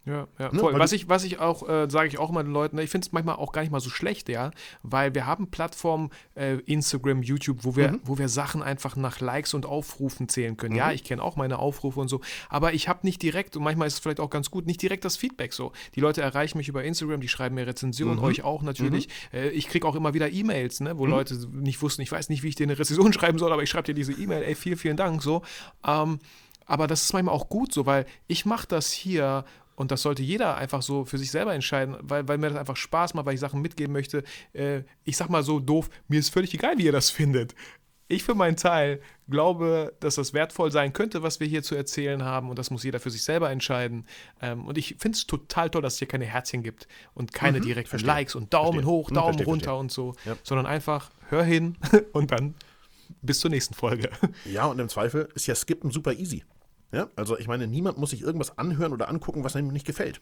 Ja, 0.08 0.26
ja, 0.38 0.52
ne? 0.52 0.62
Was 0.62 0.92
ich, 0.92 1.08
was 1.08 1.24
ich 1.24 1.38
auch, 1.38 1.68
äh, 1.68 1.88
sage 1.90 2.08
ich 2.08 2.18
auch 2.18 2.30
immer 2.30 2.42
den 2.42 2.52
Leuten, 2.52 2.76
ne, 2.76 2.82
ich 2.82 2.90
finde 2.90 3.06
es 3.06 3.12
manchmal 3.12 3.36
auch 3.36 3.52
gar 3.52 3.60
nicht 3.60 3.70
mal 3.70 3.80
so 3.80 3.90
schlecht, 3.90 4.30
ja, 4.30 4.50
weil 4.82 5.14
wir 5.14 5.26
haben 5.26 5.50
Plattformen, 5.50 6.10
äh, 6.34 6.54
Instagram, 6.60 7.22
YouTube, 7.22 7.58
wo 7.64 7.76
wir, 7.76 7.92
mhm. 7.92 8.00
wo 8.04 8.16
wir 8.16 8.28
Sachen 8.30 8.62
einfach 8.62 8.96
nach 8.96 9.20
Likes 9.20 9.52
und 9.52 9.66
Aufrufen 9.66 10.28
zählen 10.28 10.56
können. 10.56 10.72
Mhm. 10.72 10.78
Ja, 10.78 10.92
ich 10.92 11.04
kenne 11.04 11.22
auch 11.22 11.36
meine 11.36 11.58
Aufrufe 11.58 12.00
und 12.00 12.08
so, 12.08 12.22
aber 12.48 12.72
ich 12.72 12.88
habe 12.88 13.00
nicht 13.02 13.20
direkt, 13.22 13.56
und 13.56 13.62
manchmal 13.62 13.86
ist 13.86 13.94
es 13.94 14.00
vielleicht 14.00 14.20
auch 14.20 14.30
ganz 14.30 14.50
gut, 14.50 14.66
nicht 14.66 14.80
direkt 14.80 15.04
das 15.04 15.16
Feedback 15.16 15.52
so. 15.52 15.72
Die 15.94 16.00
Leute 16.00 16.22
erreichen 16.22 16.56
mich 16.56 16.68
über 16.68 16.82
Instagram, 16.82 17.20
die 17.20 17.28
schreiben 17.28 17.54
mir 17.54 17.66
Rezensionen, 17.66 18.16
mhm. 18.16 18.24
euch 18.24 18.42
auch 18.42 18.62
natürlich. 18.62 19.08
Mhm. 19.32 19.38
Äh, 19.38 19.48
ich 19.50 19.68
kriege 19.68 19.86
auch 19.86 19.94
immer 19.94 20.14
wieder 20.14 20.30
E-Mails, 20.30 20.80
ne, 20.80 20.96
wo 20.96 21.04
mhm. 21.04 21.10
Leute 21.10 21.34
nicht 21.52 21.82
wussten, 21.82 22.00
ich 22.00 22.10
weiß 22.10 22.30
nicht, 22.30 22.42
wie 22.42 22.48
ich 22.48 22.54
dir 22.54 22.64
eine 22.64 22.78
Rezension 22.78 23.12
schreiben 23.18 23.38
soll, 23.38 23.52
aber 23.52 23.62
ich 23.62 23.68
schreibe 23.68 23.84
dir 23.84 23.94
diese 23.94 24.12
E-Mail, 24.12 24.42
ey, 24.42 24.54
vielen, 24.54 24.78
vielen 24.78 24.96
Dank, 24.96 25.22
so. 25.22 25.42
Ähm, 25.86 26.18
aber 26.68 26.86
das 26.86 27.02
ist 27.02 27.12
manchmal 27.14 27.34
auch 27.34 27.48
gut 27.48 27.72
so, 27.72 27.86
weil 27.86 28.04
ich 28.26 28.44
mache 28.44 28.66
das 28.68 28.92
hier 28.92 29.44
und 29.78 29.92
das 29.92 30.02
sollte 30.02 30.24
jeder 30.24 30.56
einfach 30.56 30.82
so 30.82 31.04
für 31.04 31.18
sich 31.18 31.30
selber 31.30 31.54
entscheiden, 31.54 31.96
weil, 32.00 32.26
weil 32.26 32.36
mir 32.36 32.48
das 32.48 32.58
einfach 32.58 32.76
Spaß 32.76 33.14
macht, 33.14 33.26
weil 33.26 33.34
ich 33.34 33.40
Sachen 33.40 33.62
mitgeben 33.62 33.92
möchte. 33.92 34.24
Äh, 34.52 34.82
ich 35.04 35.16
sag 35.16 35.30
mal 35.30 35.44
so 35.44 35.60
doof, 35.60 35.88
mir 36.08 36.18
ist 36.18 36.30
völlig 36.30 36.52
egal, 36.52 36.78
wie 36.78 36.84
ihr 36.84 36.92
das 36.92 37.10
findet. 37.18 37.54
Ich 38.08 38.24
für 38.24 38.34
meinen 38.34 38.56
Teil 38.56 39.00
glaube, 39.28 39.94
dass 40.00 40.16
das 40.16 40.32
wertvoll 40.32 40.72
sein 40.72 40.92
könnte, 40.92 41.22
was 41.22 41.38
wir 41.38 41.46
hier 41.46 41.62
zu 41.62 41.76
erzählen 41.76 42.24
haben. 42.24 42.50
Und 42.50 42.58
das 42.58 42.70
muss 42.70 42.82
jeder 42.82 42.98
für 42.98 43.10
sich 43.10 43.22
selber 43.22 43.50
entscheiden. 43.50 44.04
Ähm, 44.42 44.66
und 44.66 44.78
ich 44.78 44.96
finde 44.98 45.14
es 45.14 45.28
total 45.28 45.70
toll, 45.70 45.82
dass 45.82 45.92
es 45.92 45.98
hier 46.00 46.08
keine 46.08 46.24
Herzchen 46.24 46.64
gibt 46.64 46.88
und 47.14 47.32
keine 47.32 47.60
mhm, 47.60 47.64
direkten 47.64 47.90
verstehe. 47.90 48.08
Likes 48.08 48.34
und 48.34 48.52
Daumen 48.52 48.80
verstehe. 48.80 48.90
hoch, 48.90 49.10
mhm, 49.10 49.14
Daumen 49.14 49.34
verstehe, 49.34 49.46
runter 49.46 49.78
und 49.78 49.92
so, 49.92 50.16
ja. 50.24 50.36
sondern 50.42 50.66
einfach 50.66 51.10
hör 51.28 51.44
hin 51.44 51.76
und 52.12 52.32
dann 52.32 52.54
bis 53.22 53.38
zur 53.38 53.50
nächsten 53.50 53.74
Folge. 53.74 54.10
Ja, 54.44 54.66
und 54.66 54.80
im 54.80 54.88
Zweifel 54.88 55.28
ist 55.36 55.46
ja 55.46 55.54
Skippen 55.54 55.92
super 55.92 56.14
easy. 56.14 56.42
Ja, 56.92 57.08
also 57.16 57.38
ich 57.38 57.48
meine, 57.48 57.66
niemand 57.66 57.98
muss 57.98 58.10
sich 58.10 58.22
irgendwas 58.22 58.56
anhören 58.56 58.92
oder 58.92 59.08
angucken, 59.08 59.44
was 59.44 59.56
einem 59.56 59.68
nicht 59.68 59.86
gefällt. 59.86 60.20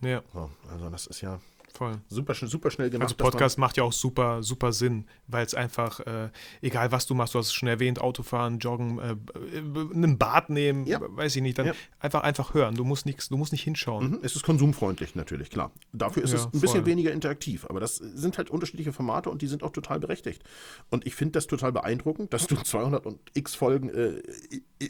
Ja. 0.00 0.22
So, 0.32 0.50
also 0.70 0.88
das 0.88 1.06
ist 1.06 1.20
ja 1.20 1.40
Voll. 1.74 2.00
Super, 2.08 2.34
super 2.34 2.70
schnell 2.70 2.90
gemacht. 2.90 3.12
Also 3.12 3.16
Podcast 3.16 3.58
macht 3.58 3.76
ja 3.76 3.84
auch 3.84 3.92
super, 3.92 4.42
super 4.42 4.72
Sinn, 4.72 5.06
weil 5.26 5.44
es 5.44 5.54
einfach, 5.54 6.00
äh, 6.00 6.30
egal 6.60 6.92
was 6.92 7.06
du 7.06 7.14
machst, 7.14 7.34
du 7.34 7.38
hast 7.38 7.48
es 7.48 7.52
schon 7.52 7.68
erwähnt, 7.68 8.00
Autofahren, 8.00 8.58
Joggen, 8.58 8.98
äh, 8.98 9.12
äh, 9.12 9.58
einen 9.94 10.18
Bad 10.18 10.50
nehmen, 10.50 10.86
ja. 10.86 11.00
weiß 11.00 11.36
ich 11.36 11.42
nicht, 11.42 11.58
dann 11.58 11.66
ja. 11.66 11.72
einfach, 12.00 12.22
einfach 12.22 12.54
hören. 12.54 12.74
Du 12.74 12.84
musst 12.84 13.06
nichts, 13.06 13.28
du 13.28 13.36
musst 13.36 13.52
nicht 13.52 13.62
hinschauen. 13.62 14.10
Mhm. 14.10 14.18
Es 14.22 14.34
ist 14.34 14.42
konsumfreundlich 14.42 15.14
natürlich, 15.14 15.50
klar. 15.50 15.72
Dafür 15.92 16.24
ist 16.24 16.32
ja, 16.32 16.38
es 16.38 16.46
ein 16.46 16.60
bisschen 16.60 16.86
weniger 16.86 17.12
interaktiv, 17.12 17.66
aber 17.68 17.80
das 17.80 17.96
sind 17.96 18.38
halt 18.38 18.50
unterschiedliche 18.50 18.92
Formate 18.92 19.30
und 19.30 19.42
die 19.42 19.46
sind 19.46 19.62
auch 19.62 19.72
total 19.72 20.00
berechtigt. 20.00 20.42
Und 20.90 21.06
ich 21.06 21.14
finde 21.14 21.32
das 21.32 21.46
total 21.46 21.72
beeindruckend, 21.72 22.32
dass 22.32 22.46
du 22.46 22.56
200 22.62 23.06
und 23.06 23.18
x 23.34 23.54
Folgen 23.54 23.90
äh, 23.90 24.22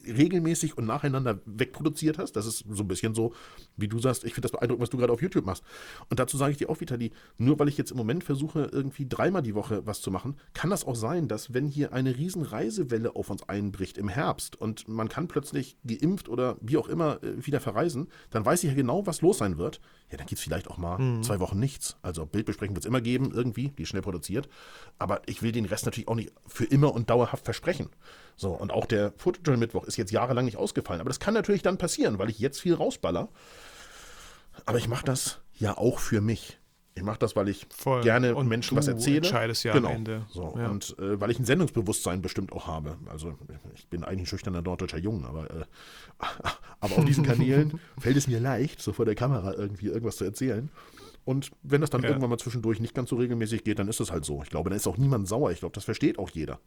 regelmäßig 0.06 0.76
und 0.76 0.86
nacheinander 0.86 1.40
wegproduziert 1.44 2.18
hast. 2.18 2.32
Das 2.32 2.46
ist 2.46 2.64
so 2.68 2.84
ein 2.84 2.88
bisschen 2.88 3.14
so, 3.14 3.34
wie 3.76 3.88
du 3.88 3.98
sagst, 3.98 4.24
ich 4.24 4.34
finde 4.34 4.48
das 4.48 4.52
beeindruckend, 4.52 4.82
was 4.82 4.90
du 4.90 4.96
gerade 4.96 5.12
auf 5.12 5.22
YouTube 5.22 5.44
machst. 5.44 5.64
Und 6.08 6.20
dazu 6.20 6.36
sage 6.36 6.52
ich 6.52 6.58
dir 6.58 6.67
auch, 6.68 6.80
Vitali, 6.80 7.12
nur 7.36 7.58
weil 7.58 7.68
ich 7.68 7.78
jetzt 7.78 7.90
im 7.90 7.96
Moment 7.96 8.24
versuche, 8.24 8.68
irgendwie 8.72 9.06
dreimal 9.08 9.42
die 9.42 9.54
Woche 9.54 9.86
was 9.86 10.00
zu 10.00 10.10
machen, 10.10 10.36
kann 10.54 10.70
das 10.70 10.84
auch 10.84 10.94
sein, 10.94 11.28
dass 11.28 11.54
wenn 11.54 11.66
hier 11.66 11.92
eine 11.92 12.16
riesen 12.16 12.42
Reisewelle 12.42 13.16
auf 13.16 13.30
uns 13.30 13.48
einbricht 13.48 13.98
im 13.98 14.08
Herbst 14.08 14.56
und 14.56 14.88
man 14.88 15.08
kann 15.08 15.28
plötzlich 15.28 15.76
geimpft 15.84 16.28
oder 16.28 16.56
wie 16.60 16.76
auch 16.76 16.88
immer 16.88 17.22
äh, 17.22 17.46
wieder 17.46 17.60
verreisen, 17.60 18.08
dann 18.30 18.44
weiß 18.44 18.64
ich 18.64 18.70
ja 18.70 18.74
genau, 18.76 19.06
was 19.06 19.20
los 19.20 19.38
sein 19.38 19.58
wird. 19.58 19.80
Ja, 20.10 20.16
dann 20.16 20.26
gibt 20.26 20.38
es 20.38 20.44
vielleicht 20.44 20.68
auch 20.68 20.78
mal 20.78 20.98
mhm. 20.98 21.22
zwei 21.22 21.40
Wochen 21.40 21.58
nichts. 21.58 21.96
Also 22.02 22.24
Bildbesprechung 22.24 22.74
wird 22.74 22.84
es 22.84 22.88
immer 22.88 23.00
geben, 23.00 23.30
irgendwie, 23.32 23.68
die 23.70 23.86
schnell 23.86 24.02
produziert. 24.02 24.48
Aber 24.98 25.22
ich 25.26 25.42
will 25.42 25.52
den 25.52 25.66
Rest 25.66 25.84
natürlich 25.84 26.08
auch 26.08 26.14
nicht 26.14 26.32
für 26.46 26.64
immer 26.64 26.94
und 26.94 27.10
dauerhaft 27.10 27.44
versprechen. 27.44 27.90
So, 28.36 28.52
und 28.52 28.72
auch 28.72 28.86
der 28.86 29.12
Fotojournal 29.16 29.58
Mittwoch 29.58 29.84
ist 29.84 29.96
jetzt 29.96 30.12
jahrelang 30.12 30.44
nicht 30.44 30.56
ausgefallen. 30.56 31.00
Aber 31.00 31.10
das 31.10 31.20
kann 31.20 31.34
natürlich 31.34 31.62
dann 31.62 31.76
passieren, 31.76 32.18
weil 32.18 32.30
ich 32.30 32.38
jetzt 32.38 32.60
viel 32.60 32.74
rausballer. 32.74 33.28
Aber 34.66 34.78
ich 34.78 34.88
mache 34.88 35.04
das 35.04 35.40
ja 35.58 35.76
auch 35.76 35.98
für 35.98 36.20
mich. 36.20 36.58
Ich 36.98 37.04
mache 37.04 37.18
das, 37.20 37.36
weil 37.36 37.48
ich 37.48 37.66
Voll. 37.70 38.02
gerne 38.02 38.34
und 38.34 38.48
Menschen 38.48 38.76
was 38.76 38.88
erzähle. 38.88 39.18
entscheidest 39.18 39.62
ja 39.62 39.72
genau. 39.72 39.90
am 39.90 39.96
Ende. 39.96 40.26
So. 40.30 40.54
Ja. 40.58 40.68
Und 40.68 40.98
äh, 40.98 41.20
weil 41.20 41.30
ich 41.30 41.38
ein 41.38 41.44
Sendungsbewusstsein 41.44 42.22
bestimmt 42.22 42.52
auch 42.52 42.66
habe. 42.66 42.98
Also 43.08 43.38
ich 43.74 43.86
bin 43.86 44.02
eigentlich 44.02 44.22
ein 44.22 44.26
schüchterner 44.26 44.62
norddeutscher 44.62 44.98
Jung, 44.98 45.24
aber, 45.24 45.48
äh, 45.48 45.64
aber 46.80 46.96
auf 46.96 47.04
diesen 47.04 47.24
Kanälen 47.24 47.78
fällt 47.98 48.16
es 48.16 48.26
mir 48.26 48.40
leicht, 48.40 48.82
so 48.82 48.92
vor 48.92 49.04
der 49.04 49.14
Kamera 49.14 49.54
irgendwie 49.54 49.86
irgendwas 49.86 50.16
zu 50.16 50.24
erzählen. 50.24 50.70
Und 51.24 51.50
wenn 51.62 51.80
das 51.80 51.90
dann 51.90 52.02
ja. 52.02 52.08
irgendwann 52.08 52.30
mal 52.30 52.38
zwischendurch 52.38 52.80
nicht 52.80 52.94
ganz 52.94 53.10
so 53.10 53.16
regelmäßig 53.16 53.62
geht, 53.62 53.78
dann 53.78 53.86
ist 53.86 54.00
es 54.00 54.10
halt 54.10 54.24
so. 54.24 54.42
Ich 54.42 54.50
glaube, 54.50 54.70
dann 54.70 54.76
ist 54.76 54.88
auch 54.88 54.96
niemand 54.96 55.28
sauer. 55.28 55.52
Ich 55.52 55.60
glaube, 55.60 55.74
das 55.74 55.84
versteht 55.84 56.18
auch 56.18 56.30
jeder. 56.30 56.58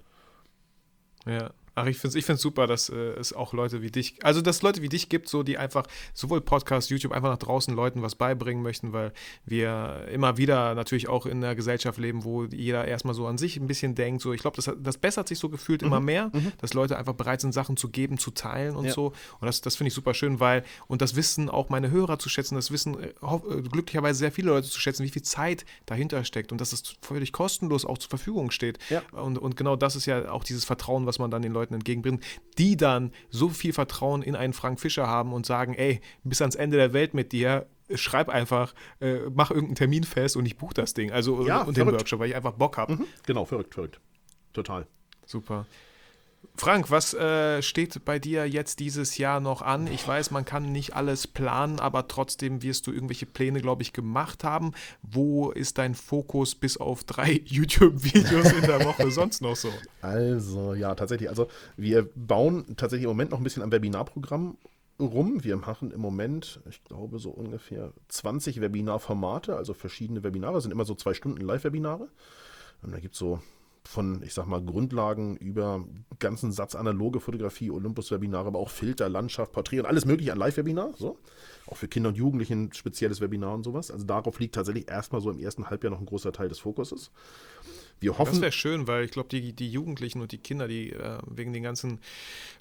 Ja, 1.26 1.52
Ach, 1.74 1.86
ich 1.86 1.98
finde 1.98 2.20
es 2.20 2.30
ich 2.30 2.40
super, 2.40 2.68
dass 2.68 2.90
äh, 2.90 2.96
es 2.96 3.32
auch 3.32 3.54
Leute 3.54 3.82
wie 3.82 3.92
dich, 3.92 4.24
also 4.24 4.42
dass 4.42 4.58
es 4.58 4.62
Leute 4.62 4.82
wie 4.82 4.90
dich 4.90 5.08
gibt, 5.08 5.30
so 5.30 5.42
die 5.42 5.58
einfach 5.58 5.88
sowohl 6.14 6.42
Podcast, 6.42 6.90
YouTube 6.90 7.14
einfach 7.14 7.30
nach 7.30 7.38
draußen 7.38 7.74
Leuten 7.74 8.02
was 8.02 8.16
beibringen 8.16 8.62
möchten, 8.62 8.92
weil 8.92 9.14
wir 9.46 10.08
immer 10.12 10.38
wieder 10.38 10.76
natürlich 10.76 11.08
auch 11.08 11.26
in 11.26 11.44
einer 11.44 11.56
Gesellschaft 11.56 11.98
leben, 11.98 12.26
wo 12.26 12.44
jeder 12.44 12.86
erstmal 12.86 13.16
so 13.16 13.26
an 13.26 13.38
sich 13.38 13.56
ein 13.56 13.68
bisschen 13.68 13.96
denkt. 13.96 14.22
So, 14.22 14.34
ich 14.34 14.42
glaube, 14.42 14.58
das, 14.58 14.70
das 14.80 14.98
bessert 14.98 15.30
sich 15.30 15.40
so 15.40 15.48
gefühlt 15.48 15.82
mhm. 15.82 15.88
immer 15.88 16.00
mehr, 16.02 16.30
mhm. 16.34 16.52
dass 16.60 16.74
Leute 16.74 16.98
einfach 16.98 17.14
bereit 17.14 17.40
sind, 17.40 17.54
Sachen 17.54 17.78
zu 17.78 17.88
geben, 17.88 18.18
zu 18.18 18.32
teilen 18.32 18.76
und 18.76 18.86
ja. 18.86 18.92
so. 18.92 19.14
Und 19.40 19.46
das, 19.46 19.62
das 19.62 19.78
finde 19.78 19.88
ich 19.88 19.94
super 19.94 20.14
schön, 20.14 20.42
weil, 20.42 20.66
und 20.88 21.02
das 21.02 21.16
wissen 21.16 21.50
auch 21.50 21.70
meine 21.70 21.90
Hörer 21.90 22.20
zu 22.20 22.28
schätzen, 22.28 22.56
das 22.56 22.72
wissen 22.72 23.00
äh, 23.02 23.08
äh, 23.08 23.62
glücklicherweise 23.62 24.20
sehr 24.20 24.34
viele 24.34 24.50
Leute 24.50 24.68
zu 24.68 24.80
schätzen, 24.80 25.06
wie 25.06 25.10
viel 25.10 25.24
Zeit 25.24 25.66
dahinter 25.86 26.26
steckt 26.26 26.52
und 26.52 26.60
dass 26.60 26.74
es 26.74 26.98
völlig 27.02 27.32
kostenlos 27.32 27.86
auch 27.86 27.98
zur 27.98 28.10
Verfügung 28.10 28.52
steht. 28.52 28.78
Ja. 28.90 29.04
Und, 29.14 29.38
und 29.38 29.56
genau 29.56 29.78
das 29.78 29.96
ist 29.96 30.06
ja 30.06 30.32
auch 30.32 30.44
dieses 30.44 30.66
Vertrauen, 30.66 31.06
was 31.06 31.18
man 31.18 31.32
dann 31.32 31.42
den 31.42 31.54
Leuten 31.54 31.61
Leuten 31.62 31.74
entgegenbringen, 31.76 32.22
die 32.58 32.76
dann 32.76 33.12
so 33.30 33.50
viel 33.50 33.74
Vertrauen 33.74 34.22
in 34.22 34.36
einen 34.36 34.54
Frank 34.54 34.80
Fischer 34.80 35.08
haben 35.08 35.34
und 35.34 35.46
sagen, 35.46 35.74
ey, 35.74 36.02
bis 36.24 36.42
ans 36.42 36.56
Ende 36.56 36.78
der 36.78 36.94
Welt 36.94 37.14
mit 37.14 37.32
dir, 37.32 37.68
schreib 37.96 38.30
einfach, 38.30 38.74
äh, 39.00 39.20
mach 39.34 39.52
irgendeinen 39.52 39.76
Termin 39.76 40.04
fest 40.04 40.38
und 40.38 40.46
ich 40.46 40.58
buche 40.58 40.74
das 40.74 40.94
Ding. 40.94 41.12
Also 41.12 41.46
ja, 41.46 41.62
und 41.62 41.78
den 41.78 41.88
Workshop, 41.88 42.20
weil 42.20 42.30
ich 42.30 42.36
einfach 42.36 42.54
Bock 42.54 42.78
habe. 42.78 42.94
Mhm, 42.94 43.06
genau, 43.26 43.46
verrückt, 43.46 43.74
verrückt. 43.74 44.00
Total. 44.54 44.88
Super. 45.26 45.66
Frank, 46.56 46.92
was 46.92 47.14
äh, 47.14 47.62
steht 47.62 48.06
bei 48.06 48.20
dir 48.20 48.48
jetzt 48.48 48.80
dieses 48.80 49.18
Jahr 49.18 49.40
noch 49.40 49.62
an? 49.62 49.88
Ich 49.88 50.08
weiß, 50.08 50.32
man 50.32 50.46
kann 50.46 50.72
nicht 50.72 50.96
alles 50.96 51.26
planen, 51.26 51.80
aber 51.80 52.08
trotzdem 52.08 52.62
wirst 52.62 52.86
du 52.88 52.92
irgendwelche 52.92 53.26
Pläne, 53.26 53.62
glaube 53.62 53.82
ich, 53.82 53.94
gemacht 53.94 54.44
haben. 54.44 54.74
Wo 55.02 55.52
ist 55.52 55.78
dein 55.78 55.96
Fokus 55.96 56.54
bis 56.54 56.78
auf 56.78 57.04
drei 57.04 57.42
YouTube-Videos 57.46 58.52
in 58.52 58.62
der 58.62 58.86
Woche 58.86 59.10
sonst 59.12 59.42
noch 59.42 59.56
so? 59.56 59.70
Also, 60.02 60.74
ja, 60.74 60.94
tatsächlich. 60.94 61.30
Also, 61.30 61.48
wir 61.78 62.08
bauen 62.16 62.66
tatsächlich 62.78 63.06
im 63.06 63.10
Moment 63.10 63.32
noch 63.32 63.40
ein 63.40 63.44
bisschen 63.44 63.64
am 63.64 63.72
Webinarprogramm 63.72 64.58
rum. 65.00 65.44
Wir 65.44 65.58
machen 65.58 65.92
im 65.92 66.00
Moment, 66.00 66.60
ich 66.70 66.84
glaube, 66.84 67.20
so 67.20 67.32
ungefähr 67.32 67.92
20 68.10 68.62
Webinarformate, 68.62 69.56
also 69.56 69.74
verschiedene 69.74 70.24
Webinare, 70.24 70.54
das 70.54 70.64
sind 70.64 70.72
immer 70.72 70.86
so 70.86 70.96
zwei 70.96 71.14
Stunden 71.14 71.42
Live-Webinare. 71.42 72.08
Und 72.84 72.92
da 72.92 73.00
gibt 73.00 73.14
es 73.14 73.20
so 73.20 73.40
von, 73.84 74.22
ich 74.24 74.34
sag 74.34 74.46
mal, 74.46 74.64
Grundlagen 74.64 75.36
über 75.38 75.84
ganzen 76.20 76.52
Satz 76.52 76.76
analoge 76.76 77.20
Fotografie, 77.20 77.72
Olympus-Webinare, 77.72 78.48
aber 78.48 78.60
auch 78.60 78.70
Filter, 78.70 79.10
Landschaft, 79.10 79.52
Porträt 79.52 79.80
und 79.80 79.86
alles 79.86 80.06
mögliche 80.06 80.32
an 80.32 80.38
Live-Webinar. 80.38 80.94
So. 80.98 81.18
Auch 81.68 81.78
für 81.78 81.88
Kinder 81.88 82.10
und 82.10 82.16
Jugendliche 82.16 82.54
ein 82.54 82.72
spezielles 82.74 83.22
Webinar 83.22 83.56
und 83.56 83.64
sowas. 83.64 83.92
Also 83.92 84.06
darauf 84.06 84.40
liegt 84.40 84.56
tatsächlich 84.56 84.90
erstmal 84.90 85.22
so 85.22 85.32
im 85.32 85.40
ersten 85.40 85.70
Halbjahr 85.70 85.92
noch 85.92 86.00
ein 86.00 86.06
großer 86.06 86.32
Teil 86.32 86.50
des 86.50 86.60
Fokuses. 86.60 87.12
Wir 88.00 88.18
hoffen, 88.18 88.34
das 88.34 88.42
wäre 88.42 88.52
schön, 88.52 88.88
weil 88.88 89.06
ich 89.06 89.12
glaube, 89.12 89.30
die, 89.30 89.54
die 89.54 89.70
Jugendlichen 89.70 90.22
und 90.22 90.32
die 90.32 90.40
Kinder, 90.40 90.68
die 90.68 90.92
äh, 90.92 91.20
wegen 91.28 91.54
den 91.54 91.62
ganzen 91.62 92.00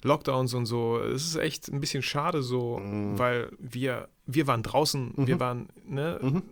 Lockdowns 0.03 0.53
und 0.53 0.67
so, 0.67 0.99
es 0.99 1.25
ist 1.25 1.35
echt 1.35 1.67
ein 1.69 1.79
bisschen 1.79 2.03
schade 2.03 2.43
so, 2.43 2.77
mm. 2.77 3.17
weil 3.17 3.51
wir, 3.57 4.07
wir 4.27 4.45
waren 4.45 4.61
draußen, 4.61 5.13
mhm. 5.15 5.27
wir 5.27 5.39
waren, 5.39 5.69
ne, 5.87 6.19
mhm 6.21 6.43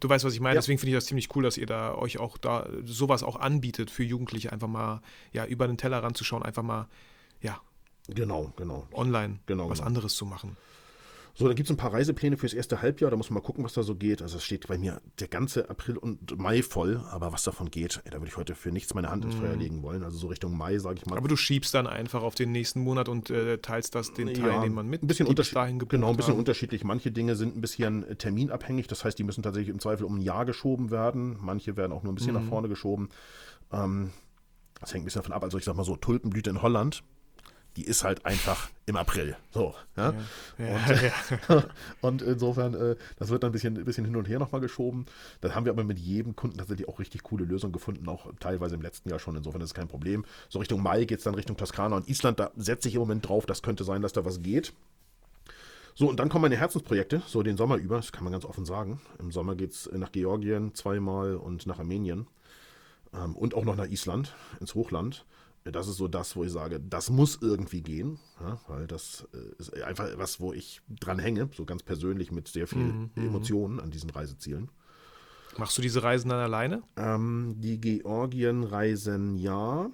du 0.00 0.08
weißt, 0.08 0.24
was 0.24 0.34
ich 0.34 0.40
meine. 0.40 0.54
Ja. 0.54 0.60
Deswegen 0.60 0.78
finde 0.78 0.90
ich 0.92 0.96
das 0.96 1.06
ziemlich 1.06 1.34
cool, 1.34 1.42
dass 1.42 1.56
ihr 1.56 1.66
da 1.66 1.94
euch 1.94 2.18
auch 2.18 2.38
da 2.38 2.68
sowas 2.84 3.22
auch 3.22 3.36
anbietet 3.36 3.90
für 3.90 4.04
Jugendliche, 4.04 4.52
einfach 4.52 4.68
mal 4.68 5.02
ja 5.32 5.44
über 5.46 5.66
den 5.66 5.76
Teller 5.76 6.02
ranzuschauen, 6.02 6.42
einfach 6.42 6.62
mal 6.62 6.88
ja 7.40 7.60
genau, 8.08 8.52
genau 8.56 8.86
online 8.92 9.38
genau, 9.46 9.68
was 9.68 9.78
genau. 9.78 9.88
anderes 9.88 10.14
zu 10.14 10.26
machen. 10.26 10.56
So, 11.34 11.46
dann 11.46 11.56
gibt 11.56 11.68
es 11.68 11.74
ein 11.74 11.78
paar 11.78 11.94
Reisepläne 11.94 12.36
fürs 12.36 12.52
erste 12.52 12.82
Halbjahr. 12.82 13.10
Da 13.10 13.16
muss 13.16 13.30
man 13.30 13.36
mal 13.36 13.46
gucken, 13.46 13.64
was 13.64 13.72
da 13.72 13.82
so 13.82 13.94
geht. 13.94 14.20
Also 14.20 14.36
es 14.36 14.44
steht 14.44 14.66
bei 14.68 14.76
mir 14.76 15.00
der 15.18 15.28
ganze 15.28 15.70
April 15.70 15.96
und 15.96 16.38
Mai 16.38 16.62
voll. 16.62 17.02
Aber 17.10 17.32
was 17.32 17.42
davon 17.42 17.70
geht, 17.70 18.02
ey, 18.04 18.10
da 18.10 18.18
würde 18.18 18.28
ich 18.28 18.36
heute 18.36 18.54
für 18.54 18.70
nichts 18.70 18.92
meine 18.92 19.10
Hand 19.10 19.24
ins 19.24 19.36
Feuer 19.36 19.56
mm. 19.56 19.58
legen 19.58 19.82
wollen. 19.82 20.02
Also 20.02 20.18
so 20.18 20.26
Richtung 20.26 20.56
Mai, 20.56 20.78
sage 20.78 20.98
ich 20.98 21.06
mal. 21.06 21.16
Aber 21.16 21.28
du 21.28 21.36
schiebst 21.36 21.72
dann 21.72 21.86
einfach 21.86 22.22
auf 22.22 22.34
den 22.34 22.52
nächsten 22.52 22.80
Monat 22.80 23.08
und 23.08 23.30
äh, 23.30 23.58
teilst 23.58 23.94
das 23.94 24.12
den 24.12 24.34
Teil, 24.34 24.46
ja, 24.46 24.62
den 24.62 24.74
man 24.74 24.86
mit 24.86 25.02
ein 25.02 25.06
bisschen 25.06 25.26
dahin 25.54 25.78
Genau, 25.78 26.10
ein 26.10 26.16
bisschen 26.16 26.34
unterschiedlich. 26.34 26.84
Manche 26.84 27.10
Dinge 27.10 27.34
sind 27.34 27.56
ein 27.56 27.60
bisschen 27.62 28.06
äh, 28.06 28.16
terminabhängig. 28.16 28.86
Das 28.86 29.04
heißt, 29.04 29.18
die 29.18 29.24
müssen 29.24 29.42
tatsächlich 29.42 29.70
im 29.70 29.80
Zweifel 29.80 30.04
um 30.04 30.18
ein 30.18 30.22
Jahr 30.22 30.44
geschoben 30.44 30.90
werden. 30.90 31.38
Manche 31.40 31.78
werden 31.78 31.92
auch 31.92 32.02
nur 32.02 32.12
ein 32.12 32.16
bisschen 32.16 32.34
mm. 32.34 32.36
nach 32.36 32.44
vorne 32.44 32.68
geschoben. 32.68 33.08
Ähm, 33.72 34.10
das 34.80 34.92
hängt 34.92 35.02
ein 35.02 35.06
bisschen 35.06 35.20
davon 35.20 35.32
ab. 35.32 35.44
Also 35.44 35.56
ich 35.56 35.64
sag 35.64 35.76
mal 35.76 35.84
so, 35.84 35.96
Tulpenblüte 35.96 36.50
in 36.50 36.60
Holland 36.60 37.02
die 37.76 37.84
ist 37.84 38.04
halt 38.04 38.26
einfach 38.26 38.70
im 38.86 38.96
April. 38.96 39.36
So. 39.50 39.74
Ja? 39.96 40.14
ja, 40.58 40.74
und, 40.74 41.48
ja. 41.48 41.64
und, 42.00 42.22
insofern, 42.22 42.74
äh, 42.74 42.96
das 43.16 43.30
wird 43.30 43.42
dann 43.42 43.50
ein 43.50 43.52
bisschen, 43.52 43.78
ein 43.78 43.84
bisschen 43.84 44.04
hin 44.04 44.16
und 44.16 44.28
her 44.28 44.38
nochmal 44.38 44.60
geschoben. 44.60 45.06
Da 45.40 45.54
haben 45.54 45.64
wir 45.64 45.72
aber 45.72 45.84
mit 45.84 45.98
jedem 45.98 46.36
Kunden 46.36 46.58
tatsächlich 46.58 46.88
auch 46.88 46.98
richtig 46.98 47.22
coole 47.22 47.44
Lösungen 47.44 47.72
gefunden, 47.72 48.08
auch 48.08 48.32
teilweise 48.40 48.74
im 48.74 48.82
letzten 48.82 49.08
Jahr 49.08 49.18
schon. 49.18 49.36
Insofern 49.36 49.60
ist 49.60 49.70
es 49.70 49.74
kein 49.74 49.88
Problem. 49.88 50.24
So 50.48 50.58
Richtung 50.58 50.82
Mai 50.82 51.04
geht 51.04 51.18
es 51.18 51.24
dann 51.24 51.34
Richtung 51.34 51.56
Toskana 51.56 51.96
und 51.96 52.08
Island. 52.08 52.40
Da 52.40 52.50
setze 52.56 52.88
ich 52.88 52.94
im 52.94 53.00
Moment 53.00 53.26
drauf, 53.28 53.46
das 53.46 53.62
könnte 53.62 53.84
sein, 53.84 54.02
dass 54.02 54.12
da 54.12 54.24
was 54.24 54.42
geht. 54.42 54.72
So, 55.94 56.08
und 56.08 56.18
dann 56.18 56.30
kommen 56.30 56.42
meine 56.42 56.56
Herzensprojekte, 56.56 57.22
so 57.26 57.42
den 57.42 57.58
Sommer 57.58 57.76
über, 57.76 57.96
das 57.96 58.12
kann 58.12 58.24
man 58.24 58.32
ganz 58.32 58.46
offen 58.46 58.64
sagen. 58.64 59.00
Im 59.18 59.30
Sommer 59.30 59.54
geht 59.54 59.72
es 59.72 59.90
nach 59.92 60.10
Georgien 60.10 60.74
zweimal 60.74 61.36
und 61.36 61.66
nach 61.66 61.78
Armenien. 61.78 62.26
Ähm, 63.14 63.36
und 63.36 63.54
auch 63.54 63.64
noch 63.64 63.76
nach 63.76 63.88
Island, 63.88 64.34
ins 64.60 64.74
Hochland 64.74 65.26
das 65.64 65.86
ist 65.86 65.96
so 65.96 66.08
das, 66.08 66.34
wo 66.34 66.44
ich 66.44 66.50
sage, 66.50 66.80
das 66.80 67.10
muss 67.10 67.38
irgendwie 67.40 67.82
gehen, 67.82 68.18
ja, 68.40 68.60
weil 68.66 68.86
das 68.86 69.28
äh, 69.32 69.60
ist 69.60 69.80
einfach 69.82 70.08
was, 70.16 70.40
wo 70.40 70.52
ich 70.52 70.80
dran 70.88 71.18
hänge, 71.18 71.48
so 71.54 71.64
ganz 71.64 71.82
persönlich 71.82 72.32
mit 72.32 72.48
sehr 72.48 72.66
viel 72.66 72.78
mhm, 72.78 73.10
mhm. 73.14 73.26
Emotionen 73.26 73.80
an 73.80 73.90
diesen 73.90 74.10
Reisezielen. 74.10 74.70
Machst 75.58 75.76
du 75.76 75.82
diese 75.82 76.02
Reisen 76.02 76.30
dann 76.30 76.40
alleine? 76.40 76.82
Ähm, 76.96 77.56
die 77.58 77.80
Georgien-Reisen 77.80 79.36
ja. 79.36 79.90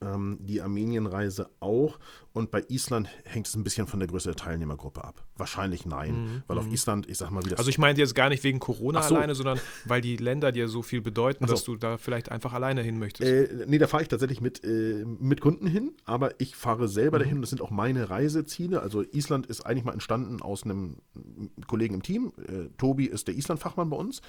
Ähm, 0.00 0.38
die 0.40 0.60
Armenienreise 0.60 1.50
auch. 1.60 1.98
Und 2.32 2.50
bei 2.50 2.64
Island 2.68 3.08
hängt 3.24 3.48
es 3.48 3.56
ein 3.56 3.64
bisschen 3.64 3.86
von 3.86 3.98
der 3.98 4.08
Größe 4.08 4.28
der 4.28 4.36
Teilnehmergruppe 4.36 5.02
ab. 5.02 5.24
Wahrscheinlich 5.36 5.84
nein, 5.84 6.12
mhm. 6.12 6.42
weil 6.46 6.58
auf 6.58 6.66
mhm. 6.66 6.72
Island, 6.72 7.08
ich 7.08 7.18
sag 7.18 7.30
mal, 7.30 7.44
wie 7.44 7.50
das. 7.50 7.58
Also 7.58 7.70
ich 7.70 7.78
meinte 7.78 8.00
jetzt 8.00 8.14
gar 8.14 8.28
nicht 8.28 8.44
wegen 8.44 8.60
Corona 8.60 9.02
so. 9.02 9.16
alleine, 9.16 9.34
sondern 9.34 9.58
weil 9.84 10.00
die 10.00 10.16
Länder 10.16 10.52
dir 10.52 10.68
so 10.68 10.82
viel 10.82 11.00
bedeuten, 11.00 11.46
so. 11.46 11.52
dass 11.52 11.64
du 11.64 11.76
da 11.76 11.98
vielleicht 11.98 12.30
einfach 12.30 12.52
alleine 12.52 12.82
hin 12.82 12.98
möchtest. 12.98 13.28
Äh, 13.28 13.64
nee, 13.66 13.78
da 13.78 13.88
fahre 13.88 14.02
ich 14.02 14.08
tatsächlich 14.08 14.40
mit, 14.40 14.62
äh, 14.62 15.04
mit 15.04 15.40
Kunden 15.40 15.66
hin, 15.66 15.92
aber 16.04 16.40
ich 16.40 16.54
fahre 16.54 16.88
selber 16.88 17.18
mhm. 17.18 17.22
dahin 17.22 17.36
und 17.36 17.42
das 17.42 17.50
sind 17.50 17.62
auch 17.62 17.70
meine 17.70 18.10
Reiseziele. 18.10 18.80
Also 18.80 19.02
Island 19.02 19.46
ist 19.46 19.62
eigentlich 19.66 19.84
mal 19.84 19.92
entstanden 19.92 20.40
aus 20.40 20.64
einem 20.64 20.98
Kollegen 21.66 21.94
im 21.94 22.02
Team. 22.02 22.32
Äh, 22.46 22.68
Tobi 22.78 23.06
ist 23.06 23.26
der 23.26 23.34
Island-Fachmann 23.34 23.90
bei 23.90 23.96
uns. 23.96 24.22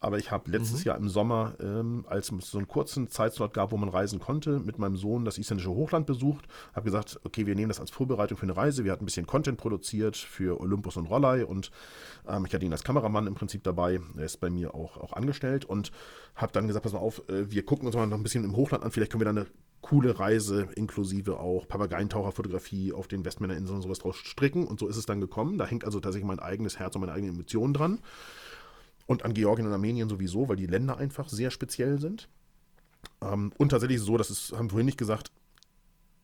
Aber 0.00 0.18
ich 0.18 0.30
habe 0.30 0.50
letztes 0.50 0.80
mhm. 0.80 0.84
Jahr 0.84 0.98
im 0.98 1.08
Sommer, 1.08 1.54
ähm, 1.60 2.04
als 2.08 2.30
es 2.30 2.50
so 2.50 2.58
einen 2.58 2.68
kurzen 2.68 3.08
Zeitslot 3.08 3.54
gab, 3.54 3.72
wo 3.72 3.76
man 3.76 3.88
reisen 3.88 4.18
konnte, 4.18 4.60
mit 4.60 4.78
meinem 4.78 4.96
Sohn 4.96 5.24
das 5.24 5.38
isländische 5.38 5.70
Hochland 5.70 6.06
besucht. 6.06 6.46
Habe 6.74 6.84
gesagt, 6.84 7.20
okay, 7.24 7.46
wir 7.46 7.54
nehmen 7.54 7.68
das 7.68 7.80
als 7.80 7.90
Vorbereitung 7.90 8.36
für 8.36 8.44
eine 8.44 8.56
Reise. 8.56 8.84
Wir 8.84 8.92
hatten 8.92 9.04
ein 9.04 9.06
bisschen 9.06 9.26
Content 9.26 9.58
produziert 9.58 10.16
für 10.16 10.60
Olympus 10.60 10.96
und 10.96 11.06
Rollei 11.06 11.46
und 11.46 11.70
ähm, 12.28 12.44
ich 12.46 12.54
hatte 12.54 12.66
ihn 12.66 12.72
als 12.72 12.84
Kameramann 12.84 13.26
im 13.26 13.34
Prinzip 13.34 13.62
dabei. 13.62 14.00
Er 14.16 14.24
ist 14.24 14.38
bei 14.38 14.50
mir 14.50 14.74
auch, 14.74 14.98
auch 14.98 15.12
angestellt 15.14 15.64
und 15.64 15.92
habe 16.34 16.52
dann 16.52 16.66
gesagt, 16.66 16.84
pass 16.84 16.92
mal 16.92 16.98
auf, 16.98 17.28
äh, 17.28 17.50
wir 17.50 17.64
gucken 17.64 17.86
uns 17.86 17.96
mal 17.96 18.06
noch 18.06 18.16
ein 18.16 18.22
bisschen 18.22 18.44
im 18.44 18.54
Hochland 18.56 18.84
an. 18.84 18.90
Vielleicht 18.90 19.12
können 19.12 19.22
wir 19.22 19.32
da 19.32 19.40
eine 19.40 19.46
coole 19.80 20.18
Reise 20.18 20.68
inklusive 20.74 21.38
auch 21.38 21.68
Papageientaucherfotografie 21.68 22.92
auf 22.92 23.06
den 23.08 23.24
Westmännerinseln 23.24 23.76
und 23.76 23.82
sowas 23.82 24.00
draus 24.00 24.16
stricken. 24.16 24.66
Und 24.66 24.80
so 24.80 24.88
ist 24.88 24.96
es 24.96 25.06
dann 25.06 25.20
gekommen. 25.20 25.58
Da 25.58 25.66
hängt 25.66 25.84
also 25.84 26.00
tatsächlich 26.00 26.26
mein 26.26 26.40
eigenes 26.40 26.78
Herz 26.78 26.96
und 26.96 27.02
meine 27.02 27.12
eigene 27.12 27.32
Emotion 27.32 27.72
dran. 27.72 28.00
Und 29.06 29.24
an 29.24 29.34
Georgien 29.34 29.66
und 29.66 29.72
Armenien 29.72 30.08
sowieso, 30.08 30.48
weil 30.48 30.56
die 30.56 30.66
Länder 30.66 30.98
einfach 30.98 31.28
sehr 31.28 31.50
speziell 31.50 32.00
sind. 32.00 32.28
Ähm, 33.22 33.52
und 33.56 33.68
tatsächlich 33.70 34.00
so, 34.00 34.16
das 34.16 34.30
ist, 34.30 34.52
haben 34.52 34.66
wir 34.66 34.70
vorhin 34.70 34.86
nicht 34.86 34.98
gesagt, 34.98 35.30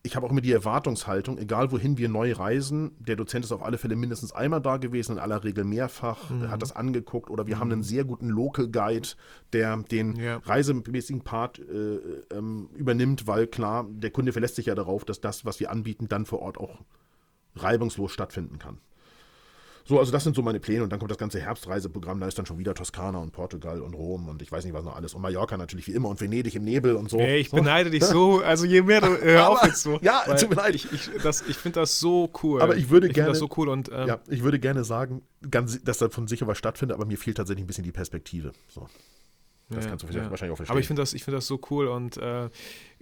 ich 0.05 0.17
habe 0.17 0.27
auch 0.27 0.31
immer 0.31 0.41
die 0.41 0.53
Erwartungshaltung, 0.53 1.39
egal 1.39 1.71
wohin 1.71 1.97
wir 1.97 2.09
neu 2.09 2.33
reisen, 2.33 2.91
der 2.99 3.15
Dozent 3.15 3.45
ist 3.45 3.53
auf 3.53 3.63
alle 3.63 3.79
Fälle 3.79 3.95
mindestens 3.95 4.33
einmal 4.33 4.61
da 4.61 4.77
gewesen, 4.77 5.13
in 5.13 5.19
aller 5.19 5.45
Regel 5.45 5.65
mehrfach, 5.65 6.29
mhm. 6.29 6.51
hat 6.51 6.61
das 6.61 6.75
angeguckt 6.75 7.31
oder 7.31 7.47
wir 7.47 7.57
mhm. 7.57 7.61
haben 7.61 7.73
einen 7.73 7.83
sehr 7.85 8.05
guten 8.05 8.29
Local 8.29 8.69
Guide, 8.69 9.09
der 9.53 9.77
den 9.77 10.17
ja. 10.17 10.39
reisemäßigen 10.39 11.23
Part 11.23 11.61
äh, 11.61 11.99
ähm, 12.37 12.69
übernimmt, 12.75 13.29
weil 13.29 13.47
klar, 13.47 13.87
der 13.89 14.11
Kunde 14.11 14.33
verlässt 14.33 14.57
sich 14.57 14.67
ja 14.67 14.75
darauf, 14.75 15.05
dass 15.05 15.21
das, 15.21 15.45
was 15.45 15.61
wir 15.61 15.71
anbieten, 15.71 16.09
dann 16.09 16.27
vor 16.27 16.41
Ort 16.41 16.59
auch 16.59 16.81
reibungslos 17.55 18.11
stattfinden 18.11 18.59
kann. 18.59 18.79
So, 19.85 19.99
also 19.99 20.13
das 20.13 20.25
sind 20.25 20.37
so 20.37 20.43
meine 20.43 20.61
Pläne 20.61 20.85
und 20.85 20.91
dann 20.91 20.99
kommt 20.99 21.11
das 21.11 21.19
ganze 21.19 21.41
Herbstreiseprogramm, 21.41 22.21
da 22.21 22.27
ist 22.27 22.39
dann 22.39 22.47
schon 22.47 22.59
wieder 22.59 22.75
Toskana 22.75 23.19
und 23.19 23.33
Portugal 23.33 23.81
und 23.81 23.95
Rom 23.95 24.29
und 24.29 24.43
ich 24.43 24.51
weiß 24.53 24.65
nicht 24.65 24.75
was 24.75 24.85
noch 24.85 24.97
alles 24.97 25.15
und 25.15 25.23
Mallorca 25.23 25.57
natürlich 25.57 25.87
wie 25.89 25.93
immer 25.93 26.09
und 26.09 26.21
Venedig 26.21 26.55
im 26.55 26.65
Nebel 26.65 26.95
und 26.95 27.11
so. 27.11 27.19
Ey, 27.19 27.41
ich 27.41 27.51
beneide 27.51 27.91
dich 27.91 28.05
so, 28.05 28.41
also 28.45 28.65
je 28.65 28.83
mehr 28.83 29.01
du, 29.01 29.17
hör 29.21 29.51
auf 29.51 29.65
jetzt 29.65 29.83
so. 29.83 29.99
Ja, 30.03 30.23
mir 30.27 30.55
leid. 30.55 30.75
Ich, 30.75 30.93
ich, 30.93 31.11
ich 31.49 31.57
finde 31.57 31.81
das 31.81 31.99
so 31.99 32.31
cool. 32.43 32.63
Aber 32.63 32.77
ich 32.77 32.91
würde 32.91 33.09
ich 33.09 33.15
gerne, 33.15 33.31
das 33.31 33.39
so 33.39 33.49
cool 33.57 33.69
und, 33.69 33.91
ähm, 33.93 34.09
ja, 34.09 34.21
ich 34.29 34.43
würde 34.43 34.59
gerne 34.59 34.85
sagen, 34.85 35.23
ganz, 35.51 35.83
dass 35.83 35.99
davon 35.99 36.29
sicher 36.29 36.47
was 36.47 36.59
stattfindet, 36.59 36.95
aber 36.97 37.07
mir 37.07 37.19
fehlt 37.19 37.37
tatsächlich 37.37 37.65
ein 37.65 37.67
bisschen 37.67 37.85
die 37.85 37.93
Perspektive. 37.93 38.53
So. 38.69 38.87
Das 39.73 39.85
ja, 39.85 39.91
kannst 39.91 40.05
du 40.05 40.09
ja. 40.09 40.31
wahrscheinlich 40.31 40.53
auch 40.53 40.57
verstehen. 40.57 40.73
Aber 40.73 40.81
ich 40.81 40.87
finde 40.87 41.03
das, 41.03 41.11
find 41.11 41.29
das 41.29 41.47
so 41.47 41.61
cool 41.71 41.89
und 41.89 42.17
äh, 42.17 42.49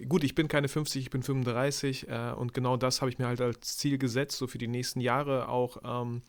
gut, 0.07 0.23
ich 0.23 0.35
bin 0.35 0.47
keine 0.47 0.67
50, 0.67 1.03
ich 1.03 1.09
bin 1.09 1.23
35 1.23 2.07
äh, 2.09 2.31
und 2.35 2.53
genau 2.53 2.77
das 2.77 3.01
habe 3.01 3.11
ich 3.11 3.19
mir 3.19 3.27
halt 3.27 3.41
als 3.41 3.77
Ziel 3.77 3.97
gesetzt, 3.97 4.37
so 4.37 4.47
für 4.47 4.57
die 4.57 4.67
nächsten 4.67 5.01
Jahre 5.01 5.49
auch, 5.49 5.77
ähm, 5.83 6.21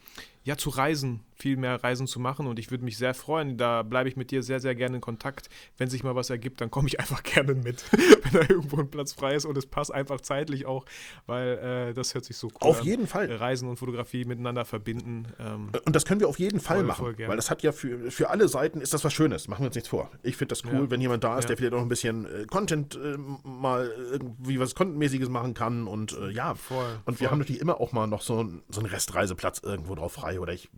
ja, 0.44 0.56
zu 0.56 0.70
reisen, 0.70 1.20
viel 1.42 1.56
mehr 1.56 1.82
Reisen 1.82 2.06
zu 2.06 2.20
machen 2.20 2.46
und 2.46 2.60
ich 2.60 2.70
würde 2.70 2.84
mich 2.84 2.96
sehr 2.96 3.14
freuen. 3.14 3.56
Da 3.56 3.82
bleibe 3.82 4.08
ich 4.08 4.16
mit 4.16 4.30
dir 4.30 4.44
sehr, 4.44 4.60
sehr 4.60 4.76
gerne 4.76 4.96
in 4.96 5.00
Kontakt. 5.00 5.48
Wenn 5.76 5.90
sich 5.90 6.04
mal 6.04 6.14
was 6.14 6.30
ergibt, 6.30 6.60
dann 6.60 6.70
komme 6.70 6.86
ich 6.86 7.00
einfach 7.00 7.24
gerne 7.24 7.54
mit, 7.54 7.84
wenn 7.92 8.32
da 8.32 8.48
irgendwo 8.48 8.78
ein 8.78 8.88
Platz 8.88 9.12
frei 9.12 9.34
ist 9.34 9.44
und 9.44 9.58
es 9.58 9.66
passt 9.66 9.92
einfach 9.92 10.20
zeitlich 10.20 10.66
auch, 10.66 10.84
weil 11.26 11.58
äh, 11.90 11.94
das 11.94 12.14
hört 12.14 12.24
sich 12.24 12.36
so 12.36 12.46
cool 12.46 12.52
Auf 12.70 12.80
an. 12.80 12.86
jeden 12.86 13.06
Fall. 13.08 13.30
Reisen 13.32 13.68
und 13.68 13.76
Fotografie 13.76 14.24
miteinander 14.24 14.64
verbinden. 14.64 15.26
Ähm, 15.40 15.70
Und 15.84 15.96
das 15.96 16.04
können 16.04 16.20
wir 16.20 16.28
auf 16.28 16.38
jeden 16.38 16.60
Fall 16.60 16.76
Voll, 16.78 16.86
machen, 16.86 17.04
voll 17.16 17.28
weil 17.28 17.36
das 17.36 17.50
hat 17.50 17.62
ja 17.64 17.72
für, 17.72 18.10
für 18.12 18.30
alle 18.30 18.46
Seiten 18.46 18.80
ist 18.80 18.94
das 18.94 19.02
was 19.02 19.12
Schönes. 19.12 19.48
Machen 19.48 19.62
wir 19.62 19.66
uns 19.66 19.74
nichts 19.74 19.88
vor. 19.88 20.10
Ich 20.22 20.36
finde 20.36 20.52
das 20.52 20.64
cool, 20.64 20.84
Ja. 20.84 20.90
wenn 20.90 21.00
jemand 21.00 21.24
da 21.24 21.38
ist, 21.38 21.44
Ja. 21.44 21.48
der 21.48 21.56
vielleicht 21.56 21.74
auch 21.74 21.82
ein 21.82 21.88
bisschen 21.88 22.24
äh, 22.26 22.44
Content 22.46 22.94
äh, 22.94 23.16
mal 23.42 23.90
irgendwie 24.12 24.60
was 24.60 24.76
Contentmäßiges 24.76 25.28
machen 25.28 25.54
kann 25.54 25.88
und 25.88 26.12
äh, 26.16 26.30
ja. 26.30 26.54
Voll, 26.54 27.00
und 27.04 27.18
wir 27.20 27.30
haben 27.32 27.38
natürlich 27.40 27.60
immer 27.60 27.80
auch 27.80 27.90
mal 27.92 28.06
noch 28.06 28.22
so, 28.22 28.48
so 28.68 28.80
einen 28.80 28.88
Restreiseplatz 28.88 29.60
irgendwo 29.64 29.96
drauf 29.96 30.12
frei 30.12 30.38
oder 30.38 30.52
ich 30.52 30.68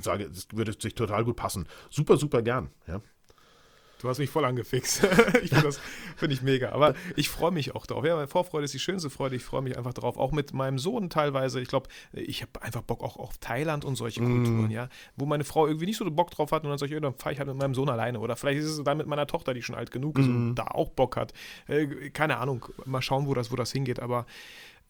sage, 0.00 0.24
es 0.24 0.48
würde 0.52 0.72
sich 0.78 0.94
total 0.94 1.24
gut 1.24 1.36
passen. 1.36 1.66
Super, 1.90 2.16
super 2.16 2.42
gern. 2.42 2.70
Ja. 2.86 3.00
Du 4.04 4.10
hast 4.10 4.18
mich 4.18 4.28
voll 4.28 4.44
angefixt. 4.44 5.02
ich 5.42 5.48
finde 5.48 5.62
das 5.62 5.80
finde 6.16 6.34
ich 6.34 6.42
mega. 6.42 6.72
Aber 6.72 6.94
ich 7.16 7.30
freue 7.30 7.52
mich 7.52 7.74
auch 7.74 7.86
drauf. 7.86 8.04
Ja, 8.04 8.26
Vorfreude 8.26 8.66
ist 8.66 8.74
die 8.74 8.78
schönste 8.78 9.08
Freude. 9.08 9.34
Ich 9.34 9.44
freue 9.44 9.62
mich 9.62 9.78
einfach 9.78 9.94
drauf. 9.94 10.18
Auch 10.18 10.30
mit 10.30 10.52
meinem 10.52 10.78
Sohn 10.78 11.08
teilweise. 11.08 11.58
Ich 11.58 11.68
glaube, 11.68 11.88
ich 12.12 12.42
habe 12.42 12.60
einfach 12.60 12.82
Bock 12.82 13.02
auch 13.02 13.16
auf 13.16 13.38
Thailand 13.38 13.82
und 13.82 13.96
solche 13.96 14.20
Kulturen, 14.20 14.70
ja. 14.70 14.90
Wo 15.16 15.24
meine 15.24 15.44
Frau 15.44 15.66
irgendwie 15.66 15.86
nicht 15.86 15.96
so 15.96 16.10
Bock 16.10 16.30
drauf 16.30 16.52
hat 16.52 16.64
und 16.64 16.68
dann 16.68 16.76
sage 16.76 16.94
ich, 16.94 17.00
dann 17.00 17.14
fahre 17.14 17.32
ich 17.32 17.38
halt 17.38 17.48
mit 17.48 17.56
meinem 17.56 17.74
Sohn 17.74 17.88
alleine. 17.88 18.20
Oder 18.20 18.36
vielleicht 18.36 18.58
ist 18.58 18.66
es 18.66 18.84
dann 18.84 18.98
mit 18.98 19.06
meiner 19.06 19.26
Tochter, 19.26 19.54
die 19.54 19.62
schon 19.62 19.74
alt 19.74 19.90
genug 19.90 20.18
ist 20.18 20.26
und 20.26 20.56
da 20.56 20.64
auch 20.64 20.90
Bock 20.90 21.16
hat. 21.16 21.32
Äh, 21.66 22.10
keine 22.10 22.36
Ahnung. 22.36 22.66
Mal 22.84 23.00
schauen, 23.00 23.26
wo 23.26 23.32
das, 23.32 23.50
wo 23.50 23.56
das 23.56 23.72
hingeht. 23.72 24.00
Aber 24.00 24.26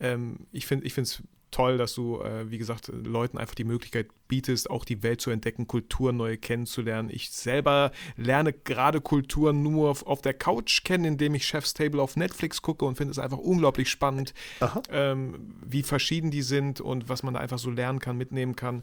ähm, 0.01 0.49
ich 0.51 0.67
finde 0.67 0.89
es 0.89 1.23
toll, 1.55 1.79
dass 1.79 1.95
du, 1.95 2.21
äh, 2.21 2.51
wie 2.51 2.59
gesagt, 2.59 2.89
Leuten 2.89 3.39
einfach 3.39 3.55
die 3.55 3.65
Möglichkeit 3.65 4.09
bietest, 4.27 4.69
auch 4.71 4.85
die 4.85 5.05
Welt 5.05 5.21
zu 5.21 5.31
entdecken, 5.31 5.69
Kulturen 5.69 6.17
neu 6.17 6.37
kennenzulernen. 6.37 7.11
Ich 7.13 7.31
selber 7.31 7.93
lerne 8.17 8.53
gerade 8.53 9.01
Kulturen 9.01 9.63
nur 9.63 9.91
auf, 9.91 10.05
auf 10.05 10.21
der 10.21 10.35
Couch 10.35 10.83
kennen, 10.83 11.05
indem 11.05 11.37
ich 11.37 11.47
Chef's 11.47 11.73
Table 11.73 12.03
auf 12.03 12.17
Netflix 12.17 12.61
gucke 12.61 12.85
und 12.85 12.97
finde 12.97 13.13
es 13.13 13.21
einfach 13.21 13.39
unglaublich 13.39 13.89
spannend, 13.89 14.35
ähm, 14.91 15.55
wie 15.65 15.85
verschieden 15.85 16.33
die 16.33 16.43
sind 16.43 16.81
und 16.81 17.09
was 17.09 17.23
man 17.23 17.35
da 17.35 17.41
einfach 17.41 17.59
so 17.59 17.71
lernen 17.71 18.01
kann, 18.01 18.17
mitnehmen 18.17 18.57
kann. 18.57 18.83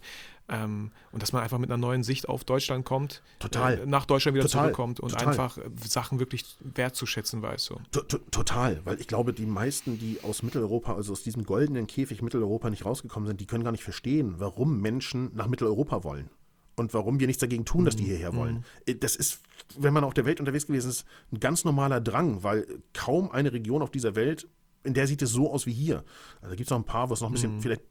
Ähm, 0.54 0.92
und 1.14 1.24
dass 1.24 1.32
man 1.32 1.42
einfach 1.44 1.58
mit 1.60 1.70
einer 1.72 1.78
neuen 1.78 2.04
Sicht 2.04 2.28
auf 2.28 2.44
Deutschland 2.44 2.84
kommt, 2.86 3.22
Total. 3.40 3.80
äh, 3.80 3.86
nach 3.86 4.06
Deutschland 4.06 4.36
wieder 4.36 4.46
Total. 4.46 4.64
zurückkommt 4.66 5.00
und 5.00 5.12
Total. 5.12 5.28
einfach 5.30 5.58
äh, 5.58 5.62
Sachen 5.88 6.20
wirklich 6.20 6.44
wertzuschätzen 6.60 7.42
weiß. 7.42 7.64
So. 7.66 7.80
To- 7.92 8.02
to- 8.02 8.18
Total, 8.32 8.82
weil 8.84 9.00
ich 9.00 9.08
glaube, 9.08 9.32
die 9.34 9.46
meisten, 9.46 9.98
die 9.98 10.20
aus 10.24 10.44
Mitteleuropa, 10.44 10.94
also 10.96 11.14
aus 11.14 11.24
diesem 11.24 11.46
goldenen 11.46 11.88
Käfig 11.88 12.22
Mitteleuropa 12.22 12.70
nicht 12.70 12.86
rausgekommen 12.86 13.28
sind, 13.28 13.40
die 13.40 13.46
können 13.46 13.64
gar 13.64 13.72
nicht 13.72 13.84
verstehen, 13.84 14.36
warum 14.40 14.82
Menschen 14.82 15.32
nach 15.36 15.48
Mitteleuropa 15.48 16.04
wollen. 16.04 16.30
Und 16.78 16.94
warum 16.94 17.20
wir 17.20 17.28
nichts 17.28 17.42
dagegen 17.42 17.66
tun, 17.66 17.86
dass 17.86 17.96
die 17.96 18.06
hierher 18.06 18.34
wollen. 18.36 18.66
Äh, 18.86 18.96
Das 18.96 19.16
ist, 19.16 19.42
wenn 19.78 19.94
man 19.94 20.04
auf 20.04 20.14
der 20.14 20.26
Welt 20.26 20.40
unterwegs 20.40 20.68
gewesen 20.68 20.90
ist, 20.90 21.06
ein 21.32 21.40
ganz 21.40 21.64
normaler 21.64 22.02
Drang, 22.02 22.44
weil 22.44 22.66
kaum 22.94 23.32
eine 23.32 23.54
Region 23.54 23.82
auf 23.82 23.92
dieser 23.92 24.16
Welt, 24.16 24.48
in 24.84 24.94
der 24.94 25.06
sieht 25.06 25.22
es 25.22 25.30
so 25.32 25.52
aus 25.52 25.66
wie 25.66 25.74
hier. 25.74 26.04
Also 26.38 26.50
da 26.50 26.56
gibt 26.56 26.68
es 26.68 26.70
noch 26.72 26.78
ein 26.80 26.86
paar, 26.86 27.10
wo 27.10 27.14
es 27.14 27.22
noch 27.22 27.30
ein 27.30 27.34
bisschen 27.34 27.62
vielleicht 27.62 27.84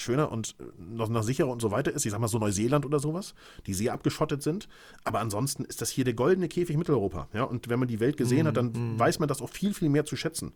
schöner 0.00 0.30
und 0.30 0.56
äh, 0.60 0.64
noch, 0.78 1.08
noch 1.08 1.22
sicherer 1.22 1.48
und 1.48 1.60
so 1.60 1.70
weiter 1.70 1.92
ist. 1.92 2.04
Ich 2.04 2.12
sag 2.12 2.20
mal 2.20 2.28
so 2.28 2.38
Neuseeland 2.38 2.86
oder 2.86 2.98
sowas, 2.98 3.34
die 3.66 3.74
sehr 3.74 3.92
abgeschottet 3.92 4.42
sind. 4.42 4.68
Aber 5.04 5.20
ansonsten 5.20 5.64
ist 5.64 5.80
das 5.80 5.90
hier 5.90 6.04
der 6.04 6.14
goldene 6.14 6.48
Käfig 6.48 6.76
Mitteleuropa. 6.76 7.28
Ja? 7.32 7.44
Und 7.44 7.68
wenn 7.68 7.78
man 7.78 7.88
die 7.88 8.00
Welt 8.00 8.16
gesehen 8.16 8.46
hat, 8.46 8.56
dann 8.56 8.98
weiß 8.98 9.18
man 9.18 9.28
das 9.28 9.40
auch 9.40 9.50
viel, 9.50 9.74
viel 9.74 9.88
mehr 9.88 10.04
zu 10.04 10.16
schätzen. 10.16 10.52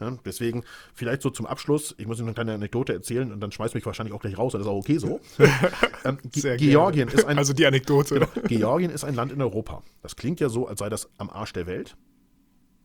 Ja? 0.00 0.16
Deswegen 0.24 0.64
vielleicht 0.94 1.22
so 1.22 1.30
zum 1.30 1.46
Abschluss, 1.46 1.94
ich 1.98 2.06
muss 2.06 2.18
Ihnen 2.18 2.28
eine 2.28 2.34
kleine 2.34 2.54
Anekdote 2.54 2.92
erzählen 2.92 3.32
und 3.32 3.40
dann 3.40 3.52
schmeißt 3.52 3.74
mich 3.74 3.86
wahrscheinlich 3.86 4.14
auch 4.14 4.20
gleich 4.20 4.38
raus, 4.38 4.52
das 4.52 4.62
ist 4.62 4.68
auch 4.68 4.76
okay 4.76 4.98
so. 4.98 5.20
ähm, 6.04 6.18
Ge 6.32 6.56
Georgien 6.56 7.08
gerne. 7.08 7.20
ist 7.20 7.26
ein 7.26 7.38
Also 7.38 7.52
die 7.52 7.66
Anekdote. 7.66 8.28
Georgien 8.48 8.90
ist 8.90 9.04
ein 9.04 9.14
Land 9.14 9.32
in 9.32 9.40
Europa. 9.40 9.82
Das 10.02 10.16
klingt 10.16 10.40
ja 10.40 10.48
so, 10.48 10.66
als 10.66 10.80
sei 10.80 10.88
das 10.88 11.08
am 11.18 11.30
Arsch 11.30 11.52
der 11.52 11.66
Welt. 11.66 11.96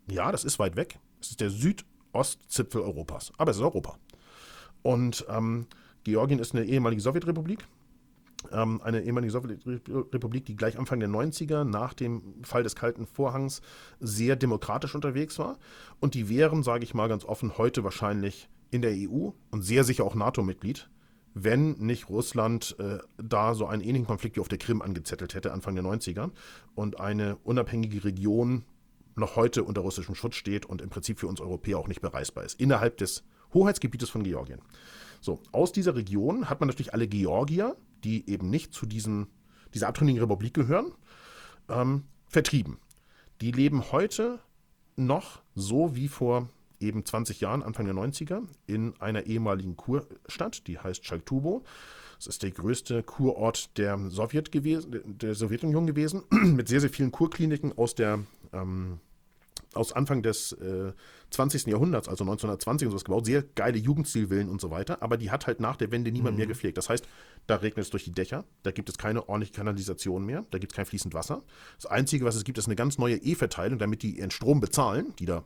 Ja, 0.10 0.32
das 0.32 0.44
ist 0.44 0.60
weit 0.60 0.76
weg. 0.76 1.00
Es 1.22 1.32
ist 1.32 1.42
der 1.42 1.50
Südostzipfel 1.50 2.82
Europas. 2.82 3.32
Aber 3.38 3.52
es 3.52 3.58
ist 3.58 3.64
Europa. 3.64 3.98
Und 4.82 5.26
ähm, 5.30 5.68
Georgien 6.04 6.40
ist 6.40 6.56
eine 6.56 6.66
ehemalige 6.66 7.02
Sowjetrepublik. 7.02 7.66
Ähm, 8.52 8.82
eine 8.82 9.04
ehemalige 9.04 9.32
Sowjetrepublik, 9.32 10.46
die 10.46 10.56
gleich 10.56 10.80
Anfang 10.80 11.00
der 11.00 11.10
90er 11.10 11.64
nach 11.64 11.94
dem 11.94 12.44
Fall 12.44 12.64
des 12.64 12.76
Kalten 12.76 13.06
Vorhangs 13.06 13.62
sehr 14.00 14.36
demokratisch 14.36 14.96
unterwegs 14.96 15.38
war. 15.38 15.58
Und 16.00 16.16
die 16.16 16.30
wären, 16.30 16.64
sage 16.64 16.84
ich 16.84 16.94
mal 16.94 17.08
ganz 17.08 17.24
offen, 17.24 17.58
heute 17.58 17.84
wahrscheinlich 17.84 18.50
in 18.72 18.82
der 18.82 18.94
EU 18.94 19.30
und 19.52 19.62
sehr 19.62 19.84
sicher 19.84 20.06
auch 20.06 20.16
NATO-Mitglied, 20.16 20.90
wenn 21.34 21.74
nicht 21.74 22.10
Russland 22.10 22.76
äh, 22.80 22.98
da 23.18 23.54
so 23.54 23.68
einen 23.68 23.82
ähnlichen 23.82 24.08
Konflikt 24.08 24.38
wie 24.38 24.42
auf 24.42 24.48
der 24.48 24.58
Krim 24.58 24.82
angezettelt 24.82 25.36
hätte, 25.36 25.54
Anfang 25.54 25.76
der 25.76 25.84
90er, 25.84 26.32
und 26.74 27.00
eine 27.00 27.38
unabhängige 27.44 28.04
Region 28.04 28.64
noch 29.16 29.36
heute 29.36 29.64
unter 29.64 29.82
russischem 29.82 30.16
Schutz 30.16 30.36
steht 30.36 30.66
und 30.66 30.82
im 30.82 30.90
Prinzip 30.90 31.20
für 31.20 31.28
uns 31.28 31.42
Europäer 31.42 31.78
auch 31.78 31.88
nicht 31.88 32.02
bereisbar 32.02 32.46
ist, 32.46 32.60
innerhalb 32.60 32.98
des 32.98 33.24
Hoheitsgebietes 33.54 34.10
von 34.10 34.24
Georgien. 34.24 34.62
So, 35.20 35.40
aus 35.52 35.72
dieser 35.72 35.96
Region 35.96 36.50
hat 36.50 36.60
man 36.60 36.68
natürlich 36.68 36.94
alle 36.94 37.08
Georgier, 37.08 37.76
die 38.04 38.30
eben 38.30 38.50
nicht 38.50 38.74
zu 38.74 38.86
diesen, 38.86 39.28
dieser 39.74 39.88
abtrünnigen 39.88 40.22
Republik 40.22 40.54
gehören, 40.54 40.92
ähm, 41.70 42.04
vertrieben. 42.28 42.80
Die 43.42 43.52
leben 43.52 43.92
heute 43.92 44.40
noch 44.96 45.42
so 45.56 45.96
wie 45.96 46.08
vor 46.08 46.50
eben 46.80 47.06
20 47.06 47.42
Jahren, 47.42 47.64
Anfang 47.64 47.86
der 47.86 47.96
90er, 47.96 48.42
in 48.66 49.00
einer 49.00 49.24
ehemaligen 49.28 49.78
Kurstadt, 49.78 50.68
die 50.68 50.80
heißt 50.80 51.04
Chaltubo. 51.04 51.64
Das 52.18 52.28
ist 52.28 52.44
der 52.44 52.52
größte 52.52 53.04
Kurort 53.04 53.78
der, 53.78 53.98
Sowjet 54.10 54.52
gewesen, 54.52 55.18
der 55.18 55.36
Sowjetunion 55.36 55.88
gewesen, 55.88 56.24
mit 56.30 56.68
sehr, 56.68 56.82
sehr 56.82 56.90
vielen 56.90 57.12
Kurkliniken 57.12 57.78
aus 57.78 57.96
der 57.96 58.20
ähm, 58.54 59.00
aus 59.74 59.94
Anfang 59.94 60.22
des 60.22 60.52
äh, 60.54 60.94
20. 61.30 61.68
Jahrhunderts, 61.68 62.08
also 62.08 62.24
1920 62.24 62.88
und 62.88 62.92
sowas 62.92 63.06
gebaut, 63.06 63.26
sehr 63.26 63.44
geile 63.44 63.78
Jugendstilvillen 63.78 64.50
und 64.50 64.60
so 64.60 64.70
weiter, 64.70 65.02
aber 65.02 65.18
die 65.18 65.32
hat 65.32 65.48
halt 65.48 65.60
nach 65.60 65.78
der 65.78 65.92
Wende 65.92 66.12
niemand 66.12 66.38
mehr 66.38 66.48
gepflegt. 66.48 66.78
Das 66.78 66.90
heißt, 66.90 67.08
da 67.48 67.56
regnet 67.56 67.86
es 67.86 67.90
durch 67.90 68.04
die 68.04 68.12
Dächer, 68.12 68.44
da 68.64 68.72
gibt 68.72 68.90
es 68.90 68.98
keine 68.98 69.30
ordentliche 69.30 69.54
Kanalisation 69.54 70.26
mehr, 70.26 70.46
da 70.52 70.58
gibt 70.58 70.74
es 70.74 70.76
kein 70.76 70.86
fließend 70.86 71.14
Wasser. 71.14 71.42
Das 71.78 71.86
Einzige, 71.90 72.26
was 72.26 72.36
es 72.36 72.44
gibt, 72.44 72.58
ist 72.58 72.66
eine 72.68 72.76
ganz 72.76 72.98
neue 72.98 73.16
E-Verteilung, 73.16 73.80
damit 73.80 74.04
die 74.04 74.18
ihren 74.18 74.32
Strom 74.32 74.60
bezahlen, 74.60 75.14
die 75.20 75.26
da 75.26 75.46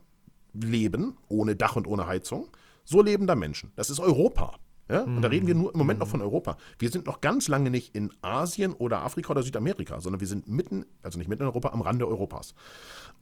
leben, 0.54 1.18
ohne 1.28 1.56
Dach 1.56 1.76
und 1.76 1.88
ohne 1.88 2.08
Heizung. 2.08 2.50
So 2.84 3.02
leben 3.02 3.28
da 3.28 3.36
Menschen. 3.36 3.72
Das 3.76 3.90
ist 3.90 4.00
Europa. 4.00 4.58
Ja? 4.88 5.02
Und 5.02 5.22
da 5.22 5.30
reden 5.30 5.48
wir 5.48 5.56
nur 5.56 5.74
im 5.74 5.78
Moment 5.78 6.00
noch 6.00 6.08
von 6.08 6.22
Europa. 6.22 6.58
Wir 6.78 6.90
sind 6.90 7.08
noch 7.08 7.22
ganz 7.22 7.48
lange 7.48 7.72
nicht 7.72 7.96
in 7.96 8.12
Asien 8.22 8.74
oder 8.74 9.04
Afrika 9.04 9.32
oder 9.32 9.42
Südamerika, 9.42 10.00
sondern 10.00 10.20
wir 10.20 10.28
sind 10.28 10.48
mitten, 10.48 10.86
also 11.02 11.18
nicht 11.18 11.28
mitten 11.28 11.44
in 11.44 11.48
Europa, 11.48 11.70
am 11.70 11.82
Rande 11.82 12.08
Europas. 12.08 12.54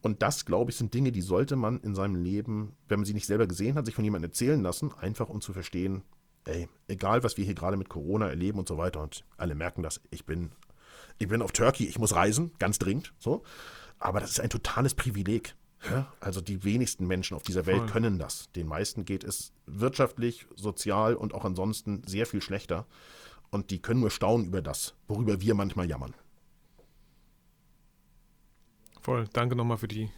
Und 0.01 0.21
das, 0.21 0.45
glaube 0.45 0.71
ich, 0.71 0.77
sind 0.77 0.93
Dinge, 0.93 1.11
die 1.11 1.21
sollte 1.21 1.55
man 1.55 1.79
in 1.79 1.95
seinem 1.95 2.15
Leben, 2.15 2.73
wenn 2.89 2.99
man 2.99 3.05
sie 3.05 3.13
nicht 3.13 3.27
selber 3.27 3.47
gesehen 3.47 3.75
hat, 3.75 3.85
sich 3.85 3.95
von 3.95 4.03
jemandem 4.03 4.29
erzählen 4.29 4.61
lassen, 4.61 4.91
einfach 4.99 5.29
um 5.29 5.39
zu 5.39 5.53
verstehen, 5.53 6.03
ey, 6.45 6.67
egal 6.87 7.23
was 7.23 7.37
wir 7.37 7.45
hier 7.45 7.55
gerade 7.55 7.77
mit 7.77 7.87
Corona 7.87 8.27
erleben 8.27 8.59
und 8.59 8.67
so 8.67 8.77
weiter, 8.77 9.01
und 9.01 9.23
alle 9.37 9.55
merken 9.55 9.83
das, 9.83 10.01
ich 10.11 10.25
bin, 10.25 10.51
ich 11.17 11.29
bin 11.29 11.41
auf 11.41 11.53
Turkey, 11.53 11.85
ich 11.85 11.99
muss 11.99 12.15
reisen, 12.15 12.51
ganz 12.59 12.79
dringend, 12.79 13.13
so. 13.17 13.43
Aber 13.99 14.19
das 14.19 14.31
ist 14.31 14.41
ein 14.41 14.49
totales 14.49 14.95
Privileg. 14.95 15.55
Also 16.19 16.41
die 16.41 16.63
wenigsten 16.63 17.07
Menschen 17.07 17.35
auf 17.35 17.43
dieser 17.43 17.65
Welt 17.65 17.79
Voll. 17.79 17.89
können 17.89 18.19
das. 18.19 18.51
Den 18.53 18.67
meisten 18.67 19.05
geht 19.05 19.23
es 19.23 19.51
wirtschaftlich, 19.65 20.45
sozial 20.55 21.15
und 21.15 21.33
auch 21.33 21.45
ansonsten 21.45 22.03
sehr 22.05 22.25
viel 22.25 22.41
schlechter. 22.41 22.85
Und 23.51 23.69
die 23.69 23.79
können 23.81 23.99
nur 23.99 24.09
staunen 24.09 24.47
über 24.47 24.61
das, 24.61 24.95
worüber 25.07 25.41
wir 25.41 25.53
manchmal 25.53 25.87
jammern. 25.89 26.13
Voll, 29.01 29.27
danke 29.33 29.55
nochmal 29.55 29.77
für 29.77 29.89
die, 29.89 30.09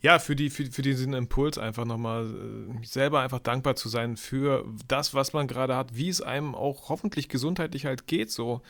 ja, 0.00 0.18
für 0.18 0.36
die, 0.36 0.50
für, 0.50 0.66
für 0.66 0.82
diesen 0.82 1.12
Impuls 1.12 1.58
einfach 1.58 1.84
nochmal, 1.84 2.26
äh, 2.26 2.86
selber 2.86 3.20
einfach 3.20 3.38
dankbar 3.38 3.76
zu 3.76 3.88
sein 3.88 4.16
für 4.16 4.64
das, 4.86 5.14
was 5.14 5.32
man 5.32 5.46
gerade 5.46 5.76
hat, 5.76 5.96
wie 5.96 6.08
es 6.08 6.20
einem 6.20 6.54
auch 6.54 6.88
hoffentlich 6.88 7.28
gesundheitlich 7.28 7.86
halt 7.86 8.06
geht, 8.06 8.30
so. 8.30 8.62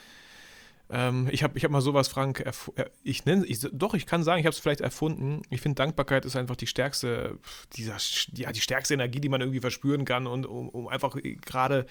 Ähm, 0.90 1.28
ich 1.30 1.42
habe 1.42 1.58
ich 1.58 1.64
hab 1.64 1.70
mal 1.70 1.80
sowas, 1.82 2.08
Frank, 2.08 2.40
äh, 2.76 2.84
ich 3.02 3.24
nenne, 3.26 3.44
ich, 3.46 3.60
doch, 3.72 3.94
ich 3.94 4.06
kann 4.06 4.22
sagen, 4.24 4.40
ich 4.40 4.46
habe 4.46 4.54
es 4.54 4.58
vielleicht 4.58 4.80
erfunden. 4.80 5.42
Ich 5.50 5.60
finde, 5.60 5.76
Dankbarkeit 5.76 6.24
ist 6.24 6.36
einfach 6.36 6.56
die 6.56 6.66
stärkste, 6.66 7.38
dieser, 7.76 7.96
ja, 8.34 8.52
die 8.52 8.60
stärkste 8.60 8.94
Energie, 8.94 9.20
die 9.20 9.28
man 9.28 9.40
irgendwie 9.40 9.60
verspüren 9.60 10.04
kann 10.04 10.26
und 10.26 10.46
um, 10.46 10.68
um 10.70 10.88
einfach 10.88 11.16
gerade 11.44 11.86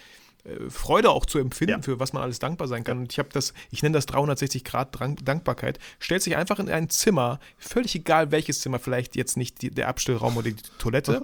äh, 0.45 0.69
Freude 0.69 1.11
auch 1.11 1.25
zu 1.27 1.37
empfinden, 1.37 1.73
Ja. 1.73 1.81
für 1.81 1.99
was 1.99 2.11
man 2.13 2.23
alles 2.23 2.39
dankbar 2.39 2.67
sein 2.67 2.83
kann. 2.83 2.97
Und 2.99 3.11
ich 3.11 3.19
habe 3.19 3.29
das, 3.31 3.53
ich 3.69 3.83
nenne 3.83 3.93
das 3.93 4.07
360 4.07 4.63
Grad 4.63 4.97
Dankbarkeit. 5.23 5.77
Stellt 5.99 6.23
sich 6.23 6.35
einfach 6.35 6.57
in 6.59 6.69
ein 6.69 6.89
Zimmer, 6.89 7.39
völlig 7.59 7.93
egal 7.95 8.31
welches 8.31 8.61
Zimmer, 8.61 8.79
vielleicht 8.79 9.15
jetzt 9.15 9.37
nicht 9.37 9.61
die, 9.61 9.69
der 9.69 9.89
Abstellraum 9.89 10.37
oder 10.37 10.49
die 10.49 10.55
Toilette, 10.79 11.23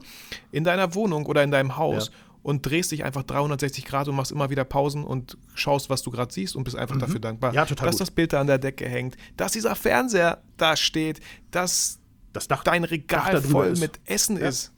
in 0.52 0.64
deiner 0.64 0.94
Wohnung 0.94 1.26
oder 1.26 1.42
in 1.44 1.50
deinem 1.52 1.76
Haus 1.78 2.08
Ja. 2.08 2.14
Und 2.44 2.66
drehst 2.66 2.92
dich 2.92 3.04
einfach 3.04 3.24
360 3.24 3.86
Grad 3.86 4.08
und 4.08 4.16
machst 4.16 4.32
immer 4.32 4.50
wieder 4.50 4.64
Pausen 4.66 5.04
und 5.04 5.38
schaust, 5.56 5.90
was 5.90 6.02
du 6.04 6.12
gerade 6.12 6.32
siehst 6.34 6.56
und 6.56 6.64
bist 6.66 6.76
einfach 6.78 6.98
dafür 6.98 7.20
dankbar, 7.20 7.52
Mhm. 7.52 7.56
Ja, 7.56 7.66
total 7.66 7.88
dass 7.88 7.96
gut. 7.96 8.02
das 8.02 8.12
Bild 8.12 8.34
da 8.34 8.42
an 8.42 8.48
der 8.48 8.58
Decke 8.60 8.88
hängt, 8.88 9.16
dass 9.38 9.54
dieser 9.54 9.76
Fernseher 9.76 10.42
da 10.58 10.76
steht, 10.76 11.20
dass 11.52 12.00
Das 12.34 12.48
Dach, 12.48 12.64
dein 12.64 12.82
Dach 12.84 12.92
Regal 12.92 13.32
da 13.34 13.40
drüber 13.40 13.52
voll 13.64 13.68
ist. 13.68 13.80
mit 13.80 14.00
Essen 14.06 14.38
Ja. 14.38 14.48
ist. 14.50 14.72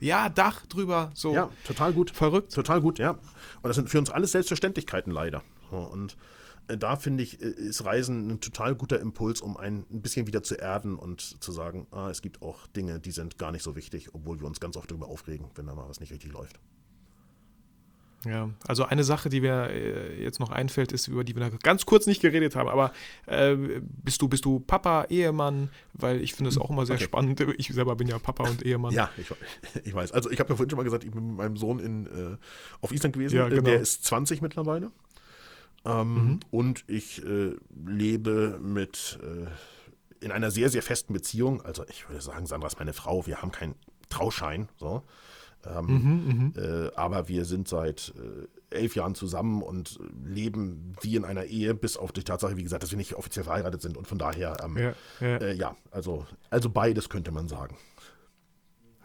Ja, 0.00 0.28
Dach 0.30 0.64
drüber, 0.66 1.10
so. 1.14 1.34
Ja, 1.34 1.50
total 1.66 1.92
gut. 1.92 2.10
Verrückt. 2.10 2.52
Total 2.54 2.80
gut, 2.80 2.98
ja. 2.98 3.10
Und 3.10 3.18
das 3.64 3.76
sind 3.76 3.90
für 3.90 3.98
uns 3.98 4.08
alles 4.10 4.32
Selbstverständlichkeiten 4.32 5.12
leider. 5.12 5.42
Und 5.70 6.16
äh, 6.68 6.76
da 6.78 6.96
finde 6.96 7.22
ich, 7.22 7.42
äh, 7.42 7.46
ist 7.48 7.84
Reisen 7.84 8.30
ein 8.30 8.40
total 8.40 8.74
guter 8.74 8.98
Impuls, 9.00 9.40
um 9.40 9.56
ein, 9.56 9.84
ein 9.90 10.00
bisschen 10.00 10.26
wieder 10.26 10.42
zu 10.42 10.54
erden 10.54 10.96
und 10.96 11.20
zu 11.42 11.52
sagen, 11.52 11.86
ah, 11.90 12.08
es 12.10 12.22
gibt 12.22 12.40
auch 12.42 12.66
Dinge, 12.68 12.98
die 13.00 13.10
sind 13.10 13.36
gar 13.36 13.50
nicht 13.52 13.62
so 13.62 13.76
wichtig, 13.76 14.14
obwohl 14.14 14.38
wir 14.40 14.46
uns 14.46 14.60
ganz 14.60 14.76
oft 14.76 14.90
darüber 14.90 15.08
aufregen, 15.08 15.50
wenn 15.54 15.66
da 15.66 15.74
mal 15.74 15.88
was 15.88 16.00
nicht 16.00 16.12
richtig 16.12 16.32
läuft. 16.32 16.58
Ja, 18.26 18.50
also 18.68 18.84
eine 18.84 19.02
Sache, 19.02 19.30
die 19.30 19.40
mir 19.40 19.70
äh, 19.70 20.22
jetzt 20.22 20.40
noch 20.40 20.50
einfällt, 20.50 20.92
ist, 20.92 21.08
über 21.08 21.24
die 21.24 21.34
wir 21.34 21.50
ganz 21.62 21.86
kurz 21.86 22.06
nicht 22.06 22.20
geredet 22.20 22.54
haben, 22.54 22.68
aber 22.68 22.92
äh, 23.26 23.56
bist 23.80 24.20
du, 24.20 24.28
bist 24.28 24.44
du 24.44 24.60
Papa, 24.60 25.06
Ehemann? 25.08 25.70
Weil 25.94 26.20
ich 26.20 26.34
finde 26.34 26.50
es 26.50 26.58
auch 26.58 26.68
immer 26.68 26.84
sehr 26.84 26.96
Okay. 26.96 27.04
spannend. 27.04 27.40
Ich 27.56 27.68
selber 27.68 27.96
bin 27.96 28.08
ja 28.08 28.18
Papa 28.18 28.46
und 28.46 28.62
Ehemann. 28.62 28.92
Ja, 28.92 29.10
ich, 29.16 29.30
ich 29.84 29.94
weiß. 29.94 30.12
Also 30.12 30.30
ich 30.30 30.38
habe 30.38 30.50
ja 30.50 30.56
vorhin 30.56 30.68
schon 30.68 30.76
mal 30.76 30.82
gesagt, 30.82 31.04
ich 31.04 31.10
bin 31.10 31.28
mit 31.28 31.36
meinem 31.38 31.56
Sohn 31.56 31.78
in, 31.78 32.06
äh, 32.06 32.36
auf 32.82 32.92
Island 32.92 33.14
gewesen. 33.14 33.36
Ja, 33.36 33.46
Äh, 33.46 33.50
genau. 33.50 33.62
Der 33.62 33.80
ist 33.80 34.04
20 34.04 34.42
mittlerweile. 34.42 34.90
Ähm, 35.86 36.14
Mhm. 36.14 36.40
Und 36.50 36.84
ich 36.88 37.24
äh, 37.24 37.54
lebe 37.86 38.58
mit 38.62 39.18
äh, 39.22 39.46
in 40.24 40.30
einer 40.30 40.50
sehr, 40.50 40.68
sehr 40.68 40.82
festen 40.82 41.14
Beziehung. 41.14 41.62
Also 41.62 41.84
ich 41.88 42.06
würde 42.08 42.20
sagen, 42.20 42.44
Sandra 42.46 42.66
ist 42.66 42.78
meine 42.78 42.92
Frau. 42.92 43.26
Wir 43.26 43.40
haben 43.40 43.50
keinen 43.50 43.74
Trauschein. 44.10 44.68
So. 44.76 45.02
Ähm, 45.66 46.52
äh, 46.56 46.94
aber 46.96 47.28
wir 47.28 47.44
sind 47.44 47.68
seit 47.68 48.14
äh, 48.16 48.74
elf 48.74 48.94
Jahren 48.94 49.14
zusammen 49.14 49.62
und 49.62 49.98
leben 50.24 50.94
wie 51.00 51.16
in 51.16 51.24
einer 51.24 51.44
Ehe, 51.44 51.74
bis 51.74 51.96
auf 51.96 52.12
die 52.12 52.22
Tatsache, 52.22 52.56
wie 52.56 52.62
gesagt, 52.62 52.82
dass 52.82 52.90
wir 52.90 52.98
nicht 52.98 53.14
offiziell 53.14 53.44
verheiratet 53.44 53.82
sind. 53.82 53.96
Und 53.96 54.06
von 54.06 54.18
daher, 54.18 54.56
ähm, 54.64 54.76
Ja, 54.76 54.94
ja. 55.20 55.36
Äh, 55.36 55.54
ja 55.54 55.76
also, 55.90 56.26
also 56.50 56.70
beides 56.70 57.08
könnte 57.08 57.30
man 57.32 57.48
sagen. 57.48 57.76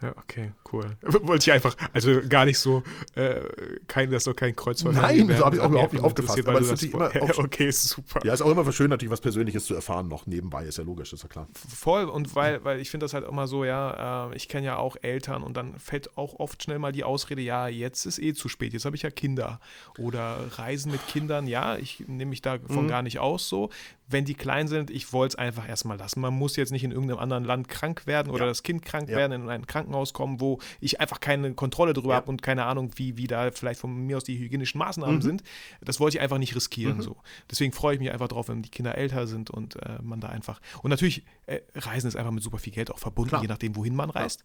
Ja, 0.02 0.10
okay, 0.18 0.52
cool. 0.74 0.98
Wollte 1.02 1.50
ich 1.50 1.54
einfach, 1.54 1.76
also 1.94 2.20
gar 2.28 2.44
nicht 2.44 2.60
so, 2.60 2.84
äh, 3.16 3.40
kein, 3.88 4.12
das 4.12 4.26
soll 4.26 4.34
kein 4.34 4.54
Kreuzfahrt 4.56 4.94
Nein, 4.94 5.28
so 5.38 5.46
habe 5.46 5.56
ich 5.56 5.62
auch 5.62 5.70
überhaupt 5.70 5.94
nicht 5.94 6.04
aufgefasst, 6.04 6.40
aber 6.46 6.60
du 6.60 6.66
ist 6.66 6.72
das- 6.72 6.82
natürlich 6.82 6.94
immer 6.96 7.16
ja, 7.16 7.22
auch- 7.34 7.40
okay, 7.40 7.72
super. 7.72 8.20
Ja, 8.26 8.34
ist 8.34 8.42
auch 8.42 8.52
immer 8.52 8.70
schön, 8.74 8.90
natürlich 8.90 9.12
was 9.12 9.22
Persönliches 9.22 9.66
zu 9.66 9.74
erfahren, 9.74 10.10
noch 10.10 10.26
nebenbei, 10.28 10.66
ist 10.66 10.78
ja 10.78 10.84
logisch, 10.84 11.14
ist 11.14 11.24
ja 11.24 11.30
klar. 11.30 11.48
Voll 11.74 12.06
und 12.06 12.36
weil, 12.36 12.62
weil 12.66 12.82
ich 12.82 12.90
finde 12.92 13.06
das 13.06 13.14
halt 13.14 13.26
immer 13.26 13.48
so, 13.48 13.64
ja, 13.64 14.30
äh, 14.32 14.36
ich 14.36 14.50
kenne 14.50 14.66
ja 14.66 14.78
auch 14.78 14.98
Eltern 15.02 15.44
und 15.44 15.56
dann 15.56 15.80
fällt 15.80 16.18
auch 16.18 16.40
oft 16.40 16.62
schnell 16.62 16.78
mal 16.80 16.92
die 16.92 17.06
Ausrede, 17.06 17.42
ja, 17.42 17.70
jetzt 17.70 18.06
ist 18.06 18.20
eh 18.20 18.34
zu 18.34 18.50
spät, 18.50 18.74
jetzt 18.74 18.84
habe 18.86 18.98
ich 18.98 19.02
ja 19.04 19.10
Kinder. 19.10 19.62
Oder 19.98 20.40
Reisen 20.58 20.92
mit 20.92 21.08
Kindern, 21.08 21.48
ja, 21.48 21.78
ich 21.78 22.02
nehme 22.08 22.32
mich 22.32 22.42
davon 22.42 22.84
Mhm. 22.84 22.90
gar 22.90 23.02
nicht 23.02 23.20
aus 23.20 23.48
so. 23.48 23.70
Wenn 24.08 24.24
die 24.24 24.36
klein 24.36 24.68
sind, 24.68 24.92
ich 24.92 25.14
wollte 25.14 25.34
es 25.34 25.36
einfach 25.40 25.68
erstmal 25.68 25.98
lassen. 25.98 26.22
Man 26.22 26.34
muss 26.36 26.56
jetzt 26.58 26.72
nicht 26.72 26.84
in 26.84 26.92
irgendeinem 26.92 27.18
anderen 27.20 27.44
Land 27.44 27.68
krank 27.70 28.06
werden 28.06 28.30
oder 28.32 28.44
Ja. 28.44 28.50
das 28.50 28.62
Kind 28.62 28.84
krank 28.86 29.10
Ja. 29.10 29.18
werden, 29.18 29.32
in 29.42 29.50
ein 29.50 29.66
Krankenhaus 29.66 30.14
kommen, 30.14 30.40
wo 30.40 30.60
ich 30.80 31.00
einfach 31.02 31.20
keine 31.20 31.54
Kontrolle 31.56 31.94
drüber 31.94 32.10
Ja. 32.10 32.16
habe 32.18 32.30
und 32.30 32.44
keine 32.44 32.66
Ahnung, 32.66 32.92
wie, 32.98 33.18
wie 33.18 33.26
da 33.26 33.50
vielleicht 33.52 33.80
von 33.80 34.06
mir 34.06 34.18
aus 34.18 34.24
die 34.24 34.38
hygienischen 34.38 34.78
Maßnahmen 34.78 35.16
Mhm. 35.18 35.22
sind. 35.22 35.44
Das 35.82 36.00
wollte 36.00 36.18
ich 36.18 36.22
einfach 36.22 36.38
nicht 36.38 36.56
riskieren. 36.56 37.02
So. 37.02 37.18
Deswegen 37.50 37.74
freue 37.74 37.96
ich 37.96 38.00
mich 38.00 38.12
einfach 38.12 38.28
drauf, 38.28 38.48
wenn 38.48 38.62
die 38.62 38.70
Kinder 38.70 38.96
älter 38.96 39.26
sind 39.26 39.50
und 39.50 39.76
äh, 39.78 39.98
man 40.04 40.20
da 40.20 40.30
einfach. 40.30 40.62
Und 40.84 40.92
natürlich, 40.92 41.24
äh, 41.48 41.62
Reisen 41.74 42.08
ist 42.08 42.16
einfach 42.16 42.32
mit 42.32 42.44
super 42.44 42.60
viel 42.60 42.74
Geld 42.74 42.92
auch 42.92 43.00
verbunden, 43.00 43.30
Klar. 43.30 43.42
je 43.42 43.48
nachdem, 43.48 43.76
wohin 43.76 43.96
man 43.96 44.12
reist. 44.12 44.44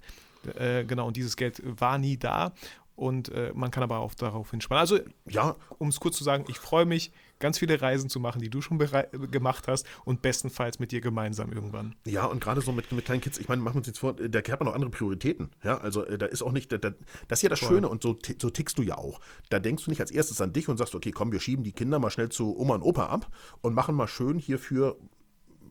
Äh, 0.58 0.84
genau, 0.84 1.06
und 1.06 1.16
dieses 1.18 1.36
Geld 1.36 1.60
war 1.64 1.98
nie 1.98 2.16
da. 2.16 2.52
Und 2.96 3.30
äh, 3.30 3.52
man 3.54 3.70
kann 3.70 3.82
aber 3.82 3.98
auch 4.00 4.14
darauf 4.14 4.50
hinspannen. 4.50 4.80
Also, 4.80 4.98
Ja, 5.26 5.56
um 5.78 5.88
es 5.88 6.00
kurz 6.00 6.16
zu 6.18 6.24
sagen, 6.24 6.44
ich 6.48 6.58
freue 6.58 6.84
mich, 6.84 7.12
ganz 7.40 7.58
viele 7.58 7.80
Reisen 7.80 8.08
zu 8.08 8.20
machen, 8.20 8.40
die 8.40 8.50
du 8.50 8.60
schon 8.60 8.78
gemacht 8.78 9.66
hast 9.66 9.86
und 10.04 10.22
bestenfalls 10.22 10.78
mit 10.78 10.92
dir 10.92 11.00
gemeinsam 11.00 11.52
irgendwann. 11.52 11.96
ja, 12.06 12.26
und 12.26 12.40
gerade 12.40 12.60
so 12.60 12.72
mit, 12.72 12.92
mit 12.92 13.04
kleinen 13.04 13.20
Kids, 13.20 13.38
ich 13.38 13.48
meine, 13.48 13.62
machen 13.62 13.74
wir 13.74 13.78
uns 13.78 13.86
jetzt 13.88 13.98
vor, 13.98 14.14
der 14.14 14.42
hat 14.42 14.60
man 14.60 14.66
noch 14.66 14.74
andere 14.74 14.90
Prioritäten. 14.90 15.50
Ja, 15.64 15.78
also 15.78 16.04
äh, 16.04 16.18
da 16.18 16.26
ist 16.26 16.42
auch 16.42 16.52
nicht, 16.52 16.70
da, 16.70 16.78
da, 16.78 16.92
das 17.28 17.38
ist 17.38 17.42
ja 17.42 17.48
das. 17.48 17.60
Schöne 17.60 17.88
und 17.88 18.02
so, 18.02 18.18
so 18.40 18.50
tickst 18.50 18.78
du 18.78 18.82
ja 18.82 18.96
auch. 18.96 19.20
Da 19.48 19.58
denkst 19.58 19.84
du 19.84 19.90
nicht 19.90 20.00
als 20.00 20.10
erstes 20.10 20.40
an 20.40 20.52
dich 20.52 20.68
und 20.68 20.76
sagst, 20.76 20.94
okay, 20.94 21.10
komm, 21.10 21.32
wir 21.32 21.40
schieben 21.40 21.64
die 21.64 21.72
Kinder 21.72 21.98
mal 21.98 22.10
schnell 22.10 22.30
zu 22.30 22.58
Oma 22.58 22.76
und 22.76 22.82
Opa 22.82 23.06
ab 23.06 23.30
und 23.60 23.74
machen 23.74 23.94
mal 23.94 24.08
schön 24.08 24.38
hier 24.38 24.58
für, 24.58 24.96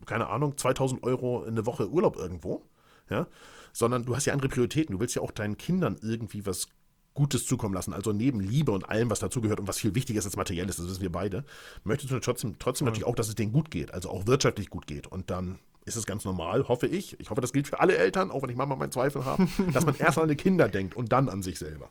keine 0.06 0.28
Ahnung, 0.28 0.58
2000 0.58 1.04
Euro 1.04 1.44
eine 1.44 1.66
Woche 1.66 1.90
Urlaub 1.90 2.18
irgendwo. 2.18 2.64
Ja, 3.10 3.28
sondern 3.74 4.06
du 4.06 4.16
hast 4.16 4.26
ja 4.26 4.34
andere 4.34 4.50
Prioritäten. 4.50 4.94
Du 4.94 5.00
willst 5.00 5.16
ja 5.16 5.22
auch 5.22 5.32
deinen 5.32 5.58
Kindern 5.58 5.98
irgendwie 6.02 6.46
was 6.46 6.68
Gutes 7.14 7.46
zukommen 7.46 7.74
lassen. 7.74 7.94
Also 7.94 8.14
neben 8.14 8.40
Liebe 8.40 8.72
und 8.72 8.88
allem, 8.90 9.10
was 9.10 9.20
dazugehört 9.20 9.60
und 9.60 9.68
was 9.68 9.78
viel 9.80 9.94
wichtiger 9.96 10.20
ist 10.20 10.26
als 10.26 10.38
materielles, 10.38 10.78
das 10.78 10.88
wissen 10.88 11.02
wir 11.02 11.12
beide, 11.12 11.44
möchtest 11.84 12.12
du 12.12 12.20
trotzdem, 12.20 12.58
trotzdem 12.60 12.86
natürlich 12.86 13.06
auch, 13.06 13.16
dass 13.16 13.28
es 13.28 13.36
denen 13.36 13.52
gut 13.52 13.72
geht, 13.72 13.94
also 13.94 14.10
auch 14.10 14.26
wirtschaftlich 14.28 14.70
gut 14.70 14.88
geht. 14.88 15.08
Und 15.08 15.30
dann 15.30 15.60
ist 15.86 15.96
es 15.96 16.06
ganz 16.06 16.24
normal, 16.24 16.68
hoffe 16.68 16.88
ich. 16.88 17.20
Ich 17.20 17.30
hoffe, 17.30 17.42
das 17.42 17.52
gilt 17.52 17.68
für 17.68 17.80
alle 17.80 17.98
Eltern, 17.98 18.32
auch 18.32 18.44
wenn 18.44 18.50
ich 18.50 18.56
manchmal 18.56 18.78
meinen 18.78 18.92
Zweifel 18.92 19.26
habe, 19.26 19.48
dass 19.74 19.86
man 19.86 19.96
erst 19.98 20.18
an 20.18 20.30
die 20.30 20.36
Kinder 20.36 20.70
denkt 20.70 20.96
und 20.96 21.12
dann 21.12 21.30
an 21.30 21.42
sich 21.44 21.58
selber. 21.60 21.90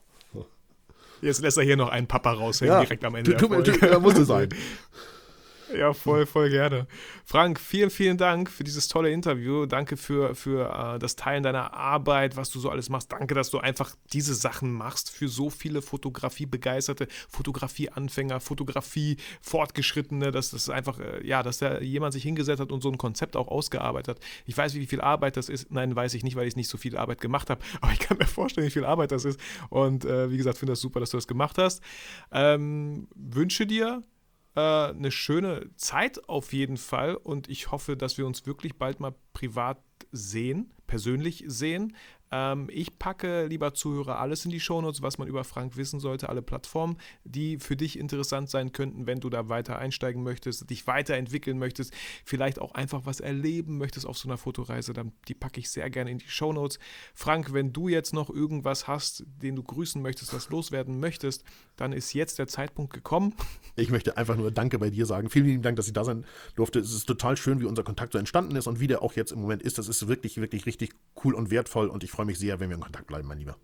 Jetzt 1.20 1.40
lässt 1.42 1.58
er 1.58 1.64
hier 1.64 1.76
noch 1.76 1.88
einen 1.88 2.06
Papa 2.06 2.30
raushängen, 2.32 2.78
direkt 2.80 3.04
am 3.04 3.16
Ende. 3.16 3.36
tu- 3.36 3.48
Folge. 3.48 3.72
tu- 3.72 4.00
musste 4.00 4.24
sein. 4.24 4.48
Ja, 5.74 5.92
voll, 5.92 6.24
voll 6.24 6.48
gerne. 6.48 6.86
Frank, 7.24 7.60
vielen, 7.60 7.90
vielen 7.90 8.16
Dank 8.16 8.50
für 8.50 8.64
dieses 8.64 8.88
tolle 8.88 9.10
Interview. 9.10 9.66
Danke 9.66 9.96
für, 9.98 10.34
für 10.34 10.94
äh, 10.94 10.98
das 10.98 11.14
Teilen 11.14 11.42
deiner 11.42 11.74
Arbeit, 11.74 12.36
was 12.36 12.50
du 12.50 12.58
so 12.58 12.70
alles 12.70 12.88
machst. 12.88 13.12
Danke, 13.12 13.34
dass 13.34 13.50
du 13.50 13.58
einfach 13.58 13.94
diese 14.12 14.34
Sachen 14.34 14.72
machst 14.72 15.10
für 15.10 15.28
so 15.28 15.50
viele 15.50 15.82
Fotografie-Begeisterte, 15.82 17.06
Fotografie-Anfänger, 17.28 18.40
Fotografie-Fortgeschrittene, 18.40 20.30
dass 20.30 20.50
das 20.50 20.70
einfach, 20.70 20.98
äh, 21.00 21.26
ja, 21.26 21.42
dass 21.42 21.58
da 21.58 21.80
jemand 21.80 22.14
sich 22.14 22.22
hingesetzt 22.22 22.60
hat 22.60 22.72
und 22.72 22.82
so 22.82 22.90
ein 22.90 22.98
Konzept 22.98 23.36
auch 23.36 23.48
ausgearbeitet 23.48 24.16
hat. 24.16 24.24
Ich 24.46 24.56
weiß, 24.56 24.74
wie 24.74 24.86
viel 24.86 25.02
Arbeit 25.02 25.36
das 25.36 25.50
ist. 25.50 25.70
Nein, 25.70 25.94
weiß 25.94 26.14
ich 26.14 26.24
nicht, 26.24 26.36
weil 26.36 26.48
ich 26.48 26.56
nicht 26.56 26.68
so 26.68 26.78
viel 26.78 26.96
Arbeit 26.96 27.20
gemacht 27.20 27.50
habe. 27.50 27.60
Aber 27.82 27.92
ich 27.92 27.98
kann 27.98 28.16
mir 28.16 28.26
vorstellen, 28.26 28.66
wie 28.66 28.70
viel 28.72 28.86
Arbeit 28.86 29.12
das 29.12 29.26
ist. 29.26 29.38
Und 29.68 30.06
äh, 30.06 30.30
wie 30.30 30.38
gesagt, 30.38 30.56
finde 30.58 30.72
das 30.72 30.80
super, 30.80 31.00
dass 31.00 31.10
du 31.10 31.18
das 31.18 31.26
gemacht 31.26 31.58
hast. 31.58 31.82
Ähm, 32.32 33.08
wünsche 33.14 33.66
dir 33.66 34.02
äh, 34.58 34.90
eine 34.90 35.12
schöne 35.12 35.70
Zeit 35.76 36.28
auf 36.28 36.52
jeden 36.52 36.78
Fall 36.78 37.14
und 37.14 37.48
ich 37.48 37.70
hoffe, 37.70 37.96
dass 37.96 38.18
wir 38.18 38.26
uns 38.26 38.44
wirklich 38.44 38.76
bald 38.76 38.98
mal 38.98 39.14
privat 39.32 39.78
sehen, 40.10 40.72
persönlich 40.88 41.44
sehen. 41.46 41.94
Ähm, 42.32 42.68
ich 42.72 42.98
packe, 42.98 43.46
lieber 43.46 43.72
Zuhörer, 43.74 44.18
alles 44.18 44.44
in 44.44 44.50
die 44.50 44.58
Shownotes, 44.58 45.00
was 45.00 45.16
man 45.16 45.28
über 45.28 45.44
Frank 45.44 45.76
wissen 45.76 46.00
sollte, 46.00 46.28
alle 46.28 46.42
Plattformen, 46.42 46.96
die 47.22 47.58
für 47.58 47.76
dich 47.76 47.96
interessant 47.98 48.50
sein 48.50 48.72
könnten, 48.72 49.06
wenn 49.06 49.20
du 49.20 49.30
da 49.30 49.48
weiter 49.48 49.78
einsteigen 49.78 50.24
möchtest, 50.24 50.68
dich 50.68 50.88
weiterentwickeln 50.88 51.58
möchtest, 51.58 51.94
vielleicht 52.24 52.58
auch 52.58 52.72
einfach 52.74 53.06
was 53.06 53.20
erleben 53.20 53.78
möchtest 53.78 54.06
auf 54.06 54.18
so 54.18 54.28
einer 54.28 54.38
Fotoreise, 54.38 54.92
dann 54.92 55.12
die 55.28 55.34
packe 55.34 55.60
ich 55.60 55.70
sehr 55.70 55.88
gerne 55.88 56.10
in 56.10 56.18
die 56.18 56.28
Shownotes. 56.28 56.80
Frank, 57.14 57.52
wenn 57.52 57.72
du 57.72 57.88
jetzt 57.88 58.12
noch 58.12 58.28
irgendwas 58.28 58.88
hast, 58.88 59.24
den 59.40 59.54
du 59.54 59.62
grüßen 59.62 60.02
möchtest, 60.02 60.34
was 60.34 60.50
loswerden 60.50 60.98
möchtest, 60.98 61.44
dann 61.78 61.92
ist 61.92 62.12
jetzt 62.12 62.38
der 62.38 62.46
Zeitpunkt 62.46 62.92
gekommen. 62.92 63.34
Ich 63.76 63.90
möchte 63.90 64.16
einfach 64.16 64.36
nur 64.36 64.50
Danke 64.50 64.78
bei 64.78 64.90
dir 64.90 65.06
sagen. 65.06 65.30
Vielen 65.30 65.46
lieben 65.46 65.62
Dank, 65.62 65.76
dass 65.76 65.86
ich 65.86 65.92
da 65.92 66.04
sein 66.04 66.24
durfte. 66.56 66.80
Es 66.80 66.92
ist 66.92 67.06
total 67.06 67.36
schön, 67.36 67.60
wie 67.60 67.64
unser 67.64 67.84
Kontakt 67.84 68.12
so 68.12 68.18
entstanden 68.18 68.56
ist 68.56 68.66
und 68.66 68.80
wie 68.80 68.88
der 68.88 69.02
auch 69.02 69.14
jetzt 69.14 69.30
im 69.30 69.40
Moment 69.40 69.62
ist. 69.62 69.78
Das 69.78 69.88
ist 69.88 70.08
wirklich, 70.08 70.40
wirklich 70.40 70.66
richtig 70.66 70.90
cool 71.24 71.34
und 71.34 71.50
wertvoll 71.50 71.88
und 71.88 72.02
ich 72.02 72.10
freue 72.10 72.26
mich 72.26 72.38
sehr, 72.38 72.60
wenn 72.60 72.70
wir 72.70 72.76
in 72.76 72.82
Kontakt 72.82 73.06
bleiben, 73.06 73.28
mein 73.28 73.38
Lieber. 73.38 73.56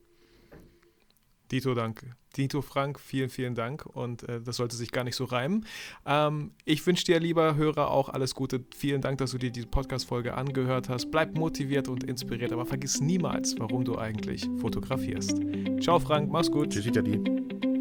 Dito, 1.50 1.74
danke. 1.74 2.16
Dito 2.36 2.62
Frank, 2.62 2.98
vielen, 2.98 3.28
vielen 3.28 3.54
Dank. 3.54 3.86
Und 3.86 4.28
äh, 4.28 4.40
das 4.40 4.56
sollte 4.56 4.76
sich 4.76 4.92
gar 4.92 5.04
nicht 5.04 5.14
so 5.14 5.24
reimen. 5.24 5.66
Ähm, 6.06 6.52
ich 6.64 6.84
wünsche 6.86 7.04
dir, 7.04 7.20
lieber 7.20 7.54
Hörer, 7.54 7.90
auch 7.90 8.08
alles 8.08 8.34
Gute. 8.34 8.64
Vielen 8.76 9.00
Dank, 9.00 9.18
dass 9.18 9.32
du 9.32 9.38
dir 9.38 9.50
diese 9.50 9.66
Podcast-Folge 9.66 10.34
angehört 10.34 10.88
hast. 10.88 11.10
Bleib 11.10 11.36
motiviert 11.36 11.88
und 11.88 12.04
inspiriert, 12.04 12.52
aber 12.52 12.66
vergiss 12.66 13.00
niemals, 13.00 13.54
warum 13.58 13.84
du 13.84 13.98
eigentlich 13.98 14.48
fotografierst. 14.58 15.40
Ciao, 15.80 16.00
Frank, 16.00 16.30
mach's 16.30 16.50
gut. 16.50 16.70
Tschüssi, 16.70 16.90
Daddy. 16.90 17.73